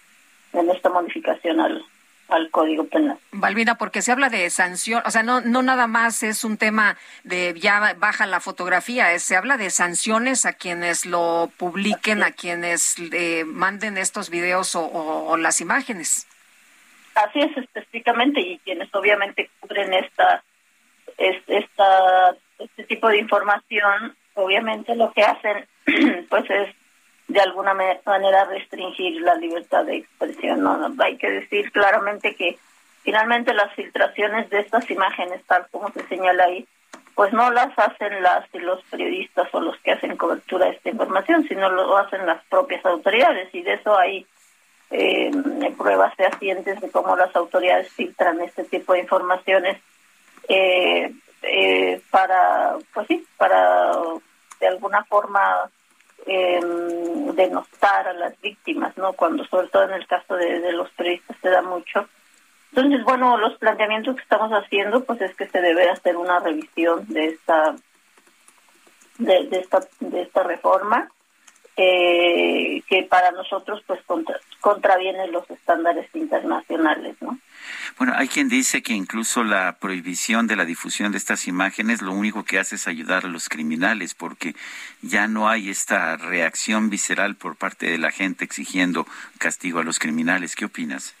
en 0.52 0.68
esta 0.68 0.88
modificación 0.88 1.60
al, 1.60 1.84
al 2.30 2.50
Código 2.50 2.84
Penal. 2.84 3.18
Valvina, 3.32 3.76
porque 3.76 4.02
se 4.02 4.12
habla 4.12 4.28
de 4.28 4.48
sanción, 4.50 5.02
o 5.04 5.10
sea, 5.10 5.22
no, 5.22 5.40
no 5.40 5.62
nada 5.62 5.86
más 5.86 6.22
es 6.22 6.44
un 6.44 6.56
tema 6.56 6.96
de 7.24 7.54
ya 7.58 7.94
baja 7.94 8.26
la 8.26 8.40
fotografía, 8.40 9.12
es, 9.12 9.22
se 9.22 9.36
habla 9.36 9.56
de 9.56 9.70
sanciones 9.70 10.46
a 10.46 10.52
quienes 10.52 11.06
lo 11.06 11.50
publiquen, 11.56 12.22
a 12.22 12.32
quienes 12.32 12.96
eh, 13.12 13.44
manden 13.44 13.98
estos 13.98 14.30
videos 14.30 14.74
o, 14.74 14.84
o, 14.84 15.30
o, 15.30 15.36
las 15.36 15.60
imágenes. 15.60 16.26
Así 17.14 17.40
es, 17.40 17.56
específicamente, 17.56 18.40
y 18.40 18.58
quienes 18.58 18.88
obviamente 18.94 19.50
cubren 19.60 19.92
esta 19.92 20.42
es, 21.18 21.36
esta, 21.46 22.36
este 22.58 22.84
tipo 22.84 23.08
de 23.08 23.18
información, 23.18 24.16
obviamente 24.34 24.94
lo 24.94 25.12
que 25.12 25.22
hacen 25.22 25.66
pues 26.28 26.48
es 26.50 26.74
de 27.30 27.40
alguna 27.40 27.74
manera 27.74 28.44
restringir 28.46 29.20
la 29.22 29.36
libertad 29.36 29.84
de 29.84 29.98
expresión. 29.98 30.62
¿no? 30.62 30.92
Hay 30.98 31.16
que 31.16 31.30
decir 31.30 31.70
claramente 31.70 32.34
que 32.34 32.58
finalmente 33.02 33.54
las 33.54 33.72
filtraciones 33.74 34.50
de 34.50 34.60
estas 34.60 34.90
imágenes, 34.90 35.40
tal 35.46 35.66
como 35.70 35.90
se 35.92 36.06
señala 36.08 36.44
ahí, 36.44 36.66
pues 37.14 37.32
no 37.32 37.50
las 37.50 37.78
hacen 37.78 38.22
las 38.22 38.52
y 38.52 38.58
los 38.58 38.82
periodistas 38.84 39.48
o 39.52 39.60
los 39.60 39.76
que 39.78 39.92
hacen 39.92 40.16
cobertura 40.16 40.66
de 40.66 40.72
esta 40.72 40.90
información, 40.90 41.46
sino 41.46 41.70
lo 41.70 41.96
hacen 41.96 42.26
las 42.26 42.42
propias 42.46 42.84
autoridades 42.84 43.54
y 43.54 43.62
de 43.62 43.74
eso 43.74 43.96
hay 43.96 44.26
eh, 44.90 45.30
pruebas 45.78 46.14
fehacientes 46.16 46.80
de 46.80 46.90
cómo 46.90 47.14
las 47.14 47.34
autoridades 47.36 47.92
filtran 47.92 48.40
este 48.40 48.64
tipo 48.64 48.92
de 48.92 49.00
informaciones 49.00 49.80
eh, 50.48 51.12
eh, 51.42 52.00
para, 52.10 52.76
pues 52.92 53.06
sí, 53.06 53.24
para 53.36 53.92
de 54.58 54.66
alguna 54.66 55.04
forma 55.04 55.70
eh, 56.26 56.60
denostar 57.34 58.08
a 58.08 58.12
las 58.12 58.40
víctimas, 58.40 58.96
¿no? 58.96 59.12
Cuando, 59.12 59.44
sobre 59.44 59.68
todo 59.68 59.84
en 59.84 59.92
el 59.92 60.06
caso 60.06 60.34
de, 60.36 60.72
los 60.72 60.90
periodistas, 60.90 61.36
se 61.40 61.48
da 61.48 61.62
mucho. 61.62 62.08
Entonces, 62.72 63.02
bueno, 63.04 63.36
los 63.38 63.58
planteamientos 63.58 64.16
que 64.16 64.22
estamos 64.22 64.52
haciendo, 64.52 65.04
pues 65.04 65.20
es 65.20 65.34
que 65.34 65.48
se 65.48 65.60
debe 65.60 65.90
hacer 65.90 66.16
una 66.16 66.38
revisión 66.38 67.06
de 67.08 67.26
esta 67.26 67.74
de, 69.18 69.46
de 69.48 69.58
esta 69.58 69.80
de 70.00 70.22
esta 70.22 70.42
reforma 70.42 71.10
eh, 71.82 72.82
que 72.86 73.04
para 73.04 73.30
nosotros 73.30 73.82
pues 73.86 74.02
contra, 74.04 74.38
contraviene 74.60 75.28
los 75.28 75.48
estándares 75.50 76.08
internacionales, 76.14 77.16
¿no? 77.20 77.38
Bueno, 77.96 78.12
hay 78.16 78.28
quien 78.28 78.48
dice 78.48 78.82
que 78.82 78.92
incluso 78.92 79.44
la 79.44 79.76
prohibición 79.78 80.46
de 80.46 80.56
la 80.56 80.64
difusión 80.64 81.12
de 81.12 81.18
estas 81.18 81.46
imágenes 81.46 82.02
lo 82.02 82.12
único 82.12 82.44
que 82.44 82.58
hace 82.58 82.76
es 82.76 82.86
ayudar 82.86 83.24
a 83.24 83.28
los 83.28 83.48
criminales 83.48 84.14
porque 84.14 84.54
ya 85.02 85.26
no 85.26 85.48
hay 85.48 85.70
esta 85.70 86.16
reacción 86.16 86.90
visceral 86.90 87.36
por 87.36 87.56
parte 87.56 87.90
de 87.90 87.98
la 87.98 88.10
gente 88.10 88.44
exigiendo 88.44 89.06
castigo 89.38 89.80
a 89.80 89.84
los 89.84 89.98
criminales. 89.98 90.56
¿Qué 90.56 90.66
opinas? 90.66 91.14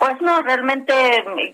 Pues 0.00 0.18
no, 0.22 0.40
realmente 0.40 0.94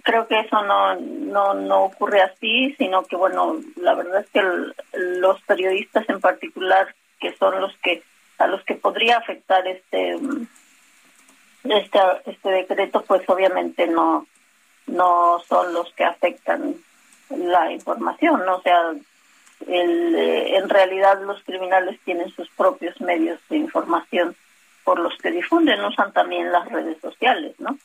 creo 0.05 0.29
que 0.29 0.39
eso 0.39 0.63
no, 0.63 0.95
no, 0.95 1.55
no 1.55 1.83
ocurre 1.87 2.23
así, 2.23 2.73
sino 2.79 3.03
que, 3.03 3.17
bueno, 3.17 3.57
la 3.75 3.95
verdad 3.95 4.21
es 4.21 4.31
que 4.31 4.39
el, 4.39 4.73
los 5.21 5.43
periodistas 5.43 6.09
en 6.09 6.21
particular, 6.21 6.95
que 7.19 7.35
son 7.39 7.61
los 7.61 7.77
que 7.79 8.05
a 8.39 8.47
los 8.47 8.63
que 8.63 8.77
podría 8.77 9.17
afectar 9.17 9.67
este 9.67 10.17
este 11.65 11.99
este 12.27 12.49
decreto, 12.49 13.03
pues 13.03 13.29
obviamente 13.29 13.89
no 13.89 14.29
no 14.87 15.43
son 15.49 15.75
los 15.75 15.93
que 15.95 16.05
afectan 16.05 16.77
la 17.31 17.73
información, 17.73 18.47
¿no? 18.47 18.59
o 18.59 18.63
sea, 18.63 18.93
el, 19.67 20.15
eh, 20.15 20.57
en 20.57 20.69
realidad 20.69 21.21
los 21.21 21.43
criminales 21.43 21.99
tienen 22.05 22.31
sus 22.31 22.49
propios 22.51 23.01
medios 23.01 23.41
de 23.49 23.57
información 23.57 24.37
por 24.85 25.01
los 25.01 25.19
que 25.19 25.33
difunden, 25.33 25.85
usan 25.85 26.13
también 26.13 26.53
las 26.53 26.71
redes 26.71 27.01
sociales, 27.01 27.57
¿no? 27.59 27.77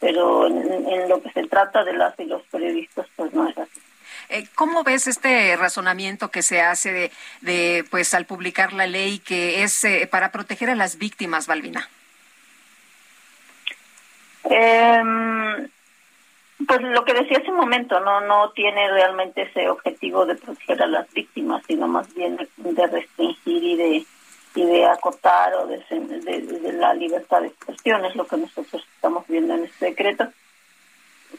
Pero 0.00 0.46
en, 0.46 0.88
en, 0.88 1.08
lo 1.08 1.22
que 1.22 1.30
se 1.32 1.46
trata 1.46 1.84
de 1.84 1.92
las 1.92 2.18
y 2.18 2.24
los 2.24 2.42
periodistas 2.44 3.06
pues 3.16 3.32
no 3.32 3.48
es 3.48 3.58
así. 3.58 3.80
Eh, 4.28 4.46
¿Cómo 4.54 4.84
ves 4.84 5.06
este 5.06 5.56
razonamiento 5.56 6.30
que 6.30 6.42
se 6.42 6.60
hace 6.60 6.92
de, 6.92 7.10
de 7.40 7.84
pues 7.90 8.12
al 8.14 8.26
publicar 8.26 8.72
la 8.72 8.86
ley 8.86 9.18
que 9.20 9.62
es 9.62 9.84
eh, 9.84 10.08
para 10.10 10.30
proteger 10.30 10.70
a 10.70 10.74
las 10.74 10.98
víctimas, 10.98 11.46
Balbina? 11.46 11.88
Eh, 14.50 15.02
pues 16.66 16.80
lo 16.82 17.04
que 17.04 17.14
decía 17.14 17.38
hace 17.38 17.50
un 17.50 17.56
momento, 17.56 18.00
no 18.00 18.20
no 18.20 18.50
tiene 18.50 18.90
realmente 18.90 19.42
ese 19.42 19.68
objetivo 19.68 20.26
de 20.26 20.34
proteger 20.34 20.82
a 20.82 20.86
las 20.86 21.10
víctimas, 21.12 21.62
sino 21.66 21.86
más 21.86 22.12
bien 22.14 22.36
de, 22.36 22.48
de 22.56 22.86
restringir 22.86 23.64
y 23.64 23.76
de 23.76 24.06
y 24.58 24.64
de 24.64 24.86
acotar 24.86 25.54
o 25.54 25.68
de, 25.68 26.72
la 26.72 26.92
libertad 26.92 27.42
de 27.42 27.46
expresión, 27.46 28.04
es 28.04 28.16
lo 28.16 28.26
que 28.26 28.38
nosotros 28.38 28.84
estamos 28.96 29.24
viendo 29.28 29.54
en 29.54 29.64
este 29.64 29.86
decreto. 29.86 30.26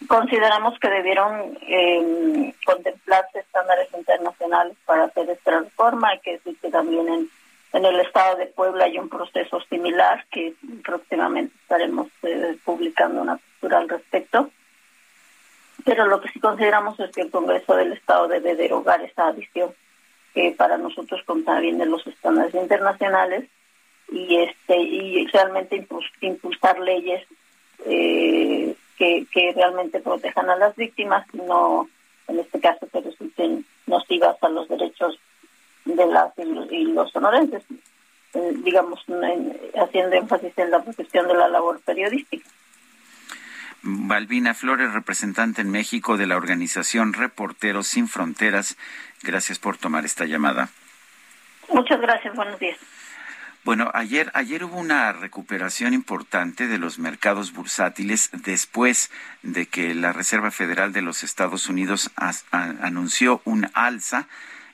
Consideramos 0.07 0.79
que 0.79 0.89
debieron 0.89 1.57
eh, 1.63 2.53
contemplarse 2.65 3.39
estándares 3.39 3.89
internacionales 3.93 4.77
para 4.85 5.05
hacer 5.05 5.29
esta 5.29 5.59
reforma. 5.59 6.09
Hay 6.09 6.19
que 6.19 6.31
decir 6.33 6.57
que 6.61 6.69
también 6.69 7.09
en, 7.09 7.29
en 7.73 7.85
el 7.85 7.99
estado 7.99 8.37
de 8.37 8.45
Puebla 8.45 8.85
hay 8.85 8.97
un 8.97 9.09
proceso 9.09 9.59
similar 9.69 10.25
que 10.31 10.53
próximamente 10.81 11.53
estaremos 11.61 12.07
eh, 12.23 12.57
publicando 12.63 13.21
una 13.21 13.35
postura 13.35 13.79
al 13.79 13.89
respecto. 13.89 14.49
Pero 15.83 16.05
lo 16.05 16.21
que 16.21 16.29
sí 16.29 16.39
consideramos 16.39 16.97
es 17.01 17.11
que 17.11 17.21
el 17.21 17.31
Congreso 17.31 17.75
del 17.75 17.91
Estado 17.91 18.29
debe 18.29 18.55
derogar 18.55 19.01
esa 19.01 19.27
adición 19.27 19.73
que 20.33 20.51
para 20.57 20.77
nosotros 20.77 21.21
contraviene 21.25 21.85
los 21.85 22.05
estándares 22.05 22.53
internacionales 22.53 23.49
y 24.11 24.37
este 24.37 24.77
y 24.77 25.25
realmente 25.27 25.87
impulsar 26.21 26.79
leyes 26.79 27.25
eh, 27.85 28.75
que, 28.97 29.25
que 29.31 29.53
realmente 29.53 29.99
protejan 29.99 30.49
a 30.49 30.55
las 30.55 30.75
víctimas 30.75 31.25
y 31.33 31.37
no 31.37 31.89
en 32.27 32.39
este 32.39 32.59
caso 32.59 32.87
que 32.91 33.01
resulten 33.01 33.65
nocivas 33.87 34.37
a 34.41 34.49
los 34.49 34.67
derechos 34.67 35.19
de 35.85 36.05
las 36.05 36.33
y 36.71 36.83
los 36.85 37.11
sonorenses 37.11 37.63
eh, 38.33 38.53
digamos 38.63 39.03
haciendo 39.75 40.15
énfasis 40.15 40.57
en 40.57 40.71
la 40.71 40.83
protección 40.83 41.27
de 41.27 41.33
la 41.35 41.47
labor 41.47 41.79
periodística 41.81 42.47
Balbina 43.81 44.53
Flores, 44.53 44.93
representante 44.93 45.61
en 45.61 45.71
México 45.71 46.17
de 46.17 46.27
la 46.27 46.37
organización 46.37 47.13
Reporteros 47.13 47.87
Sin 47.87 48.07
Fronteras. 48.07 48.77
Gracias 49.23 49.59
por 49.59 49.77
tomar 49.77 50.05
esta 50.05 50.25
llamada. 50.25 50.69
Muchas 51.69 52.01
gracias, 52.01 52.35
buenos 52.35 52.59
días. 52.59 52.77
Bueno, 53.65 53.91
ayer, 53.93 54.31
ayer 54.33 54.63
hubo 54.63 54.79
una 54.79 55.11
recuperación 55.11 55.93
importante 55.93 56.67
de 56.67 56.79
los 56.79 56.97
mercados 56.97 57.53
bursátiles 57.53 58.29
después 58.31 59.11
de 59.43 59.67
que 59.67 59.93
la 59.93 60.13
Reserva 60.13 60.49
Federal 60.49 60.93
de 60.93 61.01
los 61.01 61.23
Estados 61.23 61.67
Unidos 61.67 62.09
anunció 62.51 63.41
un 63.43 63.69
alza 63.73 64.27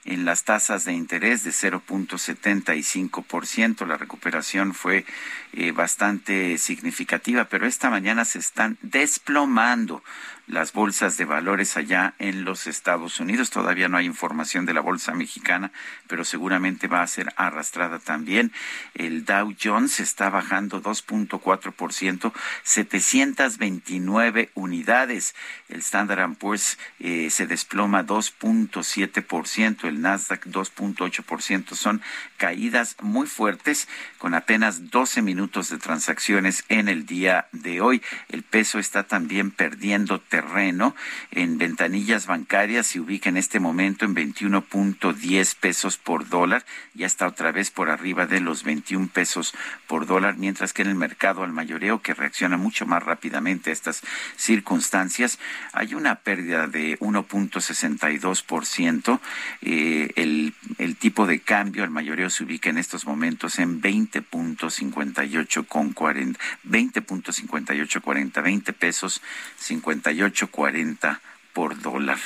en 0.05 0.23
las 0.23 0.43
tasas 0.43 0.85
de 0.85 0.93
interés 0.93 1.43
de 1.43 1.51
0.75%. 1.51 3.85
La 3.85 3.97
recuperación 3.97 4.73
fue 4.73 5.05
eh, 5.53 5.71
bastante 5.71 6.57
significativa, 6.57 7.45
pero 7.45 7.65
esta 7.65 7.89
mañana 7.89 8.23
se 8.23 8.39
están 8.39 8.77
desplomando 8.81 10.03
las 10.47 10.73
bolsas 10.73 11.17
de 11.17 11.25
valores 11.25 11.77
allá 11.77 12.13
en 12.19 12.45
los 12.45 12.67
Estados 12.67 13.19
Unidos. 13.19 13.49
Todavía 13.49 13.89
no 13.89 13.97
hay 13.97 14.05
información 14.05 14.65
de 14.65 14.73
la 14.73 14.81
bolsa 14.81 15.13
mexicana, 15.13 15.71
pero 16.07 16.23
seguramente 16.23 16.87
va 16.87 17.01
a 17.01 17.07
ser 17.07 17.33
arrastrada 17.35 17.99
también. 17.99 18.51
El 18.93 19.25
Dow 19.25 19.55
Jones 19.61 19.99
está 19.99 20.29
bajando 20.29 20.81
2.4%, 20.81 22.31
729 22.63 24.51
unidades. 24.53 25.35
El 25.69 25.79
Standard 25.79 26.35
Poor's 26.35 26.77
eh, 26.99 27.29
se 27.29 27.47
desploma 27.47 28.05
2.7%, 28.05 29.87
el 29.87 30.01
Nasdaq 30.01 30.45
2.8%. 30.45 31.75
Son 31.75 32.01
caídas 32.37 32.95
muy 33.01 33.27
fuertes 33.27 33.87
con 34.17 34.33
apenas 34.33 34.91
12 34.91 35.21
minutos 35.21 35.69
de 35.69 35.77
transacciones 35.77 36.63
en 36.69 36.87
el 36.87 37.05
día 37.05 37.47
de 37.51 37.81
hoy. 37.81 38.01
El 38.29 38.43
peso 38.43 38.79
está 38.79 39.03
también 39.03 39.51
perdiendo 39.51 40.19
terreno 40.35 40.95
en 41.31 41.57
ventanillas 41.57 42.27
bancarias 42.27 42.87
se 42.87 42.99
ubica 42.99 43.29
en 43.29 43.37
este 43.37 43.61
momento 43.61 44.03
en 44.03 44.13
21.10 44.13 45.55
pesos 45.55 45.97
por 45.97 46.27
dólar, 46.27 46.65
ya 46.93 47.07
está 47.07 47.27
otra 47.27 47.53
vez 47.53 47.71
por 47.71 47.89
arriba 47.89 48.25
de 48.25 48.41
los 48.41 48.65
21 48.65 49.07
pesos 49.13 49.53
por 49.87 50.05
dólar, 50.05 50.35
mientras 50.35 50.73
que 50.73 50.81
en 50.81 50.89
el 50.89 50.95
mercado 50.95 51.43
al 51.43 51.53
mayoreo 51.53 52.01
que 52.01 52.13
reacciona 52.13 52.57
mucho 52.57 52.85
más 52.85 53.01
rápidamente 53.01 53.69
a 53.69 53.73
estas 53.73 54.01
circunstancias, 54.35 55.39
hay 55.71 55.93
una 55.93 56.15
pérdida 56.15 56.67
de 56.67 56.99
1.62%, 56.99 59.21
eh, 59.61 60.11
el, 60.17 60.53
el 60.79 60.97
tipo 60.97 61.27
de 61.27 61.39
cambio 61.39 61.85
al 61.85 61.91
mayoreo 61.91 62.29
se 62.29 62.43
ubica 62.43 62.69
en 62.69 62.77
estos 62.77 63.05
momentos 63.05 63.57
en 63.59 63.81
20.58 63.81 65.65
con 65.65 65.93
40, 65.93 66.37
20.58 66.67 68.01
40, 68.01 68.41
20 68.41 68.73
pesos 68.73 69.21
58 69.59 70.24
8.40 70.25 71.19
por 71.53 71.79
dólar. 71.81 72.17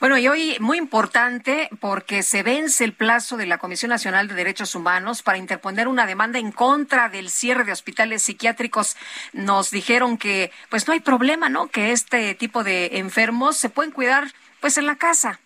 Bueno, 0.00 0.18
y 0.18 0.26
hoy 0.26 0.56
muy 0.58 0.78
importante 0.78 1.68
porque 1.80 2.22
se 2.24 2.42
vence 2.42 2.82
el 2.82 2.92
plazo 2.92 3.36
de 3.36 3.46
la 3.46 3.58
Comisión 3.58 3.90
Nacional 3.90 4.26
de 4.26 4.34
Derechos 4.34 4.74
Humanos 4.74 5.22
para 5.22 5.38
interponer 5.38 5.86
una 5.86 6.06
demanda 6.06 6.40
en 6.40 6.50
contra 6.50 7.08
del 7.08 7.30
cierre 7.30 7.64
de 7.64 7.72
hospitales 7.72 8.22
psiquiátricos. 8.22 8.96
Nos 9.32 9.70
dijeron 9.70 10.18
que 10.18 10.50
pues 10.70 10.88
no 10.88 10.92
hay 10.92 11.00
problema, 11.00 11.48
¿no? 11.48 11.68
Que 11.68 11.92
este 11.92 12.34
tipo 12.34 12.64
de 12.64 12.98
enfermos 12.98 13.56
se 13.56 13.68
pueden 13.68 13.92
cuidar 13.92 14.32
pues 14.60 14.76
en 14.76 14.86
la 14.86 14.96
casa 14.96 15.40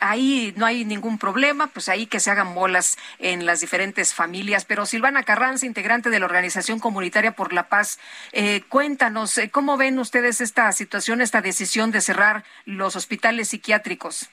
ahí 0.00 0.52
no 0.56 0.66
hay 0.66 0.84
ningún 0.84 1.18
problema, 1.18 1.68
pues 1.68 1.88
ahí 1.88 2.06
que 2.06 2.20
se 2.20 2.30
hagan 2.30 2.54
bolas 2.54 2.98
en 3.18 3.46
las 3.46 3.60
diferentes 3.60 4.14
familias. 4.14 4.64
Pero 4.64 4.86
Silvana 4.86 5.22
Carranza, 5.22 5.66
integrante 5.66 6.10
de 6.10 6.20
la 6.20 6.26
Organización 6.26 6.78
Comunitaria 6.80 7.32
por 7.32 7.52
la 7.52 7.68
Paz, 7.68 7.98
eh, 8.32 8.62
cuéntanos, 8.68 9.38
eh, 9.38 9.50
¿cómo 9.50 9.76
ven 9.76 9.98
ustedes 9.98 10.40
esta 10.40 10.70
situación, 10.72 11.20
esta 11.20 11.40
decisión 11.40 11.90
de 11.90 12.00
cerrar 12.00 12.44
los 12.64 12.96
hospitales 12.96 13.48
psiquiátricos? 13.48 14.30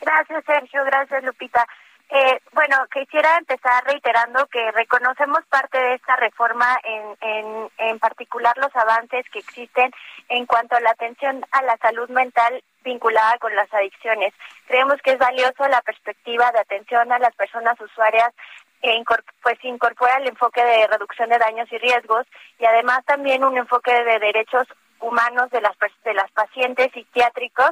Gracias, 0.00 0.44
Sergio. 0.44 0.84
Gracias, 0.84 1.24
Lupita. 1.24 1.66
Eh, 2.08 2.40
bueno, 2.52 2.76
quisiera 2.92 3.36
empezar 3.36 3.84
reiterando 3.84 4.46
que 4.46 4.70
reconocemos 4.72 5.40
parte 5.46 5.76
de 5.76 5.94
esta 5.94 6.14
reforma, 6.16 6.78
en, 6.84 7.16
en, 7.20 7.70
en 7.78 7.98
particular 7.98 8.56
los 8.58 8.74
avances 8.76 9.28
que 9.30 9.40
existen 9.40 9.90
en 10.28 10.46
cuanto 10.46 10.76
a 10.76 10.80
la 10.80 10.90
atención 10.90 11.44
a 11.50 11.62
la 11.62 11.76
salud 11.78 12.08
mental 12.10 12.62
vinculada 12.84 13.36
con 13.38 13.54
las 13.56 13.72
adicciones. 13.74 14.32
Creemos 14.66 15.02
que 15.02 15.12
es 15.12 15.18
valioso 15.18 15.66
la 15.68 15.82
perspectiva 15.82 16.52
de 16.52 16.60
atención 16.60 17.10
a 17.10 17.18
las 17.18 17.34
personas 17.34 17.80
usuarias 17.80 18.32
que 18.80 19.02
pues 19.42 19.58
incorpora 19.64 20.18
el 20.18 20.28
enfoque 20.28 20.62
de 20.62 20.86
reducción 20.86 21.28
de 21.30 21.38
daños 21.38 21.70
y 21.72 21.78
riesgos 21.78 22.26
y 22.58 22.66
además 22.66 23.04
también 23.04 23.42
un 23.42 23.56
enfoque 23.58 23.92
de 24.04 24.18
derechos 24.20 24.68
humanos 25.00 25.50
de 25.50 25.60
las 25.60 25.76
de 26.04 26.14
las 26.14 26.30
pacientes 26.30 26.92
psiquiátricos 26.92 27.70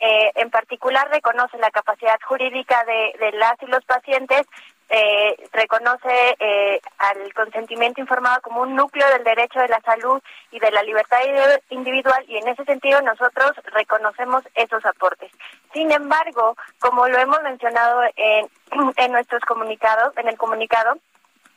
eh, 0.00 0.32
en 0.34 0.50
particular 0.50 1.08
reconoce 1.10 1.56
la 1.58 1.70
capacidad 1.70 2.18
jurídica 2.26 2.84
de, 2.84 3.32
las 3.32 3.54
y 3.62 3.66
los 3.66 3.84
pacientes 3.84 4.46
eh, 4.90 5.34
reconoce 5.52 6.36
eh, 6.38 6.80
al 6.98 7.32
consentimiento 7.32 8.00
informado 8.00 8.40
como 8.42 8.60
un 8.60 8.76
núcleo 8.76 9.08
del 9.08 9.24
derecho 9.24 9.60
de 9.60 9.68
la 9.68 9.80
salud 9.80 10.20
y 10.50 10.58
de 10.58 10.70
la 10.70 10.82
libertad 10.82 11.18
individual 11.70 12.22
y 12.28 12.36
en 12.36 12.48
ese 12.48 12.64
sentido 12.64 13.00
nosotros 13.02 13.52
reconocemos 13.72 14.42
esos 14.54 14.84
aportes. 14.84 15.32
Sin 15.72 15.90
embargo, 15.90 16.56
como 16.80 17.08
lo 17.08 17.18
hemos 17.18 17.42
mencionado 17.42 18.02
en, 18.16 18.48
en 18.96 19.12
nuestros 19.12 19.42
comunicados, 19.42 20.16
en 20.18 20.28
el 20.28 20.36
comunicado, 20.36 20.98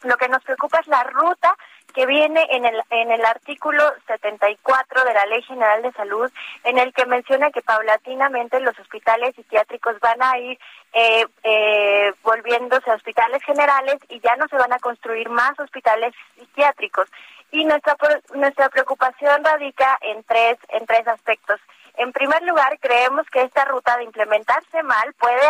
lo 0.04 0.18
que 0.18 0.30
nos 0.30 0.44
preocupa 0.44 0.80
es 0.80 0.88
la 0.88 1.04
ruta 1.04 1.56
que 1.94 2.06
viene 2.06 2.46
en 2.52 2.66
el, 2.66 2.80
en 2.92 3.12
el 3.12 3.26
artículo 3.26 3.82
74 4.06 5.04
de 5.04 5.14
la 5.14 5.26
Ley 5.26 5.42
General 5.44 5.82
de 5.82 5.92
Salud, 5.94 6.32
en 6.64 6.78
el 6.78 6.94
que 6.94 7.06
menciona 7.06 7.50
que 7.50 7.62
paulatinamente 7.62 8.60
los 8.60 8.78
hospitales 8.78 9.34
psiquiátricos 9.36 10.00
van 10.00 10.22
a 10.22 10.38
ir 10.38 10.60
eh, 10.94 11.26
eh, 11.44 12.14
volviéndose 12.24 12.92
a 12.92 12.96
hospitales 12.96 13.42
generales 13.44 13.98
y 14.10 14.20
ya 14.20 14.36
no 14.36 14.48
se 14.48 14.58
van 14.58 14.74
a 14.74 14.80
construir 14.80 15.30
más 15.30 15.60
hospitales 15.60 16.14
psiquiátricos. 16.38 17.10
Y 17.52 17.66
nuestra, 17.66 17.96
nuestra 18.36 18.70
preocupación 18.70 19.44
radica 19.44 19.98
en 20.02 20.24
tres, 20.24 20.58
en 20.70 20.86
tres 20.86 21.08
aspectos. 21.08 21.60
En 21.98 22.12
primer 22.14 22.44
lugar, 22.44 22.78
creemos 22.80 23.26
que 23.32 23.42
esta 23.42 23.66
ruta 23.66 23.98
de 23.98 24.04
implementarse 24.04 24.84
mal 24.84 25.14
puede 25.14 25.42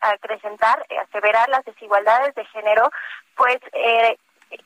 acrecentar, 0.00 0.86
aseverar 1.02 1.48
las 1.48 1.64
desigualdades 1.64 2.34
de 2.36 2.44
género, 2.46 2.90
pues 3.36 3.58
eh, 3.72 4.16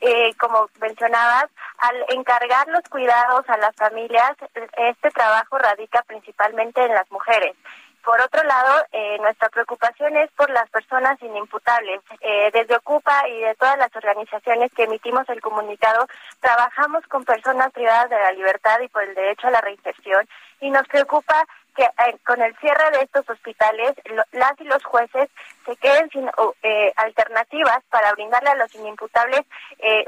eh, 0.01 0.33
como 0.35 0.69
mencionabas, 0.79 1.49
al 1.79 2.05
encargar 2.09 2.67
los 2.67 2.83
cuidados 2.89 3.43
a 3.49 3.57
las 3.57 3.75
familias, 3.75 4.35
este 4.77 5.09
trabajo 5.09 5.57
radica 5.57 6.03
principalmente 6.03 6.83
en 6.83 6.93
las 6.93 7.09
mujeres. 7.11 7.55
Por 8.03 8.19
otro 8.21 8.43
lado, 8.43 8.85
eh, 8.91 9.17
nuestra 9.19 9.49
preocupación 9.49 10.15
es 10.17 10.31
por 10.31 10.49
las 10.49 10.69
personas 10.69 11.21
inimputables. 11.21 12.01
Eh, 12.21 12.49
desde 12.53 12.75
Ocupa 12.75 13.27
y 13.27 13.39
de 13.41 13.55
todas 13.55 13.77
las 13.77 13.95
organizaciones 13.95 14.71
que 14.73 14.83
emitimos 14.83 15.27
el 15.29 15.41
comunicado, 15.41 16.07
trabajamos 16.39 17.05
con 17.07 17.25
personas 17.25 17.71
privadas 17.71 18.09
de 18.09 18.19
la 18.19 18.31
libertad 18.31 18.79
y 18.81 18.87
por 18.87 19.03
el 19.03 19.15
derecho 19.15 19.47
a 19.47 19.51
la 19.51 19.61
reinserción 19.61 20.27
y 20.61 20.69
nos 20.69 20.87
preocupa 20.87 21.45
que 21.75 21.83
eh, 21.83 22.17
con 22.25 22.41
el 22.41 22.55
cierre 22.57 22.91
de 22.91 23.03
estos 23.03 23.29
hospitales, 23.29 23.93
las 24.31 24.59
y 24.59 24.63
los 24.65 24.83
jueces 24.83 25.29
se 25.65 25.75
queden 25.77 26.09
sin 26.09 26.29
eh, 26.63 26.93
alternativas 26.95 27.79
para 27.89 28.11
brindarle 28.13 28.49
a 28.49 28.55
los 28.55 28.73
inimputables 28.75 29.41
eh, 29.79 30.05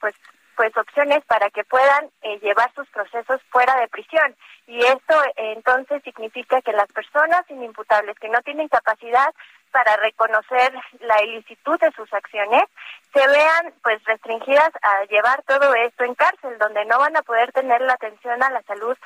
pues 0.00 0.14
pues 0.56 0.76
opciones 0.76 1.24
para 1.26 1.50
que 1.50 1.64
puedan 1.64 2.10
llevar 2.40 2.72
sus 2.74 2.88
procesos 2.88 3.40
fuera 3.50 3.76
de 3.76 3.88
prisión. 3.88 4.34
Y 4.66 4.78
esto 4.78 5.14
entonces 5.36 6.02
significa 6.02 6.62
que 6.62 6.72
las 6.72 6.90
personas 6.92 7.42
inimputables 7.50 8.18
que 8.18 8.28
no 8.28 8.40
tienen 8.42 8.68
capacidad 8.68 9.32
para 9.72 9.96
reconocer 9.96 10.72
la 11.00 11.22
ilicitud 11.24 11.80
de 11.80 11.90
sus 11.92 12.12
acciones 12.12 12.62
se 13.12 13.26
vean 13.26 13.74
pues 13.82 14.04
restringidas 14.04 14.70
a 14.82 15.04
llevar 15.06 15.42
todo 15.42 15.74
esto 15.74 16.04
en 16.04 16.14
cárcel 16.14 16.56
donde 16.58 16.84
no 16.84 16.98
van 16.98 17.16
a 17.16 17.22
poder 17.22 17.50
tener 17.52 17.80
la 17.80 17.94
atención 17.94 18.40
a 18.42 18.50
la 18.50 18.62
salud 18.62 18.96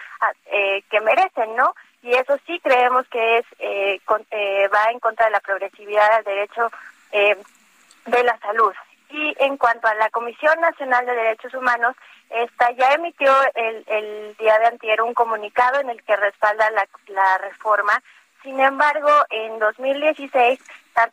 eh, 0.47 0.83
que 0.91 1.01
merecen 1.01 1.57
no 1.57 1.75
y 2.03 2.13
eso 2.13 2.37
sí 2.47 2.61
creemos 2.61 3.07
que 3.09 3.39
es 3.39 3.47
eh, 3.61 4.01
eh, 4.31 4.69
va 4.69 4.91
en 4.91 5.01
contra 5.01 5.27
de 5.27 5.33
la 5.33 5.41
progresividad 5.41 6.17
del 6.17 6.25
derecho 6.25 6.71
de 7.13 8.23
la 8.25 8.37
salud 8.39 8.75
y 9.11 9.35
en 9.39 9.57
cuanto 9.57 9.87
a 9.89 9.95
la 9.95 10.11
Comisión 10.11 10.61
Nacional 10.61 11.07
de 11.07 11.15
Derechos 11.15 11.55
Humanos 11.55 11.95
esta 12.31 12.71
ya 12.73 12.93
emitió 12.93 13.33
el, 13.55 13.85
el 13.87 14.37
día 14.37 14.59
de 14.59 14.67
antier 14.67 15.03
un 15.03 15.15
comunicado 15.15 15.81
en 15.81 15.91
el 15.91 16.03
que 16.03 16.17
respalda 16.17 16.71
la, 16.71 16.87
la 17.09 17.39
reforma. 17.39 18.03
Sin 18.43 18.61
embargo, 18.61 19.11
en 19.31 19.59
2016 19.59 20.61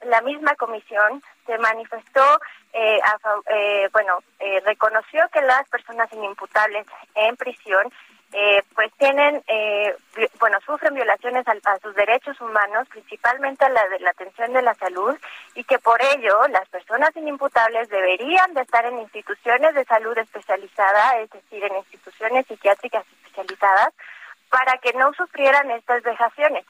la 0.05 0.21
misma 0.21 0.55
comisión 0.55 1.21
se 1.45 1.57
manifestó, 1.57 2.39
eh, 2.73 2.99
eh, 3.49 3.89
bueno, 3.91 4.19
eh, 4.39 4.61
reconoció 4.65 5.27
que 5.31 5.41
las 5.41 5.67
personas 5.69 6.11
inimputables 6.13 6.85
en 7.15 7.35
prisión 7.35 7.91
pues 8.75 8.91
tienen, 8.97 9.43
bueno, 10.39 10.57
sufren 10.65 10.95
violaciones 10.95 11.45
a, 11.47 11.79
sus 11.79 11.93
derechos 11.95 12.39
humanos, 12.41 12.87
principalmente 12.89 13.65
a 13.65 13.69
la 13.69 13.87
de 13.89 13.99
la 13.99 14.09
atención 14.09 14.53
de 14.53 14.61
la 14.61 14.73
salud, 14.75 15.15
y 15.55 15.63
que 15.63 15.79
por 15.79 16.01
ello 16.01 16.47
las 16.49 16.67
personas 16.69 17.15
inimputables 17.15 17.89
deberían 17.89 18.53
de 18.53 18.61
estar 18.61 18.85
en 18.85 18.99
instituciones 18.99 19.75
de 19.75 19.85
salud 19.85 20.17
especializada, 20.17 21.19
es 21.19 21.29
decir, 21.29 21.63
en 21.63 21.77
instituciones 21.77 22.47
psiquiátricas 22.47 23.05
especializadas, 23.17 23.93
para 24.49 24.77
que 24.77 24.93
no 24.93 25.13
sufrieran 25.13 25.71
estas 25.71 26.03
vejaciones. 26.03 26.65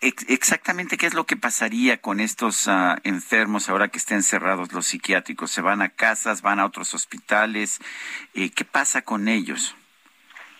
Exactamente 0.00 0.96
qué 0.96 1.06
es 1.06 1.14
lo 1.14 1.24
que 1.24 1.36
pasaría 1.36 2.00
con 2.00 2.20
estos 2.20 2.68
ah, 2.68 2.96
enfermos 3.04 3.68
ahora 3.68 3.88
que 3.88 3.98
estén 3.98 4.22
cerrados 4.22 4.72
los 4.72 4.86
psiquiátricos. 4.86 5.50
¿Se 5.50 5.62
van 5.62 5.82
a 5.82 5.88
casas, 5.88 6.42
van 6.42 6.60
a 6.60 6.66
otros 6.66 6.94
hospitales? 6.94 7.80
Eh, 8.34 8.50
¿Qué 8.54 8.64
pasa 8.64 9.02
con 9.02 9.28
ellos? 9.28 9.74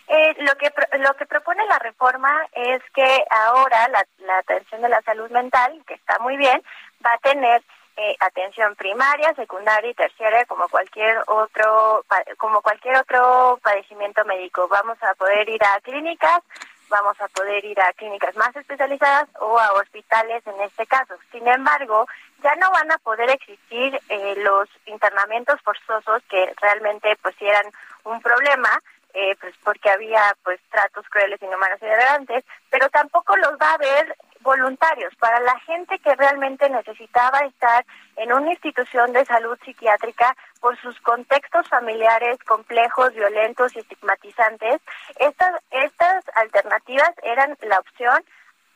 Eh, 0.07 0.35
lo 0.39 0.55
que 0.57 0.71
lo 0.99 1.13
que 1.15 1.25
propone 1.25 1.65
la 1.65 1.79
reforma 1.79 2.31
es 2.53 2.81
que 2.93 3.25
ahora 3.29 3.87
la, 3.89 4.05
la 4.19 4.37
atención 4.37 4.81
de 4.81 4.89
la 4.89 5.01
salud 5.01 5.29
mental, 5.31 5.81
que 5.87 5.95
está 5.95 6.19
muy 6.19 6.37
bien, 6.37 6.61
va 7.03 7.13
a 7.13 7.17
tener 7.17 7.63
eh, 7.97 8.15
atención 8.19 8.75
primaria, 8.75 9.33
secundaria 9.35 9.89
y 9.89 9.93
terciaria 9.93 10.45
como 10.45 10.67
cualquier 10.67 11.17
otro 11.27 12.03
como 12.37 12.61
cualquier 12.61 12.97
otro 12.97 13.57
padecimiento 13.63 14.25
médico. 14.25 14.67
Vamos 14.67 15.01
a 15.01 15.13
poder 15.15 15.47
ir 15.47 15.63
a 15.63 15.79
clínicas 15.79 16.41
vamos 16.89 17.19
a 17.19 17.27
poder 17.29 17.63
ir 17.65 17.79
a 17.79 17.93
clínicas 17.93 18.35
más 18.35 18.55
especializadas 18.55 19.27
o 19.39 19.59
a 19.59 19.73
hospitales 19.73 20.45
en 20.45 20.59
este 20.61 20.85
caso. 20.85 21.15
Sin 21.31 21.47
embargo, 21.47 22.07
ya 22.43 22.55
no 22.55 22.69
van 22.71 22.91
a 22.91 22.97
poder 22.99 23.29
existir 23.29 23.99
eh, 24.09 24.35
los 24.37 24.69
internamientos 24.85 25.59
forzosos 25.61 26.21
que 26.29 26.53
realmente 26.61 27.17
pues 27.21 27.35
eran 27.39 27.65
un 28.03 28.21
problema, 28.21 28.69
eh, 29.13 29.35
pues 29.39 29.53
porque 29.63 29.89
había 29.89 30.35
pues 30.43 30.59
tratos 30.71 31.05
crueles, 31.09 31.41
inhumanos 31.41 31.79
y 31.81 31.85
degradantes, 31.85 32.43
pero 32.69 32.89
tampoco 32.89 33.35
los 33.37 33.53
va 33.53 33.71
a 33.71 33.75
haber 33.75 34.15
voluntarios, 34.45 35.13
para 35.15 35.41
la 35.41 35.59
gente 35.61 35.99
que 35.99 36.15
realmente 36.15 36.69
necesitaba 36.69 37.39
estar 37.39 37.85
en 38.15 38.31
una 38.31 38.51
institución 38.51 39.11
de 39.11 39.25
salud 39.25 39.57
psiquiátrica 39.65 40.37
por 40.61 40.79
sus 40.79 40.97
contextos 41.01 41.67
familiares 41.67 42.37
complejos, 42.47 43.13
violentos 43.13 43.75
y 43.75 43.79
estigmatizantes, 43.79 44.79
estas, 45.19 45.51
estas 45.71 46.23
alternativas 46.35 47.11
eran 47.23 47.57
la 47.63 47.79
opción 47.79 48.23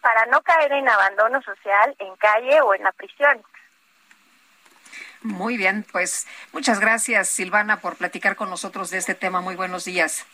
para 0.01 0.25
no 0.25 0.41
caer 0.41 0.71
en 0.73 0.89
abandono 0.89 1.41
social, 1.41 1.95
en 1.99 2.15
calle 2.15 2.61
o 2.61 2.73
en 2.73 2.83
la 2.83 2.91
prisión. 2.91 3.41
Muy 5.21 5.57
bien, 5.57 5.85
pues 5.91 6.27
muchas 6.51 6.79
gracias 6.79 7.27
Silvana 7.27 7.81
por 7.81 7.97
platicar 7.97 8.35
con 8.35 8.49
nosotros 8.49 8.89
de 8.89 8.97
este 8.97 9.15
tema. 9.15 9.41
Muy 9.41 9.55
buenos 9.55 9.85
días. 9.85 10.25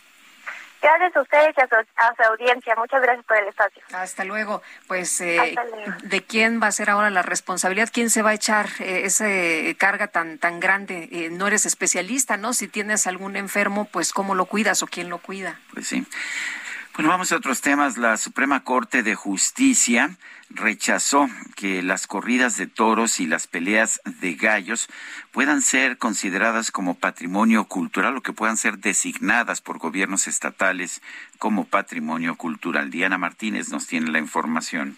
Gracias 0.86 1.16
a 1.16 1.22
ustedes 1.22 1.56
y 1.57 1.62
a 1.62 1.68
su, 2.16 2.24
audiencia. 2.30 2.76
Muchas 2.76 3.02
gracias 3.02 3.26
por 3.26 3.38
el 3.38 3.48
espacio. 3.48 3.82
Hasta 3.91 4.24
luego. 4.24 4.62
Pues, 4.88 5.20
eh, 5.20 5.56
¿de 6.03 6.24
quién 6.24 6.62
va 6.62 6.68
a 6.68 6.72
ser 6.72 6.91
ahora 6.91 7.10
la 7.10 7.24
responsabilidad? 7.24 7.90
¿Quién 7.91 8.12
se 8.12 8.22
va 8.22 8.30
a 8.30 8.34
echar 8.36 8.70
eh, 8.80 9.02
esa 9.06 9.26
carga 9.80 10.10
tan, 10.10 10.38
tan 10.38 10.60
grande? 10.60 11.10
Eh, 11.12 11.30
no 11.32 11.48
eres 11.48 11.66
especialista, 11.66 12.38
¿no? 12.38 12.53
Si 12.53 12.68
tienes 12.68 13.07
algún 13.07 13.36
enfermo, 13.36 13.86
pues, 13.86 14.14
¿cómo 14.14 14.36
lo 14.36 14.45
cuidas 14.45 14.84
o 14.84 14.88
quién 14.88 15.10
lo 15.10 15.18
cuida? 15.18 15.60
Pues 15.74 15.88
sí. 15.88 16.06
Bueno, 16.94 17.10
vamos 17.10 17.32
a 17.32 17.38
otros 17.38 17.62
temas. 17.62 17.98
La 17.98 18.18
Suprema 18.18 18.64
Corte 18.64 19.02
de 19.02 19.16
Justicia 19.16 20.12
rechazó 20.49 21.27
que 21.55 21.81
las 21.81 22.07
corridas 22.07 22.57
de 22.57 22.67
toros 22.67 23.19
y 23.19 23.27
las 23.27 23.47
peleas 23.47 24.01
de 24.05 24.35
gallos 24.35 24.88
puedan 25.31 25.61
ser 25.61 25.97
consideradas 25.97 26.72
como 26.72 26.95
patrimonio 26.95 27.65
cultural 27.65 28.17
o 28.17 28.22
que 28.22 28.34
puedan 28.34 28.57
ser 28.57 28.80
designadas 28.80 29.61
por 29.61 29.80
gobiernos 29.80 30.27
estatales 30.27 31.01
como 31.39 31.65
patrimonio 31.65 32.35
cultural. 32.35 32.91
Diana 32.91 33.17
Martínez 33.17 33.69
nos 33.69 33.88
tiene 33.88 34.11
la 34.11 34.19
información. 34.19 34.97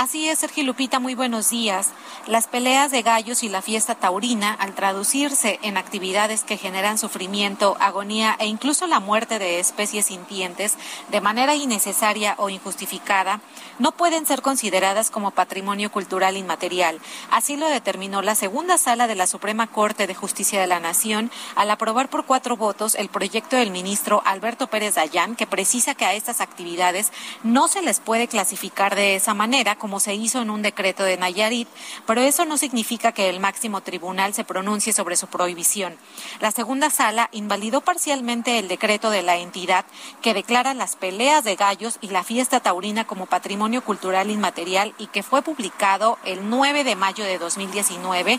Así 0.00 0.30
es, 0.30 0.38
Sergio 0.38 0.64
Lupita, 0.64 0.98
muy 0.98 1.14
buenos 1.14 1.50
días. 1.50 1.90
Las 2.26 2.46
peleas 2.46 2.90
de 2.90 3.02
gallos 3.02 3.42
y 3.42 3.50
la 3.50 3.60
fiesta 3.60 3.94
taurina, 3.94 4.50
al 4.54 4.74
traducirse 4.74 5.58
en 5.62 5.76
actividades 5.76 6.42
que 6.42 6.56
generan 6.56 6.96
sufrimiento, 6.96 7.76
agonía 7.80 8.34
e 8.38 8.46
incluso 8.46 8.86
la 8.86 8.98
muerte 8.98 9.38
de 9.38 9.60
especies 9.60 10.06
sintientes 10.06 10.78
de 11.10 11.20
manera 11.20 11.54
innecesaria 11.54 12.34
o 12.38 12.48
injustificada, 12.48 13.42
no 13.78 13.92
pueden 13.92 14.24
ser 14.24 14.40
consideradas 14.40 15.10
como 15.10 15.32
patrimonio 15.32 15.92
cultural 15.92 16.38
inmaterial. 16.38 16.98
Así 17.30 17.58
lo 17.58 17.68
determinó 17.68 18.22
la 18.22 18.34
segunda 18.34 18.78
sala 18.78 19.06
de 19.06 19.16
la 19.16 19.26
Suprema 19.26 19.66
Corte 19.66 20.06
de 20.06 20.14
Justicia 20.14 20.62
de 20.62 20.66
la 20.66 20.80
Nación 20.80 21.30
al 21.56 21.70
aprobar 21.70 22.08
por 22.08 22.24
cuatro 22.24 22.56
votos 22.56 22.94
el 22.94 23.10
proyecto 23.10 23.56
del 23.56 23.70
ministro 23.70 24.22
Alberto 24.24 24.66
Pérez 24.68 24.94
Dayán, 24.94 25.36
que 25.36 25.46
precisa 25.46 25.94
que 25.94 26.06
a 26.06 26.14
estas 26.14 26.40
actividades 26.40 27.12
no 27.42 27.68
se 27.68 27.82
les 27.82 28.00
puede 28.00 28.28
clasificar 28.28 28.94
de 28.94 29.16
esa 29.16 29.34
manera 29.34 29.76
se 29.98 30.14
hizo 30.14 30.42
en 30.42 30.50
un 30.50 30.62
decreto 30.62 31.02
de 31.02 31.16
Nayarit, 31.16 31.68
pero 32.06 32.20
eso 32.20 32.44
no 32.44 32.56
significa 32.56 33.12
que 33.12 33.28
el 33.28 33.40
máximo 33.40 33.80
tribunal 33.80 34.34
se 34.34 34.44
pronuncie 34.44 34.92
sobre 34.92 35.16
su 35.16 35.26
prohibición. 35.26 35.96
La 36.40 36.52
segunda 36.52 36.90
sala 36.90 37.28
invalidó 37.32 37.80
parcialmente 37.80 38.58
el 38.58 38.68
decreto 38.68 39.10
de 39.10 39.22
la 39.22 39.38
entidad 39.38 39.84
que 40.22 40.34
declara 40.34 40.74
las 40.74 40.96
peleas 40.96 41.42
de 41.42 41.56
gallos 41.56 41.98
y 42.00 42.08
la 42.08 42.22
fiesta 42.22 42.60
taurina 42.60 43.06
como 43.06 43.26
patrimonio 43.26 43.82
cultural 43.82 44.30
inmaterial 44.30 44.94
y 44.98 45.06
que 45.08 45.22
fue 45.22 45.42
publicado 45.42 46.18
el 46.24 46.48
9 46.48 46.84
de 46.84 46.96
mayo 46.96 47.24
de 47.24 47.38
2019 47.38 48.38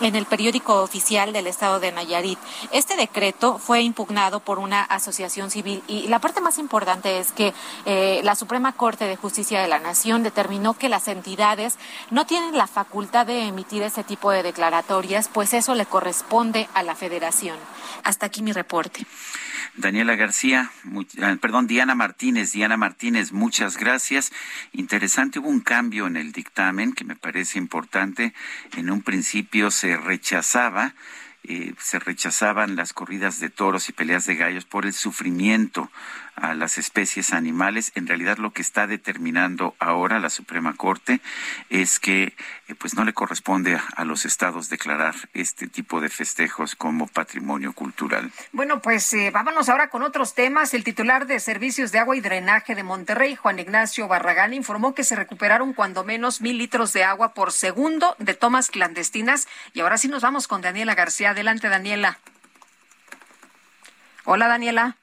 en 0.00 0.16
el 0.16 0.26
periódico 0.26 0.82
oficial 0.82 1.32
del 1.32 1.46
estado 1.46 1.80
de 1.80 1.92
Nayarit. 1.92 2.38
Este 2.72 2.96
decreto 2.96 3.58
fue 3.58 3.82
impugnado 3.82 4.40
por 4.40 4.58
una 4.58 4.82
asociación 4.82 5.50
civil 5.50 5.82
y 5.86 6.08
la 6.08 6.18
parte 6.18 6.40
más 6.40 6.58
importante 6.58 7.18
es 7.18 7.32
que 7.32 7.54
eh, 7.84 8.20
la 8.24 8.34
Suprema 8.34 8.72
Corte 8.72 9.06
de 9.06 9.16
Justicia 9.16 9.60
de 9.60 9.68
la 9.68 9.78
Nación 9.78 10.22
determinó 10.22 10.74
que 10.74 10.88
las 10.92 11.08
entidades 11.08 11.78
no 12.10 12.26
tienen 12.26 12.56
la 12.56 12.68
facultad 12.68 13.26
de 13.26 13.48
emitir 13.48 13.82
ese 13.82 14.04
tipo 14.04 14.30
de 14.30 14.44
declaratorias, 14.44 15.28
pues 15.28 15.54
eso 15.54 15.74
le 15.74 15.86
corresponde 15.86 16.68
a 16.74 16.84
la 16.84 16.94
federación. 16.94 17.58
Hasta 18.04 18.26
aquí 18.26 18.42
mi 18.42 18.52
reporte. 18.52 19.04
Daniela 19.74 20.16
García, 20.16 20.70
ah, 21.22 21.36
perdón, 21.40 21.66
Diana 21.66 21.94
Martínez. 21.94 22.52
Diana 22.52 22.76
Martínez, 22.76 23.32
muchas 23.32 23.78
gracias. 23.78 24.30
Interesante, 24.72 25.38
hubo 25.38 25.48
un 25.48 25.60
cambio 25.60 26.06
en 26.06 26.16
el 26.16 26.32
dictamen 26.32 26.92
que 26.92 27.04
me 27.04 27.16
parece 27.16 27.58
importante. 27.58 28.34
En 28.76 28.90
un 28.90 29.00
principio 29.00 29.70
se 29.70 29.96
rechazaba 29.96 30.94
eh, 31.44 31.74
se 31.80 31.98
rechazaban 31.98 32.76
las 32.76 32.92
corridas 32.92 33.40
de 33.40 33.50
toros 33.50 33.88
y 33.88 33.92
peleas 33.92 34.26
de 34.26 34.36
gallos 34.36 34.64
por 34.64 34.86
el 34.86 34.92
sufrimiento 34.92 35.90
a 36.42 36.54
las 36.54 36.76
especies 36.76 37.32
animales. 37.32 37.92
En 37.94 38.06
realidad 38.06 38.36
lo 38.36 38.52
que 38.52 38.62
está 38.62 38.88
determinando 38.88 39.76
ahora 39.78 40.18
la 40.18 40.28
Suprema 40.28 40.74
Corte 40.74 41.20
es 41.70 42.00
que 42.00 42.34
eh, 42.68 42.74
pues 42.76 42.94
no 42.94 43.04
le 43.04 43.12
corresponde 43.12 43.80
a, 43.96 44.04
los 44.04 44.24
estados 44.24 44.68
declarar 44.68 45.14
este 45.34 45.68
tipo 45.68 46.00
de 46.00 46.08
festejos 46.08 46.74
como 46.74 47.06
patrimonio 47.06 47.72
cultural. 47.72 48.32
Bueno, 48.50 48.82
pues 48.82 49.12
eh, 49.14 49.30
vámonos 49.30 49.68
ahora 49.68 49.88
con 49.88 50.02
otros 50.02 50.34
temas. 50.34 50.74
El 50.74 50.82
titular 50.82 51.26
de 51.26 51.38
Servicios 51.38 51.92
de 51.92 52.00
Agua 52.00 52.16
y 52.16 52.20
Drenaje 52.20 52.74
de 52.74 52.82
Monterrey, 52.82 53.36
Juan 53.36 53.60
Ignacio 53.60 54.08
Barragán, 54.08 54.52
informó 54.52 54.96
que 54.96 55.04
se 55.04 55.14
recuperaron 55.14 55.72
cuando 55.72 56.02
menos 56.02 56.40
mil 56.40 56.58
litros 56.58 56.92
de 56.92 57.04
agua 57.04 57.34
por 57.34 57.52
segundo 57.52 58.16
de 58.18 58.34
tomas 58.34 58.68
clandestinas. 58.68 59.46
Y 59.74 59.80
ahora 59.80 59.96
sí 59.96 60.08
nos 60.08 60.22
vamos 60.22 60.48
con 60.48 60.60
Daniela 60.60 60.96
García. 60.96 61.30
Adelante, 61.30 61.68
Daniela. 61.68 62.18
Hola, 64.24 64.48
Daniela. 64.48 64.96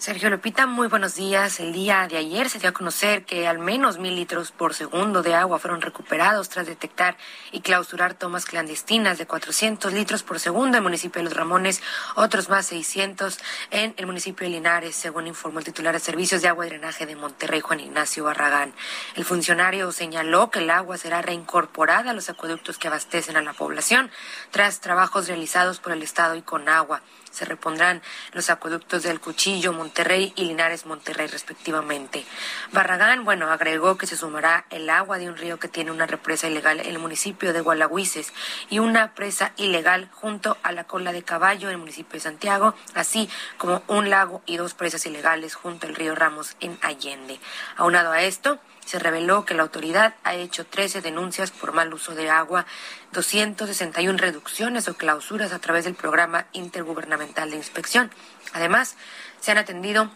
Sergio 0.00 0.30
Lupita, 0.30 0.64
muy 0.64 0.88
buenos 0.88 1.16
días. 1.16 1.60
El 1.60 1.74
día 1.74 2.08
de 2.08 2.16
ayer 2.16 2.48
se 2.48 2.58
dio 2.58 2.70
a 2.70 2.72
conocer 2.72 3.26
que 3.26 3.46
al 3.46 3.58
menos 3.58 3.98
mil 3.98 4.16
litros 4.16 4.50
por 4.50 4.72
segundo 4.72 5.22
de 5.22 5.34
agua 5.34 5.58
fueron 5.58 5.82
recuperados 5.82 6.48
tras 6.48 6.66
detectar 6.66 7.18
y 7.52 7.60
clausurar 7.60 8.14
tomas 8.14 8.46
clandestinas 8.46 9.18
de 9.18 9.26
400 9.26 9.92
litros 9.92 10.22
por 10.22 10.40
segundo 10.40 10.68
en 10.68 10.76
el 10.76 10.82
municipio 10.84 11.20
de 11.20 11.24
Los 11.24 11.36
Ramones, 11.36 11.82
otros 12.14 12.48
más 12.48 12.64
600 12.64 13.40
en 13.72 13.92
el 13.98 14.06
municipio 14.06 14.46
de 14.46 14.54
Linares, 14.54 14.96
según 14.96 15.26
informó 15.26 15.58
el 15.58 15.66
titular 15.66 15.92
de 15.92 16.00
Servicios 16.00 16.40
de 16.40 16.48
Agua 16.48 16.64
y 16.66 16.70
Drenaje 16.70 17.04
de 17.04 17.14
Monterrey, 17.14 17.60
Juan 17.60 17.80
Ignacio 17.80 18.24
Barragán. 18.24 18.72
El 19.16 19.26
funcionario 19.26 19.92
señaló 19.92 20.50
que 20.50 20.60
el 20.60 20.70
agua 20.70 20.96
será 20.96 21.20
reincorporada 21.20 22.12
a 22.12 22.14
los 22.14 22.30
acueductos 22.30 22.78
que 22.78 22.88
abastecen 22.88 23.36
a 23.36 23.42
la 23.42 23.52
población 23.52 24.10
tras 24.50 24.80
trabajos 24.80 25.28
realizados 25.28 25.78
por 25.78 25.92
el 25.92 26.02
Estado 26.02 26.36
y 26.36 26.40
con 26.42 26.70
agua. 26.70 27.02
Se 27.30 27.44
repondrán 27.44 28.02
los 28.32 28.50
acueductos 28.50 29.02
del 29.02 29.20
Cuchillo, 29.20 29.72
Monterrey 29.72 30.32
y 30.36 30.44
Linares 30.44 30.86
Monterrey 30.86 31.26
respectivamente. 31.26 32.24
Barragán, 32.72 33.24
bueno, 33.24 33.50
agregó 33.50 33.96
que 33.96 34.06
se 34.06 34.16
sumará 34.16 34.66
el 34.70 34.90
agua 34.90 35.18
de 35.18 35.28
un 35.28 35.36
río 35.36 35.58
que 35.58 35.68
tiene 35.68 35.90
una 35.90 36.06
represa 36.06 36.48
ilegal 36.48 36.80
en 36.80 36.86
el 36.86 36.98
municipio 36.98 37.52
de 37.52 37.60
Gualahuises 37.60 38.32
y 38.68 38.78
una 38.78 39.14
presa 39.14 39.52
ilegal 39.56 40.08
junto 40.12 40.56
a 40.62 40.72
la 40.72 40.84
cola 40.84 41.12
de 41.12 41.22
caballo 41.22 41.68
en 41.68 41.74
el 41.74 41.78
municipio 41.78 42.14
de 42.14 42.20
Santiago, 42.20 42.74
así 42.94 43.28
como 43.58 43.82
un 43.86 44.10
lago 44.10 44.42
y 44.46 44.56
dos 44.56 44.74
presas 44.74 45.06
ilegales 45.06 45.54
junto 45.54 45.86
al 45.86 45.94
río 45.94 46.14
Ramos 46.14 46.56
en 46.60 46.78
Allende. 46.82 47.40
Aunado 47.76 48.12
a 48.12 48.22
esto, 48.22 48.58
se 48.84 48.98
reveló 48.98 49.44
que 49.44 49.54
la 49.54 49.62
autoridad 49.62 50.14
ha 50.24 50.34
hecho 50.34 50.66
13 50.66 51.00
denuncias 51.00 51.50
por 51.50 51.72
mal 51.72 51.92
uso 51.94 52.14
de 52.14 52.30
agua, 52.30 52.66
261 53.12 54.18
reducciones 54.18 54.88
o 54.88 54.94
clausuras 54.94 55.52
a 55.52 55.58
través 55.58 55.84
del 55.84 55.94
programa 55.94 56.46
intergubernamental 56.52 57.50
de 57.50 57.56
inspección. 57.56 58.10
Además, 58.52 58.96
se 59.40 59.52
han 59.52 59.58
atendido 59.58 60.10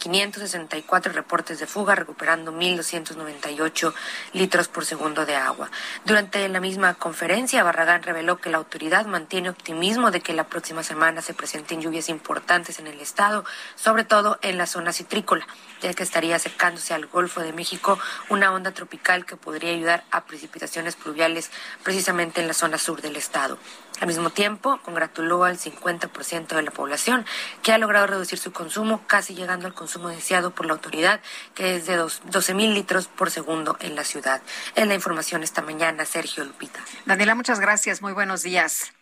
2.564 0.00 1.12
reportes 1.12 1.60
de 1.60 1.66
fuga, 1.66 1.94
recuperando 1.94 2.52
1.298 2.52 3.92
litros 4.32 4.68
por 4.68 4.84
segundo 4.84 5.26
de 5.26 5.36
agua. 5.36 5.70
Durante 6.04 6.48
la 6.48 6.60
misma 6.60 6.94
conferencia, 6.94 7.62
Barragán 7.62 8.02
reveló 8.02 8.38
que 8.38 8.50
la 8.50 8.58
autoridad 8.58 9.06
mantiene 9.06 9.50
optimismo 9.50 10.10
de 10.10 10.20
que 10.20 10.32
la 10.32 10.44
próxima 10.44 10.82
semana 10.82 11.22
se 11.22 11.34
presenten 11.34 11.80
lluvias 11.80 12.08
importantes 12.08 12.78
en 12.78 12.86
el 12.86 13.00
estado, 13.00 13.44
sobre 13.76 14.04
todo 14.04 14.38
en 14.42 14.56
la 14.56 14.66
zona 14.66 14.92
citrícola, 14.92 15.46
ya 15.82 15.92
que 15.92 16.02
estaría 16.02 16.36
acercándose 16.36 16.94
al 16.94 17.06
Golfo 17.06 17.40
de 17.40 17.52
México 17.52 17.98
una 18.28 18.52
onda 18.52 18.72
tropical 18.72 19.26
que 19.26 19.36
podría 19.36 19.72
ayudar 19.72 20.04
a 20.10 20.24
precipitaciones 20.24 20.96
pluviales 20.96 21.50
precisamente 21.82 22.40
en 22.40 22.48
la 22.48 22.54
zona 22.54 22.78
sur 22.78 23.02
del 23.02 23.16
estado. 23.16 23.58
Al 24.00 24.06
mismo 24.06 24.30
tiempo, 24.30 24.80
congratuló 24.82 25.44
al 25.44 25.58
50% 25.58 26.46
de 26.56 26.62
la 26.62 26.70
población 26.70 27.26
que 27.62 27.72
ha 27.72 27.78
logrado 27.78 28.06
reducir 28.06 28.38
su 28.38 28.50
consumo, 28.50 29.02
casi 29.06 29.34
llegando 29.34 29.66
al 29.66 29.74
consumo 29.74 29.89
deseado 29.98 30.54
por 30.54 30.66
la 30.66 30.72
autoridad, 30.72 31.20
que 31.54 31.76
es 31.76 31.86
de 31.86 31.96
12 31.96 32.54
mil 32.54 32.74
litros 32.74 33.08
por 33.08 33.30
segundo 33.30 33.76
en 33.80 33.94
la 33.94 34.04
ciudad. 34.04 34.40
Es 34.74 34.86
la 34.86 34.94
información 34.94 35.42
esta 35.42 35.62
mañana, 35.62 36.04
Sergio 36.04 36.44
Lupita. 36.44 36.80
Daniela, 37.06 37.34
muchas 37.34 37.60
gracias. 37.60 38.02
Muy 38.02 38.12
buenos 38.12 38.42
días. 38.42 38.92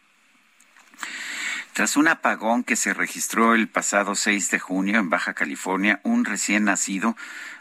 Tras 1.73 1.97
un 1.97 2.09
apagón 2.09 2.65
que 2.65 2.75
se 2.75 2.93
registró 2.93 3.55
el 3.55 3.69
pasado 3.69 4.17
6 4.17 4.51
de 4.51 4.59
junio 4.59 4.99
en 4.99 5.11
Baja 5.11 5.35
California, 5.35 6.01
un 6.03 6.25
recién 6.25 6.65
nacido 6.65 7.17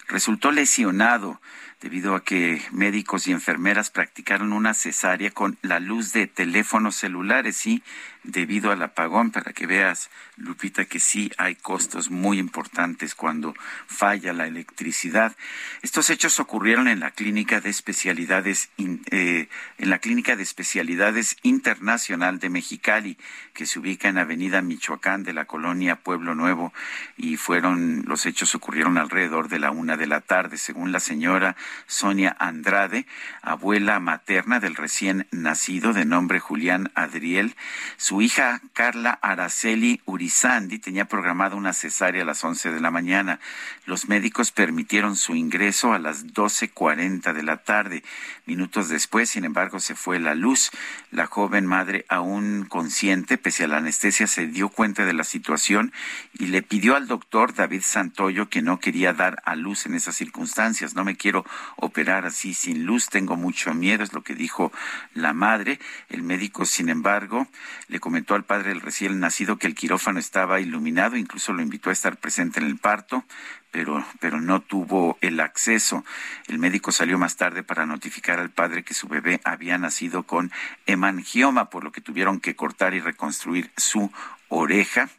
resultó 0.08 0.52
lesionado 0.52 1.40
debido 1.82 2.16
a 2.16 2.24
que 2.24 2.62
médicos 2.72 3.28
y 3.28 3.32
enfermeras 3.32 3.92
practicaron 3.92 4.54
una 4.54 4.74
cesárea 4.74 5.30
con 5.32 5.58
la 5.62 5.80
luz 5.80 6.14
de 6.14 6.26
teléfonos 6.26 6.96
celulares 6.96 7.68
y 7.68 7.84
debido 8.28 8.72
al 8.72 8.84
apagón, 8.84 9.32
para 9.32 9.54
que 9.54 9.66
veas, 9.66 10.10
Lupita, 10.36 10.86
que 10.86 11.00
sí 11.00 11.32
hay 11.38 11.56
costos 11.56 12.12
muy 12.12 12.38
importantes 12.38 13.16
cuando 13.16 13.56
falla 13.88 14.34
la 14.34 14.46
electricidad. 14.46 15.36
Estos 15.82 16.10
hechos 16.10 16.40
ocurrieron 16.40 16.88
en 16.88 17.00
la 17.00 17.12
clínica 17.12 17.62
de 17.62 17.70
especialidades 17.70 18.70
eh, 18.78 19.48
en 19.78 19.90
la 19.90 20.00
clínica 20.00 20.36
de 20.36 20.44
especialidades 20.44 21.38
internacional 21.42 22.40
de 22.40 22.50
Mexicali, 22.50 23.18
que 23.54 23.66
se 23.66 23.80
ubica 23.80 24.10
en 24.10 24.18
Avenida 24.18 24.62
Michoacán 24.62 25.24
de 25.24 25.34
la 25.34 25.46
colonia 25.46 25.96
Pueblo 25.96 26.36
Nuevo, 26.36 26.74
y 27.16 27.38
fueron 27.38 28.04
los 28.06 28.26
hechos 28.26 28.54
ocurrieron 28.56 28.98
alrededor 28.98 29.48
de 29.48 29.60
la 29.60 29.72
una 29.72 29.96
de 29.96 30.08
la 30.08 30.22
tarde, 30.22 30.58
según 30.58 30.92
la 30.92 31.00
señora 31.00 31.56
Sonia 31.86 32.36
Andrade, 32.40 33.08
abuela 33.42 34.00
materna 34.00 34.60
del 34.60 34.76
recién 34.76 35.28
nacido 35.32 35.94
de 35.94 36.06
nombre 36.06 36.40
Julián 36.40 36.92
Adriel. 36.94 37.56
Su 37.96 38.17
hija 38.22 38.62
Carla 38.74 39.20
Araceli 39.22 40.02
Urizandi 40.06 40.80
tenía 40.80 41.06
programada 41.06 41.56
una 41.56 41.74
cesárea 41.74 42.24
a 42.24 42.26
las 42.26 42.44
11 42.44 42.72
de 42.72 42.80
la 42.80 42.92
mañana. 42.92 43.40
Los 43.86 44.08
médicos 44.08 44.52
permitieron 44.52 45.16
su 45.16 45.36
ingreso 45.36 45.94
a 45.94 46.00
las 46.00 46.28
12.40 46.28 47.34
de 47.34 47.44
la 47.44 47.58
tarde. 47.58 48.04
Minutos 48.46 48.90
después, 48.90 49.30
sin 49.30 49.46
embargo, 49.46 49.80
se 49.80 49.96
fue 49.96 50.20
la 50.20 50.36
luz. 50.36 50.72
La 51.10 51.26
joven 51.26 51.66
madre, 51.66 52.06
aún 52.10 52.66
consciente, 52.68 53.38
pese 53.38 53.64
a 53.64 53.68
la 53.68 53.78
anestesia, 53.78 54.28
se 54.28 54.46
dio 54.46 54.68
cuenta 54.68 55.06
de 55.06 55.14
la 55.14 55.24
situación 55.24 55.94
y 56.34 56.48
le 56.48 56.62
pidió 56.64 56.98
al 56.98 57.08
doctor 57.08 57.54
David 57.54 57.82
Santoyo 57.82 58.50
que 58.50 58.62
no 58.62 58.82
quería 58.82 59.14
dar 59.14 59.42
a 59.46 59.56
luz 59.56 59.86
en 59.86 59.96
esas 59.96 60.18
circunstancias. 60.18 60.96
No 60.96 61.06
me 61.06 61.16
quiero 61.16 61.46
operar 61.78 62.26
así 62.26 62.54
sin 62.54 62.86
luz, 62.86 63.08
tengo 63.08 63.38
mucho 63.38 63.74
miedo, 63.74 64.04
es 64.04 64.12
lo 64.12 64.22
que 64.22 64.36
dijo 64.36 64.74
la 65.14 65.32
madre. 65.32 65.80
El 66.10 66.24
médico, 66.24 66.66
sin 66.66 66.90
embargo, 66.90 67.48
le 67.88 68.02
comentó 68.02 68.36
al 68.36 68.44
padre 68.44 68.70
del 68.70 68.82
recién 68.82 69.18
nacido 69.22 69.58
que 69.58 69.68
el 69.68 69.76
quirófano 69.76 70.20
estaba 70.20 70.60
iluminado, 70.60 71.16
incluso 71.16 71.54
lo 71.54 71.62
invitó 71.62 71.90
a 71.90 71.94
estar 71.94 72.18
presente 72.18 72.60
en 72.60 72.66
el 72.66 72.78
parto, 72.78 73.24
pero, 73.72 74.06
pero 74.20 74.42
no 74.42 74.62
tuvo 74.62 75.18
el 75.22 75.40
acceso. 75.40 76.04
El 76.48 76.60
médico 76.60 76.92
salió 76.92 77.18
más 77.18 77.36
tarde 77.36 77.64
para 77.64 77.86
notificar 77.86 78.40
al 78.40 78.50
padre 78.50 78.84
que 78.84 78.94
su 78.94 79.08
bebé 79.08 79.42
había 79.44 79.78
nacido 79.78 80.24
con 80.24 80.52
hemangioma, 80.86 81.70
por 81.70 81.84
lo 81.84 81.92
que 81.92 82.02
tuvieron 82.02 82.40
que 82.40 82.56
cortar 82.56 82.94
y 82.94 83.00
reconstruir 83.00 83.72
su 83.78 84.12
oreja. 84.50 85.10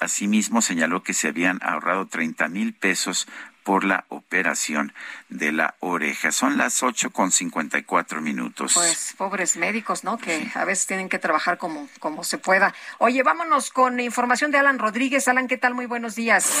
Asimismo, 0.00 0.62
señaló 0.62 1.02
que 1.02 1.14
se 1.14 1.28
habían 1.28 1.60
ahorrado 1.62 2.06
30 2.06 2.48
mil 2.48 2.74
pesos 2.74 3.28
por 3.64 3.84
la 3.84 4.04
operación 4.08 4.92
de 5.28 5.50
la 5.50 5.74
oreja. 5.80 6.30
Son 6.30 6.56
las 6.56 6.82
ocho 6.82 7.10
con 7.10 7.32
cincuenta 7.32 7.78
y 7.78 7.82
cuatro 7.82 8.20
minutos. 8.20 8.74
Pues 8.74 9.14
pobres 9.16 9.56
médicos, 9.56 10.04
¿no? 10.04 10.18
Que 10.18 10.48
a 10.54 10.64
veces 10.64 10.86
tienen 10.86 11.08
que 11.08 11.18
trabajar 11.18 11.58
como, 11.58 11.88
como 11.98 12.22
se 12.22 12.38
pueda. 12.38 12.74
Oye, 12.98 13.22
vámonos 13.22 13.70
con 13.70 13.98
información 13.98 14.50
de 14.50 14.58
Alan 14.58 14.78
Rodríguez. 14.78 15.26
Alan, 15.26 15.48
¿qué 15.48 15.56
tal? 15.56 15.74
Muy 15.74 15.86
buenos 15.86 16.14
días. 16.14 16.52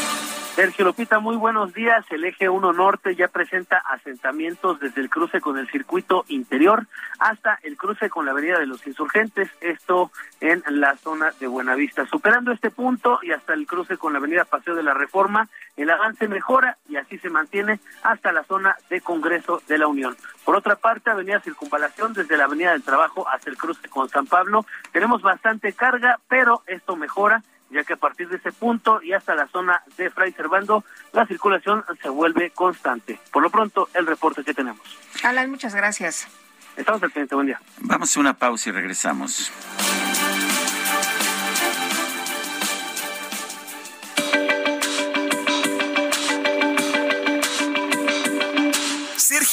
Sergio 0.54 0.84
Lopita, 0.84 1.18
muy 1.18 1.36
buenos 1.36 1.74
días. 1.74 2.06
El 2.10 2.24
eje 2.24 2.48
1 2.48 2.72
Norte 2.72 3.16
ya 3.16 3.26
presenta 3.26 3.78
asentamientos 3.78 4.78
desde 4.78 5.00
el 5.00 5.10
cruce 5.10 5.40
con 5.40 5.58
el 5.58 5.68
circuito 5.68 6.24
interior 6.28 6.86
hasta 7.18 7.58
el 7.62 7.76
cruce 7.76 8.08
con 8.08 8.24
la 8.24 8.30
Avenida 8.30 8.60
de 8.60 8.66
los 8.66 8.86
Insurgentes, 8.86 9.50
esto 9.60 10.12
en 10.40 10.62
la 10.68 10.96
zona 10.96 11.32
de 11.40 11.48
Buenavista. 11.48 12.06
Superando 12.06 12.52
este 12.52 12.70
punto 12.70 13.18
y 13.22 13.32
hasta 13.32 13.52
el 13.52 13.66
cruce 13.66 13.96
con 13.96 14.12
la 14.12 14.20
Avenida 14.20 14.44
Paseo 14.44 14.74
de 14.74 14.82
la 14.82 14.94
Reforma, 14.94 15.48
el 15.76 15.90
avance 15.90 16.28
mejora 16.28 16.78
y 16.88 16.93
así 16.96 17.18
se 17.18 17.30
mantiene 17.30 17.80
hasta 18.02 18.32
la 18.32 18.44
zona 18.44 18.76
de 18.90 19.00
Congreso 19.00 19.62
de 19.68 19.78
la 19.78 19.86
Unión. 19.86 20.16
Por 20.44 20.56
otra 20.56 20.76
parte, 20.76 21.10
Avenida 21.10 21.40
Circunvalación 21.40 22.12
desde 22.12 22.36
la 22.36 22.44
Avenida 22.44 22.72
del 22.72 22.82
Trabajo 22.82 23.28
hasta 23.28 23.50
el 23.50 23.56
cruce 23.56 23.88
con 23.88 24.08
San 24.08 24.26
Pablo, 24.26 24.66
tenemos 24.92 25.22
bastante 25.22 25.72
carga, 25.72 26.18
pero 26.28 26.62
esto 26.66 26.96
mejora 26.96 27.42
ya 27.70 27.82
que 27.82 27.94
a 27.94 27.96
partir 27.96 28.28
de 28.28 28.36
ese 28.36 28.52
punto 28.52 29.02
y 29.02 29.12
hasta 29.12 29.34
la 29.34 29.48
zona 29.48 29.82
de 29.96 30.08
Fray 30.10 30.32
Servando, 30.32 30.84
la 31.12 31.26
circulación 31.26 31.84
se 32.00 32.08
vuelve 32.08 32.50
constante. 32.50 33.18
Por 33.32 33.42
lo 33.42 33.50
pronto, 33.50 33.88
el 33.94 34.06
reporte 34.06 34.44
que 34.44 34.54
tenemos. 34.54 34.80
Alan, 35.22 35.50
muchas 35.50 35.74
gracias. 35.74 36.28
Estamos 36.76 37.02
al 37.02 37.10
pendiente, 37.10 37.34
buen 37.34 37.48
día. 37.48 37.60
Vamos 37.80 38.16
a 38.16 38.20
una 38.20 38.34
pausa 38.34 38.70
y 38.70 38.72
regresamos. 38.72 39.52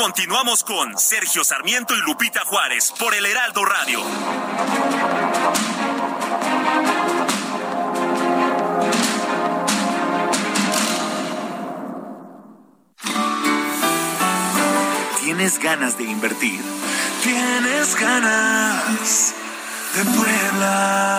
Continuamos 0.00 0.64
con 0.64 0.96
Sergio 0.98 1.44
Sarmiento 1.44 1.94
y 1.94 2.00
Lupita 2.00 2.40
Juárez 2.46 2.90
por 2.98 3.14
el 3.14 3.26
Heraldo 3.26 3.66
Radio. 3.66 4.00
¿Tienes 15.20 15.58
ganas 15.58 15.98
de 15.98 16.04
invertir? 16.04 16.62
¿Tienes 17.22 17.94
ganas 17.96 19.34
de 19.94 20.04
Puebla? 20.16 21.10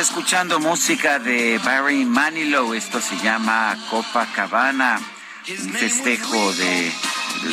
Escuchando 0.00 0.60
música 0.60 1.18
de 1.18 1.58
Barry 1.58 2.04
Manilow. 2.04 2.72
Esto 2.72 3.00
se 3.00 3.16
llama 3.16 3.76
Copacabana, 3.90 5.00
un 5.48 5.72
festejo 5.72 6.52
de, 6.52 6.92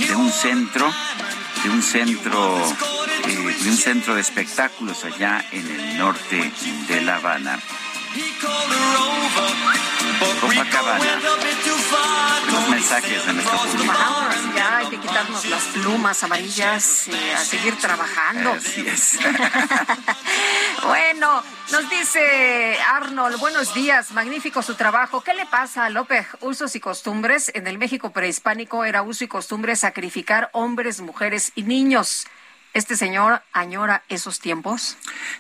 de 0.08 0.16
un 0.16 0.32
centro, 0.32 0.94
de 1.64 1.70
un 1.72 1.82
centro, 1.82 2.58
eh, 3.28 3.56
de 3.64 3.70
un 3.70 3.78
centro 3.78 4.14
de 4.14 4.22
espectáculos 4.22 5.04
allá 5.06 5.44
en 5.52 5.66
el 5.66 5.98
norte 5.98 6.52
de 6.88 7.02
La 7.02 7.16
Habana. 7.16 7.60
Copacabana. 10.40 11.20
Mensajes 12.70 13.26
de 13.26 13.34
nuestro 13.34 13.58
público. 13.58 13.94
Ya, 14.56 14.78
hay 14.78 14.88
que 14.88 14.98
quitarnos 15.00 15.46
las 15.46 15.64
plumas 15.66 16.24
amarillas 16.24 17.08
eh, 17.08 17.34
a 17.34 17.38
seguir 17.38 17.78
trabajando. 17.78 18.54
Así 18.54 18.86
es. 18.88 19.20
Bueno, 20.86 21.44
nos 21.72 21.90
dice 21.90 22.78
Arnold, 22.94 23.40
buenos 23.40 23.74
días, 23.74 24.12
magnífico 24.12 24.62
su 24.62 24.76
trabajo. 24.76 25.22
¿Qué 25.22 25.34
le 25.34 25.48
pasa 25.48 25.86
a 25.86 25.90
López? 25.90 26.28
Usos 26.42 26.76
y 26.76 26.80
costumbres. 26.80 27.52
En 27.56 27.66
el 27.66 27.80
México 27.80 28.12
prehispánico 28.12 28.86
era 28.86 29.02
uso 29.02 29.24
y 29.24 29.28
costumbre 29.28 29.76
sacrificar 29.76 30.50
hombres, 30.54 31.02
mujeres 31.02 31.52
y 31.56 31.64
niños. 31.64 32.28
¿Este 32.76 32.98
señor 32.98 33.42
añora 33.54 34.04
esos 34.10 34.42
tiempos? 34.42 34.98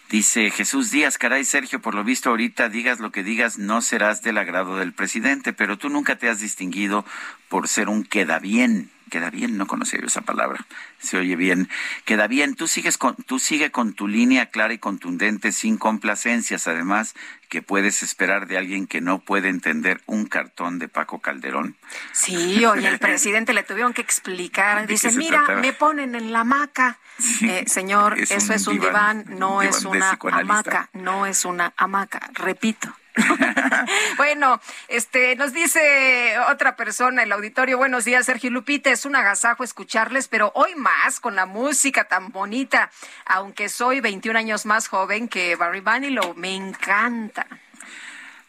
Dice 0.10 0.52
Jesús 0.52 0.90
Díaz, 0.90 1.18
caray 1.18 1.44
Sergio, 1.44 1.82
por 1.82 1.94
lo 1.94 2.06
visto 2.06 2.30
ahorita 2.30 2.70
digas 2.70 3.02
lo 3.02 3.12
que 3.12 3.24
digas, 3.24 3.58
no 3.58 3.82
serás 3.82 4.22
del 4.22 4.38
agrado 4.38 4.78
del 4.78 4.94
presidente, 4.94 5.52
pero 5.52 5.78
tú 5.78 5.90
nunca 5.90 6.18
te 6.18 6.30
has 6.30 6.40
distinguido 6.40 7.04
por 7.50 7.68
ser 7.68 7.90
un 7.90 8.06
queda 8.06 8.40
bien. 8.40 8.90
Queda 9.12 9.30
bien, 9.30 9.58
no 9.58 9.68
conocía 9.68 10.00
yo 10.00 10.08
esa 10.08 10.22
palabra. 10.22 10.66
Se 10.98 11.18
oye 11.18 11.36
bien. 11.36 11.70
Queda 12.06 12.28
bien. 12.28 12.56
Tú 12.56 12.68
sigues 12.68 12.98
con, 12.98 13.16
tú 13.16 13.38
sigue 13.38 13.70
con 13.70 13.94
tu 13.94 14.08
línea 14.08 14.48
clara 14.48 14.74
y 14.74 14.80
contundente, 14.80 15.52
sin 15.52 15.78
complacencias, 15.78 16.68
además, 16.68 17.14
que 17.48 17.62
puedes 17.62 18.02
esperar 18.02 18.48
de 18.48 18.58
alguien 18.58 18.88
que 18.88 19.02
no 19.02 19.20
puede 19.20 19.50
entender 19.50 20.02
un 20.08 20.26
cartón 20.26 20.80
de 20.80 20.88
Paco 20.88 21.20
Calderón. 21.20 21.76
Sí, 22.14 22.66
oye, 22.66 22.88
el 22.88 22.98
presidente 23.00 23.54
le 23.54 23.62
tuvieron 23.62 23.94
que 23.94 24.02
explicar. 24.02 24.82
¿De 24.82 24.88
qué 24.88 24.94
Dice, 24.94 25.12
mira, 25.12 25.38
trataba?" 25.40 25.62
me 25.62 25.74
ponen 25.74 26.16
en 26.16 26.32
la 26.32 26.40
hamaca. 26.40 26.98
Eh, 27.42 27.64
señor, 27.68 28.20
Es 28.20 28.32
eso 28.32 28.48
un 28.48 28.54
es 28.54 28.68
un 28.68 28.80
diván, 28.80 29.24
diván, 29.24 29.40
no 29.40 29.62
es 29.62 29.86
una 29.86 30.18
hamaca, 30.32 30.90
no 30.94 31.26
es 31.26 31.46
una 31.46 31.74
hamaca, 31.78 32.30
repito. 32.34 32.94
bueno, 34.18 34.60
este 34.90 35.38
nos 35.38 35.54
dice 35.54 36.36
otra 36.50 36.76
persona 36.76 37.22
en 37.22 37.28
el 37.28 37.32
auditorio, 37.32 37.78
buenos 37.78 38.04
días, 38.04 38.26
Sergio 38.26 38.50
Lupita, 38.52 38.90
es 38.90 39.06
un 39.06 39.16
agasajo 39.16 39.64
escucharles, 39.64 40.28
pero 40.28 40.52
hoy 40.56 40.76
más 40.76 41.22
con 41.22 41.36
la 41.36 41.46
música 41.46 42.06
tan 42.06 42.32
bonita, 42.32 42.92
aunque 43.26 43.70
soy 43.70 44.02
21 44.02 44.38
años 44.38 44.66
más 44.66 44.90
joven 44.90 45.30
que 45.30 45.56
Barry 45.56 45.82
Manilow, 45.82 46.34
me 46.36 46.56
encanta. 46.56 47.48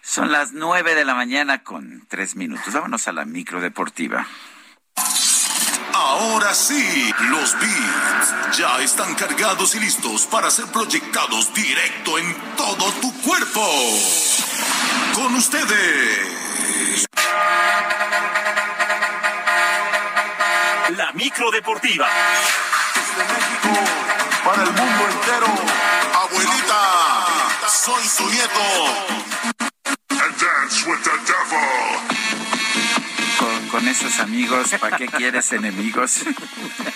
Son 0.03 0.31
las 0.31 0.53
nueve 0.53 0.95
de 0.95 1.05
la 1.05 1.15
mañana 1.15 1.63
con 1.65 2.05
tres 2.09 2.37
minutos. 2.37 2.73
Vámonos 2.73 3.09
a 3.09 3.13
la 3.13 3.25
micro 3.25 3.61
deportiva. 3.61 4.27
Ahora 5.99 6.55
sí, 6.55 7.11
los 7.31 7.59
beats 7.59 8.59
ya 8.59 8.81
están 8.81 9.15
cargados 9.15 9.75
y 9.75 9.81
listos 9.81 10.27
para 10.27 10.51
ser 10.51 10.67
proyectados 10.67 11.55
directo 11.55 12.19
en 12.19 12.37
todo 12.55 12.93
tu 13.01 13.23
cuerpo. 13.23 13.67
Con 15.15 15.35
ustedes. 15.37 17.07
La 20.99 21.13
micro 21.15 21.51
deportiva. 21.51 22.07
Para 24.45 24.63
el 24.65 24.73
mundo 24.73 25.09
entero. 25.13 25.47
Abuelita, 26.15 27.69
soy 27.69 28.07
su 28.07 28.29
nieto. 28.29 29.56
Con, 33.77 33.89
esos 33.89 34.21
amigos, 34.21 34.71
¿para 34.81 34.97
qué 34.97 35.07
quieres 35.07 35.53
enemigos? 35.53 36.21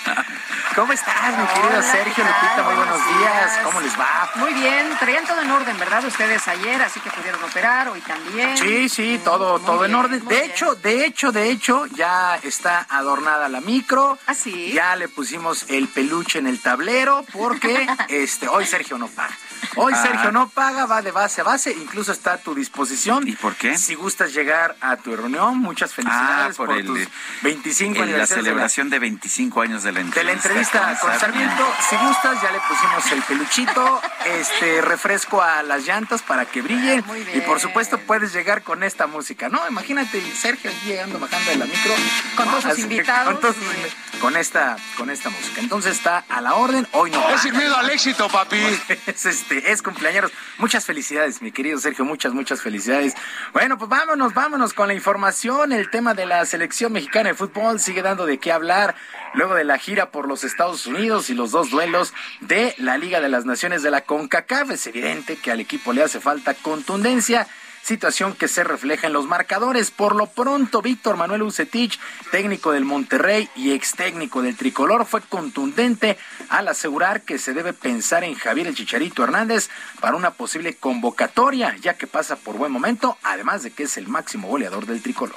¿Cómo 0.74 0.94
estás, 0.94 1.36
mi 1.36 1.46
querido 1.48 1.82
Sergio 1.82 2.24
Lupita? 2.24 2.62
Muy 2.64 2.74
buenos 2.74 3.18
días. 3.18 3.58
¿Cómo 3.64 3.80
les 3.82 4.00
va? 4.00 4.30
Muy 4.36 4.54
bien, 4.54 4.86
traían 4.98 5.26
todo 5.26 5.42
en 5.42 5.50
orden, 5.50 5.78
¿verdad? 5.78 6.02
Ustedes 6.06 6.48
ayer, 6.48 6.80
así 6.80 6.98
que 7.00 7.10
pudieron 7.10 7.44
operar, 7.44 7.90
hoy 7.90 8.00
también. 8.00 8.56
Sí, 8.56 8.88
sí, 8.88 9.20
todo, 9.22 9.58
todo 9.58 9.84
en 9.84 9.94
orden. 9.94 10.26
De 10.26 10.34
bien. 10.34 10.50
hecho, 10.50 10.74
de 10.74 11.04
hecho, 11.04 11.32
de 11.32 11.50
hecho, 11.50 11.84
ya 11.84 12.36
está 12.42 12.86
adornada 12.88 13.50
la 13.50 13.60
micro. 13.60 14.18
¿Ah, 14.26 14.32
sí? 14.32 14.72
Ya 14.72 14.96
le 14.96 15.08
pusimos 15.08 15.66
el 15.68 15.86
peluche 15.86 16.38
en 16.38 16.46
el 16.46 16.62
tablero 16.62 17.26
porque 17.30 17.86
este 18.08 18.48
hoy 18.48 18.64
Sergio 18.64 18.96
no 18.96 19.08
paga. 19.08 19.36
Hoy 19.76 19.92
Ah. 19.94 20.02
Sergio 20.02 20.32
no 20.32 20.48
paga, 20.48 20.86
va 20.86 21.02
de 21.02 21.10
base 21.12 21.40
a 21.40 21.44
base, 21.44 21.70
incluso 21.72 22.12
está 22.12 22.34
a 22.34 22.38
tu 22.38 22.54
disposición. 22.54 23.26
¿Y 23.28 23.32
por 23.36 23.54
qué? 23.56 23.76
Si 23.78 23.94
gustas 23.94 24.32
llegar 24.34 24.76
a 24.80 24.96
tu 24.96 25.14
reunión, 25.16 25.58
muchas 25.58 25.94
felicidades 25.94 26.54
Ah, 26.54 26.56
por 26.56 26.66
por, 26.68 26.78
el- 26.78 26.86
tus 26.86 26.98
25 27.42 27.94
En 27.94 27.98
la 27.98 28.04
aniversarios 28.04 28.28
de 28.28 28.36
la- 28.36 28.50
celebración 28.50 28.90
de, 28.90 28.98
25 28.98 29.60
años 29.62 29.82
de 29.82 29.92
la 29.92 30.00
entrevista. 30.00 30.20
de 30.20 30.24
la 30.24 30.32
entrevista 30.32 30.98
con 31.00 31.18
Sarmiento. 31.20 31.74
Si 31.88 31.96
gustas, 31.96 32.42
ya 32.42 32.50
le 32.52 32.60
pusimos 32.68 33.12
el 33.12 33.22
peluchito, 33.22 34.00
este 34.26 34.80
refresco 34.82 35.42
a 35.42 35.62
las 35.62 35.86
llantas 35.86 36.22
para 36.22 36.44
que 36.46 36.62
brillen. 36.62 37.04
Muy 37.06 37.20
Y 37.20 37.24
por 37.42 37.56
bien. 37.56 37.60
supuesto 37.60 37.98
puedes 37.98 38.32
llegar 38.32 38.62
con 38.62 38.82
esta 38.82 39.06
música. 39.06 39.48
No, 39.48 39.66
imagínate 39.68 40.20
Sergio 40.36 40.70
aquí 40.70 40.86
llegando, 40.88 41.18
bajando 41.18 41.50
de 41.50 41.56
la 41.56 41.64
micro. 41.66 41.92
Con 42.36 42.46
todos 42.50 42.64
sus 42.64 42.78
invitados. 42.78 43.32
Con, 43.32 43.40
todos 43.40 43.56
con 44.20 44.36
esta, 44.36 44.76
con 44.98 45.10
esta 45.10 45.30
música. 45.30 45.60
Entonces 45.60 45.96
está 45.96 46.24
a 46.28 46.40
la 46.40 46.54
orden. 46.54 46.86
Hoy 46.92 47.10
no. 47.10 47.28
Es 47.30 47.40
sin 47.42 47.56
miedo 47.56 47.76
al 47.76 47.88
éxito, 47.90 48.28
papi. 48.28 48.58
Es, 49.06 49.26
este, 49.26 49.59
es 49.66 49.82
cumpleaños. 49.82 50.30
Muchas 50.58 50.84
felicidades, 50.84 51.42
mi 51.42 51.52
querido 51.52 51.78
Sergio. 51.78 52.04
Muchas, 52.04 52.32
muchas 52.32 52.62
felicidades. 52.62 53.14
Bueno, 53.52 53.78
pues 53.78 53.88
vámonos, 53.88 54.34
vámonos 54.34 54.72
con 54.72 54.88
la 54.88 54.94
información. 54.94 55.72
El 55.72 55.90
tema 55.90 56.14
de 56.14 56.26
la 56.26 56.44
selección 56.46 56.92
mexicana 56.92 57.30
de 57.30 57.34
fútbol 57.34 57.80
sigue 57.80 58.02
dando 58.02 58.26
de 58.26 58.38
qué 58.38 58.52
hablar 58.52 58.94
luego 59.34 59.54
de 59.54 59.64
la 59.64 59.78
gira 59.78 60.10
por 60.10 60.26
los 60.28 60.44
Estados 60.44 60.86
Unidos 60.86 61.30
y 61.30 61.34
los 61.34 61.50
dos 61.50 61.70
duelos 61.70 62.12
de 62.40 62.74
la 62.78 62.98
Liga 62.98 63.20
de 63.20 63.28
las 63.28 63.44
Naciones 63.44 63.82
de 63.82 63.90
la 63.90 64.02
CONCACAF. 64.02 64.70
Es 64.70 64.86
evidente 64.86 65.36
que 65.36 65.50
al 65.50 65.60
equipo 65.60 65.92
le 65.92 66.02
hace 66.02 66.20
falta 66.20 66.54
contundencia. 66.54 67.46
Situación 67.82 68.34
que 68.34 68.46
se 68.46 68.62
refleja 68.62 69.06
en 69.06 69.12
los 69.12 69.26
marcadores. 69.26 69.90
Por 69.90 70.14
lo 70.14 70.26
pronto, 70.26 70.82
Víctor 70.82 71.16
Manuel 71.16 71.42
Ucetich, 71.42 71.98
técnico 72.30 72.72
del 72.72 72.84
Monterrey 72.84 73.48
y 73.56 73.72
ex 73.72 73.92
técnico 73.92 74.42
del 74.42 74.56
Tricolor, 74.56 75.06
fue 75.06 75.22
contundente 75.22 76.18
al 76.50 76.68
asegurar 76.68 77.22
que 77.22 77.38
se 77.38 77.54
debe 77.54 77.72
pensar 77.72 78.22
en 78.22 78.34
Javier 78.34 78.66
el 78.66 78.74
Chicharito 78.74 79.24
Hernández 79.24 79.70
para 80.00 80.16
una 80.16 80.32
posible 80.32 80.74
convocatoria, 80.76 81.76
ya 81.80 81.94
que 81.94 82.06
pasa 82.06 82.36
por 82.36 82.56
buen 82.56 82.70
momento, 82.70 83.16
además 83.22 83.62
de 83.62 83.70
que 83.72 83.84
es 83.84 83.96
el 83.96 84.08
máximo 84.08 84.48
goleador 84.48 84.86
del 84.86 85.02
Tricolor. 85.02 85.36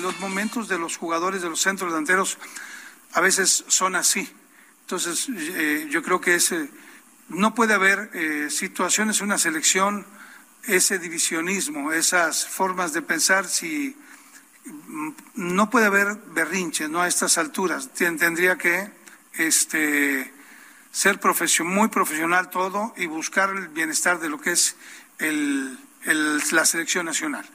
Los 0.00 0.18
momentos 0.20 0.68
de 0.68 0.78
los 0.78 0.96
jugadores 0.96 1.42
de 1.42 1.50
los 1.50 1.60
centros 1.60 1.90
delanteros 1.90 2.38
a 3.12 3.20
veces 3.20 3.64
son 3.68 3.96
así. 3.96 4.30
Entonces, 4.82 5.28
eh, 5.30 5.88
yo 5.90 6.02
creo 6.02 6.20
que 6.20 6.36
ese, 6.36 6.70
no 7.28 7.54
puede 7.54 7.74
haber 7.74 8.10
eh, 8.14 8.48
situaciones 8.50 9.20
en 9.20 9.26
una 9.26 9.38
selección, 9.38 10.06
ese 10.64 10.98
divisionismo, 10.98 11.92
esas 11.92 12.46
formas 12.46 12.92
de 12.92 13.02
pensar, 13.02 13.46
si 13.46 13.96
mm, 14.64 15.10
no 15.34 15.70
puede 15.70 15.86
haber 15.86 16.16
berrinche, 16.32 16.88
no 16.88 17.00
a 17.00 17.08
estas 17.08 17.38
alturas. 17.38 17.90
Tendría 17.94 18.56
que 18.56 18.90
este, 19.34 20.32
ser 20.90 21.20
muy 21.64 21.88
profesional 21.88 22.50
todo 22.50 22.92
y 22.96 23.06
buscar 23.06 23.50
el 23.50 23.68
bienestar 23.68 24.18
de 24.20 24.28
lo 24.28 24.40
que 24.40 24.52
es 24.52 24.76
el- 25.18 25.78
la 26.52 26.64
selección 26.64 27.06
nacional. 27.06 27.48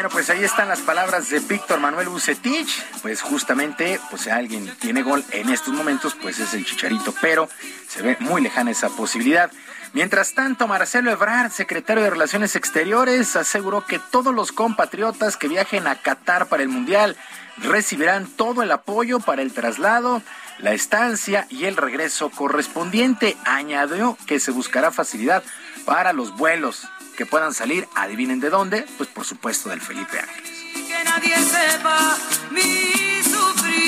Bueno, 0.00 0.14
pues 0.14 0.30
ahí 0.30 0.42
están 0.42 0.66
las 0.66 0.80
palabras 0.80 1.28
de 1.28 1.40
Víctor 1.40 1.78
Manuel 1.78 2.08
Bucetich. 2.08 2.82
Pues 3.02 3.20
justamente, 3.20 4.00
pues 4.08 4.22
si 4.22 4.30
alguien 4.30 4.74
tiene 4.80 5.02
gol 5.02 5.22
en 5.30 5.50
estos 5.50 5.74
momentos, 5.74 6.14
pues 6.14 6.38
es 6.38 6.54
el 6.54 6.64
Chicharito, 6.64 7.14
pero 7.20 7.50
se 7.86 8.00
ve 8.00 8.16
muy 8.18 8.40
lejana 8.40 8.70
esa 8.70 8.88
posibilidad. 8.88 9.52
Mientras 9.92 10.32
tanto, 10.32 10.66
Marcelo 10.66 11.10
Ebrard, 11.10 11.50
secretario 11.50 12.02
de 12.02 12.08
Relaciones 12.08 12.56
Exteriores, 12.56 13.36
aseguró 13.36 13.84
que 13.84 13.98
todos 13.98 14.34
los 14.34 14.52
compatriotas 14.52 15.36
que 15.36 15.48
viajen 15.48 15.86
a 15.86 15.96
Qatar 15.96 16.46
para 16.46 16.62
el 16.62 16.70
Mundial 16.70 17.14
recibirán 17.58 18.26
todo 18.26 18.62
el 18.62 18.72
apoyo 18.72 19.20
para 19.20 19.42
el 19.42 19.52
traslado, 19.52 20.22
la 20.60 20.72
estancia 20.72 21.46
y 21.50 21.66
el 21.66 21.76
regreso 21.76 22.30
correspondiente. 22.30 23.36
Añadió 23.44 24.16
que 24.26 24.40
se 24.40 24.50
buscará 24.50 24.92
facilidad 24.92 25.42
para 25.84 26.14
los 26.14 26.34
vuelos 26.38 26.88
que 27.20 27.26
puedan 27.26 27.52
salir, 27.52 27.86
adivinen 27.94 28.40
de 28.40 28.48
dónde, 28.48 28.86
pues 28.96 29.10
por 29.10 29.26
supuesto 29.26 29.68
del 29.68 29.82
Felipe 29.82 30.18
Ángeles. 30.18 30.72
que 30.88 31.04
nadie 31.04 31.36
sepa 31.36 32.16
mi 32.50 33.22
sufrir. 33.22 33.84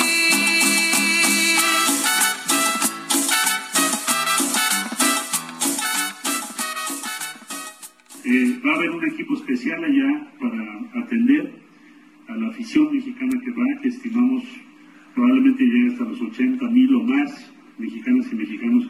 Eh, 8.23 8.61
va 8.63 8.73
a 8.73 8.75
haber 8.75 8.91
un 8.91 9.05
equipo 9.07 9.35
especial 9.37 9.83
allá 9.83 10.31
para 10.39 11.03
atender 11.03 11.55
a 12.29 12.37
la 12.37 12.49
afición 12.49 12.95
mexicana 12.95 13.33
que 13.43 13.51
va, 13.51 13.81
que 13.81 13.89
estimamos 13.89 14.43
probablemente 15.15 15.65
llegue 15.65 15.93
hasta 15.93 16.05
los 16.05 16.21
80 16.21 16.69
mil 16.69 16.95
o 16.97 17.03
más 17.05 17.51
mexicanas 17.79 18.27
y 18.31 18.35
mexicanos 18.35 18.85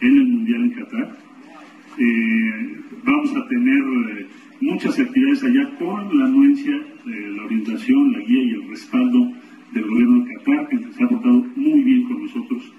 en 0.00 0.16
el 0.16 0.26
Mundial 0.28 0.62
en 0.62 0.70
Qatar. 0.74 1.29
Eh, 2.02 2.80
vamos 3.04 3.30
a 3.36 3.46
tener 3.46 3.76
eh, 3.76 4.28
muchas 4.62 4.98
actividades 4.98 5.44
allá 5.44 5.78
con 5.78 6.18
la 6.18 6.24
anuencia, 6.24 6.72
eh, 6.72 7.34
la 7.36 7.44
orientación, 7.44 8.12
la 8.12 8.20
guía 8.20 8.42
y 8.42 8.50
el 8.52 8.70
respaldo 8.70 9.30
del 9.72 9.86
gobierno 9.86 10.24
de 10.24 10.34
Qatar, 10.34 10.68
que 10.70 10.78
se 10.78 11.04
ha 11.04 11.08
portado 11.08 11.44
muy 11.56 11.82
bien 11.82 12.04
con 12.04 12.22
nosotros. 12.24 12.72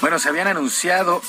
Bueno, 0.00 0.18
se 0.18 0.28
habían 0.30 0.46
anunciado 0.46 1.20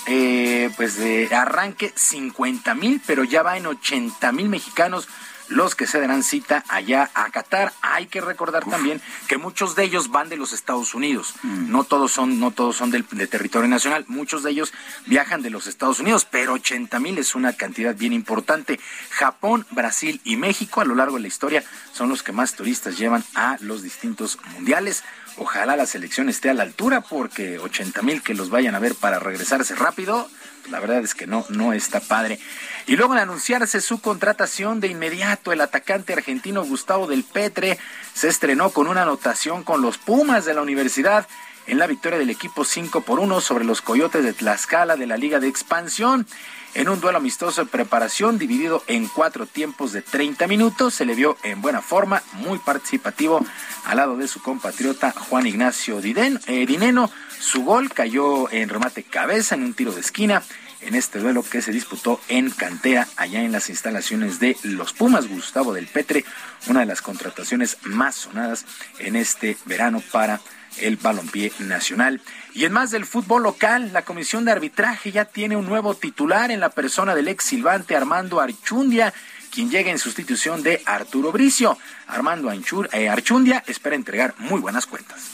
pues 0.77 0.97
de 0.97 1.27
arranque 1.35 1.91
50 1.93 2.73
mil, 2.75 3.01
pero 3.05 3.25
ya 3.25 3.43
va 3.43 3.57
en 3.57 3.65
80 3.65 4.31
mil 4.31 4.47
mexicanos 4.47 5.09
los 5.47 5.75
que 5.75 5.87
se 5.87 5.99
darán 5.99 6.23
cita 6.23 6.63
allá 6.69 7.09
a 7.13 7.29
Qatar. 7.29 7.73
Hay 7.81 8.07
que 8.07 8.21
recordar 8.21 8.65
también 8.65 9.01
que 9.27 9.37
muchos 9.37 9.75
de 9.75 9.83
ellos 9.83 10.09
van 10.09 10.29
de 10.29 10.37
los 10.37 10.53
Estados 10.53 10.93
Unidos. 10.93 11.35
No 11.43 11.83
todos 11.83 12.11
son, 12.11 12.39
no 12.39 12.51
todos 12.51 12.75
son 12.75 12.91
del, 12.91 13.05
de 13.11 13.27
territorio 13.27 13.67
nacional. 13.67 14.05
Muchos 14.07 14.43
de 14.43 14.51
ellos 14.51 14.73
viajan 15.05 15.41
de 15.41 15.49
los 15.49 15.67
Estados 15.67 15.99
Unidos, 15.99 16.25
pero 16.29 16.53
80 16.53 16.99
mil 16.99 17.17
es 17.17 17.35
una 17.35 17.53
cantidad 17.53 17.95
bien 17.95 18.13
importante. 18.13 18.79
Japón, 19.11 19.65
Brasil 19.71 20.21
y 20.23 20.37
México 20.37 20.81
a 20.81 20.85
lo 20.85 20.95
largo 20.95 21.15
de 21.15 21.21
la 21.21 21.27
historia 21.27 21.63
son 21.93 22.09
los 22.09 22.23
que 22.23 22.31
más 22.31 22.55
turistas 22.55 22.97
llevan 22.97 23.23
a 23.35 23.57
los 23.61 23.81
distintos 23.81 24.39
mundiales. 24.53 25.03
Ojalá 25.37 25.75
la 25.75 25.85
selección 25.85 26.29
esté 26.29 26.49
a 26.49 26.53
la 26.53 26.63
altura 26.63 27.01
porque 27.01 27.59
80 27.59 28.01
mil 28.03 28.21
que 28.21 28.33
los 28.33 28.49
vayan 28.49 28.73
a 28.75 28.79
ver 28.79 28.95
para 28.95 29.19
regresarse 29.19 29.75
rápido, 29.75 30.29
la 30.69 30.79
verdad 30.79 30.99
es 30.99 31.15
que 31.15 31.27
no, 31.27 31.45
no 31.49 31.73
está 31.73 31.99
padre. 31.99 32.39
Y 32.87 32.95
luego 32.95 33.13
de 33.13 33.21
anunciarse 33.21 33.81
su 33.81 33.99
contratación 33.99 34.79
de 34.79 34.87
inmediato, 34.87 35.51
el 35.51 35.61
atacante 35.61 36.13
argentino 36.13 36.63
Gustavo 36.63 37.07
del 37.07 37.23
Petre 37.23 37.79
se 38.13 38.27
estrenó 38.27 38.69
con 38.69 38.87
una 38.87 39.03
anotación 39.03 39.63
con 39.63 39.81
los 39.81 39.97
Pumas 39.97 40.45
de 40.45 40.53
la 40.53 40.61
universidad 40.61 41.27
en 41.67 41.79
la 41.79 41.87
victoria 41.87 42.19
del 42.19 42.29
equipo 42.29 42.63
5 42.63 43.01
por 43.01 43.19
1 43.19 43.41
sobre 43.41 43.65
los 43.65 43.81
Coyotes 43.81 44.23
de 44.23 44.33
Tlaxcala 44.33 44.95
de 44.95 45.07
la 45.07 45.17
Liga 45.17 45.39
de 45.39 45.47
Expansión. 45.47 46.27
En 46.75 46.89
un 46.89 46.99
duelo 46.99 47.19
amistoso 47.19 47.63
de 47.63 47.71
preparación 47.71 48.37
dividido 48.37 48.83
en 48.87 49.07
cuatro 49.07 49.45
tiempos 49.45 49.93
de 49.93 50.01
30 50.01 50.45
minutos, 50.47 50.93
se 50.93 51.05
le 51.05 51.15
vio 51.15 51.37
en 51.43 51.61
buena 51.61 51.81
forma, 51.81 52.21
muy 52.33 52.59
participativo 52.59 53.45
al 53.85 53.97
lado 53.97 54.17
de 54.17 54.27
su 54.27 54.41
compatriota 54.41 55.11
Juan 55.11 55.47
Ignacio 55.47 55.99
eh, 55.99 56.65
Dineno. 56.65 57.09
Su 57.39 57.63
gol 57.63 57.91
cayó 57.91 58.51
en 58.51 58.69
remate 58.69 59.03
cabeza 59.03 59.55
en 59.55 59.63
un 59.63 59.73
tiro 59.73 59.91
de 59.91 60.01
esquina 60.01 60.43
en 60.81 60.95
este 60.95 61.19
duelo 61.19 61.43
que 61.43 61.61
se 61.61 61.71
disputó 61.71 62.21
en 62.27 62.51
Cantera, 62.51 63.07
allá 63.17 63.41
en 63.41 63.51
las 63.51 63.69
instalaciones 63.69 64.39
de 64.39 64.55
los 64.63 64.93
Pumas. 64.93 65.27
Gustavo 65.27 65.73
del 65.73 65.87
Petre, 65.87 66.23
una 66.67 66.81
de 66.81 66.85
las 66.85 67.01
contrataciones 67.01 67.77
más 67.83 68.15
sonadas 68.15 68.65
en 68.99 69.15
este 69.15 69.57
verano 69.65 70.01
para 70.11 70.41
el 70.77 70.97
balompié 70.97 71.51
nacional. 71.59 72.21
Y 72.53 72.65
en 72.65 72.73
más 72.73 72.91
del 72.91 73.05
fútbol 73.05 73.43
local, 73.43 73.91
la 73.93 74.03
Comisión 74.03 74.45
de 74.45 74.51
Arbitraje 74.51 75.11
ya 75.11 75.25
tiene 75.25 75.55
un 75.55 75.65
nuevo 75.65 75.95
titular 75.95 76.51
en 76.51 76.59
la 76.59 76.69
persona 76.69 77.15
del 77.15 77.27
ex 77.27 77.45
silbante 77.45 77.95
Armando 77.95 78.39
Archundia, 78.39 79.13
quien 79.51 79.69
llega 79.69 79.89
en 79.89 79.99
sustitución 79.99 80.63
de 80.63 80.81
Arturo 80.85 81.31
Bricio. 81.31 81.77
Armando 82.07 82.51
eh, 82.51 83.09
Archundia 83.09 83.63
espera 83.67 83.95
entregar 83.95 84.35
muy 84.37 84.59
buenas 84.59 84.85
cuentas. 84.85 85.31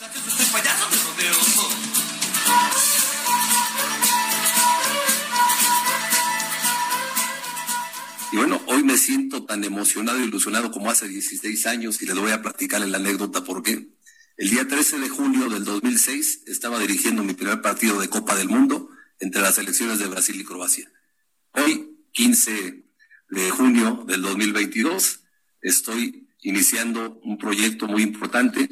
Y 8.32 8.38
bueno, 8.38 8.62
hoy 8.68 8.82
me 8.84 8.98
siento 8.98 9.44
tan 9.44 9.62
emocionado 9.66 10.20
e 10.20 10.24
ilusionado 10.24 10.72
como 10.72 10.90
hace 10.90 11.06
16 11.06 11.66
años 11.68 12.02
y 12.02 12.06
les 12.06 12.16
voy 12.16 12.32
a 12.32 12.42
platicar 12.42 12.80
la 12.88 12.98
anécdota 12.98 13.44
por 13.44 13.62
qué. 13.62 13.90
El 14.38 14.50
día 14.50 14.66
13 14.66 15.00
de 15.00 15.10
julio 15.10 15.50
del 15.50 15.66
2006 15.66 16.44
estaba 16.48 16.80
dirigiendo 16.80 17.24
mi 17.24 17.34
primer 17.34 17.62
partido 17.62 18.00
de 18.00 18.08
Copa 18.08 18.36
del 18.36 18.48
Mundo 18.48 18.90
entre 19.20 19.42
las 19.42 19.56
selecciones 19.56 20.00
de 20.00 20.08
Brasil 20.08 20.40
y 20.40 20.46
Croacia. 20.46 20.90
Hoy, 21.52 21.98
15 22.14 22.86
de 23.32 23.50
junio 23.52 24.06
del 24.08 24.22
2022, 24.22 25.20
estoy 25.62 26.30
iniciando 26.40 27.20
un 27.24 27.38
proyecto 27.38 27.86
muy 27.88 28.02
importante 28.02 28.70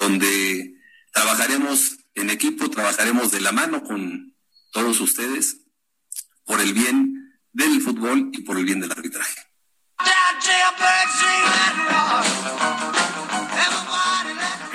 donde 0.00 0.74
trabajaremos 1.12 1.98
en 2.14 2.30
equipo, 2.30 2.70
trabajaremos 2.70 3.30
de 3.30 3.40
la 3.42 3.52
mano 3.52 3.82
con 3.84 4.34
todos 4.72 5.00
ustedes 5.00 5.58
por 6.46 6.62
el 6.62 6.72
bien 6.72 7.15
del 7.56 7.80
fútbol 7.80 8.30
y 8.32 8.42
por 8.42 8.58
el 8.58 8.64
bien 8.66 8.80
del 8.80 8.92
arbitraje. 8.92 9.40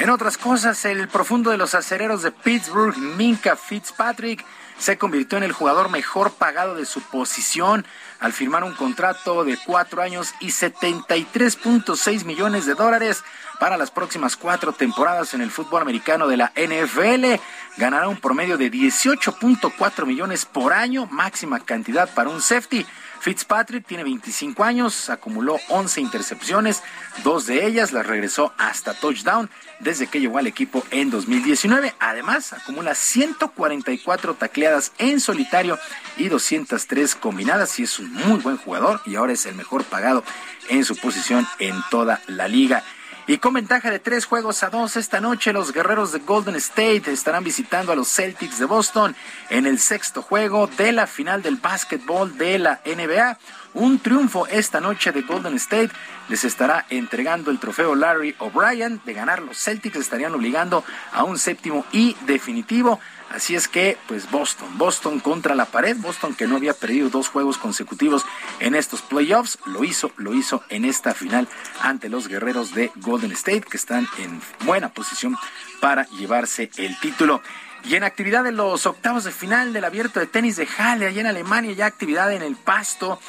En 0.02 0.10
otras 0.10 0.40
cosas, 0.40 0.84
el 0.86 1.08
profundo 1.10 1.52
de 1.52 1.58
los 1.58 1.76
acereros 1.76 2.24
de 2.24 2.32
Pittsburgh, 2.32 2.98
Minka 2.98 3.56
Fitzpatrick, 3.56 4.44
se 4.80 4.98
convirtió 4.98 5.38
en 5.38 5.44
el 5.44 5.52
jugador 5.52 5.92
mejor 5.92 6.32
pagado 6.32 6.74
de 6.74 6.88
su 6.88 7.02
posición 7.02 7.86
al 8.20 8.34
firmar 8.34 8.64
un 8.64 8.74
contrato 8.74 9.44
de 9.44 9.60
cuatro 9.64 10.02
años 10.02 10.34
y 10.40 10.48
73.6 10.48 12.26
millones 12.26 12.66
de 12.66 12.74
dólares 12.74 13.24
para 13.60 13.78
las 13.78 13.92
próximas 13.92 14.36
cuatro 14.38 14.74
temporadas 14.74 15.36
en 15.36 15.42
el 15.42 15.52
fútbol 15.52 15.84
americano 15.84 16.28
de 16.28 16.38
la 16.38 16.52
NFL. 16.56 17.40
Ganará 17.78 18.08
un 18.08 18.20
promedio 18.20 18.58
de 18.58 18.72
18.4 18.72 20.08
millones 20.08 20.46
por 20.46 20.74
año, 20.74 21.06
máxima 21.12 21.60
cantidad 21.60 22.12
para 22.12 22.32
un 22.32 22.42
safety. 22.42 22.88
Fitzpatrick 23.22 23.86
tiene 23.86 24.04
25 24.04 24.64
años, 24.64 25.12
acumuló 25.12 25.60
11 25.70 26.02
intercepciones, 26.02 26.82
dos 27.24 27.46
de 27.46 27.68
ellas 27.68 27.92
las 27.92 28.08
regresó 28.08 28.52
hasta 28.58 28.96
touchdown 28.96 29.48
desde 29.80 30.08
que 30.08 30.20
llegó 30.20 30.40
al 30.40 30.48
equipo 30.48 30.84
en 30.90 31.12
2019. 31.12 31.94
Además, 32.00 32.52
acumula 32.52 32.96
144 32.96 34.34
tacleadas 34.34 34.92
en 34.98 35.20
solitario 35.20 35.78
y 36.18 36.30
203 36.30 37.14
combinadas 37.14 37.78
y 37.80 37.84
es 37.84 38.00
un 38.00 38.12
muy 38.12 38.40
buen 38.40 38.58
jugador 38.58 39.02
y 39.06 39.16
ahora 39.16 39.34
es 39.34 39.46
el 39.46 39.54
mejor 39.54 39.84
pagado 39.84 40.24
en 40.70 40.84
su 40.84 40.96
posición 40.96 41.48
en 41.60 41.76
toda 41.92 42.22
la 42.26 42.48
liga. 42.48 42.84
Y 43.28 43.38
con 43.38 43.54
ventaja 43.54 43.92
de 43.92 44.00
tres 44.00 44.26
juegos 44.26 44.64
a 44.64 44.70
dos 44.70 44.96
esta 44.98 45.22
noche, 45.22 45.54
los 45.54 45.72
guerreros 45.72 46.12
de 46.12 46.20
Golden 46.20 46.56
State 46.56 47.04
estarán 47.12 47.44
visitando 47.44 47.92
a 47.92 47.96
los 47.96 48.10
Celtics 48.10 48.58
de 48.58 48.66
Boston 48.66 49.16
en 49.50 49.68
el 49.68 49.80
sexto 49.80 50.24
juego 50.24 50.68
de 50.68 50.92
la 50.92 51.06
final 51.06 51.44
del 51.44 51.58
básquetbol 51.58 52.36
de 52.38 52.58
la 52.58 52.82
NBA. 52.84 53.38
Un 53.76 54.00
triunfo 54.00 54.48
esta 54.48 54.82
noche 54.82 55.12
de 55.12 55.22
Golden 55.22 55.56
State 55.56 55.92
les 56.30 56.44
estará 56.44 56.86
entregando 56.90 57.52
el 57.52 57.60
trofeo 57.60 57.94
Larry 57.94 58.36
O'Brien. 58.40 59.02
De 59.06 59.14
ganar 59.14 59.42
los 59.42 59.58
Celtics 59.58 59.98
estarían 59.98 60.34
obligando 60.34 60.84
a 61.14 61.24
un 61.24 61.38
séptimo 61.38 61.86
y 61.92 62.16
definitivo. 62.26 63.00
Así 63.34 63.56
es 63.56 63.70
que, 63.70 63.98
pues 64.08 64.30
Boston, 64.30 64.78
Boston 64.78 65.20
contra 65.22 65.56
la 65.56 65.66
pared, 65.66 65.96
Boston 65.98 66.36
que 66.36 66.48
no 66.48 66.58
había 66.58 66.74
perdido 66.74 67.10
dos 67.10 67.30
juegos 67.30 67.58
consecutivos 67.58 68.26
en 68.60 68.76
estos 68.76 69.02
playoffs, 69.02 69.58
lo 69.66 69.86
hizo, 69.86 70.12
lo 70.18 70.34
hizo 70.34 70.64
en 70.68 70.84
esta 70.84 71.14
final 71.14 71.48
ante 71.82 72.10
los 72.10 72.28
guerreros 72.28 72.76
de 72.76 72.92
Golden 72.98 73.32
State, 73.32 73.62
que 73.70 73.78
están 73.78 74.08
en 74.18 74.42
buena 74.66 74.90
posición 74.90 75.38
para 75.80 76.08
llevarse 76.10 76.72
el 76.76 77.00
título. 77.00 77.42
Y 77.86 77.96
en 77.96 78.04
actividad 78.04 78.44
de 78.44 78.52
los 78.52 78.86
octavos 78.86 79.24
de 79.24 79.32
final 79.32 79.72
del 79.72 79.86
abierto 79.86 80.20
de 80.20 80.28
tenis 80.28 80.58
de 80.58 80.68
Halle, 80.78 81.08
allá 81.08 81.22
en 81.22 81.28
Alemania, 81.28 81.72
ya 81.72 81.86
actividad 81.86 82.32
en 82.34 82.42
el 82.42 82.56
pasto. 82.56 83.20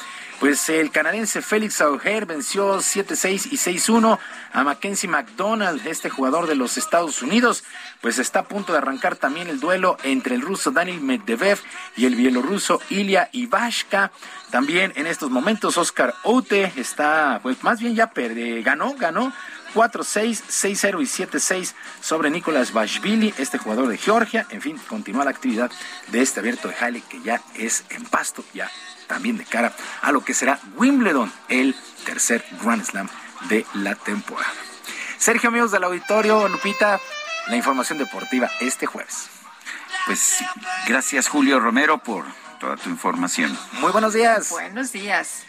Pues 0.43 0.67
el 0.67 0.91
canadiense 0.91 1.41
Félix 1.41 1.79
Auger 1.79 2.25
venció 2.25 2.79
7-6 2.79 3.47
y 3.53 3.55
6-1 3.55 4.19
a 4.51 4.63
Mackenzie 4.65 5.07
McDonald, 5.07 5.87
este 5.87 6.09
jugador 6.09 6.47
de 6.47 6.55
los 6.55 6.77
Estados 6.77 7.21
Unidos. 7.21 7.63
Pues 8.01 8.19
está 8.19 8.39
a 8.39 8.47
punto 8.49 8.73
de 8.73 8.79
arrancar 8.79 9.15
también 9.15 9.47
el 9.47 9.61
duelo 9.61 9.95
entre 10.03 10.35
el 10.35 10.41
ruso 10.41 10.71
Daniel 10.71 10.99
Medvedev 10.99 11.59
y 11.95 12.07
el 12.07 12.15
bielorruso 12.15 12.81
Ilya 12.89 13.29
Ivashka. 13.31 14.11
También 14.51 14.91
en 14.97 15.07
estos 15.07 15.31
momentos 15.31 15.77
Oscar 15.77 16.13
Oute 16.23 16.73
está, 16.75 17.39
pues 17.41 17.63
más 17.63 17.79
bien 17.79 17.95
ya 17.95 18.07
perde, 18.11 18.61
ganó, 18.63 18.95
ganó 18.95 19.31
4-6, 19.73 20.43
6-0 20.49 21.01
y 21.01 21.25
7-6 21.25 21.73
sobre 22.01 22.29
Nicolás 22.29 22.73
Bashvili, 22.73 23.33
este 23.37 23.59
jugador 23.59 23.87
de 23.87 23.97
Georgia. 23.97 24.45
En 24.49 24.61
fin, 24.61 24.77
continúa 24.89 25.23
la 25.23 25.31
actividad 25.31 25.71
de 26.09 26.21
este 26.21 26.41
abierto 26.41 26.67
de 26.67 26.75
Halle 26.75 27.01
que 27.09 27.21
ya 27.21 27.41
es 27.55 27.85
en 27.91 28.03
pasto, 28.03 28.43
ya 28.53 28.69
también 29.13 29.37
de 29.37 29.45
cara 29.45 29.71
a 30.01 30.11
lo 30.11 30.25
que 30.25 30.33
será 30.33 30.59
Wimbledon, 30.75 31.31
el 31.47 31.75
tercer 32.03 32.43
Grand 32.63 32.83
Slam 32.83 33.07
de 33.47 33.63
la 33.75 33.93
temporada. 33.93 34.51
Sergio, 35.19 35.49
amigos 35.49 35.71
del 35.71 35.83
auditorio, 35.83 36.47
Lupita, 36.47 36.99
la 37.47 37.55
información 37.55 37.99
deportiva 37.99 38.49
este 38.59 38.87
jueves. 38.87 39.29
Pues 40.07 40.43
gracias 40.87 41.27
Julio 41.27 41.59
Romero 41.59 41.99
por 41.99 42.25
toda 42.59 42.75
tu 42.75 42.89
información. 42.89 43.55
Muy 43.73 43.91
buenos 43.91 44.13
días. 44.13 44.49
Buenos 44.49 44.91
días. 44.91 45.43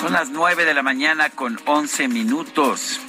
Son 0.00 0.12
las 0.12 0.30
9 0.30 0.64
de 0.64 0.74
la 0.74 0.82
mañana 0.82 1.30
con 1.30 1.60
11 1.64 2.08
minutos. 2.08 3.00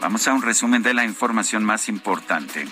Vamos 0.00 0.28
a 0.28 0.32
un 0.32 0.42
resumen 0.42 0.82
de 0.82 0.94
la 0.94 1.04
información 1.04 1.64
más 1.64 1.88
importante. 1.88 2.66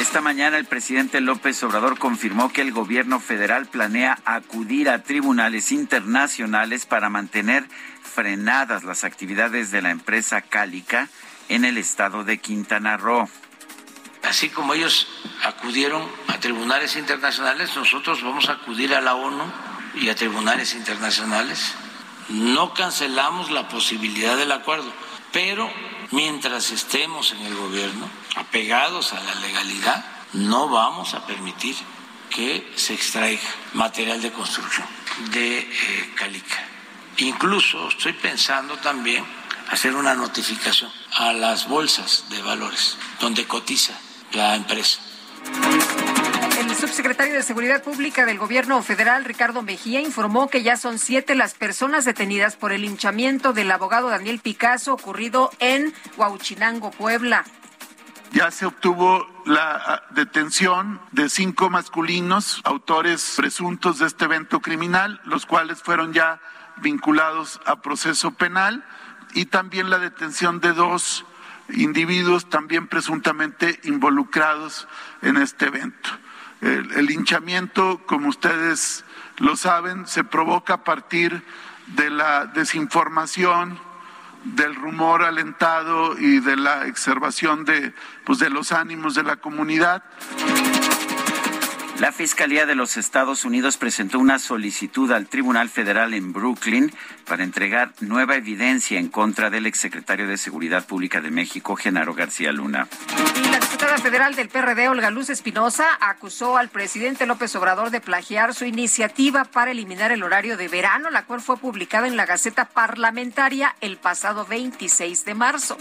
Esta 0.00 0.20
mañana 0.20 0.58
el 0.58 0.64
presidente 0.64 1.20
López 1.20 1.62
Obrador 1.64 1.98
confirmó 1.98 2.52
que 2.52 2.60
el 2.60 2.72
gobierno 2.72 3.18
federal 3.18 3.66
planea 3.66 4.18
acudir 4.24 4.88
a 4.88 5.02
tribunales 5.02 5.72
internacionales 5.72 6.86
para 6.86 7.10
mantener 7.10 7.68
frenadas 8.02 8.84
las 8.84 9.02
actividades 9.02 9.72
de 9.72 9.82
la 9.82 9.90
empresa 9.90 10.40
Cálica 10.40 11.08
en 11.48 11.64
el 11.64 11.78
estado 11.78 12.22
de 12.22 12.38
Quintana 12.38 12.96
Roo. 12.96 13.28
Así 14.22 14.48
como 14.48 14.74
ellos 14.74 15.08
acudieron 15.44 16.02
a 16.28 16.38
tribunales 16.38 16.96
internacionales, 16.96 17.70
nosotros 17.76 18.22
vamos 18.22 18.48
a 18.48 18.52
acudir 18.52 18.94
a 18.94 19.00
la 19.00 19.14
ONU 19.14 19.44
y 19.96 20.08
a 20.08 20.14
tribunales 20.14 20.74
internacionales. 20.74 21.74
No 22.28 22.74
cancelamos 22.74 23.50
la 23.50 23.68
posibilidad 23.68 24.36
del 24.36 24.52
acuerdo, 24.52 24.92
pero 25.36 25.70
mientras 26.12 26.70
estemos 26.70 27.32
en 27.32 27.42
el 27.42 27.54
gobierno, 27.54 28.08
apegados 28.36 29.12
a 29.12 29.20
la 29.20 29.34
legalidad, 29.34 30.02
no 30.32 30.66
vamos 30.70 31.12
a 31.12 31.26
permitir 31.26 31.76
que 32.30 32.72
se 32.74 32.94
extraiga 32.94 33.42
material 33.74 34.22
de 34.22 34.32
construcción 34.32 34.86
de 35.32 35.58
eh, 35.58 36.14
Calica. 36.14 36.64
Incluso 37.18 37.86
estoy 37.88 38.14
pensando 38.14 38.78
también 38.78 39.26
hacer 39.68 39.94
una 39.94 40.14
notificación 40.14 40.90
a 41.12 41.34
las 41.34 41.68
bolsas 41.68 42.24
de 42.30 42.40
valores 42.40 42.96
donde 43.20 43.46
cotiza 43.46 43.92
la 44.32 44.54
empresa. 44.56 45.00
El 46.58 46.74
subsecretario 46.74 47.34
de 47.34 47.42
Seguridad 47.42 47.82
Pública 47.82 48.24
del 48.24 48.38
Gobierno 48.38 48.82
Federal, 48.82 49.24
Ricardo 49.24 49.62
Mejía, 49.62 50.00
informó 50.00 50.48
que 50.48 50.62
ya 50.62 50.76
son 50.76 50.98
siete 50.98 51.34
las 51.34 51.52
personas 51.52 52.06
detenidas 52.06 52.56
por 52.56 52.72
el 52.72 52.84
hinchamiento 52.84 53.52
del 53.52 53.70
abogado 53.70 54.08
Daniel 54.08 54.38
Picasso 54.38 54.94
ocurrido 54.94 55.50
en 55.58 55.92
Huauchinango, 56.16 56.90
Puebla. 56.92 57.44
Ya 58.32 58.50
se 58.50 58.64
obtuvo 58.64 59.26
la 59.44 59.76
ah, 59.76 60.02
detención 60.10 61.00
de 61.12 61.28
cinco 61.28 61.68
masculinos, 61.68 62.62
autores 62.64 63.34
presuntos 63.36 63.98
de 63.98 64.06
este 64.06 64.24
evento 64.24 64.60
criminal, 64.60 65.20
los 65.24 65.44
cuales 65.44 65.82
fueron 65.82 66.14
ya 66.14 66.40
vinculados 66.78 67.60
a 67.66 67.82
proceso 67.82 68.30
penal, 68.30 68.82
y 69.34 69.44
también 69.44 69.90
la 69.90 69.98
detención 69.98 70.60
de 70.60 70.72
dos 70.72 71.26
individuos 71.68 72.48
también 72.48 72.86
presuntamente 72.86 73.78
involucrados 73.84 74.88
en 75.20 75.36
este 75.36 75.66
evento. 75.66 76.10
El, 76.60 76.92
el 76.92 77.10
hinchamiento, 77.10 78.00
como 78.06 78.28
ustedes 78.28 79.04
lo 79.38 79.56
saben, 79.56 80.06
se 80.06 80.24
provoca 80.24 80.74
a 80.74 80.84
partir 80.84 81.42
de 81.88 82.10
la 82.10 82.46
desinformación, 82.46 83.78
del 84.54 84.74
rumor 84.74 85.24
alentado 85.24 86.16
y 86.18 86.38
de 86.40 86.56
la 86.56 86.86
exacerbación 86.86 87.64
de, 87.64 87.92
pues, 88.24 88.38
de 88.38 88.50
los 88.50 88.72
ánimos 88.72 89.14
de 89.14 89.24
la 89.24 89.36
comunidad. 89.36 90.04
La 91.98 92.12
Fiscalía 92.12 92.66
de 92.66 92.74
los 92.74 92.98
Estados 92.98 93.46
Unidos 93.46 93.78
presentó 93.78 94.18
una 94.18 94.38
solicitud 94.38 95.10
al 95.12 95.28
Tribunal 95.28 95.70
Federal 95.70 96.12
en 96.12 96.30
Brooklyn 96.34 96.92
para 97.26 97.42
entregar 97.42 97.92
nueva 98.00 98.36
evidencia 98.36 98.98
en 98.98 99.08
contra 99.08 99.48
del 99.48 99.64
exsecretario 99.64 100.28
de 100.28 100.36
Seguridad 100.36 100.86
Pública 100.86 101.22
de 101.22 101.30
México, 101.30 101.74
Genaro 101.74 102.12
García 102.12 102.52
Luna. 102.52 102.86
Y 103.42 103.48
la 103.48 103.60
diputada 103.60 103.96
federal 103.96 104.34
del 104.34 104.50
PRD, 104.50 104.90
Olga 104.90 105.10
Luz 105.10 105.30
Espinosa, 105.30 105.86
acusó 106.00 106.58
al 106.58 106.68
presidente 106.68 107.24
López 107.24 107.56
Obrador 107.56 107.90
de 107.90 108.02
plagiar 108.02 108.54
su 108.54 108.66
iniciativa 108.66 109.44
para 109.44 109.70
eliminar 109.70 110.12
el 110.12 110.22
horario 110.22 110.58
de 110.58 110.68
verano, 110.68 111.08
la 111.08 111.24
cual 111.24 111.40
fue 111.40 111.56
publicada 111.56 112.06
en 112.06 112.16
la 112.16 112.26
Gaceta 112.26 112.66
Parlamentaria 112.66 113.74
el 113.80 113.96
pasado 113.96 114.44
26 114.44 115.24
de 115.24 115.34
marzo. 115.34 115.78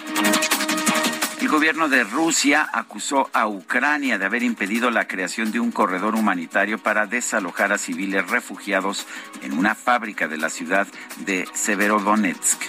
El 1.46 1.52
gobierno 1.52 1.88
de 1.90 2.04
Rusia 2.04 2.68
acusó 2.74 3.30
a 3.32 3.48
Ucrania 3.48 4.18
de 4.18 4.26
haber 4.26 4.42
impedido 4.42 4.90
la 4.90 5.08
creación 5.08 5.52
de 5.52 5.60
un 5.60 5.72
corredor 5.72 6.16
humanitario 6.16 6.80
para 6.80 7.06
desalojar 7.06 7.72
a 7.72 7.78
civiles 7.78 8.28
refugiados 8.32 9.06
en 9.44 9.56
una 9.56 9.76
fábrica 9.76 10.28
de 10.28 10.40
la 10.40 10.50
ciudad 10.50 10.88
de 11.18 11.48
Severodonetsk. 11.54 12.60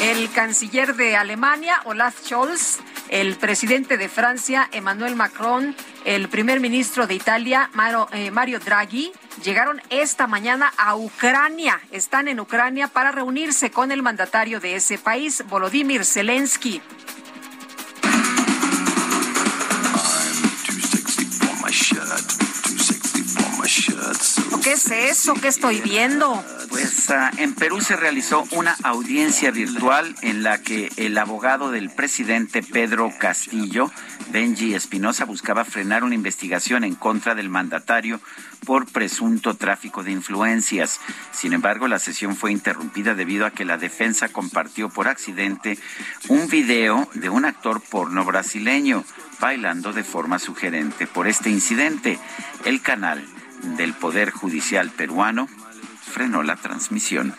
El 0.00 0.30
canciller 0.30 0.94
de 0.94 1.16
Alemania, 1.16 1.80
Olaf 1.86 2.20
Scholz, 2.24 2.78
el 3.08 3.34
presidente 3.34 3.96
de 3.96 4.08
Francia, 4.08 4.68
Emmanuel 4.70 5.16
Macron, 5.16 5.74
el 6.04 6.28
primer 6.28 6.60
ministro 6.60 7.08
de 7.08 7.14
Italia, 7.14 7.68
Mario, 7.72 8.08
eh, 8.12 8.30
Mario 8.30 8.60
Draghi, 8.60 9.10
llegaron 9.42 9.82
esta 9.90 10.28
mañana 10.28 10.72
a 10.78 10.94
Ucrania. 10.94 11.80
Están 11.90 12.28
en 12.28 12.38
Ucrania 12.38 12.86
para 12.86 13.10
reunirse 13.10 13.72
con 13.72 13.90
el 13.90 14.04
mandatario 14.04 14.60
de 14.60 14.76
ese 14.76 14.98
país, 14.98 15.42
Volodymyr 15.48 16.04
Zelensky. 16.04 16.80
¿Qué 24.66 24.72
es 24.72 24.90
eso? 24.90 25.34
¿Qué 25.34 25.46
estoy 25.46 25.80
viendo? 25.80 26.44
Pues 26.70 27.08
ah, 27.10 27.30
en 27.36 27.54
Perú 27.54 27.80
se 27.80 27.94
realizó 27.94 28.42
una 28.50 28.76
audiencia 28.82 29.52
virtual 29.52 30.16
en 30.22 30.42
la 30.42 30.60
que 30.60 30.90
el 30.96 31.16
abogado 31.18 31.70
del 31.70 31.88
presidente 31.88 32.64
Pedro 32.64 33.12
Castillo, 33.16 33.92
Benji 34.32 34.74
Espinosa, 34.74 35.24
buscaba 35.24 35.64
frenar 35.64 36.02
una 36.02 36.16
investigación 36.16 36.82
en 36.82 36.96
contra 36.96 37.36
del 37.36 37.48
mandatario 37.48 38.20
por 38.64 38.86
presunto 38.86 39.54
tráfico 39.54 40.02
de 40.02 40.10
influencias. 40.10 40.98
Sin 41.30 41.52
embargo, 41.52 41.86
la 41.86 42.00
sesión 42.00 42.34
fue 42.34 42.50
interrumpida 42.50 43.14
debido 43.14 43.46
a 43.46 43.52
que 43.52 43.64
la 43.64 43.78
defensa 43.78 44.30
compartió 44.30 44.88
por 44.88 45.06
accidente 45.06 45.78
un 46.26 46.48
video 46.48 47.08
de 47.14 47.28
un 47.28 47.44
actor 47.44 47.80
porno 47.80 48.24
brasileño 48.24 49.04
bailando 49.38 49.92
de 49.92 50.02
forma 50.02 50.40
sugerente. 50.40 51.06
Por 51.06 51.28
este 51.28 51.50
incidente, 51.50 52.18
el 52.64 52.82
canal 52.82 53.24
del 53.66 53.94
Poder 53.94 54.30
Judicial 54.30 54.90
peruano 54.90 55.48
frenó 56.12 56.42
la 56.42 56.56
transmisión. 56.56 57.36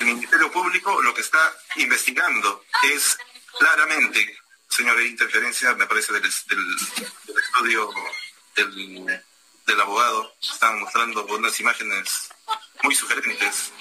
El 0.00 0.06
Ministerio 0.06 0.50
Público 0.52 1.00
lo 1.02 1.14
que 1.14 1.20
está 1.20 1.38
investigando 1.76 2.64
es 2.94 3.16
claramente, 3.58 4.36
señores, 4.68 5.10
interferencia, 5.10 5.74
me 5.74 5.86
parece, 5.86 6.12
del, 6.12 6.22
del- 6.22 6.76
del 7.26 7.38
estudio 7.38 7.90
del, 8.56 9.22
del 9.66 9.80
abogado. 9.80 10.34
Están 10.40 10.80
mostrando 10.80 11.24
unas 11.26 11.58
imágenes 11.60 12.28
muy 12.82 12.94
sugerentes. 12.94 13.72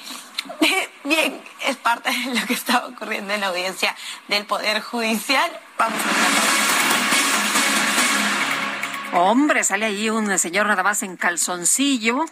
Bien, 1.03 1.41
es 1.61 1.77
parte 1.77 2.09
de 2.11 2.39
lo 2.39 2.45
que 2.45 2.53
estaba 2.53 2.87
ocurriendo 2.87 3.33
en 3.33 3.41
la 3.41 3.47
audiencia 3.47 3.95
del 4.27 4.45
Poder 4.45 4.81
Judicial. 4.81 5.49
Vamos 5.77 5.99
Hombre, 9.19 9.63
sale 9.63 9.85
ahí 9.85 10.11
un 10.11 10.37
señor 10.37 10.67
nada 10.67 10.83
más 10.83 11.01
en 11.01 11.17
calzoncillo, 11.17 12.23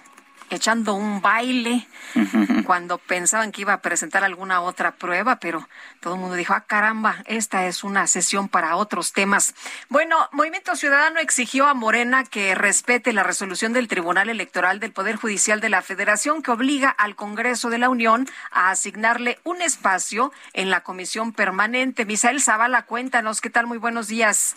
echando 0.52 0.94
un 0.94 1.20
baile, 1.20 1.88
cuando 2.64 3.00
pensaban 3.00 3.52
que 3.52 3.62
iba 3.62 3.74
a 3.74 3.82
presentar 3.82 4.24
alguna 4.24 4.62
otra 4.62 4.94
prueba, 4.94 5.38
pero 5.38 5.68
todo 6.00 6.14
el 6.14 6.20
mundo 6.20 6.36
dijo, 6.36 6.54
ah, 6.54 6.66
caramba, 6.68 7.24
esta 7.26 7.66
es 7.66 7.84
una 7.84 8.06
sesión 8.06 8.50
para 8.50 8.76
otros 8.76 9.14
temas. 9.14 9.56
Bueno, 9.90 10.30
Movimiento 10.32 10.76
Ciudadano 10.76 11.20
exigió 11.20 11.66
a 11.66 11.74
Morena 11.74 12.24
que 12.24 12.54
respete 12.54 13.14
la 13.14 13.24
resolución 13.24 13.74
del 13.74 13.88
Tribunal 13.88 14.30
Electoral 14.30 14.80
del 14.80 14.94
Poder 14.94 15.16
Judicial 15.16 15.62
de 15.62 15.70
la 15.70 15.82
Federación 15.82 16.44
que 16.44 16.52
obliga 16.52 16.90
al 16.92 17.16
Congreso 17.16 17.72
de 17.72 17.80
la 17.80 17.90
Unión 17.90 18.30
a 18.52 18.70
asignarle 18.70 19.40
un 19.44 19.64
espacio 19.64 20.32
en 20.54 20.70
la 20.70 20.82
comisión 20.82 21.34
permanente. 21.34 22.06
Misael 22.06 22.44
Zavala, 22.44 22.84
cuéntanos, 22.84 23.42
¿qué 23.42 23.50
tal? 23.50 23.66
Muy 23.66 23.80
buenos 23.80 24.08
días. 24.08 24.56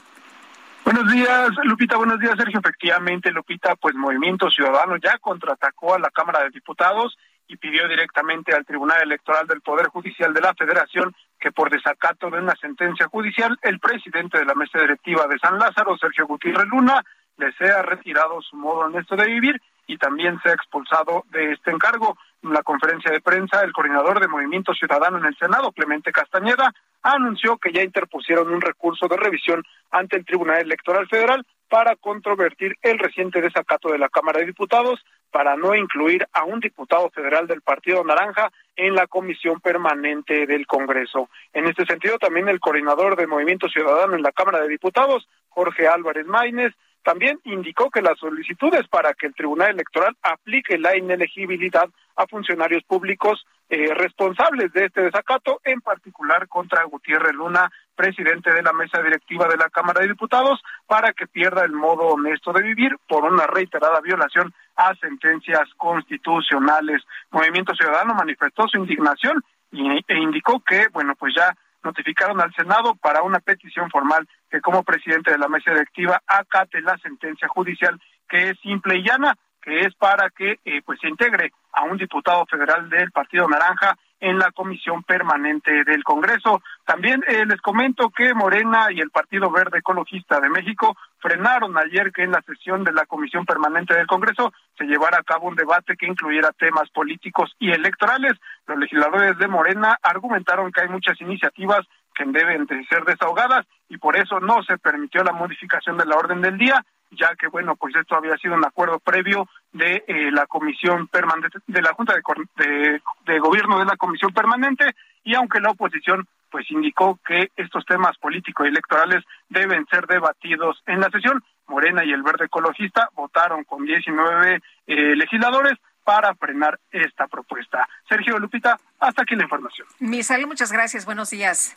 Buenos 0.91 1.13
días, 1.13 1.51
Lupita. 1.65 1.99
Buenos 1.99 2.19
días, 2.19 2.35
Sergio. 2.39 2.61
Efectivamente, 2.61 3.31
Lupita, 3.31 3.77
pues 3.77 3.95
Movimiento 3.95 4.51
Ciudadano 4.51 4.97
ya 4.97 5.19
contraatacó 5.19 5.95
a 5.95 5.99
la 5.99 6.09
Cámara 6.09 6.45
de 6.45 6.49
Diputados 6.49 7.15
y 7.47 7.59
pidió 7.59 7.87
directamente 7.87 8.55
al 8.55 8.65
Tribunal 8.65 9.03
Electoral 9.03 9.47
del 9.47 9.61
Poder 9.61 9.89
Judicial 9.89 10.33
de 10.33 10.41
la 10.41 10.55
Federación 10.55 11.15
que 11.39 11.53
por 11.53 11.69
desacato 11.69 12.31
de 12.31 12.39
una 12.39 12.57
sentencia 12.57 13.07
judicial, 13.09 13.59
el 13.61 13.79
presidente 13.81 14.39
de 14.39 14.47
la 14.47 14.55
mesa 14.55 14.79
directiva 14.79 15.27
de 15.27 15.39
San 15.39 15.59
Lázaro, 15.59 15.99
Sergio 15.99 16.27
Gutiérrez 16.27 16.67
Luna, 16.69 17.05
le 17.37 17.53
sea 17.53 17.83
retirado 17.83 18.41
su 18.41 18.57
modo 18.57 18.87
honesto 18.87 19.15
de 19.15 19.27
vivir 19.27 19.61
y 19.87 19.99
también 19.99 20.41
sea 20.43 20.55
expulsado 20.55 21.25
de 21.29 21.53
este 21.53 21.71
encargo. 21.71 22.17
En 22.43 22.55
la 22.55 22.63
conferencia 22.63 23.13
de 23.13 23.21
prensa, 23.21 23.61
el 23.61 23.75
coordinador 23.75 24.21
de 24.21 24.29
Movimiento 24.29 24.73
Ciudadano 24.73 25.19
en 25.19 25.27
el 25.27 25.37
Senado, 25.37 25.71
Clemente 25.71 26.13
Castañeda, 26.13 26.73
anunció 27.03 27.59
que 27.59 27.73
ya 27.73 27.83
interpusieron 27.83 28.53
un 28.53 28.61
recurso 28.61 29.09
de 29.09 29.17
revisión 29.17 29.63
ante 29.91 30.17
el 30.17 30.25
Tribunal 30.25 30.61
Electoral 30.61 31.09
Federal 31.09 31.45
para 31.69 31.97
controvertir 31.97 32.77
el 32.83 32.99
reciente 32.99 33.41
desacato 33.41 33.91
de 33.91 33.99
la 33.99 34.09
Cámara 34.09 34.41
de 34.41 34.47
Diputados 34.47 35.05
para 35.31 35.57
no 35.57 35.75
incluir 35.75 36.27
a 36.33 36.45
un 36.45 36.61
diputado 36.61 37.11
federal 37.11 37.47
del 37.47 37.61
Partido 37.61 38.03
Naranja 38.03 38.51
en 38.77 38.95
la 38.95 39.07
comisión 39.07 39.61
permanente 39.61 40.47
del 40.47 40.67
Congreso. 40.67 41.29
En 41.53 41.67
este 41.67 41.85
sentido, 41.85 42.19
también 42.19 42.49
el 42.49 42.61
coordinador 42.61 43.17
de 43.17 43.27
Movimiento 43.27 43.69
Ciudadano 43.69 44.15
en 44.15 44.23
la 44.23 44.33
Cámara 44.33 44.61
de 44.61 44.69
Diputados, 44.69 45.29
Jorge 45.51 45.87
Álvarez 45.87 46.27
Maínez, 46.27 46.73
También 47.09 47.41
indicó 47.45 47.89
que 47.89 48.03
las 48.03 48.19
solicitudes 48.19 48.87
para 48.89 49.15
que 49.15 49.29
el 49.29 49.35
Tribunal 49.35 49.71
Electoral 49.71 50.15
aplique 50.21 50.77
la 50.77 50.95
inelegibilidad 50.95 51.89
a 52.17 52.27
funcionarios 52.27 52.83
públicos 52.85 53.47
eh, 53.71 53.93
responsables 53.95 54.73
de 54.73 54.87
este 54.87 55.03
desacato, 55.03 55.61
en 55.65 55.81
particular 55.81 56.49
contra 56.49 56.85
Gutiérrez 56.85 57.35
Luna, 57.35 57.71
presidente 57.95 58.53
de 58.53 58.63
la 58.63 58.73
mesa 58.73 59.03
directiva 59.03 59.47
de 59.47 59.59
la 59.59 59.69
Cámara 59.69 60.01
de 60.01 60.09
Diputados, 60.09 60.63
para 60.87 61.13
que 61.13 61.27
pierda 61.27 61.65
el 61.65 61.73
modo 61.73 62.07
honesto 62.07 62.53
de 62.53 62.63
vivir 62.63 62.97
por 63.07 63.25
una 63.25 63.47
reiterada 63.47 64.01
violación 64.01 64.55
a 64.77 64.95
sentencias 64.95 65.69
constitucionales. 65.77 67.03
Movimiento 67.31 67.75
Ciudadano 67.75 68.15
manifestó 68.15 68.67
su 68.69 68.79
indignación 68.79 69.43
y, 69.71 69.87
e 70.09 70.19
indicó 70.19 70.61
que, 70.61 70.89
bueno, 70.93 71.15
pues 71.17 71.35
ya 71.37 71.55
notificaron 71.83 72.41
al 72.41 72.55
Senado 72.55 72.95
para 72.95 73.23
una 73.23 73.41
petición 73.41 73.91
formal 73.91 74.27
que 74.51 74.61
como 74.61 74.83
presidente 74.83 75.31
de 75.31 75.39
la 75.39 75.49
mesa 75.49 75.73
directiva 75.73 76.23
acate 76.27 76.81
la 76.81 76.97
sentencia 76.99 77.49
judicial 77.49 78.01
que 78.29 78.51
es 78.51 78.59
simple 78.61 78.97
y 78.97 79.03
llana 79.03 79.37
que 79.63 79.81
es 79.81 79.95
para 79.95 80.31
que 80.31 80.59
eh, 80.65 80.83
pues 80.85 80.99
se 81.01 81.09
integre 81.09 81.53
a 81.73 81.85
un 81.85 81.97
diputado 81.97 82.45
federal 82.47 82.89
del 82.89 83.11
Partido 83.11 83.49
Naranja 83.49 83.97
en 84.21 84.39
la 84.39 84.51
Comisión 84.51 85.03
Permanente 85.05 85.85
del 85.85 86.03
Congreso. 86.03 86.61
También 86.85 87.23
eh, 87.29 87.45
les 87.47 87.61
comento 87.61 88.11
que 88.11 88.35
Morena 88.35 88.89
y 88.91 89.01
el 89.01 89.11
Partido 89.11 89.51
Verde 89.51 89.79
Ecologista 89.79 90.41
de 90.41 90.49
México 90.49 90.97
frenaron 91.19 91.77
ayer 91.79 92.13
que 92.13 92.23
en 92.23 92.33
la 92.33 92.43
sesión 92.43 92.85
de 92.85 92.93
la 92.93 93.07
Comisión 93.07 93.45
Permanente 93.45 93.95
del 93.95 94.07
Congreso 94.07 94.53
se 94.77 94.85
llevara 94.85 95.19
a 95.19 95.23
cabo 95.23 95.49
un 95.49 95.55
debate 95.55 95.97
que 95.97 96.07
incluyera 96.07 96.53
temas 96.53 96.91
políticos 96.91 97.55
y 97.59 97.71
electorales. 97.71 98.33
Los 98.67 98.79
legisladores 98.79 99.39
de 99.39 99.49
Morena 99.49 99.99
argumentaron 100.03 100.73
que 100.73 100.81
hay 100.83 100.89
muchas 100.89 101.21
iniciativas 101.21 101.87
que 102.15 102.25
deben 102.25 102.67
de 102.67 102.85
ser 102.87 103.05
desahogadas 103.05 103.67
y 103.89 103.99
por 103.99 104.17
eso 104.17 104.41
no 104.41 104.63
se 104.65 104.79
permitió 104.79 105.23
la 105.23 105.33
modificación 105.33 105.97
de 105.97 106.07
la 106.07 106.17
orden 106.17 106.43
del 106.43 106.59
día 106.59 106.85
ya 107.11 107.35
que 107.37 107.49
bueno, 107.49 107.77
pues 107.77 107.95
esto 107.97 108.17
había 108.17 108.37
sido 108.37 108.55
un 108.55 108.65
acuerdo 108.65 108.99
previo 108.99 109.49
de 109.73 110.05
eh, 110.07 110.31
la 110.31 110.47
comisión 110.47 111.09
permanente, 111.09 111.59
de 111.67 111.83
la 111.83 111.93
Junta 111.93 112.15
de, 112.15 113.01
de, 113.27 113.39
Gobierno 113.39 113.79
de 113.79 113.85
la 113.85 113.97
Comisión 113.97 114.33
Permanente, 114.33 114.95
y 115.25 115.35
aunque 115.35 115.61
la 115.61 115.71
oposición 115.71 116.27
pues 116.51 116.71
indicó 116.71 117.19
que 117.27 117.51
estos 117.57 117.85
temas 117.85 118.17
políticos 118.19 118.67
y 118.67 118.71
electorales 118.71 119.23
deben 119.49 119.87
ser 119.87 120.07
debatidos 120.07 120.83
en 120.87 121.01
la 121.01 121.11
sesión, 121.11 121.43
Morena 121.67 122.05
y 122.05 122.13
el 122.13 122.23
Verde 122.23 122.47
Ecologista 122.47 123.11
votaron 123.15 123.65
con 123.65 123.85
19 123.85 124.61
eh, 124.87 125.17
legisladores 125.17 125.79
para 126.05 126.35
frenar 126.35 126.81
esta 126.91 127.27
propuesta. 127.27 127.87
Sergio 128.09 128.39
Lupita, 128.39 128.79
hasta 128.99 129.23
aquí 129.23 129.37
la 129.37 129.43
información. 129.43 129.87
Misael, 129.99 130.47
muchas 130.47 130.73
gracias. 130.73 131.05
Buenos 131.05 131.29
días. 131.29 131.77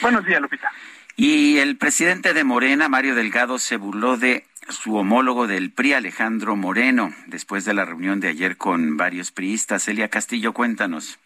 Buenos 0.00 0.24
días, 0.24 0.40
Lupita. 0.40 0.70
Y 1.16 1.58
el 1.58 1.76
presidente 1.76 2.32
de 2.32 2.44
Morena, 2.44 2.88
Mario 2.88 3.14
Delgado, 3.14 3.58
se 3.58 3.76
burló 3.76 4.16
de 4.16 4.44
su 4.68 4.96
homólogo 4.96 5.46
del 5.46 5.72
PRI, 5.72 5.94
Alejandro 5.94 6.56
Moreno, 6.56 7.10
después 7.26 7.64
de 7.64 7.74
la 7.74 7.84
reunión 7.84 8.20
de 8.20 8.28
ayer 8.28 8.56
con 8.56 8.96
varios 8.96 9.30
priistas. 9.30 9.86
Elia 9.88 10.08
Castillo, 10.08 10.52
cuéntanos. 10.52 11.18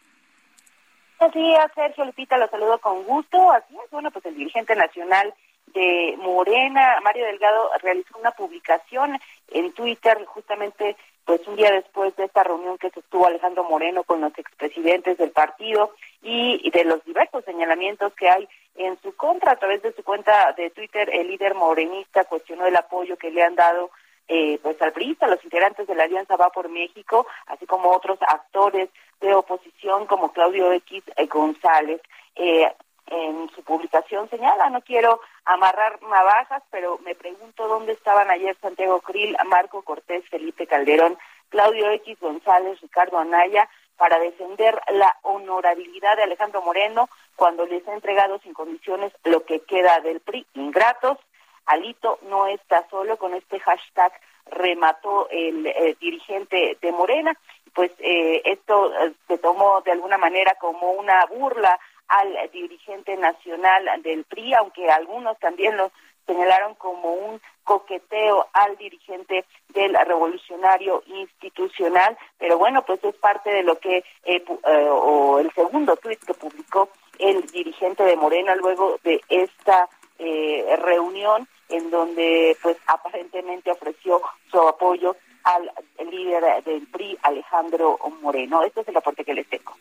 Buenos 1.18 1.34
días, 1.34 1.70
Sergio 1.74 2.04
Lupita, 2.04 2.36
lo 2.36 2.48
saludo 2.48 2.78
con 2.78 3.04
gusto. 3.04 3.52
Así 3.52 3.74
es, 3.82 3.90
bueno, 3.90 4.10
pues 4.10 4.26
el 4.26 4.36
dirigente 4.36 4.74
nacional 4.74 5.32
de 5.72 6.14
Morena, 6.18 6.98
Mario 7.02 7.26
Delgado, 7.26 7.70
realizó 7.82 8.18
una 8.18 8.32
publicación 8.32 9.18
en 9.48 9.72
Twitter 9.72 10.24
justamente 10.26 10.96
pues 11.26 11.46
un 11.46 11.56
día 11.56 11.70
después 11.72 12.16
de 12.16 12.24
esta 12.24 12.44
reunión 12.44 12.78
que 12.78 12.90
sostuvo 12.90 13.26
Alejandro 13.26 13.64
Moreno 13.64 14.04
con 14.04 14.22
los 14.22 14.32
expresidentes 14.38 15.18
del 15.18 15.32
partido 15.32 15.92
y 16.22 16.70
de 16.70 16.84
los 16.84 17.04
diversos 17.04 17.44
señalamientos 17.44 18.14
que 18.14 18.30
hay 18.30 18.48
en 18.76 18.96
su 19.02 19.14
contra. 19.16 19.52
A 19.52 19.56
través 19.56 19.82
de 19.82 19.92
su 19.92 20.02
cuenta 20.02 20.52
de 20.52 20.70
Twitter, 20.70 21.10
el 21.12 21.28
líder 21.28 21.54
morenista 21.54 22.24
cuestionó 22.24 22.66
el 22.66 22.76
apoyo 22.76 23.16
que 23.16 23.30
le 23.30 23.42
han 23.42 23.56
dado 23.56 23.90
eh, 24.28 24.58
pues 24.62 24.80
al 24.82 24.92
PRI, 24.92 25.16
a 25.20 25.28
los 25.28 25.42
integrantes 25.44 25.86
de 25.86 25.94
la 25.94 26.04
Alianza 26.04 26.36
Va 26.36 26.50
por 26.50 26.68
México, 26.68 27.26
así 27.46 27.66
como 27.66 27.90
otros 27.90 28.18
actores 28.22 28.88
de 29.20 29.34
oposición 29.34 30.06
como 30.06 30.32
Claudio 30.32 30.72
X 30.72 31.02
eh, 31.16 31.26
González. 31.26 32.00
Eh, 32.34 32.70
en 33.06 33.48
su 33.54 33.62
publicación 33.62 34.28
señala, 34.28 34.70
no 34.70 34.80
quiero 34.82 35.20
amarrar 35.44 36.02
navajas, 36.02 36.62
pero 36.70 36.98
me 37.04 37.14
pregunto 37.14 37.68
dónde 37.68 37.92
estaban 37.92 38.30
ayer 38.30 38.56
Santiago 38.60 39.00
Krill, 39.00 39.36
Marco 39.46 39.82
Cortés, 39.82 40.28
Felipe 40.28 40.66
Calderón, 40.66 41.16
Claudio 41.48 41.90
X 41.90 42.18
González, 42.20 42.80
Ricardo 42.80 43.18
Anaya, 43.18 43.68
para 43.96 44.18
defender 44.18 44.78
la 44.92 45.16
honorabilidad 45.22 46.16
de 46.16 46.24
Alejandro 46.24 46.62
Moreno 46.62 47.08
cuando 47.34 47.64
les 47.66 47.86
ha 47.88 47.94
entregado 47.94 48.38
sin 48.40 48.52
condiciones 48.52 49.12
lo 49.24 49.44
que 49.44 49.60
queda 49.60 50.00
del 50.00 50.20
PRI, 50.20 50.46
ingratos. 50.54 51.18
Alito 51.64 52.18
no 52.22 52.46
está 52.46 52.86
solo 52.90 53.16
con 53.16 53.34
este 53.34 53.58
hashtag 53.58 54.12
remató 54.46 55.28
el, 55.30 55.66
eh, 55.66 55.96
dirigente 56.00 56.78
de 56.80 56.92
Morena, 56.92 57.36
pues 57.74 57.90
eh, 57.98 58.42
esto 58.44 58.92
eh, 58.94 59.12
se 59.26 59.38
tomó 59.38 59.80
de 59.82 59.92
alguna 59.92 60.18
manera 60.18 60.54
como 60.60 60.92
una 60.92 61.26
burla 61.26 61.78
al 62.08 62.50
dirigente 62.52 63.16
nacional 63.16 64.02
del 64.02 64.24
PRI, 64.24 64.54
aunque 64.54 64.90
algunos 64.90 65.38
también 65.38 65.76
lo 65.76 65.90
señalaron 66.26 66.74
como 66.74 67.12
un 67.12 67.40
coqueteo 67.64 68.46
al 68.52 68.76
dirigente 68.76 69.44
del 69.68 69.94
revolucionario 69.94 71.02
institucional, 71.06 72.16
pero 72.38 72.58
bueno, 72.58 72.82
pues 72.82 73.02
es 73.04 73.14
parte 73.16 73.50
de 73.50 73.62
lo 73.62 73.78
que, 73.78 73.98
eh, 73.98 74.04
eh, 74.24 74.88
o 74.90 75.38
el 75.38 75.50
segundo 75.52 75.96
tuit 75.96 76.18
que 76.24 76.34
publicó 76.34 76.88
el 77.18 77.46
dirigente 77.46 78.04
de 78.04 78.16
Morena 78.16 78.54
luego 78.56 78.98
de 79.02 79.20
esta 79.28 79.88
eh, 80.18 80.76
reunión 80.82 81.48
en 81.68 81.90
donde 81.90 82.56
pues 82.62 82.76
aparentemente 82.86 83.70
ofreció 83.70 84.22
su 84.50 84.60
apoyo 84.60 85.16
al 85.46 85.70
líder 86.10 86.64
del 86.64 86.86
PRI, 86.88 87.16
Alejandro 87.22 87.98
Moreno. 88.20 88.64
Este 88.64 88.80
es 88.80 88.88
el 88.88 88.96
aporte 88.96 89.24
que 89.24 89.34
les 89.34 89.48
tengo. 89.48 89.76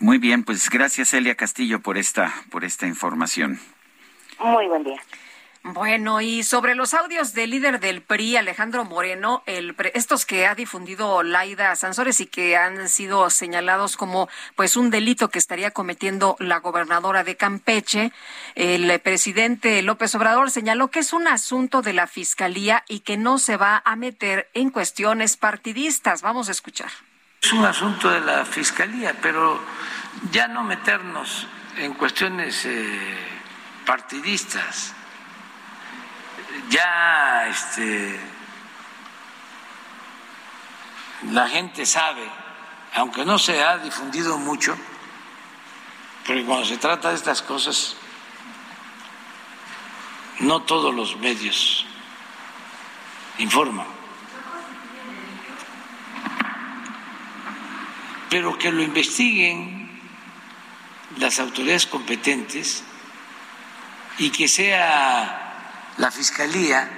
Muy 0.00 0.18
bien, 0.18 0.44
pues 0.44 0.68
gracias 0.68 1.14
Elia 1.14 1.34
Castillo 1.34 1.80
por 1.80 1.96
esta, 1.96 2.32
por 2.50 2.64
esta 2.64 2.86
información. 2.86 3.58
Muy 4.40 4.66
buen 4.68 4.84
día. 4.84 5.00
Bueno, 5.74 6.22
y 6.22 6.44
sobre 6.44 6.74
los 6.74 6.94
audios 6.94 7.34
del 7.34 7.50
líder 7.50 7.78
del 7.78 8.00
PRI, 8.00 8.38
Alejandro 8.38 8.86
Moreno, 8.86 9.42
el, 9.44 9.76
estos 9.92 10.24
que 10.24 10.46
ha 10.46 10.54
difundido 10.54 11.22
Laida 11.22 11.76
Sansores 11.76 12.20
y 12.20 12.26
que 12.26 12.56
han 12.56 12.88
sido 12.88 13.28
señalados 13.28 13.98
como 13.98 14.30
pues 14.56 14.78
un 14.78 14.88
delito 14.88 15.28
que 15.28 15.38
estaría 15.38 15.70
cometiendo 15.70 16.36
la 16.38 16.60
gobernadora 16.60 17.22
de 17.22 17.36
Campeche, 17.36 18.12
el 18.54 18.98
presidente 19.00 19.82
López 19.82 20.14
Obrador 20.14 20.50
señaló 20.50 20.88
que 20.88 21.00
es 21.00 21.12
un 21.12 21.28
asunto 21.28 21.82
de 21.82 21.92
la 21.92 22.06
fiscalía 22.06 22.82
y 22.88 23.00
que 23.00 23.18
no 23.18 23.38
se 23.38 23.58
va 23.58 23.82
a 23.84 23.94
meter 23.94 24.48
en 24.54 24.70
cuestiones 24.70 25.36
partidistas. 25.36 26.22
Vamos 26.22 26.48
a 26.48 26.52
escuchar. 26.52 26.90
Es 27.42 27.52
un 27.52 27.66
asunto 27.66 28.08
de 28.08 28.20
la 28.20 28.46
fiscalía, 28.46 29.14
pero 29.20 29.60
ya 30.32 30.48
no 30.48 30.62
meternos 30.64 31.46
en 31.76 31.92
cuestiones 31.92 32.64
eh, 32.64 33.18
partidistas 33.84 34.94
ya 36.70 37.46
este, 37.48 38.18
la 41.30 41.48
gente 41.48 41.86
sabe, 41.86 42.28
aunque 42.94 43.24
no 43.24 43.38
se 43.38 43.62
ha 43.62 43.78
difundido 43.78 44.38
mucho, 44.38 44.76
porque 46.26 46.44
cuando 46.44 46.66
se 46.66 46.76
trata 46.76 47.10
de 47.10 47.16
estas 47.16 47.42
cosas, 47.42 47.96
no 50.40 50.62
todos 50.62 50.94
los 50.94 51.16
medios 51.16 51.86
informan. 53.38 53.86
Pero 58.30 58.58
que 58.58 58.70
lo 58.70 58.82
investiguen 58.82 60.00
las 61.16 61.40
autoridades 61.40 61.86
competentes 61.86 62.84
y 64.18 64.30
que 64.30 64.48
sea 64.48 65.47
la 65.98 66.10
Fiscalía, 66.10 66.88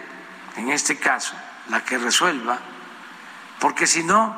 en 0.56 0.70
este 0.70 0.98
caso, 0.98 1.34
la 1.68 1.84
que 1.84 1.98
resuelva, 1.98 2.58
porque 3.58 3.86
si 3.86 4.02
no, 4.04 4.34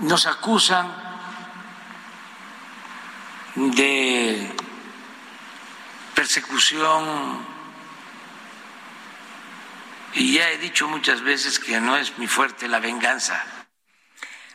nos 0.00 0.26
acusan 0.26 0.90
de 3.54 4.50
persecución 6.14 7.58
y 10.14 10.34
ya 10.34 10.50
he 10.50 10.58
dicho 10.58 10.88
muchas 10.88 11.22
veces 11.22 11.58
que 11.58 11.80
no 11.80 11.96
es 11.96 12.16
mi 12.18 12.26
fuerte 12.26 12.68
la 12.68 12.78
venganza. 12.78 13.44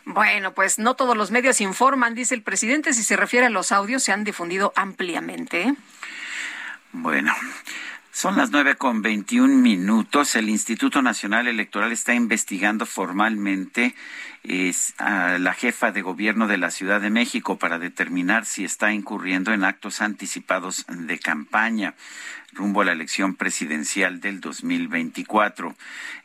Bueno, 0.06 0.52
pues 0.54 0.78
no 0.78 0.96
todos 0.96 1.16
los 1.16 1.30
medios 1.30 1.60
informan, 1.60 2.14
dice 2.14 2.34
el 2.34 2.42
presidente. 2.42 2.92
Si 2.92 3.02
se 3.02 3.16
refiere 3.16 3.46
a 3.46 3.50
los 3.50 3.72
audios, 3.72 4.02
se 4.02 4.12
han 4.12 4.24
difundido 4.24 4.72
ampliamente. 4.76 5.74
Bueno, 6.92 7.34
son 8.14 8.36
las 8.36 8.52
nueve 8.52 8.76
con 8.76 9.02
veintiún 9.02 9.60
minutos. 9.60 10.36
El 10.36 10.48
Instituto 10.48 11.02
Nacional 11.02 11.48
Electoral 11.48 11.90
está 11.90 12.14
investigando 12.14 12.86
formalmente 12.86 13.96
a 14.98 15.38
la 15.38 15.52
jefa 15.52 15.90
de 15.90 16.02
gobierno 16.02 16.46
de 16.46 16.56
la 16.56 16.70
Ciudad 16.70 17.00
de 17.00 17.10
México 17.10 17.58
para 17.58 17.80
determinar 17.80 18.44
si 18.44 18.64
está 18.64 18.92
incurriendo 18.92 19.52
en 19.52 19.64
actos 19.64 20.00
anticipados 20.00 20.86
de 20.88 21.18
campaña. 21.18 21.94
Rumbo 22.54 22.80
a 22.80 22.84
la 22.84 22.92
elección 22.92 23.34
presidencial 23.34 24.20
del 24.20 24.40
2024. 24.40 25.74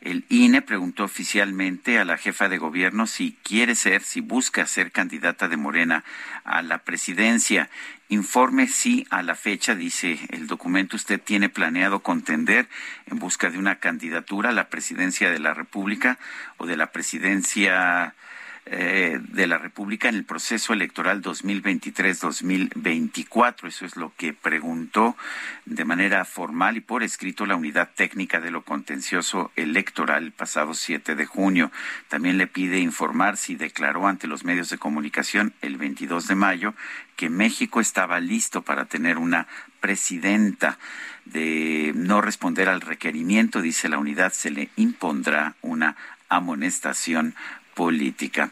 El 0.00 0.24
INE 0.28 0.62
preguntó 0.62 1.04
oficialmente 1.04 1.98
a 1.98 2.04
la 2.04 2.16
jefa 2.16 2.48
de 2.48 2.58
gobierno 2.58 3.06
si 3.06 3.36
quiere 3.42 3.74
ser, 3.74 4.02
si 4.02 4.20
busca 4.20 4.66
ser 4.66 4.92
candidata 4.92 5.48
de 5.48 5.56
Morena 5.56 6.04
a 6.44 6.62
la 6.62 6.78
presidencia. 6.78 7.68
Informe 8.08 8.66
si 8.66 9.06
a 9.10 9.22
la 9.22 9.34
fecha, 9.34 9.74
dice 9.74 10.18
el 10.30 10.46
documento, 10.46 10.96
usted 10.96 11.20
tiene 11.20 11.48
planeado 11.48 12.00
contender 12.00 12.68
en 13.06 13.18
busca 13.18 13.50
de 13.50 13.58
una 13.58 13.76
candidatura 13.76 14.50
a 14.50 14.52
la 14.52 14.68
presidencia 14.68 15.30
de 15.30 15.38
la 15.38 15.54
República 15.54 16.18
o 16.56 16.66
de 16.66 16.76
la 16.76 16.92
presidencia 16.92 18.14
eh, 18.66 19.18
de 19.20 19.46
la 19.46 19.58
República 19.58 20.08
en 20.08 20.14
el 20.14 20.24
proceso 20.24 20.72
electoral 20.72 21.22
2023-2024. 21.22 23.66
Eso 23.66 23.86
es 23.86 23.96
lo 23.96 24.12
que 24.16 24.32
preguntó 24.32 25.16
de 25.64 25.84
manera 25.84 26.24
formal 26.24 26.76
y 26.76 26.80
por 26.80 27.02
escrito 27.02 27.46
la 27.46 27.56
Unidad 27.56 27.90
Técnica 27.94 28.40
de 28.40 28.50
lo 28.50 28.62
Contencioso 28.62 29.50
Electoral 29.56 30.24
el 30.24 30.32
pasado 30.32 30.74
7 30.74 31.14
de 31.14 31.26
junio. 31.26 31.70
También 32.08 32.38
le 32.38 32.46
pide 32.46 32.78
informar 32.78 33.36
si 33.36 33.56
declaró 33.56 34.06
ante 34.06 34.26
los 34.26 34.44
medios 34.44 34.70
de 34.70 34.78
comunicación 34.78 35.52
el 35.62 35.76
22 35.76 36.28
de 36.28 36.34
mayo 36.34 36.74
que 37.16 37.28
México 37.28 37.80
estaba 37.80 38.20
listo 38.20 38.62
para 38.62 38.84
tener 38.84 39.18
una 39.18 39.46
presidenta. 39.80 40.78
De 41.24 41.92
no 41.94 42.20
responder 42.20 42.68
al 42.68 42.80
requerimiento, 42.80 43.60
dice 43.60 43.88
la 43.88 43.98
unidad, 43.98 44.32
se 44.32 44.50
le 44.50 44.70
impondrá 44.76 45.54
una 45.60 45.96
amonestación 46.28 47.34
política. 47.80 48.50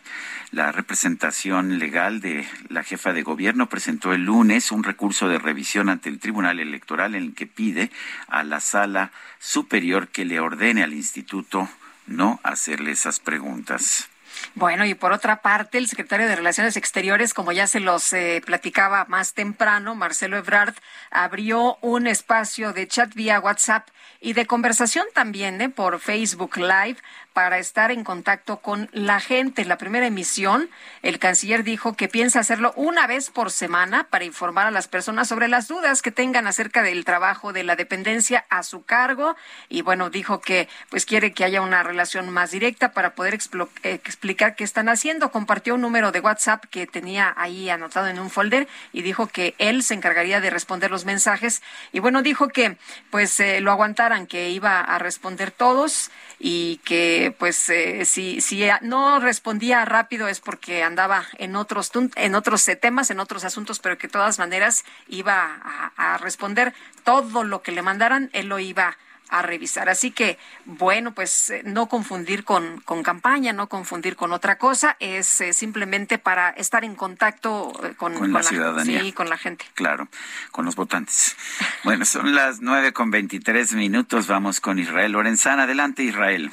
La 0.53 0.73
representación 0.73 1.79
legal 1.79 2.23
de 2.23 2.49
la 2.71 2.83
jefa 2.83 3.13
de 3.13 3.23
gobierno 3.23 3.69
presentó 3.69 4.15
el 4.15 4.25
lunes 4.25 4.73
un 4.73 4.85
recurso 4.85 5.29
de 5.29 5.39
revisión 5.39 5.91
ante 5.91 6.09
el 6.09 6.19
Tribunal 6.19 6.61
Electoral 6.61 7.15
en 7.15 7.25
el 7.25 7.35
que 7.35 7.47
pide 7.47 7.91
a 8.29 8.43
la 8.43 8.61
sala 8.61 9.13
superior 9.39 10.09
que 10.09 10.25
le 10.25 10.41
ordene 10.41 10.83
al 10.83 10.95
instituto 10.95 11.69
no 12.07 12.41
hacerle 12.43 12.93
esas 12.93 13.21
preguntas. 13.21 14.09
Bueno, 14.55 14.87
y 14.87 14.95
por 14.95 15.13
otra 15.13 15.43
parte, 15.43 15.77
el 15.77 15.89
secretario 15.89 16.27
de 16.27 16.37
Relaciones 16.37 16.79
Exteriores, 16.79 17.35
como 17.35 17.53
ya 17.53 17.67
se 17.67 17.81
los 17.81 18.11
eh, 18.15 18.43
platicaba 18.47 19.05
más 19.09 19.35
temprano, 19.35 19.95
Marcelo 19.95 20.39
Ebrard, 20.39 20.75
abrió 21.11 21.77
un 21.83 22.07
espacio 22.07 22.73
de 22.73 22.89
chat 22.89 23.13
vía 23.13 23.41
WhatsApp 23.41 23.89
y 24.21 24.33
de 24.33 24.47
conversación 24.47 25.07
también 25.15 25.61
¿eh? 25.61 25.69
por 25.69 26.01
Facebook 26.01 26.57
Live 26.57 26.97
para 27.39 27.61
estar 27.61 27.93
en 27.93 28.03
contacto 28.03 28.57
con 28.57 28.91
la 28.91 29.21
gente. 29.21 29.63
En 29.63 29.69
la 29.69 29.79
primera 29.79 30.09
emisión, 30.09 30.69
el 31.03 31.21
canciller 31.21 31.63
dijo 31.63 31.95
que 31.95 32.09
piensa 32.09 32.41
hacerlo 32.41 32.73
una 32.75 33.07
vez 33.07 33.31
por 33.31 33.53
semana 33.53 34.09
para 34.11 34.25
informar 34.25 34.67
a 34.67 34.73
las 34.73 34.89
personas 34.89 35.29
sobre 35.29 35.47
las 35.47 35.69
dudas 35.69 36.03
que 36.03 36.11
tengan 36.11 36.49
acerca 36.49 36.83
del 36.83 37.05
trabajo 37.05 37.53
de 37.53 37.63
la 37.63 37.77
dependencia 37.77 38.45
a 38.51 38.65
su 38.65 38.83
cargo. 38.83 39.37
Y 39.69 39.83
bueno, 39.83 40.11
dijo 40.11 40.41
que 40.41 40.69
pues 40.91 41.07
quiere 41.07 41.33
que 41.33 41.45
haya 41.45 41.63
una 41.63 41.85
relación 41.85 42.29
más 42.29 42.51
directa 42.51 42.91
para 42.91 43.15
poder 43.15 43.35
explicar 43.35 44.57
qué 44.57 44.65
están 44.65 44.89
haciendo. 44.89 45.31
Compartió 45.31 45.77
un 45.77 45.83
número 45.83 46.11
de 46.11 46.19
WhatsApp 46.19 46.65
que 46.65 46.89
tenía 46.89 47.33
ahí 47.37 47.71
anotado 47.71 48.09
en 48.09 48.19
un 48.19 48.31
folder 48.31 48.67
y 48.93 49.03
dijo 49.03 49.29
que 49.29 49.55
él 49.59 49.85
se 49.85 49.95
encargaría 49.95 50.41
de 50.41 50.51
responder 50.51 50.91
los 50.91 51.05
mensajes. 51.05 51.63
Y 51.93 52.01
bueno, 52.01 52.23
dijo 52.23 52.49
que 52.49 52.79
pues 53.11 53.39
eh, 53.39 53.61
lo 53.61 53.71
aguantaran, 53.71 54.27
que 54.27 54.51
iba 54.51 54.81
a 54.81 54.99
responder 54.99 55.53
todos 55.53 56.11
y 56.39 56.79
que 56.85 57.35
pues 57.39 57.69
eh, 57.69 58.05
si, 58.05 58.41
si 58.41 58.65
no 58.83 59.19
respondía 59.21 59.85
rápido 59.85 60.29
es 60.29 60.41
porque 60.41 60.83
andaba 60.83 61.25
en 61.39 61.57
otros, 61.57 61.91
en 62.15 62.35
otros 62.35 62.65
temas, 62.81 63.11
en 63.11 63.21
otros 63.21 63.45
asuntos, 63.45 63.81
pero 63.81 63.99
que 63.99 64.07
de 64.07 64.13
todas 64.13 64.39
maneras 64.39 64.85
iba 65.09 65.61
a, 65.63 66.15
a 66.15 66.19
responder. 66.19 66.75
Todo 67.05 67.43
lo 67.43 67.63
que 67.63 67.73
le 67.73 67.83
mandaran, 67.83 68.31
él 68.33 68.47
lo 68.49 68.59
iba 68.59 68.97
a 69.29 69.43
revisar. 69.43 69.89
Así 69.89 70.11
que, 70.11 70.39
bueno, 70.65 71.13
pues 71.13 71.51
eh, 71.51 71.63
no 71.65 71.87
confundir 71.87 72.45
con, 72.45 72.81
con, 72.81 73.03
campaña, 73.03 73.53
no 73.53 73.69
confundir 73.69 74.17
con 74.17 74.33
otra 74.33 74.59
cosa, 74.59 74.97
es 75.01 75.41
eh, 75.41 75.53
simplemente 75.53 76.19
para 76.19 76.51
estar 76.51 76.85
en 76.85 76.95
contacto 76.95 77.73
eh, 77.83 77.95
con, 77.97 78.15
con, 78.15 78.33
la, 78.33 78.43
ciudadanía. 78.43 79.01
Sí, 79.01 79.13
con 79.13 79.29
la 79.29 79.37
gente. 79.37 79.65
Claro, 79.75 80.09
con 80.51 80.65
los 80.65 80.77
votantes. 80.77 81.37
bueno, 81.85 82.05
son 82.05 82.35
las 82.35 82.61
nueve 82.61 82.93
con 82.93 83.11
veintitrés 83.11 83.75
minutos. 83.75 84.27
Vamos 84.27 84.61
con 84.61 84.79
Israel 84.79 85.13
Lorenzana. 85.13 85.65
Adelante, 85.65 86.03
Israel. 86.03 86.51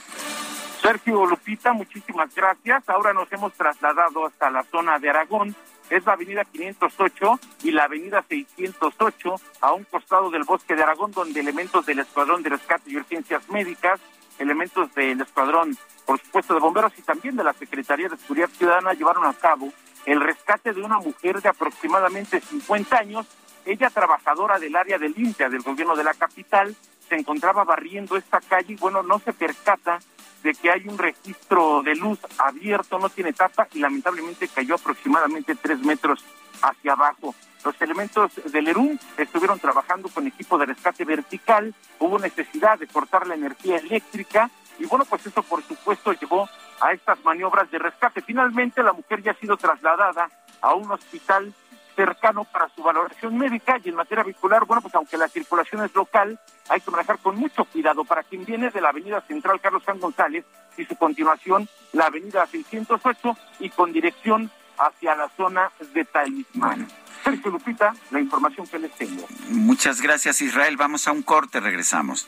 Sergio 0.82 1.26
Lupita, 1.26 1.74
muchísimas 1.74 2.34
gracias. 2.36 2.88
Ahora 2.88 3.12
nos 3.12 3.32
hemos 3.32 3.54
trasladado 3.54 4.28
hasta 4.28 4.52
la 4.52 4.64
zona 4.64 5.00
de 5.00 5.10
Aragón 5.10 5.56
es 5.90 6.06
la 6.06 6.14
avenida 6.14 6.44
508 6.46 7.40
y 7.64 7.72
la 7.72 7.84
avenida 7.86 8.24
608 8.28 9.36
a 9.62 9.74
un 9.74 9.84
costado 9.84 10.30
del 10.30 10.44
bosque 10.44 10.76
de 10.76 10.84
Aragón, 10.84 11.12
donde 11.12 11.40
elementos 11.40 11.86
del 11.86 12.00
Escuadrón 12.00 12.44
de 12.44 12.50
Rescate 12.50 12.90
y 12.90 12.98
Urgencias 12.98 13.50
Médicas, 13.50 14.00
elementos 14.40 14.94
del 14.96 15.22
Escuadrón, 15.22 15.78
por 16.06 16.20
supuesto, 16.20 16.54
de 16.54 16.60
bomberos 16.60 16.94
y 16.98 17.02
también 17.02 17.36
de 17.36 17.44
la 17.44 17.54
Secretaría 17.54 18.10
de 18.10 18.18
Seguridad 18.18 18.50
Ciudadana 18.50 18.94
llevaron 18.94 19.26
a 19.26 19.34
cabo 19.34 19.72
el 20.06 20.22
rescate 20.22 20.74
de 20.74 20.82
una 20.82 21.00
mujer 21.00 21.42
de 21.42 21.50
aproximadamente 21.50 22.40
50 22.40 22.98
años, 22.98 23.26
ella 23.66 23.90
trabajadora 23.90 24.60
del 24.60 24.76
área 24.76 25.00
del 25.00 25.18
INTEA 25.18 25.50
del 25.50 25.64
gobierno 25.64 25.96
de 25.96 26.04
la 26.04 26.14
capital, 26.14 26.76
se 27.10 27.16
encontraba 27.16 27.64
barriendo 27.64 28.16
esta 28.18 28.40
calle 28.40 28.74
y 28.74 28.76
bueno, 28.76 29.02
no 29.04 29.20
se 29.20 29.34
percata 29.34 30.00
de 30.46 30.54
que 30.54 30.70
hay 30.70 30.88
un 30.88 31.00
registro 31.00 31.82
de 31.82 31.96
luz 31.96 32.20
abierto, 32.38 33.00
no 33.00 33.10
tiene 33.10 33.34
tapa 33.34 33.68
y 33.74 33.80
lamentablemente 33.80 34.48
cayó 34.48 34.76
aproximadamente 34.76 35.56
tres 35.56 35.80
metros 35.80 36.24
hacia 36.62 36.94
abajo. 36.94 37.34
Los 37.64 37.82
elementos 37.82 38.32
del 38.52 38.68
ERUM 38.68 39.00
estuvieron 39.18 39.60
trabajando 39.60 40.08
con 40.08 40.28
equipo 40.28 40.60
de 40.60 40.68
rescate 40.68 41.04
vertical, 41.04 41.74
hubo 41.98 42.20
necesidad 42.20 42.78
de 42.78 42.86
cortar 42.86 43.26
la 43.26 43.34
energía 43.34 43.78
eléctrica 43.78 44.52
y 44.78 44.86
bueno, 44.86 45.04
pues 45.06 45.26
eso 45.26 45.42
por 45.42 45.64
supuesto 45.64 46.14
llevó 46.14 46.48
a 46.80 46.92
estas 46.92 47.18
maniobras 47.26 47.72
de 47.72 47.80
rescate. 47.80 48.22
Finalmente 48.22 48.84
la 48.84 48.94
mujer 48.94 49.24
ya 49.24 49.32
ha 49.32 49.40
sido 49.40 49.58
trasladada 49.58 50.30
a 50.62 50.76
un 50.76 50.92
hospital 50.92 51.52
cercano 51.96 52.44
para 52.46 52.70
su 52.70 52.84
valoración 52.84 53.38
médica 53.38 53.80
y 53.84 53.90
en 53.90 53.96
materia 53.96 54.24
vehicular, 54.24 54.66
bueno, 54.66 54.82
pues 54.82 54.94
aunque 54.96 55.18
la 55.18 55.28
circulación 55.28 55.84
es 55.84 55.94
local, 55.96 56.40
hay 56.70 56.82
que 56.82 56.92
manejar 56.92 57.20
con 57.20 57.36
mucho 57.38 57.66
cuidado 57.66 58.04
para 58.04 58.24
quien 58.24 58.46
viene 58.46 58.70
de 58.70 58.82
la 58.82 58.90
avenida 58.90 59.22
central 59.22 59.62
Carlos 59.62 59.84
San 59.86 60.00
González 60.00 60.46
y 60.78 60.86
su 60.86 60.96
continuación 60.96 61.68
la 61.94 62.08
avenida 62.08 62.46
608 62.46 63.38
y 63.60 63.70
con 63.70 63.94
dirección 63.94 64.52
hacia 64.78 65.16
la 65.16 65.30
zona 65.30 65.72
de 65.94 66.04
Talismán. 66.06 66.88
Sergio 67.24 67.52
Lupita, 67.52 67.96
la 68.12 68.20
información 68.20 68.68
que 68.68 68.78
les 68.78 68.92
tengo. 68.92 69.26
Muchas 69.50 70.02
gracias 70.02 70.42
Israel, 70.42 70.78
vamos 70.78 71.08
a 71.08 71.12
un 71.12 71.24
corte, 71.24 71.60
regresamos. 71.60 72.28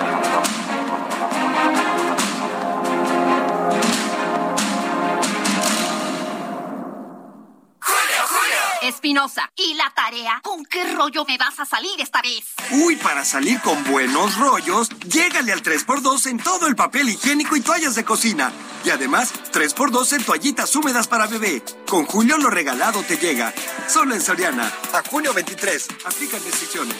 Espinosa, 8.81 9.51
¿y 9.55 9.75
la 9.75 9.91
tarea? 9.95 10.41
¿Con 10.43 10.65
qué 10.65 10.93
rollo 10.95 11.23
me 11.25 11.37
vas 11.37 11.59
a 11.59 11.65
salir 11.65 11.99
esta 11.99 12.21
vez? 12.21 12.55
Uy, 12.71 12.95
para 12.95 13.23
salir 13.23 13.59
con 13.61 13.83
buenos 13.83 14.35
rollos, 14.37 14.89
llégale 15.07 15.51
al 15.51 15.61
3x2 15.61 16.25
en 16.31 16.39
todo 16.39 16.65
el 16.65 16.75
papel 16.75 17.09
higiénico 17.09 17.55
y 17.55 17.61
toallas 17.61 17.93
de 17.93 18.03
cocina. 18.03 18.51
Y 18.83 18.89
además, 18.89 19.33
3x2 19.53 20.13
en 20.13 20.23
toallitas 20.23 20.75
húmedas 20.75 21.07
para 21.07 21.27
bebé. 21.27 21.63
Con 21.87 22.05
Julio 22.05 22.39
lo 22.39 22.49
regalado 22.49 23.03
te 23.03 23.17
llega. 23.17 23.53
Solo 23.87 24.15
en 24.15 24.21
Soriana. 24.21 24.71
A 24.93 25.03
junio 25.07 25.31
23. 25.31 25.87
Aplican 26.05 26.43
restricciones. 26.43 26.95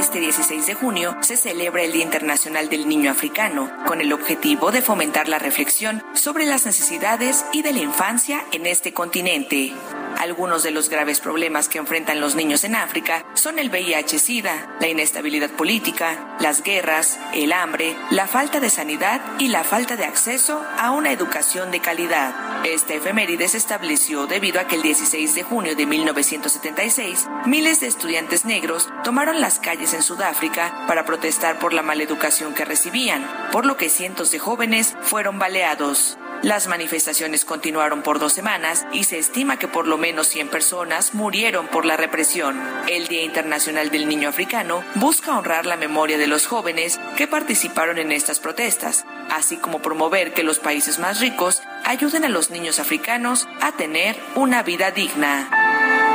Este 0.00 0.18
16 0.18 0.66
de 0.66 0.72
junio 0.72 1.14
se 1.20 1.36
celebra 1.36 1.82
el 1.82 1.92
Día 1.92 2.04
Internacional 2.04 2.70
del 2.70 2.88
Niño 2.88 3.10
Africano, 3.10 3.70
con 3.86 4.00
el 4.00 4.14
objetivo 4.14 4.72
de 4.72 4.80
fomentar 4.80 5.28
la 5.28 5.38
reflexión 5.38 6.02
sobre 6.14 6.46
las 6.46 6.64
necesidades 6.64 7.44
y 7.52 7.60
de 7.60 7.74
la 7.74 7.80
infancia 7.80 8.42
en 8.50 8.64
este 8.64 8.94
continente. 8.94 9.74
Algunos 10.18 10.62
de 10.62 10.70
los 10.70 10.88
graves 10.88 11.20
problemas 11.20 11.68
que 11.68 11.78
enfrentan 11.78 12.20
los 12.20 12.34
niños 12.34 12.64
en 12.64 12.74
África 12.74 13.24
son 13.34 13.58
el 13.58 13.70
VIH-Sida, 13.70 14.76
la 14.80 14.88
inestabilidad 14.88 15.50
política, 15.50 16.36
las 16.40 16.62
guerras, 16.62 17.18
el 17.34 17.52
hambre, 17.52 17.96
la 18.10 18.26
falta 18.26 18.60
de 18.60 18.70
sanidad 18.70 19.20
y 19.38 19.48
la 19.48 19.64
falta 19.64 19.96
de 19.96 20.04
acceso 20.04 20.62
a 20.78 20.90
una 20.90 21.12
educación 21.12 21.70
de 21.70 21.80
calidad. 21.80 22.34
Esta 22.64 22.94
efeméride 22.94 23.48
se 23.48 23.56
estableció 23.56 24.26
debido 24.26 24.60
a 24.60 24.66
que 24.66 24.76
el 24.76 24.82
16 24.82 25.34
de 25.34 25.42
junio 25.42 25.74
de 25.74 25.86
1976, 25.86 27.28
miles 27.46 27.80
de 27.80 27.86
estudiantes 27.86 28.44
negros 28.44 28.88
tomaron 29.04 29.40
las 29.40 29.58
calles 29.58 29.94
en 29.94 30.02
Sudáfrica 30.02 30.84
para 30.86 31.04
protestar 31.04 31.58
por 31.58 31.72
la 31.72 31.82
maleducación 31.82 32.54
que 32.54 32.64
recibían, 32.64 33.26
por 33.52 33.66
lo 33.66 33.76
que 33.76 33.88
cientos 33.88 34.30
de 34.30 34.38
jóvenes 34.38 34.94
fueron 35.02 35.38
baleados. 35.38 36.18
Las 36.42 36.68
manifestaciones 36.68 37.44
continuaron 37.44 38.00
por 38.02 38.18
dos 38.18 38.32
semanas 38.32 38.86
y 38.94 39.04
se 39.04 39.18
estima 39.18 39.58
que 39.58 39.68
por 39.68 39.86
lo 39.86 39.98
menos 39.98 40.26
100 40.28 40.48
personas 40.48 41.12
murieron 41.12 41.66
por 41.66 41.84
la 41.84 41.98
represión. 41.98 42.58
El 42.88 43.08
Día 43.08 43.22
Internacional 43.22 43.90
del 43.90 44.08
Niño 44.08 44.30
Africano 44.30 44.82
busca 44.94 45.36
honrar 45.36 45.66
la 45.66 45.76
memoria 45.76 46.16
de 46.16 46.26
los 46.26 46.46
jóvenes 46.46 46.98
que 47.18 47.26
participaron 47.26 47.98
en 47.98 48.10
estas 48.10 48.40
protestas, 48.40 49.04
así 49.28 49.58
como 49.58 49.82
promover 49.82 50.32
que 50.32 50.42
los 50.42 50.58
países 50.58 50.98
más 50.98 51.20
ricos 51.20 51.62
ayuden 51.84 52.24
a 52.24 52.30
los 52.30 52.50
niños 52.50 52.80
africanos 52.80 53.46
a 53.60 53.72
tener 53.72 54.16
una 54.34 54.62
vida 54.62 54.90
digna. 54.92 56.09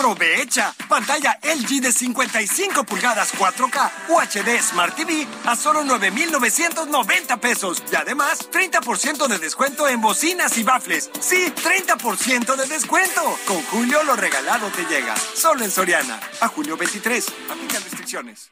Aprovecha 0.00 0.74
pantalla 0.88 1.38
LG 1.42 1.82
de 1.82 1.92
55 1.92 2.84
pulgadas 2.84 3.34
4K 3.34 3.90
UHD 4.08 4.62
Smart 4.62 4.96
TV 4.96 5.26
a 5.44 5.54
solo 5.54 5.84
9,990 5.84 7.36
pesos 7.36 7.82
y 7.92 7.96
además 7.96 8.48
30% 8.50 9.28
de 9.28 9.38
descuento 9.38 9.86
en 9.86 10.00
bocinas 10.00 10.56
y 10.56 10.62
bafles. 10.62 11.10
Sí, 11.20 11.52
30% 11.54 12.56
de 12.56 12.66
descuento. 12.66 13.20
Con 13.46 13.62
Julio 13.64 14.02
lo 14.04 14.16
regalado 14.16 14.68
te 14.68 14.86
llega. 14.86 15.14
Solo 15.16 15.64
en 15.64 15.70
Soriana. 15.70 16.18
A 16.40 16.48
junio 16.48 16.78
23. 16.78 17.26
Aplican 17.50 17.82
restricciones. 17.82 18.50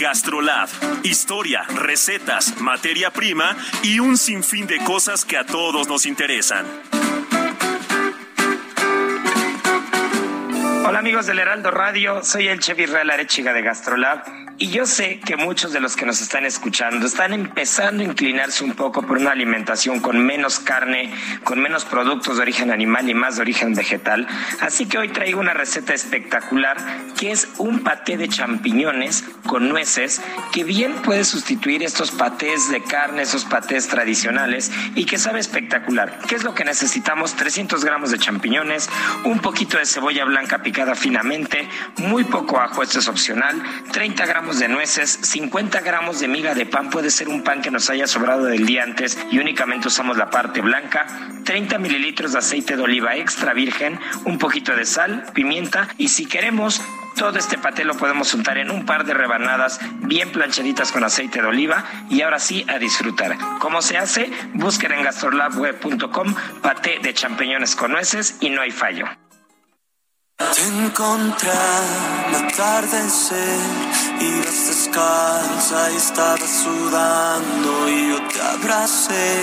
Gastrolab. 0.00 0.70
Historia, 1.02 1.64
recetas, 1.64 2.62
materia 2.62 3.12
prima 3.12 3.54
y 3.82 4.00
un 4.00 4.16
sinfín 4.16 4.66
de 4.66 4.82
cosas 4.84 5.26
que 5.26 5.36
a 5.36 5.44
todos 5.44 5.86
nos 5.86 6.06
interesan. 6.06 6.66
Hola 10.88 11.00
amigos 11.00 11.26
del 11.26 11.38
Heraldo 11.38 11.70
Radio, 11.70 12.24
soy 12.24 12.48
el 12.48 12.60
chef 12.60 12.78
Israel 12.78 13.10
Arechiga 13.10 13.52
de 13.52 13.60
Gastrolab 13.60 14.24
y 14.56 14.70
yo 14.70 14.86
sé 14.86 15.20
que 15.20 15.36
muchos 15.36 15.72
de 15.72 15.80
los 15.80 15.94
que 15.94 16.06
nos 16.06 16.22
están 16.22 16.46
escuchando 16.46 17.06
están 17.06 17.34
empezando 17.34 18.02
a 18.02 18.06
inclinarse 18.06 18.64
un 18.64 18.72
poco 18.72 19.02
por 19.02 19.18
una 19.18 19.30
alimentación 19.30 20.00
con 20.00 20.18
menos 20.18 20.58
carne, 20.58 21.12
con 21.44 21.60
menos 21.60 21.84
productos 21.84 22.36
de 22.36 22.42
origen 22.42 22.70
animal 22.70 23.08
y 23.08 23.14
más 23.14 23.36
de 23.36 23.42
origen 23.42 23.74
vegetal. 23.74 24.26
Así 24.60 24.86
que 24.86 24.96
hoy 24.96 25.10
traigo 25.10 25.38
una 25.38 25.52
receta 25.52 25.92
espectacular 25.92 26.78
que 27.18 27.32
es 27.32 27.48
un 27.58 27.84
paté 27.84 28.16
de 28.16 28.28
champiñones 28.28 29.24
con 29.46 29.68
nueces 29.68 30.22
que 30.52 30.64
bien 30.64 30.94
puede 31.02 31.24
sustituir 31.24 31.82
estos 31.82 32.10
patés 32.10 32.70
de 32.70 32.82
carne, 32.82 33.22
esos 33.22 33.44
patés 33.44 33.88
tradicionales 33.88 34.72
y 34.94 35.04
que 35.04 35.18
sabe 35.18 35.38
espectacular. 35.38 36.18
¿Qué 36.26 36.34
es 36.34 36.44
lo 36.44 36.54
que 36.54 36.64
necesitamos? 36.64 37.34
300 37.34 37.84
gramos 37.84 38.10
de 38.10 38.18
champiñones, 38.18 38.88
un 39.24 39.38
poquito 39.38 39.78
de 39.78 39.86
cebolla 39.86 40.24
blanca 40.24 40.62
finamente, 40.94 41.68
muy 41.98 42.24
poco 42.24 42.60
ajo, 42.60 42.82
esto 42.82 42.98
es 42.98 43.08
opcional, 43.08 43.62
30 43.92 44.26
gramos 44.26 44.58
de 44.58 44.68
nueces, 44.68 45.18
50 45.22 45.80
gramos 45.80 46.20
de 46.20 46.28
miga 46.28 46.54
de 46.54 46.66
pan, 46.66 46.90
puede 46.90 47.10
ser 47.10 47.28
un 47.28 47.42
pan 47.42 47.62
que 47.62 47.70
nos 47.70 47.90
haya 47.90 48.06
sobrado 48.06 48.44
del 48.44 48.66
día 48.66 48.84
antes 48.84 49.18
y 49.30 49.38
únicamente 49.38 49.88
usamos 49.88 50.16
la 50.16 50.30
parte 50.30 50.60
blanca, 50.60 51.06
30 51.44 51.78
mililitros 51.78 52.32
de 52.32 52.38
aceite 52.38 52.76
de 52.76 52.82
oliva 52.82 53.16
extra 53.16 53.52
virgen, 53.52 53.98
un 54.24 54.38
poquito 54.38 54.74
de 54.74 54.84
sal, 54.84 55.24
pimienta 55.34 55.88
y 55.98 56.08
si 56.08 56.26
queremos 56.26 56.80
todo 57.16 57.36
este 57.36 57.58
paté 57.58 57.84
lo 57.84 57.96
podemos 57.96 58.32
untar 58.32 58.58
en 58.58 58.70
un 58.70 58.86
par 58.86 59.04
de 59.04 59.12
rebanadas 59.12 59.80
bien 60.02 60.30
planchaditas 60.30 60.92
con 60.92 61.02
aceite 61.02 61.42
de 61.42 61.48
oliva 61.48 61.84
y 62.08 62.22
ahora 62.22 62.38
sí 62.38 62.64
a 62.68 62.78
disfrutar. 62.78 63.36
¿Cómo 63.58 63.82
se 63.82 63.98
hace? 63.98 64.30
Busquen 64.54 64.92
en 64.92 65.02
gastrolabweb.com 65.02 66.34
paté 66.62 67.00
de 67.02 67.12
champiñones 67.14 67.74
con 67.74 67.90
nueces 67.90 68.36
y 68.40 68.50
no 68.50 68.62
hay 68.62 68.70
fallo. 68.70 69.06
Te 70.38 70.62
encontré 70.62 71.50
al 71.50 72.46
atardecer, 72.46 73.58
ibas 74.20 74.68
descalza 74.68 75.90
y 75.90 75.96
estabas 75.96 76.62
sudando 76.62 77.88
y 77.88 78.10
yo 78.10 78.28
te 78.28 78.40
abracé, 78.40 79.40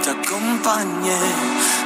te 0.00 0.10
acompañé, 0.10 1.18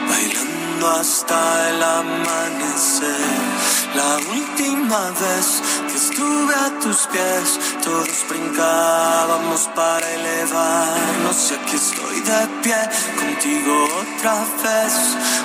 bailando 0.06 0.90
hasta 0.90 1.70
el 1.70 1.82
amanecer. 1.82 3.71
La 3.94 4.16
última 4.16 5.10
vez 5.10 5.62
que 5.86 5.96
estuve 5.96 6.54
a 6.54 6.78
tus 6.80 7.06
pies, 7.08 7.60
todos 7.84 8.24
brincábamos 8.28 9.68
para 9.74 10.10
elevarnos 10.10 11.50
y 11.50 11.54
aquí 11.54 11.76
estoy 11.76 12.20
de 12.20 12.46
pie 12.62 12.88
contigo 13.20 13.84
otra 14.00 14.36
vez, 14.62 14.94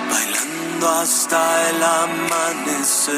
bailando 0.10 0.90
hasta 0.90 1.70
el 1.70 1.84
amanecer. 1.84 3.18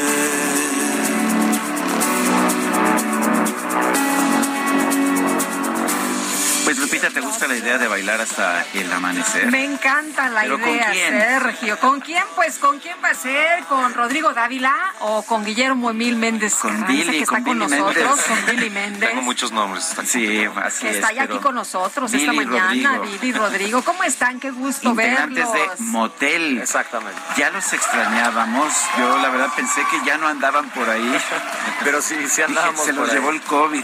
Pues 6.69 6.77
Lupita, 6.77 7.09
¿te 7.09 7.19
gusta 7.19 7.47
la 7.47 7.55
idea 7.55 7.79
de 7.79 7.87
bailar 7.87 8.21
hasta 8.21 8.63
el 8.75 8.93
amanecer? 8.93 9.47
Me 9.47 9.65
encanta 9.65 10.29
la 10.29 10.41
¿Pero 10.41 10.59
con 10.59 10.69
idea, 10.69 10.91
quién? 10.91 11.19
Sergio. 11.19 11.79
¿Con 11.79 11.99
quién? 11.99 12.23
Pues, 12.35 12.59
¿con 12.59 12.77
quién 12.77 12.95
va 13.03 13.09
a 13.09 13.15
ser? 13.15 13.63
¿Con 13.63 13.91
Rodrigo 13.95 14.33
Dávila 14.33 14.75
o 14.99 15.23
con 15.23 15.43
Guillermo 15.43 15.89
Emil 15.89 16.15
Méndez 16.15 16.53
Con 16.53 16.69
Carranza, 16.69 16.91
Billy, 16.93 17.17
que 17.17 17.23
está 17.23 17.35
con 17.37 17.43
con, 17.45 17.57
Billy 17.57 17.69
nosotros? 17.71 17.95
Méndez. 18.05 18.27
Con 18.27 18.45
Billy 18.45 18.69
Méndez. 18.69 19.09
Tengo 19.09 19.21
muchos 19.23 19.51
nombres. 19.51 19.95
Sí, 20.05 20.45
así 20.63 20.81
que 20.83 20.89
es. 20.91 20.95
está 20.97 21.11
ya 21.11 21.23
aquí 21.23 21.39
con 21.39 21.55
nosotros 21.55 22.13
esta 22.13 22.33
mañana, 22.33 22.97
Rodrigo. 22.97 23.17
Billy 23.19 23.33
Rodrigo. 23.33 23.81
¿Cómo 23.81 24.03
están? 24.03 24.39
Qué 24.39 24.51
gusto 24.51 24.89
Integrantes 24.89 25.51
verlos. 25.51 25.79
de 25.79 25.85
Motel. 25.85 26.59
Exactamente. 26.59 27.19
Ya 27.35 27.49
los 27.49 27.73
extrañábamos. 27.73 28.71
Yo 28.99 29.17
la 29.17 29.29
verdad 29.29 29.49
pensé 29.55 29.81
que 29.89 30.05
ya 30.05 30.19
no 30.19 30.27
andaban 30.27 30.69
por 30.69 30.87
ahí. 30.87 31.17
Pero 31.83 31.99
sí, 32.03 32.13
sí 32.13 32.25
Dije, 32.25 32.43
andábamos 32.43 32.85
Se 32.85 32.93
los 32.93 33.07
por 33.07 33.09
ahí. 33.09 33.15
llevó 33.15 33.31
el 33.31 33.41
COVID. 33.41 33.83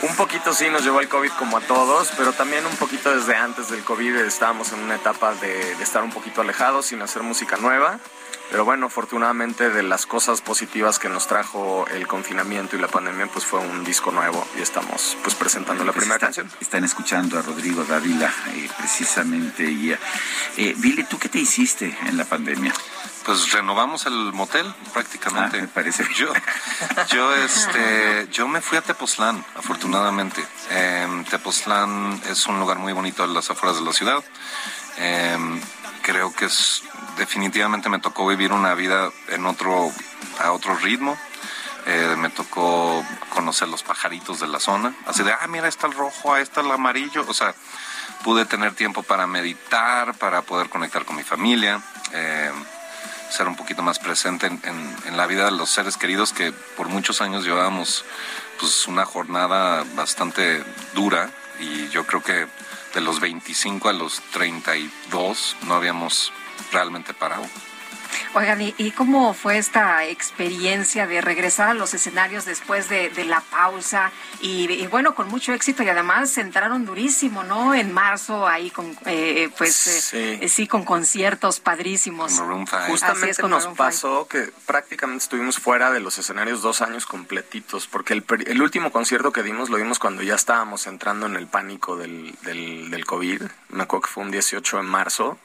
Un 0.00 0.14
poquito 0.14 0.54
sí 0.54 0.70
nos 0.70 0.84
llevó 0.84 1.00
el 1.00 1.08
COVID 1.08 1.32
como 1.32 1.56
a 1.56 1.60
todos, 1.60 1.97
pero 2.16 2.32
también 2.32 2.64
un 2.66 2.76
poquito 2.76 3.14
desde 3.14 3.34
antes 3.36 3.68
del 3.70 3.82
COVID 3.84 4.16
estábamos 4.18 4.72
en 4.72 4.80
una 4.80 4.94
etapa 4.96 5.34
de, 5.34 5.74
de 5.74 5.82
estar 5.82 6.02
un 6.02 6.10
poquito 6.12 6.40
alejados, 6.42 6.86
sin 6.86 7.02
hacer 7.02 7.22
música 7.22 7.56
nueva. 7.56 7.98
Pero 8.50 8.64
bueno, 8.64 8.86
afortunadamente 8.86 9.68
de 9.68 9.82
las 9.82 10.06
cosas 10.06 10.40
positivas 10.40 10.98
que 10.98 11.10
nos 11.10 11.26
trajo 11.26 11.86
el 11.88 12.06
confinamiento 12.06 12.76
y 12.76 12.78
la 12.80 12.88
pandemia, 12.88 13.26
pues 13.26 13.44
fue 13.44 13.60
un 13.60 13.84
disco 13.84 14.10
nuevo 14.10 14.46
y 14.58 14.62
estamos 14.62 15.18
pues 15.22 15.34
presentando 15.34 15.84
la 15.84 15.92
Pues 15.92 16.04
primera 16.06 16.16
está- 16.16 16.26
canción. 16.42 16.50
Están 16.58 16.82
escuchando 16.84 17.38
a 17.38 17.42
Rodrigo 17.42 17.84
Dávila, 17.84 18.32
eh, 18.54 18.70
precisamente. 18.78 19.64
Y, 19.64 19.92
eh, 19.92 20.74
Billy, 20.78 21.04
¿tú 21.04 21.18
qué 21.18 21.28
te 21.28 21.38
hiciste 21.40 21.94
en 22.06 22.16
la 22.16 22.24
pandemia? 22.24 22.72
Pues 23.28 23.52
renovamos 23.52 24.06
el 24.06 24.32
motel 24.32 24.74
prácticamente. 24.94 25.58
Ah, 25.58 25.60
me 25.60 25.68
parece. 25.68 26.02
Yo, 26.14 26.32
yo, 27.12 27.34
este, 27.34 28.26
yo 28.32 28.48
me 28.48 28.62
fui 28.62 28.78
a 28.78 28.80
Tepoztlán, 28.80 29.44
afortunadamente. 29.54 30.42
Em, 30.70 31.26
Tepoztlán 31.26 32.22
es 32.30 32.46
un 32.46 32.58
lugar 32.58 32.78
muy 32.78 32.94
bonito 32.94 33.22
a 33.22 33.26
las 33.26 33.50
afueras 33.50 33.80
de 33.80 33.84
la 33.84 33.92
ciudad. 33.92 34.24
Em, 34.96 35.60
creo 36.00 36.34
que 36.34 36.46
es 36.46 36.82
definitivamente 37.18 37.90
me 37.90 37.98
tocó 37.98 38.26
vivir 38.26 38.50
una 38.50 38.72
vida 38.72 39.10
en 39.28 39.44
otro 39.44 39.92
a 40.40 40.52
otro 40.52 40.74
ritmo. 40.76 41.14
Eh, 41.84 42.14
me 42.16 42.30
tocó 42.30 43.04
conocer 43.28 43.68
los 43.68 43.82
pajaritos 43.82 44.40
de 44.40 44.46
la 44.46 44.58
zona. 44.58 44.94
Así 45.06 45.22
de, 45.22 45.34
ah, 45.34 45.46
mira, 45.48 45.68
está 45.68 45.86
el 45.86 45.92
rojo, 45.92 46.32
ahí 46.32 46.42
está 46.42 46.62
el 46.62 46.70
amarillo. 46.70 47.26
O 47.28 47.34
sea, 47.34 47.54
pude 48.24 48.46
tener 48.46 48.74
tiempo 48.74 49.02
para 49.02 49.26
meditar, 49.26 50.14
para 50.14 50.40
poder 50.40 50.70
conectar 50.70 51.04
con 51.04 51.16
mi 51.16 51.24
familia, 51.24 51.82
eh, 52.12 52.50
ser 53.30 53.46
un 53.48 53.56
poquito 53.56 53.82
más 53.82 53.98
presente 53.98 54.46
en, 54.46 54.60
en- 54.64 55.16
la 55.16 55.26
vida 55.26 55.44
de 55.46 55.50
los 55.50 55.70
seres 55.70 55.96
queridos 55.96 56.32
que 56.32 56.52
por 56.76 56.88
muchos 56.88 57.20
años 57.20 57.44
llevábamos 57.44 58.04
pues 58.60 58.86
una 58.86 59.04
jornada 59.04 59.84
bastante 59.94 60.62
dura 60.94 61.30
y 61.58 61.88
yo 61.88 62.06
creo 62.06 62.22
que 62.22 62.46
de 62.94 63.00
los 63.00 63.18
25 63.20 63.88
a 63.88 63.92
los 63.92 64.20
32 64.32 65.56
no 65.62 65.74
habíamos 65.74 66.32
realmente 66.72 67.14
parado. 67.14 67.44
Oigan, 68.34 68.60
¿y, 68.60 68.74
y 68.78 68.90
cómo 68.92 69.34
fue 69.34 69.58
esta 69.58 70.04
experiencia 70.04 71.06
de 71.06 71.20
regresar 71.20 71.68
a 71.70 71.74
los 71.74 71.94
escenarios 71.94 72.44
después 72.44 72.88
de, 72.88 73.10
de 73.10 73.24
la 73.24 73.40
pausa? 73.40 74.10
Y, 74.40 74.70
y 74.72 74.86
bueno, 74.86 75.14
con 75.14 75.28
mucho 75.28 75.52
éxito 75.52 75.82
y 75.82 75.88
además 75.88 76.36
entraron 76.38 76.84
durísimo, 76.84 77.42
¿no? 77.44 77.74
En 77.74 77.92
marzo 77.92 78.46
ahí 78.46 78.70
con, 78.70 78.96
eh, 79.06 79.50
pues, 79.56 79.74
Sí. 79.74 80.38
eh, 80.40 80.48
sí, 80.48 80.66
con 80.66 80.84
conciertos 80.84 81.60
padrísimos. 81.60 82.38
Justamente 82.88 83.30
es, 83.30 83.38
con 83.38 83.50
nos 83.50 83.66
pasó 83.68 84.26
que 84.28 84.50
prácticamente 84.66 85.24
estuvimos 85.24 85.58
fuera 85.58 85.90
de 85.90 86.00
los 86.00 86.18
escenarios 86.18 86.62
dos 86.62 86.82
años 86.82 87.06
completitos, 87.06 87.86
porque 87.86 88.12
el, 88.14 88.22
per- 88.22 88.48
el 88.48 88.62
último 88.62 88.92
concierto 88.92 89.32
que 89.32 89.42
dimos 89.42 89.70
lo 89.70 89.76
dimos 89.78 89.98
cuando 89.98 90.22
ya 90.22 90.34
estábamos 90.34 90.86
entrando 90.86 91.26
en 91.26 91.36
el 91.36 91.46
pánico 91.46 91.96
del, 91.96 92.34
del, 92.42 92.90
del 92.90 93.04
COVID. 93.06 93.42
Me 93.70 93.82
acuerdo 93.82 94.06
que 94.06 94.12
fue 94.12 94.22
un 94.24 94.30
18 94.30 94.76
de 94.78 94.82
marzo 94.82 95.38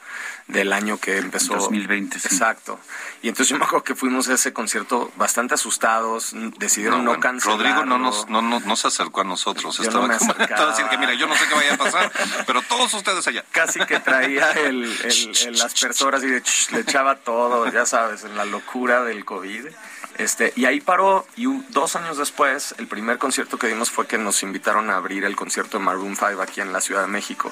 del 0.47 0.73
año 0.73 0.99
que 0.99 1.17
empezó. 1.17 1.55
2020, 1.55 2.19
sí. 2.19 2.27
Exacto. 2.27 2.79
Y 3.21 3.29
entonces 3.29 3.49
yo 3.49 3.57
me 3.57 3.65
acuerdo 3.65 3.83
que 3.83 3.95
fuimos 3.95 4.27
a 4.27 4.33
ese 4.33 4.51
concierto 4.51 5.11
bastante 5.15 5.53
asustados, 5.53 6.33
decidieron 6.57 7.05
no, 7.05 7.11
bueno, 7.11 7.21
cancelarlo. 7.21 7.63
Rodrigo 7.63 7.85
no, 7.85 7.97
nos, 7.97 8.27
no, 8.29 8.41
no, 8.41 8.59
no 8.59 8.75
se 8.75 8.87
acercó 8.87 9.21
a 9.21 9.23
nosotros. 9.23 9.77
Yo 9.77 9.83
Estaba 9.83 10.07
no 10.07 10.13
estaba 10.13 10.69
diciendo 10.69 10.91
que 10.91 10.97
mira, 10.97 11.13
yo 11.13 11.27
no 11.27 11.35
sé 11.35 11.47
qué 11.47 11.55
vaya 11.55 11.73
a 11.75 11.77
pasar, 11.77 12.11
pero 12.47 12.61
todos 12.63 12.93
ustedes 12.93 13.25
allá. 13.27 13.45
Casi 13.51 13.79
que 13.79 13.99
traía 13.99 14.51
el, 14.51 14.83
el, 14.83 15.37
el 15.47 15.61
aspersor 15.61 16.19
de 16.19 16.41
ch, 16.41 16.71
le 16.71 16.81
echaba 16.81 17.15
todo, 17.15 17.71
ya 17.71 17.85
sabes, 17.85 18.23
en 18.23 18.35
la 18.35 18.45
locura 18.45 19.03
del 19.03 19.23
COVID. 19.23 19.67
Este, 20.17 20.53
y 20.55 20.65
ahí 20.65 20.79
paró, 20.79 21.25
y 21.35 21.45
dos 21.69 21.95
años 21.95 22.17
después, 22.17 22.75
el 22.77 22.87
primer 22.87 23.17
concierto 23.17 23.57
que 23.57 23.67
dimos 23.67 23.89
fue 23.89 24.05
que 24.05 24.17
nos 24.17 24.43
invitaron 24.43 24.89
a 24.89 24.97
abrir 24.97 25.25
el 25.25 25.35
concierto 25.35 25.79
de 25.79 25.83
Maroon 25.83 26.15
5 26.15 26.41
aquí 26.41 26.61
en 26.61 26.71
la 26.71 26.81
Ciudad 26.81 27.01
de 27.01 27.07
México. 27.07 27.51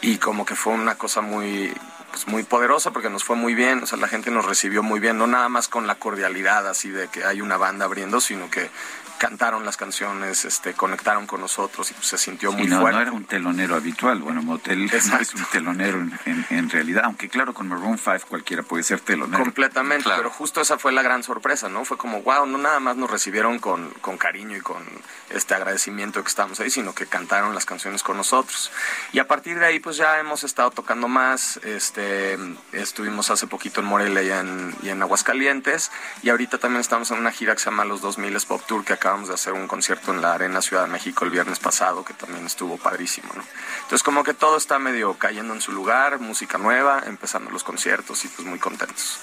Y 0.00 0.18
como 0.18 0.44
que 0.44 0.56
fue 0.56 0.72
una 0.72 0.96
cosa 0.96 1.20
muy, 1.20 1.72
pues 2.14 2.28
muy 2.28 2.44
poderosa 2.44 2.92
porque 2.92 3.10
nos 3.10 3.24
fue 3.24 3.34
muy 3.34 3.56
bien, 3.56 3.82
o 3.82 3.86
sea, 3.86 3.98
la 3.98 4.06
gente 4.06 4.30
nos 4.30 4.44
recibió 4.44 4.84
muy 4.84 5.00
bien, 5.00 5.18
no 5.18 5.26
nada 5.26 5.48
más 5.48 5.66
con 5.66 5.88
la 5.88 5.96
cordialidad 5.96 6.68
así 6.68 6.88
de 6.88 7.08
que 7.08 7.24
hay 7.24 7.40
una 7.40 7.56
banda 7.56 7.86
abriendo, 7.86 8.20
sino 8.20 8.48
que 8.50 8.70
cantaron 9.18 9.64
las 9.64 9.76
canciones, 9.76 10.44
este, 10.44 10.74
conectaron 10.74 11.26
con 11.26 11.40
nosotros 11.40 11.90
y 11.90 11.94
pues, 11.94 12.06
se 12.06 12.18
sintió 12.18 12.50
Sí, 12.50 12.56
muy 12.58 12.66
no, 12.66 12.80
fuerte. 12.80 12.96
no 12.96 13.02
era 13.02 13.12
un 13.12 13.24
telonero 13.24 13.74
habitual. 13.76 14.20
Bueno, 14.20 14.42
Motel 14.42 14.86
no 14.86 15.18
es 15.18 15.34
un 15.34 15.44
telonero 15.52 15.98
en, 15.98 16.18
en- 16.26 16.46
en 16.50 16.70
realidad, 16.70 17.02
aunque 17.06 17.28
claro, 17.28 17.54
con 17.54 17.68
Maroon 17.68 17.98
5 17.98 18.26
cualquiera 18.28 18.62
puede 18.62 18.82
ser 18.82 19.00
telonero. 19.00 19.42
Completamente, 19.42 20.08
pero 20.16 20.30
justo 20.30 20.60
esa 20.60 20.78
fue 20.78 20.92
la 20.92 21.02
gran 21.02 21.22
sorpresa, 21.22 21.68
¿no? 21.68 21.84
Fue 21.84 21.96
como, 21.96 22.22
wow, 22.22 22.46
no 22.46 22.58
nada 22.58 22.80
más 22.80 22.96
nos 22.96 23.10
recibieron 23.10 23.58
con, 23.58 23.90
con 24.00 24.18
cariño 24.18 24.56
y 24.56 24.60
con 24.60 24.82
este 25.30 25.54
agradecimiento 25.54 26.18
de 26.20 26.24
que 26.24 26.28
estábamos 26.28 26.60
ahí, 26.60 26.70
sino 26.70 26.94
que 26.94 27.06
cantaron 27.06 27.54
las 27.54 27.64
canciones 27.66 28.02
con 28.02 28.16
nosotros. 28.16 28.70
Y 29.12 29.18
a 29.20 29.26
partir 29.28 29.58
de 29.58 29.66
ahí, 29.66 29.80
pues 29.80 29.96
ya 29.96 30.18
hemos 30.18 30.44
estado 30.44 30.70
tocando 30.70 31.08
más, 31.08 31.58
este, 31.64 32.38
estuvimos 32.72 33.30
hace 33.30 33.46
poquito 33.46 33.80
en 33.80 33.86
Morelia 33.86 34.22
y 34.22 34.30
en, 34.30 34.74
y 34.82 34.88
en 34.90 35.00
Aguascalientes, 35.02 35.90
y 36.22 36.30
ahorita 36.30 36.58
también 36.58 36.80
estamos 36.80 37.10
en 37.10 37.18
una 37.18 37.30
gira 37.32 37.54
que 37.54 37.60
se 37.60 37.66
llama 37.70 37.84
Los 37.84 38.00
2000 38.00 38.34
Pop 38.48 38.62
Tour, 38.66 38.84
que 38.84 38.92
acabamos 39.04 39.28
de 39.28 39.34
hacer 39.34 39.52
un 39.52 39.68
concierto 39.68 40.14
en 40.14 40.22
la 40.22 40.32
Arena 40.32 40.62
Ciudad 40.62 40.84
de 40.84 40.90
México 40.90 41.26
el 41.26 41.30
viernes 41.30 41.58
pasado, 41.58 42.06
que 42.06 42.14
también 42.14 42.46
estuvo 42.46 42.78
padrísimo, 42.78 43.28
¿no? 43.34 43.44
Entonces 43.82 44.02
como 44.02 44.24
que 44.24 44.32
todo 44.32 44.56
está 44.56 44.78
medio 44.78 45.12
cayendo 45.18 45.52
en 45.52 45.60
su 45.60 45.72
lugar, 45.72 46.20
música 46.20 46.56
nueva, 46.56 47.02
empezando 47.04 47.50
los 47.50 47.62
conciertos 47.64 48.24
y 48.24 48.28
pues 48.28 48.48
muy 48.48 48.58
contentos. 48.58 49.18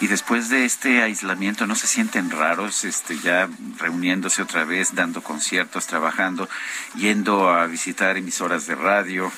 Y 0.00 0.08
después 0.08 0.48
de 0.48 0.64
este 0.64 1.00
aislamiento, 1.00 1.64
¿no 1.68 1.76
se 1.76 1.86
sienten 1.86 2.32
raros 2.32 2.84
este, 2.84 3.16
ya 3.20 3.48
reuniéndose 3.76 4.42
otra 4.42 4.64
vez, 4.64 4.92
dando 4.96 5.22
conciertos, 5.22 5.86
trabajando, 5.86 6.48
yendo 6.96 7.50
a 7.50 7.66
visitar 7.66 8.16
emisoras 8.16 8.66
de 8.66 8.74
radio? 8.74 9.30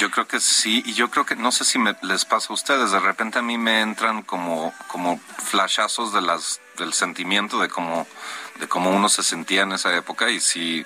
Yo 0.00 0.10
creo 0.10 0.26
que 0.26 0.40
sí, 0.40 0.82
y 0.84 0.94
yo 0.94 1.10
creo 1.10 1.24
que 1.24 1.36
no 1.36 1.52
sé 1.52 1.64
si 1.64 1.78
me, 1.78 1.94
les 2.02 2.24
pasa 2.24 2.48
a 2.50 2.54
ustedes, 2.54 2.90
de 2.90 2.98
repente 2.98 3.38
a 3.38 3.42
mí 3.42 3.56
me 3.56 3.82
entran 3.82 4.22
como, 4.22 4.74
como 4.88 5.20
flashazos 5.44 6.12
de 6.12 6.22
las, 6.22 6.60
del 6.76 6.92
sentimiento 6.92 7.60
de 7.60 7.68
cómo, 7.68 8.08
de 8.60 8.68
cómo 8.68 8.90
uno 8.90 9.08
se 9.08 9.22
sentía 9.22 9.62
en 9.62 9.72
esa 9.72 9.94
época 9.96 10.30
y 10.30 10.38
sí, 10.38 10.84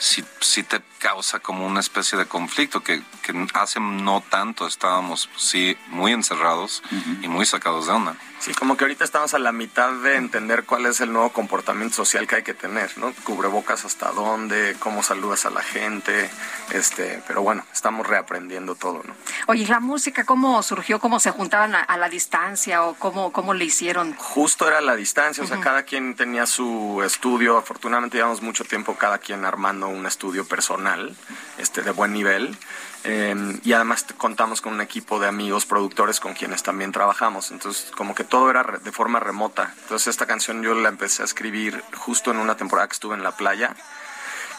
sí, 0.00 0.24
sí 0.40 0.64
te 0.64 0.82
causa 0.98 1.38
como 1.38 1.66
una 1.66 1.80
especie 1.80 2.18
de 2.18 2.26
conflicto 2.26 2.82
que, 2.82 3.02
que 3.22 3.46
hace 3.54 3.80
no 3.80 4.22
tanto 4.28 4.66
estábamos 4.66 5.30
sí 5.36 5.76
muy 5.88 6.12
encerrados 6.12 6.82
y 7.22 7.28
muy 7.28 7.46
sacados 7.46 7.86
de 7.86 7.92
onda. 7.92 8.16
Sí, 8.40 8.54
como 8.54 8.74
que 8.74 8.84
ahorita 8.84 9.04
estamos 9.04 9.34
a 9.34 9.38
la 9.38 9.52
mitad 9.52 9.92
de 9.92 10.16
entender 10.16 10.64
cuál 10.64 10.86
es 10.86 11.02
el 11.02 11.12
nuevo 11.12 11.30
comportamiento 11.30 11.94
social 11.94 12.26
que 12.26 12.36
hay 12.36 12.42
que 12.42 12.54
tener, 12.54 12.96
¿no? 12.96 13.12
Cubrebocas 13.24 13.84
hasta 13.84 14.12
dónde, 14.12 14.76
cómo 14.78 15.02
saludas 15.02 15.44
a 15.44 15.50
la 15.50 15.62
gente, 15.62 16.30
este, 16.72 17.22
pero 17.28 17.42
bueno, 17.42 17.66
estamos 17.70 18.06
reaprendiendo 18.06 18.76
todo, 18.76 19.02
¿no? 19.04 19.14
Oye, 19.46 19.64
¿y 19.64 19.66
la 19.66 19.80
música 19.80 20.24
cómo 20.24 20.62
surgió? 20.62 21.00
¿Cómo 21.00 21.20
se 21.20 21.30
juntaban 21.30 21.74
a, 21.74 21.80
a 21.80 21.98
la 21.98 22.08
distancia 22.08 22.82
o 22.84 22.94
cómo, 22.94 23.30
cómo 23.30 23.52
le 23.52 23.66
hicieron? 23.66 24.14
Justo 24.14 24.66
era 24.66 24.80
la 24.80 24.96
distancia, 24.96 25.44
o 25.44 25.46
sea, 25.46 25.60
cada 25.60 25.82
quien 25.82 26.14
tenía 26.14 26.46
su 26.46 27.02
estudio, 27.04 27.58
afortunadamente 27.58 28.16
llevamos 28.16 28.40
mucho 28.40 28.64
tiempo 28.64 28.96
cada 28.96 29.18
quien 29.18 29.44
armando 29.44 29.89
un 29.90 30.06
estudio 30.06 30.46
personal, 30.46 31.14
este, 31.58 31.82
de 31.82 31.90
buen 31.90 32.12
nivel. 32.12 32.56
Eh, 33.04 33.58
y 33.64 33.72
además 33.72 34.04
contamos 34.16 34.60
con 34.60 34.74
un 34.74 34.80
equipo 34.80 35.18
de 35.18 35.26
amigos 35.26 35.64
productores 35.64 36.20
con 36.20 36.34
quienes 36.34 36.62
también 36.62 36.92
trabajamos. 36.92 37.50
Entonces, 37.50 37.90
como 37.96 38.14
que 38.14 38.24
todo 38.24 38.50
era 38.50 38.62
de 38.62 38.92
forma 38.92 39.20
remota. 39.20 39.74
Entonces, 39.82 40.08
esta 40.08 40.26
canción 40.26 40.62
yo 40.62 40.74
la 40.74 40.88
empecé 40.88 41.22
a 41.22 41.24
escribir 41.24 41.82
justo 41.96 42.30
en 42.30 42.38
una 42.38 42.56
temporada 42.56 42.88
que 42.88 42.94
estuve 42.94 43.16
en 43.16 43.22
la 43.22 43.32
playa. 43.32 43.74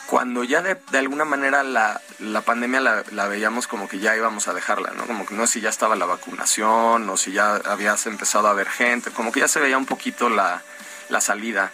Cuando 0.07 0.43
ya 0.43 0.61
de, 0.61 0.77
alguna 0.97 1.23
manera 1.23 1.63
la, 1.63 2.01
la 2.19 2.41
pandemia 2.41 2.81
la, 2.81 3.03
la 3.11 3.27
veíamos 3.27 3.67
como 3.67 3.87
que 3.87 3.99
ya 3.99 4.15
íbamos 4.15 4.49
a 4.49 4.53
dejarla, 4.53 4.91
¿no? 4.91 5.05
Como 5.05 5.25
que 5.25 5.35
no 5.35 5.47
sé 5.47 5.53
si 5.53 5.61
ya 5.61 5.69
estaba 5.69 5.95
la 5.95 6.05
vacunación 6.05 7.09
o 7.09 7.15
si 7.15 7.31
ya 7.31 7.55
habías 7.55 8.05
empezado 8.07 8.49
a 8.49 8.53
ver 8.53 8.67
gente, 8.67 9.11
como 9.11 9.31
que 9.31 9.39
ya 9.39 9.47
se 9.47 9.61
veía 9.61 9.77
un 9.77 9.85
poquito 9.85 10.27
la, 10.27 10.61
la 11.07 11.21
salida. 11.21 11.71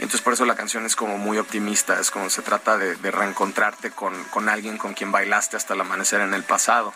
Y 0.00 0.04
entonces 0.04 0.22
por 0.22 0.32
eso 0.32 0.46
la 0.46 0.54
canción 0.54 0.86
es 0.86 0.96
como 0.96 1.18
muy 1.18 1.36
optimista, 1.36 2.00
es 2.00 2.10
como 2.10 2.30
se 2.30 2.40
trata 2.40 2.78
de, 2.78 2.96
de 2.96 3.10
reencontrarte 3.10 3.90
con, 3.90 4.24
con 4.30 4.48
alguien 4.48 4.78
con 4.78 4.94
quien 4.94 5.12
bailaste 5.12 5.58
hasta 5.58 5.74
el 5.74 5.82
amanecer 5.82 6.22
en 6.22 6.32
el 6.32 6.42
pasado. 6.42 6.94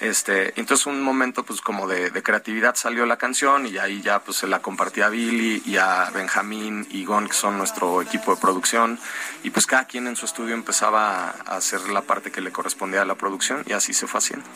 Este, 0.00 0.58
entonces 0.58 0.86
un 0.86 1.02
momento 1.02 1.44
pues 1.44 1.60
como 1.60 1.86
de, 1.86 2.10
creatividad 2.22 2.74
salió 2.74 3.04
la 3.04 3.18
canción 3.18 3.66
y 3.66 3.76
ahí 3.76 4.00
ya 4.00 4.20
pues 4.20 4.38
se 4.38 4.46
la 4.46 4.60
compartí 4.60 5.02
a 5.02 5.10
Billy 5.10 5.62
y 5.66 5.76
a 5.76 6.10
Benjamín 6.14 6.86
y 6.90 7.04
Gon 7.04 7.28
que 7.28 7.34
son 7.34 7.58
nuestro 7.58 8.00
equipo 8.00 8.34
de 8.34 8.40
producción 8.40 8.98
y 9.42 9.50
pues 9.50 9.66
cada 9.66 9.84
quien 9.84 10.06
en 10.06 10.16
su 10.16 10.24
estudio 10.24 10.54
empezaba 10.54 11.28
a, 11.28 11.34
a 11.46 11.56
hacer 11.56 11.88
la 11.90 12.00
parte 12.00 12.30
que 12.30 12.40
le 12.40 12.50
correspondía 12.50 13.02
a 13.02 13.04
la 13.04 13.14
producción 13.14 13.62
y 13.66 13.72
así 13.72 13.92
se 13.92 14.06
fue 14.06 14.18
haciendo. 14.18 14.46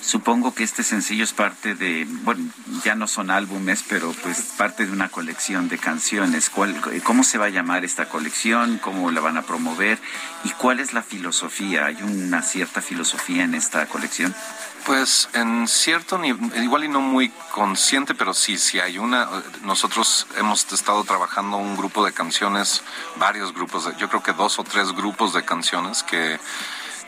Supongo 0.00 0.54
que 0.54 0.62
este 0.62 0.82
sencillo 0.82 1.24
es 1.24 1.32
parte 1.32 1.74
de, 1.74 2.06
bueno, 2.22 2.48
ya 2.84 2.94
no 2.94 3.08
son 3.08 3.30
álbumes, 3.30 3.84
pero 3.88 4.12
pues 4.22 4.40
parte 4.56 4.86
de 4.86 4.92
una 4.92 5.08
colección 5.08 5.68
de 5.68 5.78
canciones. 5.78 6.48
¿Cuál, 6.48 6.80
¿Cómo 7.02 7.24
se 7.24 7.38
va 7.38 7.46
a 7.46 7.50
llamar 7.50 7.84
esta 7.84 8.08
colección? 8.08 8.78
¿Cómo 8.78 9.10
la 9.10 9.20
van 9.20 9.36
a 9.36 9.42
promover? 9.42 9.98
¿Y 10.46 10.50
cuál 10.50 10.78
es 10.78 10.92
la 10.92 11.02
filosofía? 11.02 11.86
¿Hay 11.86 12.00
una 12.02 12.40
cierta 12.40 12.80
filosofía 12.80 13.42
en 13.42 13.56
esta 13.56 13.86
colección? 13.86 14.32
Pues 14.84 15.28
en 15.32 15.66
cierto 15.66 16.18
nivel, 16.18 16.62
igual 16.62 16.84
y 16.84 16.88
no 16.88 17.00
muy 17.00 17.30
consciente, 17.52 18.14
pero 18.14 18.32
sí, 18.32 18.56
sí 18.56 18.78
hay 18.78 18.96
una. 18.98 19.28
Nosotros 19.64 20.28
hemos 20.36 20.72
estado 20.72 21.02
trabajando 21.02 21.56
un 21.56 21.76
grupo 21.76 22.04
de 22.04 22.12
canciones, 22.12 22.82
varios 23.16 23.52
grupos, 23.52 23.86
de- 23.86 23.96
yo 23.96 24.08
creo 24.08 24.22
que 24.22 24.32
dos 24.34 24.60
o 24.60 24.62
tres 24.62 24.92
grupos 24.92 25.32
de 25.32 25.44
canciones 25.44 26.04
que, 26.04 26.38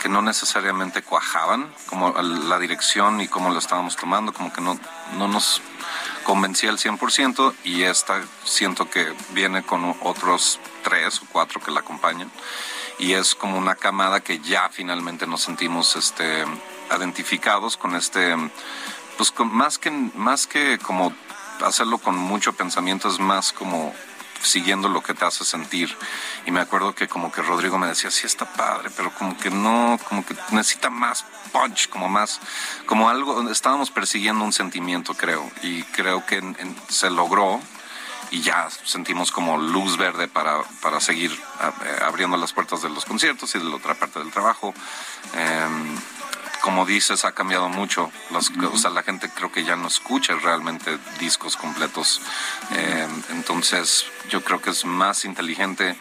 que 0.03 0.09
no 0.09 0.21
necesariamente 0.21 1.03
cuajaban, 1.03 1.73
como 1.87 2.11
la 2.21 2.59
dirección 2.59 3.21
y 3.21 3.29
cómo 3.29 3.51
lo 3.51 3.61
estábamos 3.61 3.95
tomando, 3.95 4.33
como 4.33 4.53
que 4.53 4.61
no, 4.61 4.77
no 5.17 5.29
nos 5.29 5.63
convencía 6.25 6.71
al 6.71 6.79
100% 6.79 7.55
y 7.63 7.85
esta 7.85 8.21
siento 8.45 8.91
que 8.91 9.15
viene 9.31 9.63
con 9.63 9.95
otros 10.03 10.59
tres 10.83 11.21
o 11.23 11.27
cuatro 11.31 11.61
que 11.61 11.71
la 11.71 11.81
acompañan 11.81 12.29
y 12.99 13.13
es 13.13 13.35
como 13.35 13.57
una 13.57 13.77
camada 13.77 14.21
que 14.21 14.41
ya 14.41 14.69
finalmente 14.71 15.27
nos 15.27 15.43
sentimos 15.43 15.97
este 15.97 16.45
identificados 16.97 17.77
con 17.77 17.95
este 17.95 18.35
pues 19.17 19.31
con, 19.31 19.55
más 19.55 19.79
que 19.79 19.91
más 19.91 20.47
que 20.47 20.79
como 20.79 21.13
hacerlo 21.65 21.99
con 21.99 22.17
mucho 22.17 22.53
pensamiento 22.53 23.09
es 23.09 23.19
más 23.19 23.53
como 23.53 23.95
siguiendo 24.41 24.89
lo 24.89 25.03
que 25.03 25.15
te 25.15 25.25
hace 25.25 25.45
sentir. 25.45 25.97
Y 26.47 26.53
me 26.53 26.61
acuerdo 26.61 26.95
que 26.95 27.09
como 27.09 27.33
que 27.33 27.43
Rodrigo 27.43 27.77
me 27.77 27.89
decía 27.89 28.11
sí 28.11 28.27
está 28.27 28.47
padre 28.53 28.91
pero 28.97 29.13
como 29.15 29.37
que 29.37 29.51
no 29.51 29.99
como 30.09 30.25
que 30.25 30.35
necesita 30.51 30.91
más 30.91 31.25
punch 31.53 31.89
como 31.89 32.09
más 32.09 32.41
como 32.87 33.09
algo 33.09 33.49
estábamos 33.51 33.91
persiguiendo 33.91 34.45
un 34.45 34.53
sentimiento 34.53 35.15
creo 35.15 35.51
y 35.63 35.83
creo 35.85 36.25
que 36.27 36.43
se 36.89 37.11
logró 37.11 37.61
y 38.31 38.41
ya 38.41 38.69
sentimos 38.85 39.33
como 39.33 39.57
luz 39.57 39.97
verde 39.97 40.29
para, 40.29 40.63
para 40.83 41.01
seguir 41.01 41.33
eh, 41.33 41.99
abriendo 42.03 42.37
las 42.37 42.53
puertas 42.53 42.83
de 42.83 42.91
los 42.91 43.05
conciertos 43.05 43.55
y 43.55 43.59
de 43.59 43.65
la 43.65 43.77
otra 43.77 43.95
parte 43.95 44.19
del 44.19 44.31
trabajo. 44.31 44.75
Em, 45.35 45.97
como 46.61 46.85
dices, 46.85 47.25
ha 47.25 47.33
cambiado 47.33 47.69
mucho. 47.69 48.11
Los, 48.31 48.51
O 48.51 48.77
sea, 48.77 48.91
la 48.91 49.03
gente 49.03 49.31
creo 49.31 49.51
que 49.51 49.65
ya 49.65 49.77
no 49.77 49.89
escucha 49.89 50.35
realmente 50.35 50.99
discos 51.19 51.57
completos. 51.57 52.21
Em, 52.71 53.23
entonces, 53.31 54.07
yo 54.29 54.43
creo 54.43 54.61
que 54.61 54.71
es 54.71 54.85
más 54.85 55.25
inteligente 55.25 55.99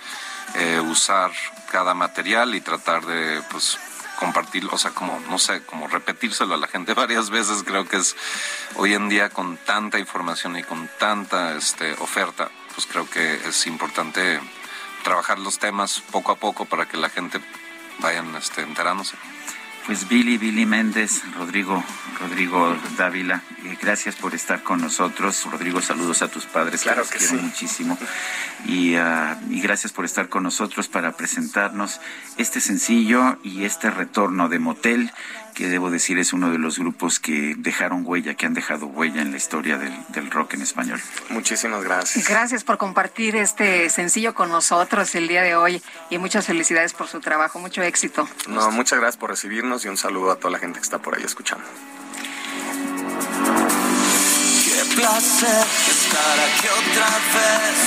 eh, 0.56 0.80
usar 0.80 1.32
cada 1.72 1.94
material 1.94 2.56
y 2.56 2.62
tratar 2.62 3.06
de, 3.06 3.42
pues, 3.52 3.78
compartirlo, 4.18 4.72
o 4.74 4.78
sea, 4.78 4.92
como, 4.92 5.20
no 5.30 5.40
sé, 5.40 5.64
como 5.64 5.88
repetírselo 5.88 6.54
a 6.54 6.58
la 6.58 6.68
gente 6.68 6.94
varias 7.06 7.30
veces, 7.30 7.64
creo 7.64 7.88
que 7.88 7.98
es 7.98 8.16
hoy 8.76 8.94
en 8.94 9.08
día 9.08 9.30
con 9.30 9.58
tanta 9.58 10.00
información 10.00 10.58
y 10.58 10.64
con 10.64 10.90
tanta 11.00 11.56
este, 11.56 11.94
oferta, 11.94 12.50
pues 12.76 12.86
creo 12.86 13.10
que 13.10 13.36
es 13.48 13.66
importante 13.68 14.40
trabajar 15.04 15.40
los 15.40 15.58
temas 15.58 16.02
poco 16.12 16.34
a 16.34 16.36
poco 16.36 16.66
para 16.66 16.88
que 16.88 16.98
la 16.98 17.10
gente 17.10 17.40
vayan 18.00 18.36
este, 18.36 18.62
enterándose. 18.62 19.16
Pues 19.88 20.10
Billy, 20.10 20.38
Billy 20.38 20.66
Méndez, 20.66 21.22
Rodrigo, 21.38 21.82
Rodrigo 22.20 22.76
Dávila, 22.98 23.42
eh, 23.64 23.78
gracias 23.82 24.18
por 24.18 24.36
estar 24.36 24.62
con 24.62 24.82
nosotros. 24.82 25.48
Rodrigo, 25.50 25.82
saludos 25.82 26.22
a 26.22 26.28
tus 26.28 26.46
padres, 26.46 26.82
Claro 26.82 27.00
los 27.00 27.10
que 27.10 27.20
quiero 27.20 27.38
sí. 27.38 27.42
muchísimo. 27.42 27.98
Y, 28.66 28.96
ah, 28.96 29.40
y 29.50 29.62
gracias 29.62 29.94
por 29.94 30.04
estar 30.04 30.28
con 30.28 30.44
nosotros 30.44 30.90
para 30.90 31.14
presentarnos 31.14 32.02
este 32.36 32.60
sencillo 32.60 33.38
y 33.44 33.64
este 33.64 33.90
retorno 33.90 34.50
de 34.50 34.60
Motel, 34.60 35.10
que 35.58 35.70
debo 35.70 35.90
decir 35.90 36.20
es 36.20 36.34
uno 36.34 36.52
de 36.52 36.60
los 36.60 36.78
grupos 36.78 37.20
que 37.20 37.56
dejaron 37.58 38.04
huella, 38.06 38.36
que 38.36 38.46
han 38.46 38.54
dejado 38.54 38.86
huella 38.86 39.24
en 39.24 39.32
la 39.32 39.38
historia 39.38 39.80
del, 39.80 39.92
del 40.10 40.30
rock 40.30 40.54
en 40.54 40.62
español. 40.62 41.02
Muchísimas 41.30 41.84
gracias. 41.84 42.30
Gracias 42.30 42.64
por 42.64 42.78
compartir 42.78 43.36
este 43.36 43.90
sencillo 43.90 44.36
con 44.36 44.50
nosotros 44.50 45.16
el 45.16 45.28
día 45.28 45.42
de 45.42 45.56
hoy 45.56 45.82
y 46.12 46.20
muchas 46.20 46.46
felicidades 46.46 46.94
por 46.94 47.08
su 47.08 47.22
trabajo, 47.22 47.58
mucho 47.58 47.82
éxito. 47.82 48.30
No, 48.48 48.70
muchas 48.70 49.00
gracias 49.00 49.18
por 49.18 49.32
recibirnos 49.32 49.84
y 49.84 49.88
un 49.88 49.98
saludo 49.98 50.30
a 50.30 50.36
toda 50.36 50.52
la 50.52 50.60
gente 50.60 50.78
que 50.78 50.84
está 50.84 51.00
por 51.00 51.18
ahí 51.18 51.24
escuchando. 51.24 51.66
Qué 54.64 54.96
placer 54.96 55.66
estar 55.90 56.40
aquí 56.40 56.68
otra 56.68 57.10
vez, 57.34 57.78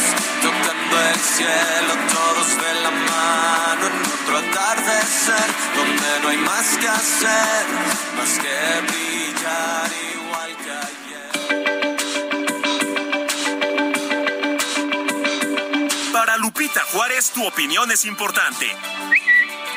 tocando 0.43 1.09
el 1.09 1.21
cielo, 1.21 1.95
todos 2.11 2.49
de 2.57 2.81
la 2.83 2.91
mano 2.91 3.90
otro 4.31 4.39
atardecer, 4.39 5.51
donde 5.77 6.21
no 6.23 6.29
hay 6.29 6.37
más 6.39 6.77
que 6.79 6.89
hacer, 6.89 7.67
más 8.17 8.39
que 8.39 8.81
brillar 8.87 9.91
igual 10.15 10.57
que 10.57 10.71
ayer. 10.71 11.31
Para 16.13 16.37
Lupita 16.37 16.83
Juárez, 16.93 17.31
tu 17.31 17.47
opinión 17.47 17.91
es 17.91 18.05
importante. 18.05 18.67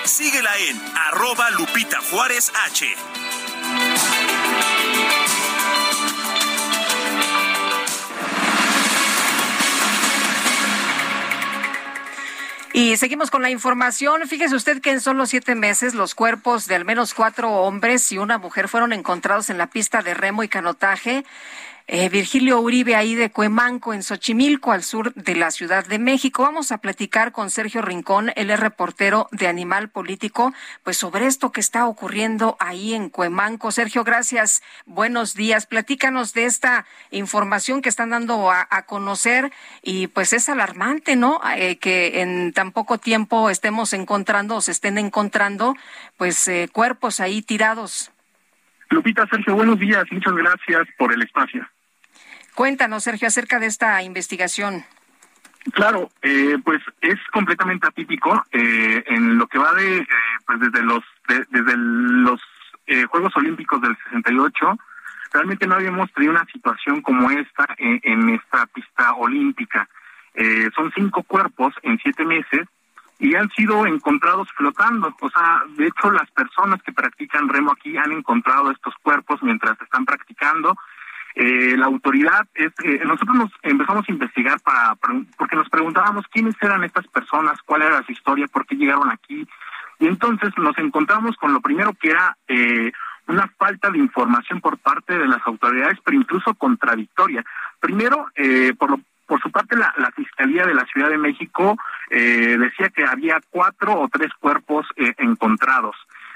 Síguela 0.06 0.58
en 0.58 0.82
arroba 0.96 1.50
Lupita 1.52 2.00
Juárez 2.12 2.52
H. 2.66 3.13
Y 12.76 12.98
seguimos 12.98 13.30
con 13.30 13.44
la 13.44 13.52
información. 13.52 14.28
Fíjese 14.28 14.56
usted 14.56 14.82
que 14.82 14.90
en 14.90 15.00
solo 15.00 15.28
siete 15.28 15.54
meses 15.54 15.94
los 15.94 16.16
cuerpos 16.16 16.66
de 16.66 16.74
al 16.74 16.86
menos 16.86 17.14
cuatro 17.14 17.52
hombres 17.52 18.12
y 18.12 18.18
una 18.18 18.40
mujer 18.40 18.68
fueron 18.68 18.94
encontrados 18.94 19.52
en 19.52 19.60
la 19.60 19.68
pista 19.68 20.02
de 20.02 20.16
remo 20.16 20.42
y 20.42 20.48
canotaje. 20.48 21.24
Eh, 21.86 22.08
Virgilio 22.08 22.62
Uribe, 22.62 22.96
ahí 22.96 23.14
de 23.14 23.30
Cuemanco, 23.30 23.94
en 23.94 24.04
Xochimilco, 24.04 24.72
al 24.72 24.84
sur 24.84 25.14
de 25.16 25.36
la 25.36 25.52
Ciudad 25.52 25.86
de 25.86 26.00
México. 26.00 26.44
Vamos 26.44 26.72
a 26.72 26.78
platicar 26.78 27.34
con 27.34 27.50
Sergio 27.50 27.82
Rincón, 27.82 28.32
él 28.38 28.52
es 28.52 28.60
reportero 28.60 29.28
de 29.32 29.50
Animal 29.50 29.90
Político, 29.90 30.54
pues 30.84 30.96
sobre 30.96 31.26
esto 31.26 31.52
que 31.52 31.60
está 31.60 31.86
ocurriendo 31.86 32.56
ahí 32.60 32.94
en 32.94 33.10
Cuemanco. 33.10 33.72
Sergio, 33.72 34.06
gracias. 34.06 34.64
Buenos 34.86 35.34
días. 35.34 35.66
Platícanos 35.66 36.34
de 36.34 36.46
esta 36.46 36.86
información 37.12 37.82
que 37.82 37.90
están 37.90 38.12
dando 38.12 38.50
a, 38.50 38.66
conocer 38.88 39.52
y 39.82 40.08
pues 40.08 40.34
es 40.34 40.50
alarmante, 40.50 41.16
¿no? 41.16 41.42
Eh, 41.56 41.78
que 41.78 42.22
en 42.22 42.54
tan 42.54 42.72
poco 42.72 42.98
tiempo 42.98 43.50
estemos 43.50 43.94
encontrando 43.94 44.58
o 44.58 44.62
se 44.62 44.72
estén 44.72 44.98
encontrando 44.98 45.76
pues 46.18 46.48
eh, 46.48 46.70
cuerpos 46.72 47.20
ahí 47.20 47.42
tirados. 47.42 48.12
Lupita, 48.90 49.26
Sergio, 49.28 49.56
buenos 49.56 49.80
días. 49.80 50.06
Muchas 50.12 50.34
gracias 50.34 50.88
por 50.98 51.12
el 51.12 51.22
espacio. 51.22 51.68
Cuéntanos, 52.56 53.04
Sergio, 53.04 53.28
acerca 53.28 53.60
de 53.60 53.66
esta 53.68 54.02
investigación. 54.04 54.84
Claro, 55.74 56.10
eh, 56.22 56.58
pues 56.64 56.82
es 57.02 57.18
completamente 57.32 57.88
atípico 57.88 58.44
eh, 58.52 59.04
en 59.08 59.38
lo 59.38 59.48
que 59.48 59.58
va 59.58 59.74
de, 59.74 60.00
eh, 60.00 60.08
pues 60.46 60.60
desde 60.60 60.84
los 60.84 61.04
de- 61.28 61.46
desde 61.50 61.74
los 61.78 62.42
eh, 62.86 63.06
Juegos 63.06 63.32
Olímpicos 63.38 63.82
del 63.82 63.96
68, 64.12 64.78
realmente 65.32 65.66
no 65.66 65.76
habíamos 65.76 66.12
tenido 66.12 66.34
una 66.34 66.46
situación 66.52 67.02
como 67.02 67.32
esta 67.32 67.66
en, 67.78 68.02
en 68.04 68.30
esta 68.32 68.66
pista 68.68 69.14
olímpica. 69.14 69.88
Eh, 70.34 70.70
son 70.76 70.92
cinco 70.94 71.24
cuerpos 71.24 71.74
en 71.82 71.98
siete 72.00 72.26
meses 72.26 72.68
y 73.20 73.34
han 73.36 73.50
sido 73.52 73.86
encontrados 73.88 74.50
flotando. 74.58 75.16
O 75.22 75.30
sea, 75.30 75.64
de 75.78 75.88
hecho, 75.88 76.12
las 76.12 76.30
personas 76.32 76.84
que 76.84 76.92
practican 76.92 77.48
remo 77.48 77.72
aquí 77.72 77.96
han 77.96 78.12
encontrado 78.12 78.70
estos 78.70 78.94
cuerpos 79.02 79.42
mientras 79.42 79.80
están 79.82 80.04
practicando. 80.04 80.76
Eh, 81.36 81.76
la 81.78 81.88
autoridad 81.88 82.48
es 82.54 82.72
eh, 82.84 83.02
nosotros 83.06 83.36
nos 83.36 83.52
empezamos 83.64 84.08
a 84.08 84.12
investigar 84.12 84.60
para, 84.62 84.96
porque 85.38 85.56
nos 85.56 85.70
preguntábamos 85.70 86.26
quiénes 86.28 86.56
eran 86.62 86.84
estas 86.84 87.08
personas, 87.08 87.60
cuál 87.66 87.82
era 87.82 88.04
su 88.04 88.12
historia, 88.12 88.48
por 88.48 88.66
qué 88.66 88.76
llegaron 88.76 89.10
aquí 89.10 89.48
y 90.00 90.08
entonces 90.08 90.52
nos 90.58 90.78
encontramos 90.78 91.36
con 91.38 91.54
lo 91.54 91.62
primero 91.62 91.94
que 91.94 92.10
era 92.10 92.38
eh, 92.48 92.92
una 93.28 93.48
falta 93.58 93.90
de 93.90 94.00
información 94.00 94.60
por 94.60 94.78
parte 94.78 95.18
de 95.18 95.28
las 95.28 95.40
autoridades, 95.46 95.98
pero 96.04 96.18
incluso 96.18 96.54
contradictoria. 96.56 97.44
Primero, 97.80 98.28
eh, 98.36 98.74
por 98.78 98.92
lo 98.92 99.00
por 99.26 99.42
su 99.42 99.50
parte, 99.50 99.78
la, 99.78 99.94
la 99.98 100.12
Fiscalía 100.12 100.66
de 100.66 100.74
la 100.74 100.86
Ciudad 100.86 101.10
de 101.10 101.18
México 101.18 101.78
eh, 102.10 102.58
decía 102.60 102.90
que 102.90 103.06
había 103.06 103.40
cuatro 103.50 103.98
o 103.98 104.10
tres 104.10 104.30
cuerpos 104.38 104.86
encontrados. 104.98 105.96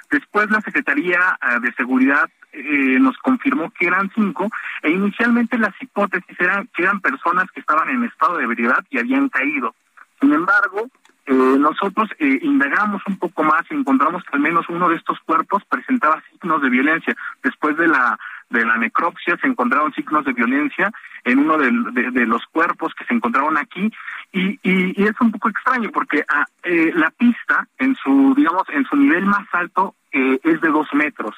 Después 0.09 0.49
la 0.49 0.61
Secretaría 0.61 1.37
eh, 1.41 1.59
de 1.61 1.73
Seguridad 1.73 2.29
eh, 2.53 2.97
nos 2.99 3.17
confirmó 3.17 3.71
que 3.71 3.87
eran 3.87 4.09
cinco 4.15 4.49
e 4.81 4.91
inicialmente 4.91 5.57
las 5.57 5.73
hipótesis 5.81 6.39
eran 6.39 6.67
que 6.73 6.83
eran 6.83 7.01
personas 7.01 7.45
que 7.51 7.59
estaban 7.59 7.89
en 7.89 8.03
estado 8.03 8.37
de 8.37 8.45
ebriedad 8.45 8.83
y 8.89 8.99
habían 8.99 9.29
caído. 9.29 9.75
Sin 10.19 10.33
embargo, 10.33 10.89
eh, 11.27 11.33
nosotros 11.33 12.09
eh, 12.19 12.39
indagamos 12.41 13.01
un 13.05 13.17
poco 13.17 13.43
más 13.43 13.63
y 13.69 13.73
encontramos 13.73 14.23
que 14.23 14.35
al 14.35 14.39
menos 14.39 14.65
uno 14.69 14.87
de 14.87 14.95
estos 14.95 15.19
cuerpos 15.19 15.61
presentaba 15.65 16.23
signos 16.31 16.61
de 16.61 16.69
violencia. 16.69 17.15
Después 17.43 17.75
de 17.77 17.87
la 17.87 18.17
de 18.49 18.65
la 18.65 18.77
necropsia 18.77 19.37
se 19.41 19.47
encontraron 19.47 19.93
signos 19.93 20.23
de 20.23 20.31
violencia 20.31 20.89
en 21.25 21.39
uno 21.39 21.57
de, 21.57 21.69
de 22.11 22.25
los 22.25 22.45
cuerpos 22.45 22.93
que 22.95 23.03
se 23.03 23.13
encontraron 23.13 23.57
aquí 23.57 23.91
y, 24.31 24.51
y, 24.63 25.01
y 25.01 25.03
es 25.03 25.19
un 25.19 25.31
poco 25.31 25.49
extraño 25.49 25.89
porque 25.91 26.23
ah, 26.29 26.45
eh, 26.63 26.93
la 26.95 27.11
pista 27.11 27.67
en 27.77 27.95
su 27.95 28.33
digamos 28.35 28.63
en 28.69 28.85
su 28.85 28.95
nivel 28.95 29.25
más 29.25 29.45
alto 29.51 29.95
eh, 30.11 30.39
es 30.43 30.61
de 30.61 30.69
dos 30.69 30.87
metros 30.93 31.35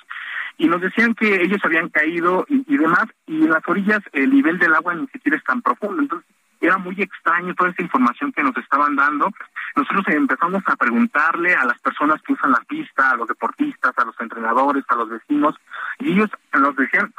y 0.57 0.67
nos 0.67 0.81
decían 0.81 1.15
que 1.15 1.41
ellos 1.41 1.59
habían 1.64 1.89
caído 1.89 2.45
y, 2.49 2.65
y 2.67 2.77
demás 2.77 3.06
y 3.27 3.43
en 3.43 3.49
las 3.49 3.67
orillas 3.67 4.01
el 4.14 4.33
nivel 4.33 4.59
del 4.59 4.75
agua 4.75 4.95
ni 4.95 5.07
siquiera 5.07 5.38
es 5.38 5.43
tan 5.43 5.61
profundo 5.61 6.01
entonces 6.01 6.27
era 6.61 6.77
muy 6.77 6.95
extraño 7.01 7.56
toda 7.56 7.69
esa 7.69 7.81
información 7.81 8.31
que 8.33 8.43
nos 8.43 8.56
estaban 8.57 8.95
dando. 8.95 9.31
Nosotros 9.75 10.06
empezamos 10.09 10.61
a 10.65 10.75
preguntarle 10.75 11.56
a 11.56 11.65
las 11.65 11.80
personas 11.80 12.22
que 12.22 12.33
usan 12.33 12.51
la 12.51 12.61
pista, 12.67 13.11
a 13.11 13.15
los 13.15 13.27
deportistas, 13.27 13.98
a 13.98 14.06
los 14.06 14.19
entrenadores, 14.19 14.83
a 14.89 14.95
los 14.95 15.09
vecinos, 15.09 15.56
y 15.99 16.14
ellos 16.14 16.30
nos 16.53 16.75
decían 16.75 17.14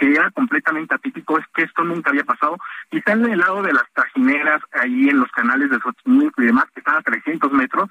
que, 0.00 0.12
era 0.12 0.30
completamente 0.30 0.94
atípico, 0.94 1.38
es 1.38 1.44
que 1.54 1.62
esto 1.62 1.84
nunca 1.84 2.10
había 2.10 2.24
pasado. 2.24 2.56
Quizá 2.90 3.12
en 3.12 3.26
el 3.26 3.38
lado 3.38 3.62
de 3.62 3.72
las 3.72 3.84
trajineras, 3.92 4.62
ahí 4.72 5.08
en 5.08 5.20
los 5.20 5.30
canales 5.32 5.70
de 5.70 5.78
Xochimilco 5.78 6.42
y 6.42 6.46
demás, 6.46 6.64
que 6.74 6.80
están 6.80 6.96
a 6.96 7.02
300 7.02 7.52
metros, 7.52 7.90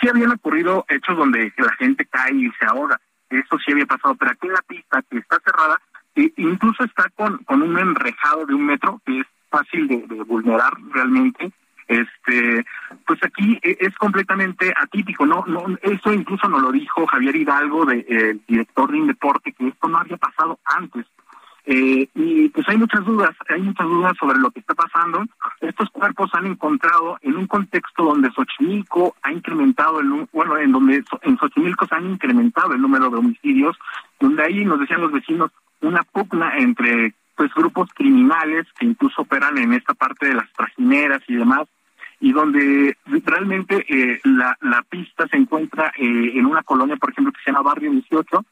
sí 0.00 0.08
habían 0.08 0.32
ocurrido 0.32 0.84
hechos 0.88 1.16
donde 1.16 1.52
la 1.56 1.72
gente 1.74 2.06
cae 2.06 2.34
y 2.34 2.50
se 2.58 2.66
ahoga. 2.66 3.00
Eso 3.28 3.58
sí 3.64 3.72
había 3.72 3.86
pasado, 3.86 4.14
pero 4.14 4.32
aquí 4.32 4.46
en 4.46 4.54
la 4.54 4.62
pista, 4.62 5.02
que 5.10 5.18
está 5.18 5.38
cerrada, 5.44 5.80
e 6.14 6.32
incluso 6.36 6.84
está 6.84 7.08
con, 7.14 7.38
con 7.44 7.62
un 7.62 7.78
enrejado 7.78 8.46
de 8.46 8.54
un 8.54 8.66
metro, 8.66 9.00
que 9.04 9.20
es 9.20 9.26
fácil 9.50 9.88
de, 9.88 9.96
vulnerar 10.24 10.72
realmente. 10.92 11.52
Este, 11.88 12.64
pues 13.06 13.22
aquí 13.22 13.58
e- 13.62 13.76
es 13.80 13.94
completamente 13.96 14.72
atípico, 14.76 15.26
no, 15.26 15.44
no, 15.46 15.64
eso 15.82 16.12
incluso 16.12 16.48
nos 16.48 16.62
lo 16.62 16.72
dijo 16.72 17.06
Javier 17.06 17.36
Hidalgo, 17.36 17.84
de, 17.84 17.98
eh, 17.98 18.30
el 18.30 18.42
director 18.46 18.90
de 18.90 18.98
Indeporte, 18.98 19.52
que 19.52 19.68
esto 19.68 19.88
no 19.88 19.98
había 19.98 20.16
pasado 20.16 20.58
antes. 20.64 21.06
Eh, 21.64 22.08
y 22.14 22.48
pues 22.48 22.68
hay 22.68 22.76
muchas 22.76 23.04
dudas, 23.04 23.30
hay 23.48 23.62
muchas 23.62 23.86
dudas 23.86 24.12
sobre 24.18 24.38
lo 24.38 24.50
que 24.50 24.60
está 24.60 24.74
pasando. 24.74 25.24
Estos 25.60 25.90
cuerpos 25.90 26.30
han 26.34 26.46
encontrado 26.46 27.18
en 27.22 27.36
un 27.36 27.46
contexto 27.46 28.04
donde 28.04 28.30
Xochimilco 28.32 29.14
ha 29.22 29.32
incrementado 29.32 30.00
el 30.00 30.28
bueno, 30.32 30.58
en 30.58 30.72
donde 30.72 31.04
en 31.22 31.38
Xochimilco 31.38 31.86
se 31.86 31.94
han 31.94 32.10
incrementado 32.10 32.72
el 32.72 32.82
número 32.82 33.10
de 33.10 33.18
homicidios, 33.18 33.76
donde 34.18 34.42
ahí 34.42 34.64
nos 34.64 34.80
decían 34.80 35.00
los 35.00 35.12
vecinos 35.12 35.50
una 35.80 36.02
pugna 36.02 36.56
entre 36.58 37.14
pues 37.36 37.52
grupos 37.54 37.88
criminales 37.94 38.66
que 38.78 38.86
incluso 38.86 39.22
operan 39.22 39.58
en 39.58 39.72
esta 39.72 39.94
parte 39.94 40.28
de 40.28 40.34
las 40.34 40.52
trajineras 40.52 41.22
y 41.28 41.34
demás 41.34 41.66
y 42.22 42.32
donde 42.32 42.96
realmente 43.24 43.84
eh, 43.88 44.20
la, 44.22 44.56
la 44.60 44.82
pista 44.82 45.26
se 45.26 45.36
encuentra 45.36 45.92
eh, 45.98 46.32
en 46.34 46.46
una 46.46 46.62
colonia, 46.62 46.96
por 46.96 47.10
ejemplo, 47.10 47.32
que 47.32 47.40
se 47.42 47.50
llama 47.50 47.64
Barrio 47.64 47.90
18, 47.90 48.44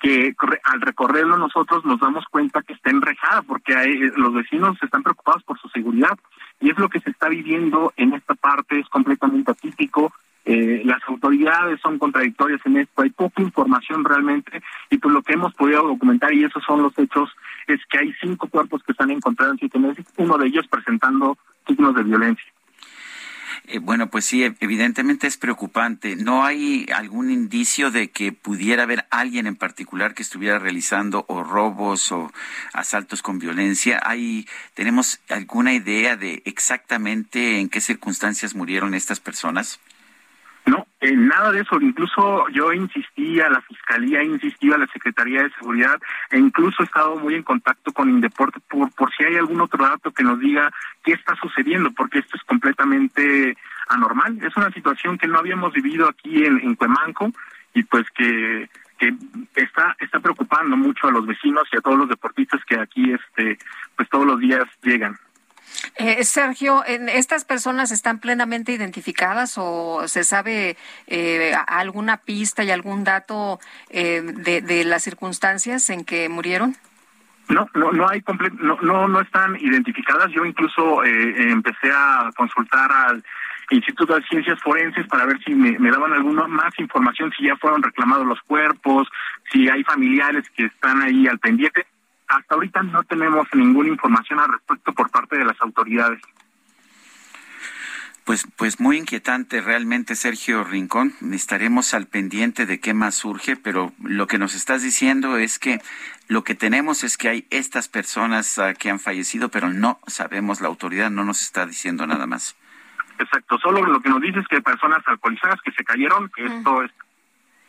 que 0.00 0.34
al 0.64 0.80
recorrerlo 0.80 1.36
nosotros 1.38 1.84
nos 1.84 1.98
damos 2.00 2.24
cuenta 2.30 2.62
que 2.62 2.74
está 2.74 2.90
enrejada 2.90 3.42
porque 3.42 3.74
hay- 3.74 4.10
los 4.16 4.32
vecinos 4.34 4.76
están 4.82 5.02
preocupados 5.02 5.42
por 5.44 5.58
su 5.58 5.68
seguridad 5.68 6.18
y 6.60 6.70
es 6.70 6.78
lo 6.78 6.88
que 6.88 7.00
se 7.00 7.10
está 7.10 7.28
viviendo 7.28 7.92
en 7.96 8.12
esta 8.14 8.34
parte, 8.34 8.78
es 8.78 8.88
completamente 8.88 9.50
atípico. 9.52 10.12
eh, 10.48 10.82
las 10.84 11.02
autoridades 11.08 11.80
son 11.80 11.98
contradictorias 11.98 12.60
en 12.66 12.76
esto, 12.76 13.02
hay 13.02 13.10
poca 13.10 13.42
información 13.42 14.04
realmente 14.04 14.62
y 14.90 14.98
pues 14.98 15.12
lo 15.12 15.20
que 15.20 15.32
hemos 15.32 15.52
podido 15.54 15.82
documentar 15.82 16.32
y 16.32 16.44
esos 16.44 16.62
son 16.62 16.82
los 16.84 16.96
hechos 16.96 17.28
es 17.66 17.80
que 17.90 17.98
hay 17.98 18.14
cinco 18.20 18.46
cuerpos 18.46 18.80
que 18.84 18.92
están 18.92 19.10
encontrados 19.10 19.54
en 19.54 19.58
siete 19.58 19.78
meses, 19.80 20.06
uno 20.18 20.38
de 20.38 20.46
ellos 20.46 20.68
presentando 20.68 21.36
signos 21.66 21.96
de 21.96 22.04
violencia. 22.04 22.46
Eh, 23.68 23.80
bueno, 23.80 24.10
pues 24.10 24.24
sí, 24.24 24.44
evidentemente 24.44 25.26
es 25.26 25.36
preocupante. 25.36 26.14
¿No 26.14 26.44
hay 26.44 26.86
algún 26.94 27.30
indicio 27.30 27.90
de 27.90 28.10
que 28.10 28.30
pudiera 28.30 28.84
haber 28.84 29.06
alguien 29.10 29.46
en 29.46 29.56
particular 29.56 30.14
que 30.14 30.22
estuviera 30.22 30.58
realizando 30.58 31.24
o 31.28 31.42
robos 31.42 32.12
o 32.12 32.32
asaltos 32.72 33.22
con 33.22 33.40
violencia? 33.40 34.00
¿Hay, 34.04 34.46
¿Tenemos 34.74 35.18
alguna 35.28 35.74
idea 35.74 36.16
de 36.16 36.42
exactamente 36.44 37.58
en 37.58 37.68
qué 37.68 37.80
circunstancias 37.80 38.54
murieron 38.54 38.94
estas 38.94 39.18
personas? 39.18 39.80
No, 40.66 40.84
en 41.00 41.28
nada 41.28 41.52
de 41.52 41.60
eso. 41.60 41.80
Incluso 41.80 42.48
yo 42.48 42.72
insistí 42.72 43.40
a 43.40 43.48
la 43.48 43.60
Fiscalía, 43.62 44.22
insistí 44.24 44.72
a 44.72 44.78
la 44.78 44.88
Secretaría 44.88 45.44
de 45.44 45.50
Seguridad 45.50 46.00
e 46.30 46.38
incluso 46.38 46.82
he 46.82 46.86
estado 46.86 47.16
muy 47.16 47.34
en 47.34 47.44
contacto 47.44 47.92
con 47.92 48.10
Indeporte 48.10 48.58
por, 48.68 48.90
por 48.92 49.14
si 49.14 49.24
hay 49.24 49.36
algún 49.36 49.60
otro 49.60 49.84
dato 49.84 50.10
que 50.10 50.24
nos 50.24 50.40
diga 50.40 50.72
qué 51.04 51.12
está 51.12 51.36
sucediendo, 51.36 51.92
porque 51.92 52.18
esto 52.18 52.36
es 52.36 52.42
completamente 52.42 53.56
anormal. 53.88 54.38
Es 54.42 54.56
una 54.56 54.72
situación 54.72 55.18
que 55.18 55.28
no 55.28 55.38
habíamos 55.38 55.72
vivido 55.72 56.08
aquí 56.08 56.44
en, 56.44 56.58
en 56.58 56.74
Cuemanco 56.74 57.30
y 57.72 57.84
pues 57.84 58.10
que, 58.10 58.68
que 58.98 59.14
está, 59.54 59.96
está 60.00 60.18
preocupando 60.18 60.76
mucho 60.76 61.06
a 61.06 61.12
los 61.12 61.26
vecinos 61.26 61.68
y 61.72 61.76
a 61.76 61.80
todos 61.80 61.98
los 61.98 62.08
deportistas 62.08 62.64
que 62.64 62.78
aquí 62.78 63.12
este, 63.12 63.58
pues 63.94 64.08
todos 64.08 64.26
los 64.26 64.40
días 64.40 64.64
llegan. 64.82 65.16
Eh, 65.96 66.24
Sergio, 66.24 66.84
¿en- 66.86 67.08
¿estas 67.08 67.44
personas 67.44 67.90
están 67.90 68.18
plenamente 68.18 68.72
identificadas 68.72 69.54
o 69.56 70.06
se 70.08 70.24
sabe 70.24 70.76
eh, 71.06 71.54
alguna 71.66 72.18
pista 72.18 72.64
y 72.64 72.70
algún 72.70 73.04
dato 73.04 73.60
eh, 73.90 74.22
de, 74.22 74.84
las 74.84 75.02
circunstancias 75.02 75.88
en 75.90 76.04
que 76.04 76.28
murieron? 76.28 76.76
No, 77.48 77.68
no, 77.74 77.92
no 77.92 78.08
hay 78.08 78.22
no, 78.58 78.76
no, 78.82 79.08
no 79.08 79.20
están 79.20 79.56
identificadas. 79.56 80.30
Yo 80.32 80.44
incluso 80.44 81.04
eh, 81.04 81.50
empecé 81.50 81.90
a 81.92 82.30
consultar 82.36 82.90
al 82.90 83.24
Instituto 83.70 84.14
de 84.14 84.22
Ciencias 84.24 84.60
Forenses 84.60 85.06
para 85.08 85.26
ver 85.26 85.42
si 85.44 85.54
me, 85.54 85.78
me 85.78 85.90
daban 85.90 86.12
alguna 86.12 86.46
más 86.46 86.78
información, 86.78 87.32
si 87.36 87.46
ya 87.46 87.56
fueron 87.56 87.82
reclamados 87.82 88.26
los 88.26 88.40
cuerpos, 88.42 89.08
si 89.52 89.68
hay 89.68 89.82
familiares 89.84 90.48
que 90.50 90.66
están 90.66 91.02
ahí 91.02 91.26
al 91.26 91.38
pendiente. 91.38 91.86
Hasta 92.28 92.54
ahorita 92.54 92.82
no 92.82 93.02
tenemos 93.04 93.46
ninguna 93.52 93.88
información 93.88 94.38
al 94.40 94.52
respecto 94.52 94.92
por 94.92 95.10
parte 95.10 95.38
de 95.38 95.44
las 95.44 95.60
autoridades. 95.60 96.20
Pues, 98.26 98.44
pues 98.56 98.80
muy 98.80 98.96
inquietante 98.96 99.60
realmente, 99.60 100.16
Sergio 100.16 100.64
Rincón. 100.64 101.12
Estaremos 101.32 101.94
al 101.94 102.06
pendiente 102.06 102.66
de 102.66 102.80
qué 102.80 102.92
más 102.92 103.14
surge, 103.14 103.56
pero 103.56 103.92
lo 104.02 104.26
que 104.26 104.38
nos 104.38 104.54
estás 104.54 104.82
diciendo 104.82 105.36
es 105.36 105.60
que 105.60 105.80
lo 106.26 106.42
que 106.42 106.56
tenemos 106.56 107.04
es 107.04 107.16
que 107.16 107.28
hay 107.28 107.46
estas 107.50 107.88
personas 107.88 108.58
ah, 108.58 108.74
que 108.74 108.90
han 108.90 108.98
fallecido, 108.98 109.48
pero 109.48 109.70
no 109.70 110.00
sabemos, 110.08 110.60
la 110.60 110.66
autoridad 110.66 111.08
no 111.08 111.24
nos 111.24 111.40
está 111.40 111.66
diciendo 111.66 112.04
nada 112.04 112.26
más. 112.26 112.56
Exacto, 113.20 113.58
solo 113.58 113.84
lo 113.84 114.00
que 114.00 114.10
nos 114.10 114.20
dice 114.20 114.40
es 114.40 114.48
que 114.48 114.56
hay 114.56 114.62
personas 114.62 115.06
alcoholizadas 115.06 115.60
que 115.62 115.70
se 115.70 115.84
cayeron, 115.84 116.28
que 116.34 116.46
esto 116.46 116.82
es 116.82 116.90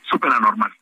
súper 0.09 0.33
anormal. 0.33 0.73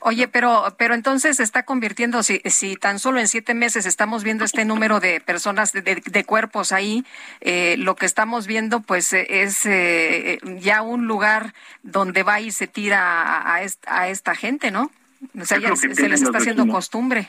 Oye, 0.00 0.28
pero, 0.28 0.74
pero 0.78 0.94
entonces 0.94 1.36
se 1.36 1.42
está 1.42 1.64
convirtiendo, 1.64 2.22
si, 2.22 2.40
si 2.46 2.76
tan 2.76 2.98
solo 2.98 3.20
en 3.20 3.28
siete 3.28 3.54
meses 3.54 3.86
estamos 3.86 4.24
viendo 4.24 4.44
este 4.44 4.64
número 4.64 5.00
de 5.00 5.20
personas, 5.20 5.72
de, 5.72 5.82
de- 5.82 6.02
de 6.04 6.24
cuerpos 6.24 6.72
ahí, 6.72 7.04
eh, 7.40 7.76
lo 7.78 7.96
que 7.96 8.06
estamos 8.06 8.46
viendo 8.46 8.80
pues 8.80 9.12
eh, 9.12 9.26
es 9.42 9.64
eh, 9.66 10.38
ya 10.60 10.82
un 10.82 11.06
lugar 11.06 11.54
donde 11.82 12.22
va 12.22 12.40
y 12.40 12.50
se 12.50 12.66
tira 12.66 13.22
a, 13.22 13.54
a 13.54 13.62
est- 13.62 13.84
a 13.88 14.08
esta 14.08 14.34
gente, 14.34 14.70
¿no? 14.70 14.90
O 15.40 15.44
sea, 15.44 15.58
ya 15.58 15.74
se, 15.76 15.88
les 15.88 15.98
está 16.22 16.38
haciendo 16.38 16.62
vecinos. 16.64 16.68
costumbre. 16.76 17.28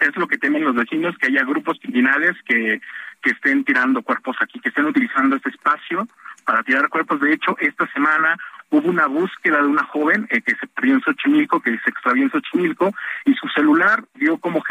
es 0.00 0.16
lo 0.16 0.26
que 0.26 0.38
temen 0.38 0.64
los 0.64 0.74
vecinos, 0.74 1.16
que 1.18 1.26
haya 1.26 1.44
grupos 1.44 1.78
criminales 1.80 2.34
que, 2.46 2.80
que 3.22 3.30
estén 3.30 3.64
tirando 3.64 4.02
cuerpos 4.02 4.36
aquí, 4.40 4.58
que 4.60 4.70
estén 4.70 4.86
utilizando 4.86 5.36
este 5.36 5.50
espacio 5.50 6.08
para 6.44 6.62
tirar 6.62 6.88
cuerpos. 6.88 7.20
De 7.20 7.32
hecho, 7.32 7.56
esta 7.60 7.86
semana 7.92 8.36
hubo 8.70 8.88
una 8.88 9.06
búsqueda 9.06 9.58
de 9.58 9.66
una 9.66 9.84
joven 9.84 10.26
eh, 10.30 10.40
que 10.42 10.54
se 10.56 10.66
perdió 10.66 10.94
en 10.94 11.02
Xochimilco, 11.02 11.60
que 11.60 11.78
se 11.78 11.90
extravió 11.90 12.24
en 12.24 12.30
Xochimilco, 12.30 12.92
y 13.24 13.34
su 13.34 13.48
celular 13.48 14.04
dio 14.14 14.38
como 14.38 14.62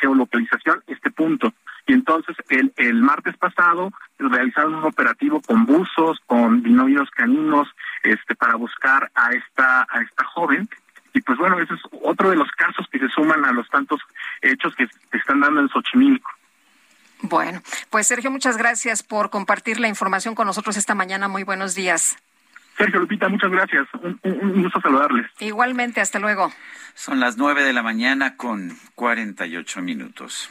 geolocalización 0.00 0.82
este 0.86 1.10
punto. 1.10 1.52
Y 1.86 1.94
entonces 1.94 2.36
el, 2.48 2.72
el 2.76 3.02
martes 3.02 3.36
pasado 3.36 3.90
realizaron 4.18 4.76
un 4.76 4.84
operativo 4.84 5.40
con 5.40 5.64
buzos, 5.64 6.18
con 6.26 6.62
binomios 6.62 7.10
caninos, 7.10 7.68
este, 8.02 8.34
para 8.34 8.54
buscar 8.54 9.10
a 9.14 9.30
esta, 9.32 9.86
a 9.90 10.02
esta 10.02 10.24
joven 10.24 10.68
y 11.12 11.20
pues 11.22 11.38
bueno, 11.38 11.58
ese 11.58 11.74
es 11.74 11.80
otro 12.02 12.30
de 12.30 12.36
los 12.36 12.50
casos 12.52 12.86
que 12.90 12.98
se 12.98 13.08
suman 13.08 13.44
a 13.44 13.52
los 13.52 13.68
tantos 13.68 14.00
hechos 14.42 14.74
que 14.76 14.88
están 15.12 15.40
dando 15.40 15.60
en 15.60 15.68
Xochimilco. 15.68 16.30
Bueno, 17.22 17.60
pues 17.90 18.06
Sergio, 18.06 18.30
muchas 18.30 18.56
gracias 18.56 19.02
por 19.02 19.30
compartir 19.30 19.78
la 19.78 19.88
información 19.88 20.34
con 20.34 20.46
nosotros 20.46 20.76
esta 20.76 20.94
mañana. 20.94 21.28
Muy 21.28 21.42
buenos 21.42 21.74
días. 21.74 22.16
Sergio 22.80 23.00
Lupita, 23.00 23.28
muchas 23.28 23.50
gracias. 23.50 23.86
Un, 24.02 24.18
un- 24.24 24.40
un 24.56 24.62
gusto 24.62 24.80
saludarles. 24.80 25.26
Igualmente, 25.38 26.00
hasta 26.00 26.18
luego. 26.18 26.50
Son 26.94 27.20
las 27.20 27.36
nueve 27.36 27.62
de 27.62 27.72
la 27.74 27.82
mañana 27.82 28.36
con 28.36 28.76
48 28.94 29.80
minutos. 29.82 30.50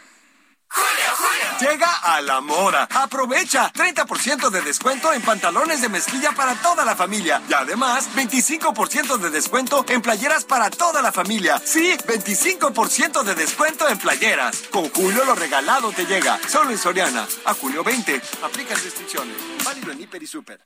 Llega 1.59 1.87
a 2.03 2.21
la 2.21 2.39
mora. 2.41 2.87
Aprovecha 2.93 3.71
30% 3.73 4.51
de 4.51 4.61
descuento 4.61 5.11
en 5.11 5.21
pantalones 5.23 5.81
de 5.81 5.89
mezclilla 5.89 6.31
para 6.33 6.53
toda 6.55 6.85
la 6.85 6.95
familia. 6.95 7.41
Y 7.49 7.53
además, 7.53 8.07
25% 8.15 9.17
de 9.17 9.29
descuento 9.31 9.83
en 9.89 10.01
playeras 10.03 10.45
para 10.45 10.69
toda 10.69 11.01
la 11.01 11.11
familia. 11.11 11.57
Sí, 11.57 11.97
25% 12.07 13.23
de 13.23 13.33
descuento 13.35 13.89
en 13.89 13.97
playeras. 13.97 14.61
Con 14.71 14.89
Julio 14.89 15.25
lo 15.25 15.33
regalado 15.35 15.91
te 15.91 16.05
llega. 16.05 16.37
Solo 16.47 16.69
en 16.69 16.77
Soriana. 16.77 17.25
A 17.45 17.53
junio 17.55 17.83
20. 17.83 18.21
Aplican 18.43 18.77
restricciones. 18.77 19.35
Válido 19.65 19.91
en 19.91 20.01
Hiper 20.01 20.21
y 20.21 20.27
Super. 20.27 20.61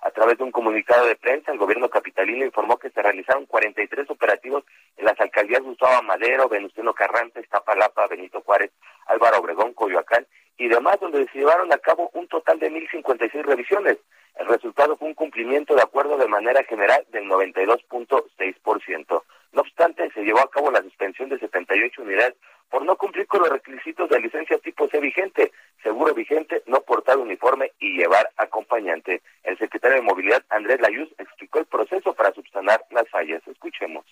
A 0.06 0.12
través 0.12 0.38
de 0.38 0.44
un 0.44 0.52
comunicado 0.52 1.08
de 1.08 1.16
prensa, 1.16 1.52
el 1.52 1.58
gobierno 1.58 1.90
capitalino 1.90 2.46
informó 2.46 2.78
que 2.78 2.92
se 2.92 3.02
realizaron 3.02 3.48
43 3.48 4.08
operativos 4.12 4.64
en 4.98 5.06
las 5.06 5.20
alcaldías 5.20 5.64
Gustavo 5.64 6.04
Madero, 6.04 6.48
Venustiano 6.48 6.94
Carranza, 6.94 7.40
Iztapalapa, 7.40 8.06
Benito 8.06 8.40
Juárez, 8.42 8.72
Álvaro 9.08 9.40
Obregón, 9.40 9.74
Coyoacán 9.74 10.28
y 10.60 10.68
demás, 10.68 11.00
donde 11.00 11.26
se 11.30 11.40
llevaron 11.40 11.74
a 11.74 11.80
cabo 11.80 12.12
un 12.14 12.28
total 12.28 12.60
de 12.60 12.70
1.056 12.70 13.46
revisiones. 13.46 13.98
El 14.36 14.48
resultado 14.48 14.98
fue 14.98 15.08
un 15.08 15.14
cumplimiento 15.14 15.76
de 15.76 15.82
acuerdo 15.82 16.18
de 16.18 16.28
manera 16.28 16.64
general 16.64 17.06
del 17.12 17.26
92.6%. 17.26 19.24
No 19.54 19.62
obstante, 19.62 20.12
se 20.12 20.24
llevó 20.24 20.40
a 20.42 20.52
cabo 20.52 20.70
la 20.72 20.82
suspensión 20.82 21.30
de 21.30 21.40
78 21.40 22.02
unidades 22.02 22.36
por 22.70 22.84
no 22.84 22.98
cumplir 22.98 23.26
con 23.28 23.42
los 23.42 23.50
requisitos 23.50 24.10
de 24.10 24.20
licencia 24.20 24.58
tipo 24.60 24.88
C 24.90 25.00
vigente. 25.00 25.52
seguro 25.82 26.14
vigente, 26.14 26.64
no 26.66 26.82
portar 26.82 27.18
uniforme 27.18 27.72
y 27.80 27.96
llevar 27.96 28.32
acompañante. 28.38 29.22
El 29.44 29.58
secretario 29.58 29.98
de 29.98 30.02
Movilidad, 30.02 30.44
Andrés 30.50 30.82
Layuz, 30.82 31.10
explicó 31.18 31.60
el 31.60 31.66
proceso 31.66 32.14
para 32.14 32.34
subsanar 32.34 32.84
las 32.90 33.08
fallas. 33.10 33.42
Escuchemos. 33.48 34.04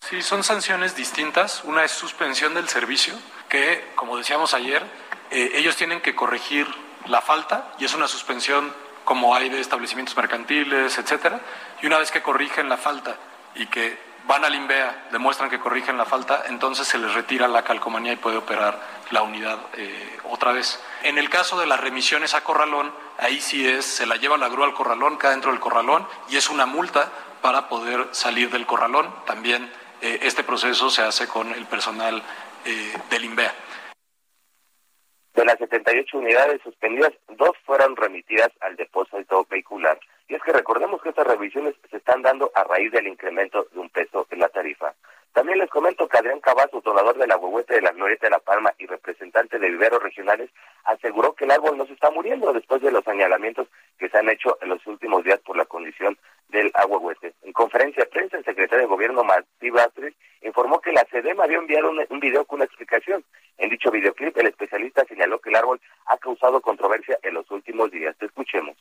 Sí, 0.00 0.22
son 0.22 0.44
sanciones 0.44 0.94
distintas. 0.94 1.64
Una 1.64 1.84
es 1.84 1.90
suspensión 1.90 2.54
del 2.54 2.68
servicio, 2.68 3.14
que, 3.48 3.82
como 3.96 4.16
decíamos 4.16 4.54
ayer, 4.54 4.82
eh, 5.30 5.50
ellos 5.54 5.76
tienen 5.76 6.00
que 6.00 6.14
corregir 6.14 6.66
la 7.08 7.20
falta 7.20 7.74
y 7.78 7.84
es 7.84 7.94
una 7.94 8.06
suspensión 8.06 8.72
como 9.04 9.34
hay 9.34 9.48
de 9.48 9.60
establecimientos 9.60 10.16
mercantiles, 10.16 10.98
etcétera. 10.98 11.40
Y 11.82 11.86
una 11.86 11.98
vez 11.98 12.10
que 12.10 12.22
corrigen 12.22 12.68
la 12.68 12.76
falta 12.76 13.16
y 13.54 13.66
que 13.66 13.98
van 14.26 14.44
al 14.44 14.54
INVEA, 14.54 15.08
demuestran 15.12 15.50
que 15.50 15.58
corrigen 15.58 15.98
la 15.98 16.04
falta, 16.04 16.44
entonces 16.48 16.88
se 16.88 16.98
les 16.98 17.12
retira 17.12 17.46
la 17.46 17.62
calcomanía 17.62 18.12
y 18.12 18.16
puede 18.16 18.38
operar 18.38 18.80
la 19.10 19.22
unidad 19.22 19.58
eh, 19.74 20.18
otra 20.24 20.52
vez. 20.52 20.80
En 21.02 21.18
el 21.18 21.28
caso 21.28 21.58
de 21.58 21.66
las 21.66 21.80
remisiones 21.80 22.34
a 22.34 22.42
corralón, 22.42 22.92
ahí 23.18 23.40
sí 23.40 23.68
es, 23.68 23.84
se 23.84 24.06
la 24.06 24.16
lleva 24.16 24.38
la 24.38 24.48
grúa 24.48 24.66
al 24.66 24.74
corralón, 24.74 25.18
queda 25.18 25.32
dentro 25.32 25.50
del 25.50 25.60
corralón 25.60 26.06
y 26.28 26.36
es 26.36 26.48
una 26.48 26.64
multa 26.64 27.10
para 27.42 27.68
poder 27.68 28.08
salir 28.12 28.50
del 28.50 28.66
corralón. 28.66 29.14
También 29.26 29.70
eh, 30.00 30.20
este 30.22 30.42
proceso 30.42 30.88
se 30.88 31.02
hace 31.02 31.28
con 31.28 31.52
el 31.52 31.66
personal 31.66 32.22
eh, 32.64 32.96
del 33.10 33.24
INVEA. 33.26 33.54
De 35.34 35.44
las 35.44 35.58
78 35.58 36.18
unidades 36.18 36.62
suspendidas, 36.62 37.12
dos 37.28 37.50
fueron 37.64 37.96
remitidas 37.96 38.50
al 38.60 38.76
depósito 38.76 39.46
vehicular. 39.50 39.98
Y 40.28 40.34
es 40.34 40.42
que 40.42 40.52
recordemos 40.52 41.02
que 41.02 41.08
estas 41.08 41.26
revisiones 41.26 41.74
se 41.90 41.96
están 41.96 42.22
dando 42.22 42.52
a 42.54 42.62
raíz 42.64 42.92
del 42.92 43.08
incremento 43.08 43.66
de 43.72 43.80
un 43.80 43.90
peso 43.90 44.26
en 44.30 44.38
la 44.38 44.48
tarifa. 44.48 44.94
También 45.34 45.58
les 45.58 45.68
comento 45.68 46.06
que 46.06 46.16
Adrián 46.16 46.38
Cavazos, 46.38 46.84
donador 46.84 47.18
de 47.18 47.26
la 47.26 47.36
huehuete 47.36 47.74
de 47.74 47.82
la 47.82 47.90
Glorieta 47.90 48.28
de 48.28 48.30
la 48.30 48.38
Palma 48.38 48.72
y 48.78 48.86
representante 48.86 49.58
de 49.58 49.68
viveros 49.68 50.00
regionales, 50.00 50.48
aseguró 50.84 51.34
que 51.34 51.44
el 51.44 51.50
árbol 51.50 51.76
no 51.76 51.86
se 51.86 51.92
está 51.92 52.08
muriendo 52.12 52.52
después 52.52 52.80
de 52.80 52.92
los 52.92 53.02
señalamientos 53.04 53.66
que 53.98 54.08
se 54.08 54.16
han 54.16 54.28
hecho 54.28 54.56
en 54.62 54.68
los 54.68 54.86
últimos 54.86 55.24
días 55.24 55.40
por 55.40 55.56
la 55.56 55.64
condición 55.64 56.16
del 56.50 56.70
ahuehuete. 56.74 57.34
En 57.42 57.52
conferencia 57.52 58.04
de 58.04 58.10
prensa, 58.10 58.36
el 58.36 58.44
secretario 58.44 58.84
de 58.84 58.88
Gobierno, 58.94 59.24
Martí 59.24 59.70
Batres, 59.70 60.14
informó 60.42 60.80
que 60.80 60.92
la 60.92 61.04
CEDEM 61.10 61.40
había 61.40 61.58
enviado 61.58 61.90
un, 61.90 62.06
un 62.08 62.20
video 62.20 62.44
con 62.44 62.58
una 62.58 62.66
explicación. 62.66 63.24
En 63.58 63.70
dicho 63.70 63.90
videoclip, 63.90 64.38
el 64.38 64.46
especialista 64.46 65.04
señaló 65.06 65.40
que 65.40 65.50
el 65.50 65.56
árbol 65.56 65.80
ha 66.06 66.16
causado 66.16 66.60
controversia 66.60 67.18
en 67.24 67.34
los 67.34 67.50
últimos 67.50 67.90
días. 67.90 68.16
Te 68.18 68.26
escuchemos. 68.26 68.76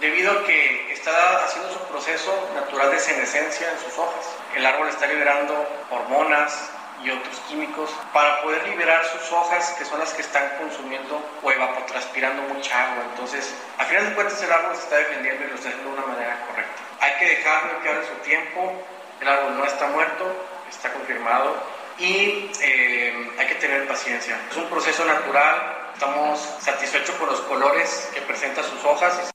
Debido 0.00 0.30
a 0.30 0.44
que 0.44 0.92
está 0.92 1.44
haciendo 1.44 1.72
su 1.72 1.80
proceso 1.88 2.30
natural 2.54 2.92
de 2.92 3.00
senescencia 3.00 3.68
en 3.72 3.80
sus 3.80 3.98
hojas, 3.98 4.26
el 4.54 4.64
árbol 4.64 4.88
está 4.88 5.08
liberando 5.08 5.66
hormonas 5.90 6.70
y 7.02 7.10
otros 7.10 7.36
químicos 7.48 7.90
para 8.12 8.40
poder 8.42 8.62
liberar 8.68 9.04
sus 9.06 9.32
hojas, 9.32 9.74
que 9.76 9.84
son 9.84 9.98
las 9.98 10.14
que 10.14 10.22
están 10.22 10.56
consumiendo 10.58 11.20
o 11.42 11.50
evapotranspirando 11.50 12.42
mucha 12.42 12.92
agua. 12.92 13.06
Entonces, 13.10 13.52
al 13.76 13.86
final 13.86 14.08
de 14.08 14.14
cuentas, 14.14 14.40
el 14.40 14.52
árbol 14.52 14.76
se 14.76 14.82
está 14.82 14.98
defendiendo 14.98 15.44
y 15.44 15.48
lo 15.48 15.54
está 15.56 15.68
haciendo 15.70 15.90
de 15.90 15.98
una 15.98 16.06
manera 16.06 16.46
correcta. 16.46 16.82
Hay 17.00 17.12
que 17.18 17.24
dejarlo 17.34 17.82
que 17.82 17.88
hable 17.88 18.06
su 18.06 18.14
tiempo. 18.22 18.72
El 19.20 19.28
árbol 19.28 19.58
no 19.58 19.64
está 19.64 19.88
muerto, 19.88 20.32
está 20.70 20.92
confirmado 20.92 21.56
y 21.98 22.52
eh, 22.60 23.32
hay 23.36 23.46
que 23.48 23.56
tener 23.56 23.88
paciencia. 23.88 24.38
Es 24.48 24.56
un 24.56 24.70
proceso 24.70 25.04
natural. 25.04 25.90
Estamos 25.92 26.38
satisfechos 26.60 27.16
con 27.16 27.28
los 27.30 27.40
colores 27.40 28.08
que 28.14 28.20
presenta 28.20 28.62
sus 28.62 28.84
hojas. 28.84 29.32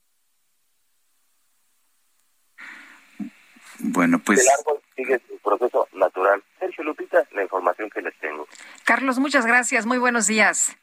Bueno, 3.86 4.18
pues... 4.18 4.40
El 4.40 4.48
árbol 4.58 4.80
sigue 4.96 5.20
su 5.28 5.38
proceso 5.38 5.86
natural. 5.92 6.42
Sergio 6.58 6.84
Lupita, 6.84 7.22
la 7.32 7.42
información 7.42 7.90
que 7.90 8.00
les 8.00 8.18
tengo. 8.18 8.48
Carlos, 8.84 9.18
muchas 9.18 9.44
gracias. 9.44 9.84
Muy 9.84 9.98
buenos 9.98 10.26
días. 10.26 10.74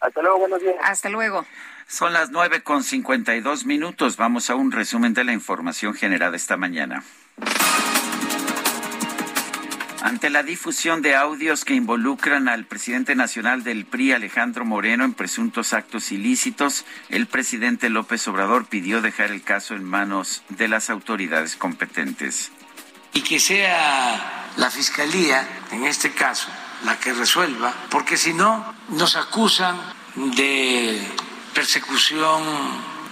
Hasta 0.00 0.22
luego, 0.22 0.38
buenos 0.38 0.60
días. 0.60 0.76
Hasta 0.80 1.08
luego. 1.08 1.44
Son 1.88 2.12
las 2.12 2.30
nueve 2.30 2.62
con 2.62 2.84
cincuenta 2.84 3.34
y 3.34 3.40
dos 3.40 3.66
minutos. 3.66 4.16
Vamos 4.16 4.50
a 4.50 4.54
un 4.54 4.70
resumen 4.70 5.14
de 5.14 5.24
la 5.24 5.32
información 5.32 5.94
generada 5.94 6.36
esta 6.36 6.56
mañana. 6.56 7.02
Ante 10.00 10.30
la 10.30 10.44
difusión 10.44 11.02
de 11.02 11.16
audios 11.16 11.64
que 11.64 11.74
involucran 11.74 12.48
al 12.48 12.66
presidente 12.66 13.16
nacional 13.16 13.64
del 13.64 13.84
PRI, 13.84 14.12
Alejandro 14.12 14.64
Moreno, 14.64 15.04
en 15.04 15.12
presuntos 15.12 15.72
actos 15.72 16.12
ilícitos, 16.12 16.84
el 17.08 17.26
presidente 17.26 17.90
López 17.90 18.28
Obrador 18.28 18.66
pidió 18.66 19.02
dejar 19.02 19.32
el 19.32 19.42
caso 19.42 19.74
en 19.74 19.82
manos 19.82 20.42
de 20.50 20.68
las 20.68 20.88
autoridades 20.88 21.56
competentes. 21.56 22.52
Y 23.12 23.22
que 23.22 23.40
sea 23.40 24.46
la 24.56 24.70
Fiscalía, 24.70 25.46
en 25.72 25.84
este 25.84 26.12
caso, 26.12 26.48
la 26.84 26.96
que 27.00 27.12
resuelva, 27.12 27.74
porque 27.90 28.16
si 28.16 28.32
no, 28.32 28.72
nos 28.90 29.16
acusan 29.16 29.76
de 30.14 31.00
persecución 31.54 32.42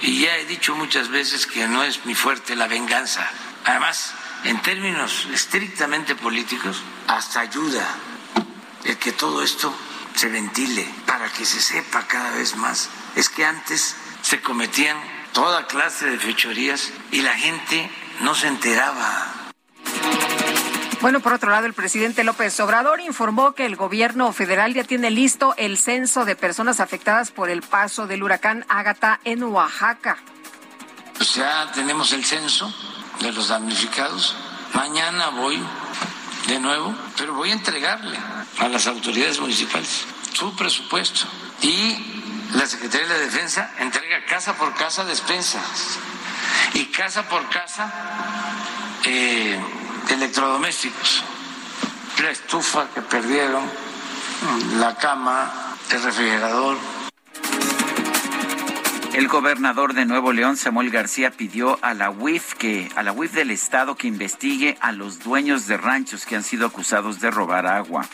y 0.02 0.20
ya 0.20 0.36
he 0.36 0.44
dicho 0.44 0.76
muchas 0.76 1.08
veces 1.08 1.48
que 1.48 1.66
no 1.66 1.82
es 1.82 2.06
mi 2.06 2.14
fuerte 2.14 2.54
la 2.54 2.68
venganza. 2.68 3.28
Además, 3.64 4.14
en 4.44 4.60
términos 4.62 5.28
estrictamente 5.32 6.14
políticos, 6.14 6.82
hasta 7.06 7.40
ayuda 7.40 7.86
el 8.84 8.96
que 8.98 9.12
todo 9.12 9.42
esto 9.42 9.74
se 10.14 10.28
ventile 10.28 10.88
para 11.06 11.28
que 11.28 11.44
se 11.44 11.60
sepa 11.60 12.06
cada 12.06 12.30
vez 12.30 12.56
más. 12.56 12.88
Es 13.14 13.28
que 13.28 13.44
antes 13.44 13.96
se 14.22 14.40
cometían 14.40 14.96
toda 15.32 15.66
clase 15.66 16.06
de 16.06 16.18
fechorías 16.18 16.92
y 17.10 17.22
la 17.22 17.34
gente 17.34 17.90
no 18.20 18.34
se 18.34 18.48
enteraba. 18.48 19.32
Bueno, 21.02 21.20
por 21.20 21.34
otro 21.34 21.50
lado, 21.50 21.66
el 21.66 21.74
presidente 21.74 22.24
López 22.24 22.58
Obrador 22.58 23.00
informó 23.00 23.52
que 23.52 23.66
el 23.66 23.76
gobierno 23.76 24.32
federal 24.32 24.72
ya 24.72 24.82
tiene 24.82 25.10
listo 25.10 25.54
el 25.58 25.76
censo 25.76 26.24
de 26.24 26.36
personas 26.36 26.80
afectadas 26.80 27.30
por 27.30 27.50
el 27.50 27.62
paso 27.62 28.06
del 28.06 28.22
huracán 28.22 28.64
Ágata 28.68 29.20
en 29.24 29.42
Oaxaca. 29.42 30.16
Pues 31.16 31.34
ya 31.34 31.70
tenemos 31.72 32.12
el 32.12 32.24
censo 32.24 32.74
de 33.20 33.32
los 33.32 33.48
damnificados. 33.48 34.34
Mañana 34.74 35.30
voy 35.30 35.60
de 36.46 36.58
nuevo, 36.60 36.94
pero 37.16 37.34
voy 37.34 37.50
a 37.50 37.54
entregarle 37.54 38.18
a 38.58 38.68
las 38.68 38.86
autoridades 38.86 39.40
municipales 39.40 40.04
su 40.32 40.54
presupuesto. 40.54 41.26
Y 41.62 41.96
la 42.52 42.66
Secretaría 42.66 43.06
de 43.06 43.14
la 43.14 43.20
Defensa 43.20 43.72
entrega 43.78 44.24
casa 44.26 44.54
por 44.54 44.74
casa 44.74 45.04
despensas 45.04 45.98
y 46.74 46.86
casa 46.86 47.28
por 47.28 47.48
casa 47.48 47.92
eh, 49.04 49.58
electrodomésticos. 50.10 51.22
La 52.22 52.30
estufa 52.30 52.88
que 52.94 53.02
perdieron, 53.02 53.62
la 54.78 54.96
cama, 54.96 55.76
el 55.90 56.02
refrigerador. 56.02 56.76
El 59.16 59.28
gobernador 59.28 59.94
de 59.94 60.04
Nuevo 60.04 60.34
León, 60.34 60.58
Samuel 60.58 60.90
García, 60.90 61.30
pidió 61.30 61.78
a 61.80 61.94
la 61.94 62.10
UIF 62.10 62.52
que 62.52 62.90
a 62.96 63.02
la 63.02 63.12
UIF 63.12 63.32
del 63.32 63.50
estado 63.50 63.94
que 63.94 64.08
investigue 64.08 64.76
a 64.82 64.92
los 64.92 65.20
dueños 65.20 65.66
de 65.66 65.78
ranchos 65.78 66.26
que 66.26 66.36
han 66.36 66.42
sido 66.42 66.66
acusados 66.66 67.18
de 67.18 67.30
robar 67.30 67.66
agua. 67.66 68.06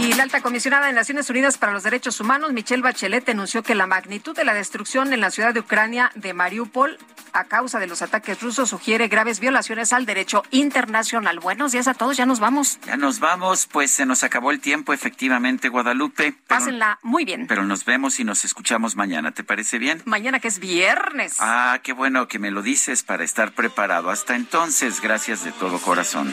Y 0.00 0.12
la 0.12 0.24
alta 0.24 0.42
comisionada 0.42 0.86
de 0.88 0.92
Naciones 0.92 1.30
Unidas 1.30 1.56
para 1.56 1.72
los 1.72 1.82
Derechos 1.82 2.20
Humanos, 2.20 2.52
Michelle 2.52 2.82
Bachelet, 2.82 3.24
denunció 3.24 3.62
que 3.62 3.74
la 3.74 3.86
magnitud 3.86 4.36
de 4.36 4.44
la 4.44 4.52
destrucción 4.52 5.12
en 5.12 5.20
la 5.20 5.30
ciudad 5.30 5.54
de 5.54 5.60
Ucrania 5.60 6.10
de 6.14 6.34
Mariupol 6.34 6.98
a 7.32 7.44
causa 7.44 7.80
de 7.80 7.86
los 7.88 8.00
ataques 8.02 8.40
rusos 8.42 8.68
sugiere 8.68 9.08
graves 9.08 9.40
violaciones 9.40 9.92
al 9.92 10.06
derecho 10.06 10.42
internacional. 10.50 11.40
Buenos 11.40 11.72
días 11.72 11.88
a 11.88 11.94
todos, 11.94 12.16
ya 12.16 12.26
nos 12.26 12.38
vamos. 12.38 12.78
Ya 12.86 12.96
nos 12.96 13.18
vamos, 13.18 13.66
pues 13.66 13.90
se 13.90 14.06
nos 14.06 14.22
acabó 14.22 14.50
el 14.52 14.60
tiempo, 14.60 14.92
efectivamente, 14.92 15.68
Guadalupe. 15.68 16.32
Pero, 16.32 16.44
Pásenla 16.46 16.98
muy 17.02 17.24
bien. 17.24 17.46
pero 17.48 17.64
nos 17.64 17.84
vemos 17.84 18.20
y 18.20 18.24
nos 18.24 18.44
escuchamos 18.44 18.94
mañana, 18.94 19.32
¿te 19.32 19.42
parece 19.42 19.78
bien? 19.78 20.02
Mañana 20.04 20.38
que 20.38 20.48
es 20.48 20.58
viernes. 20.60 21.36
Ah, 21.40 21.80
qué 21.82 21.92
bueno 21.92 22.28
que 22.28 22.38
me 22.38 22.50
lo 22.50 22.62
dices 22.62 23.02
para 23.02 23.24
estar 23.24 23.52
preparado. 23.52 24.10
Hasta 24.10 24.36
entonces, 24.36 25.00
gracias 25.00 25.44
de 25.44 25.52
todo 25.52 25.78
corazón. 25.80 26.32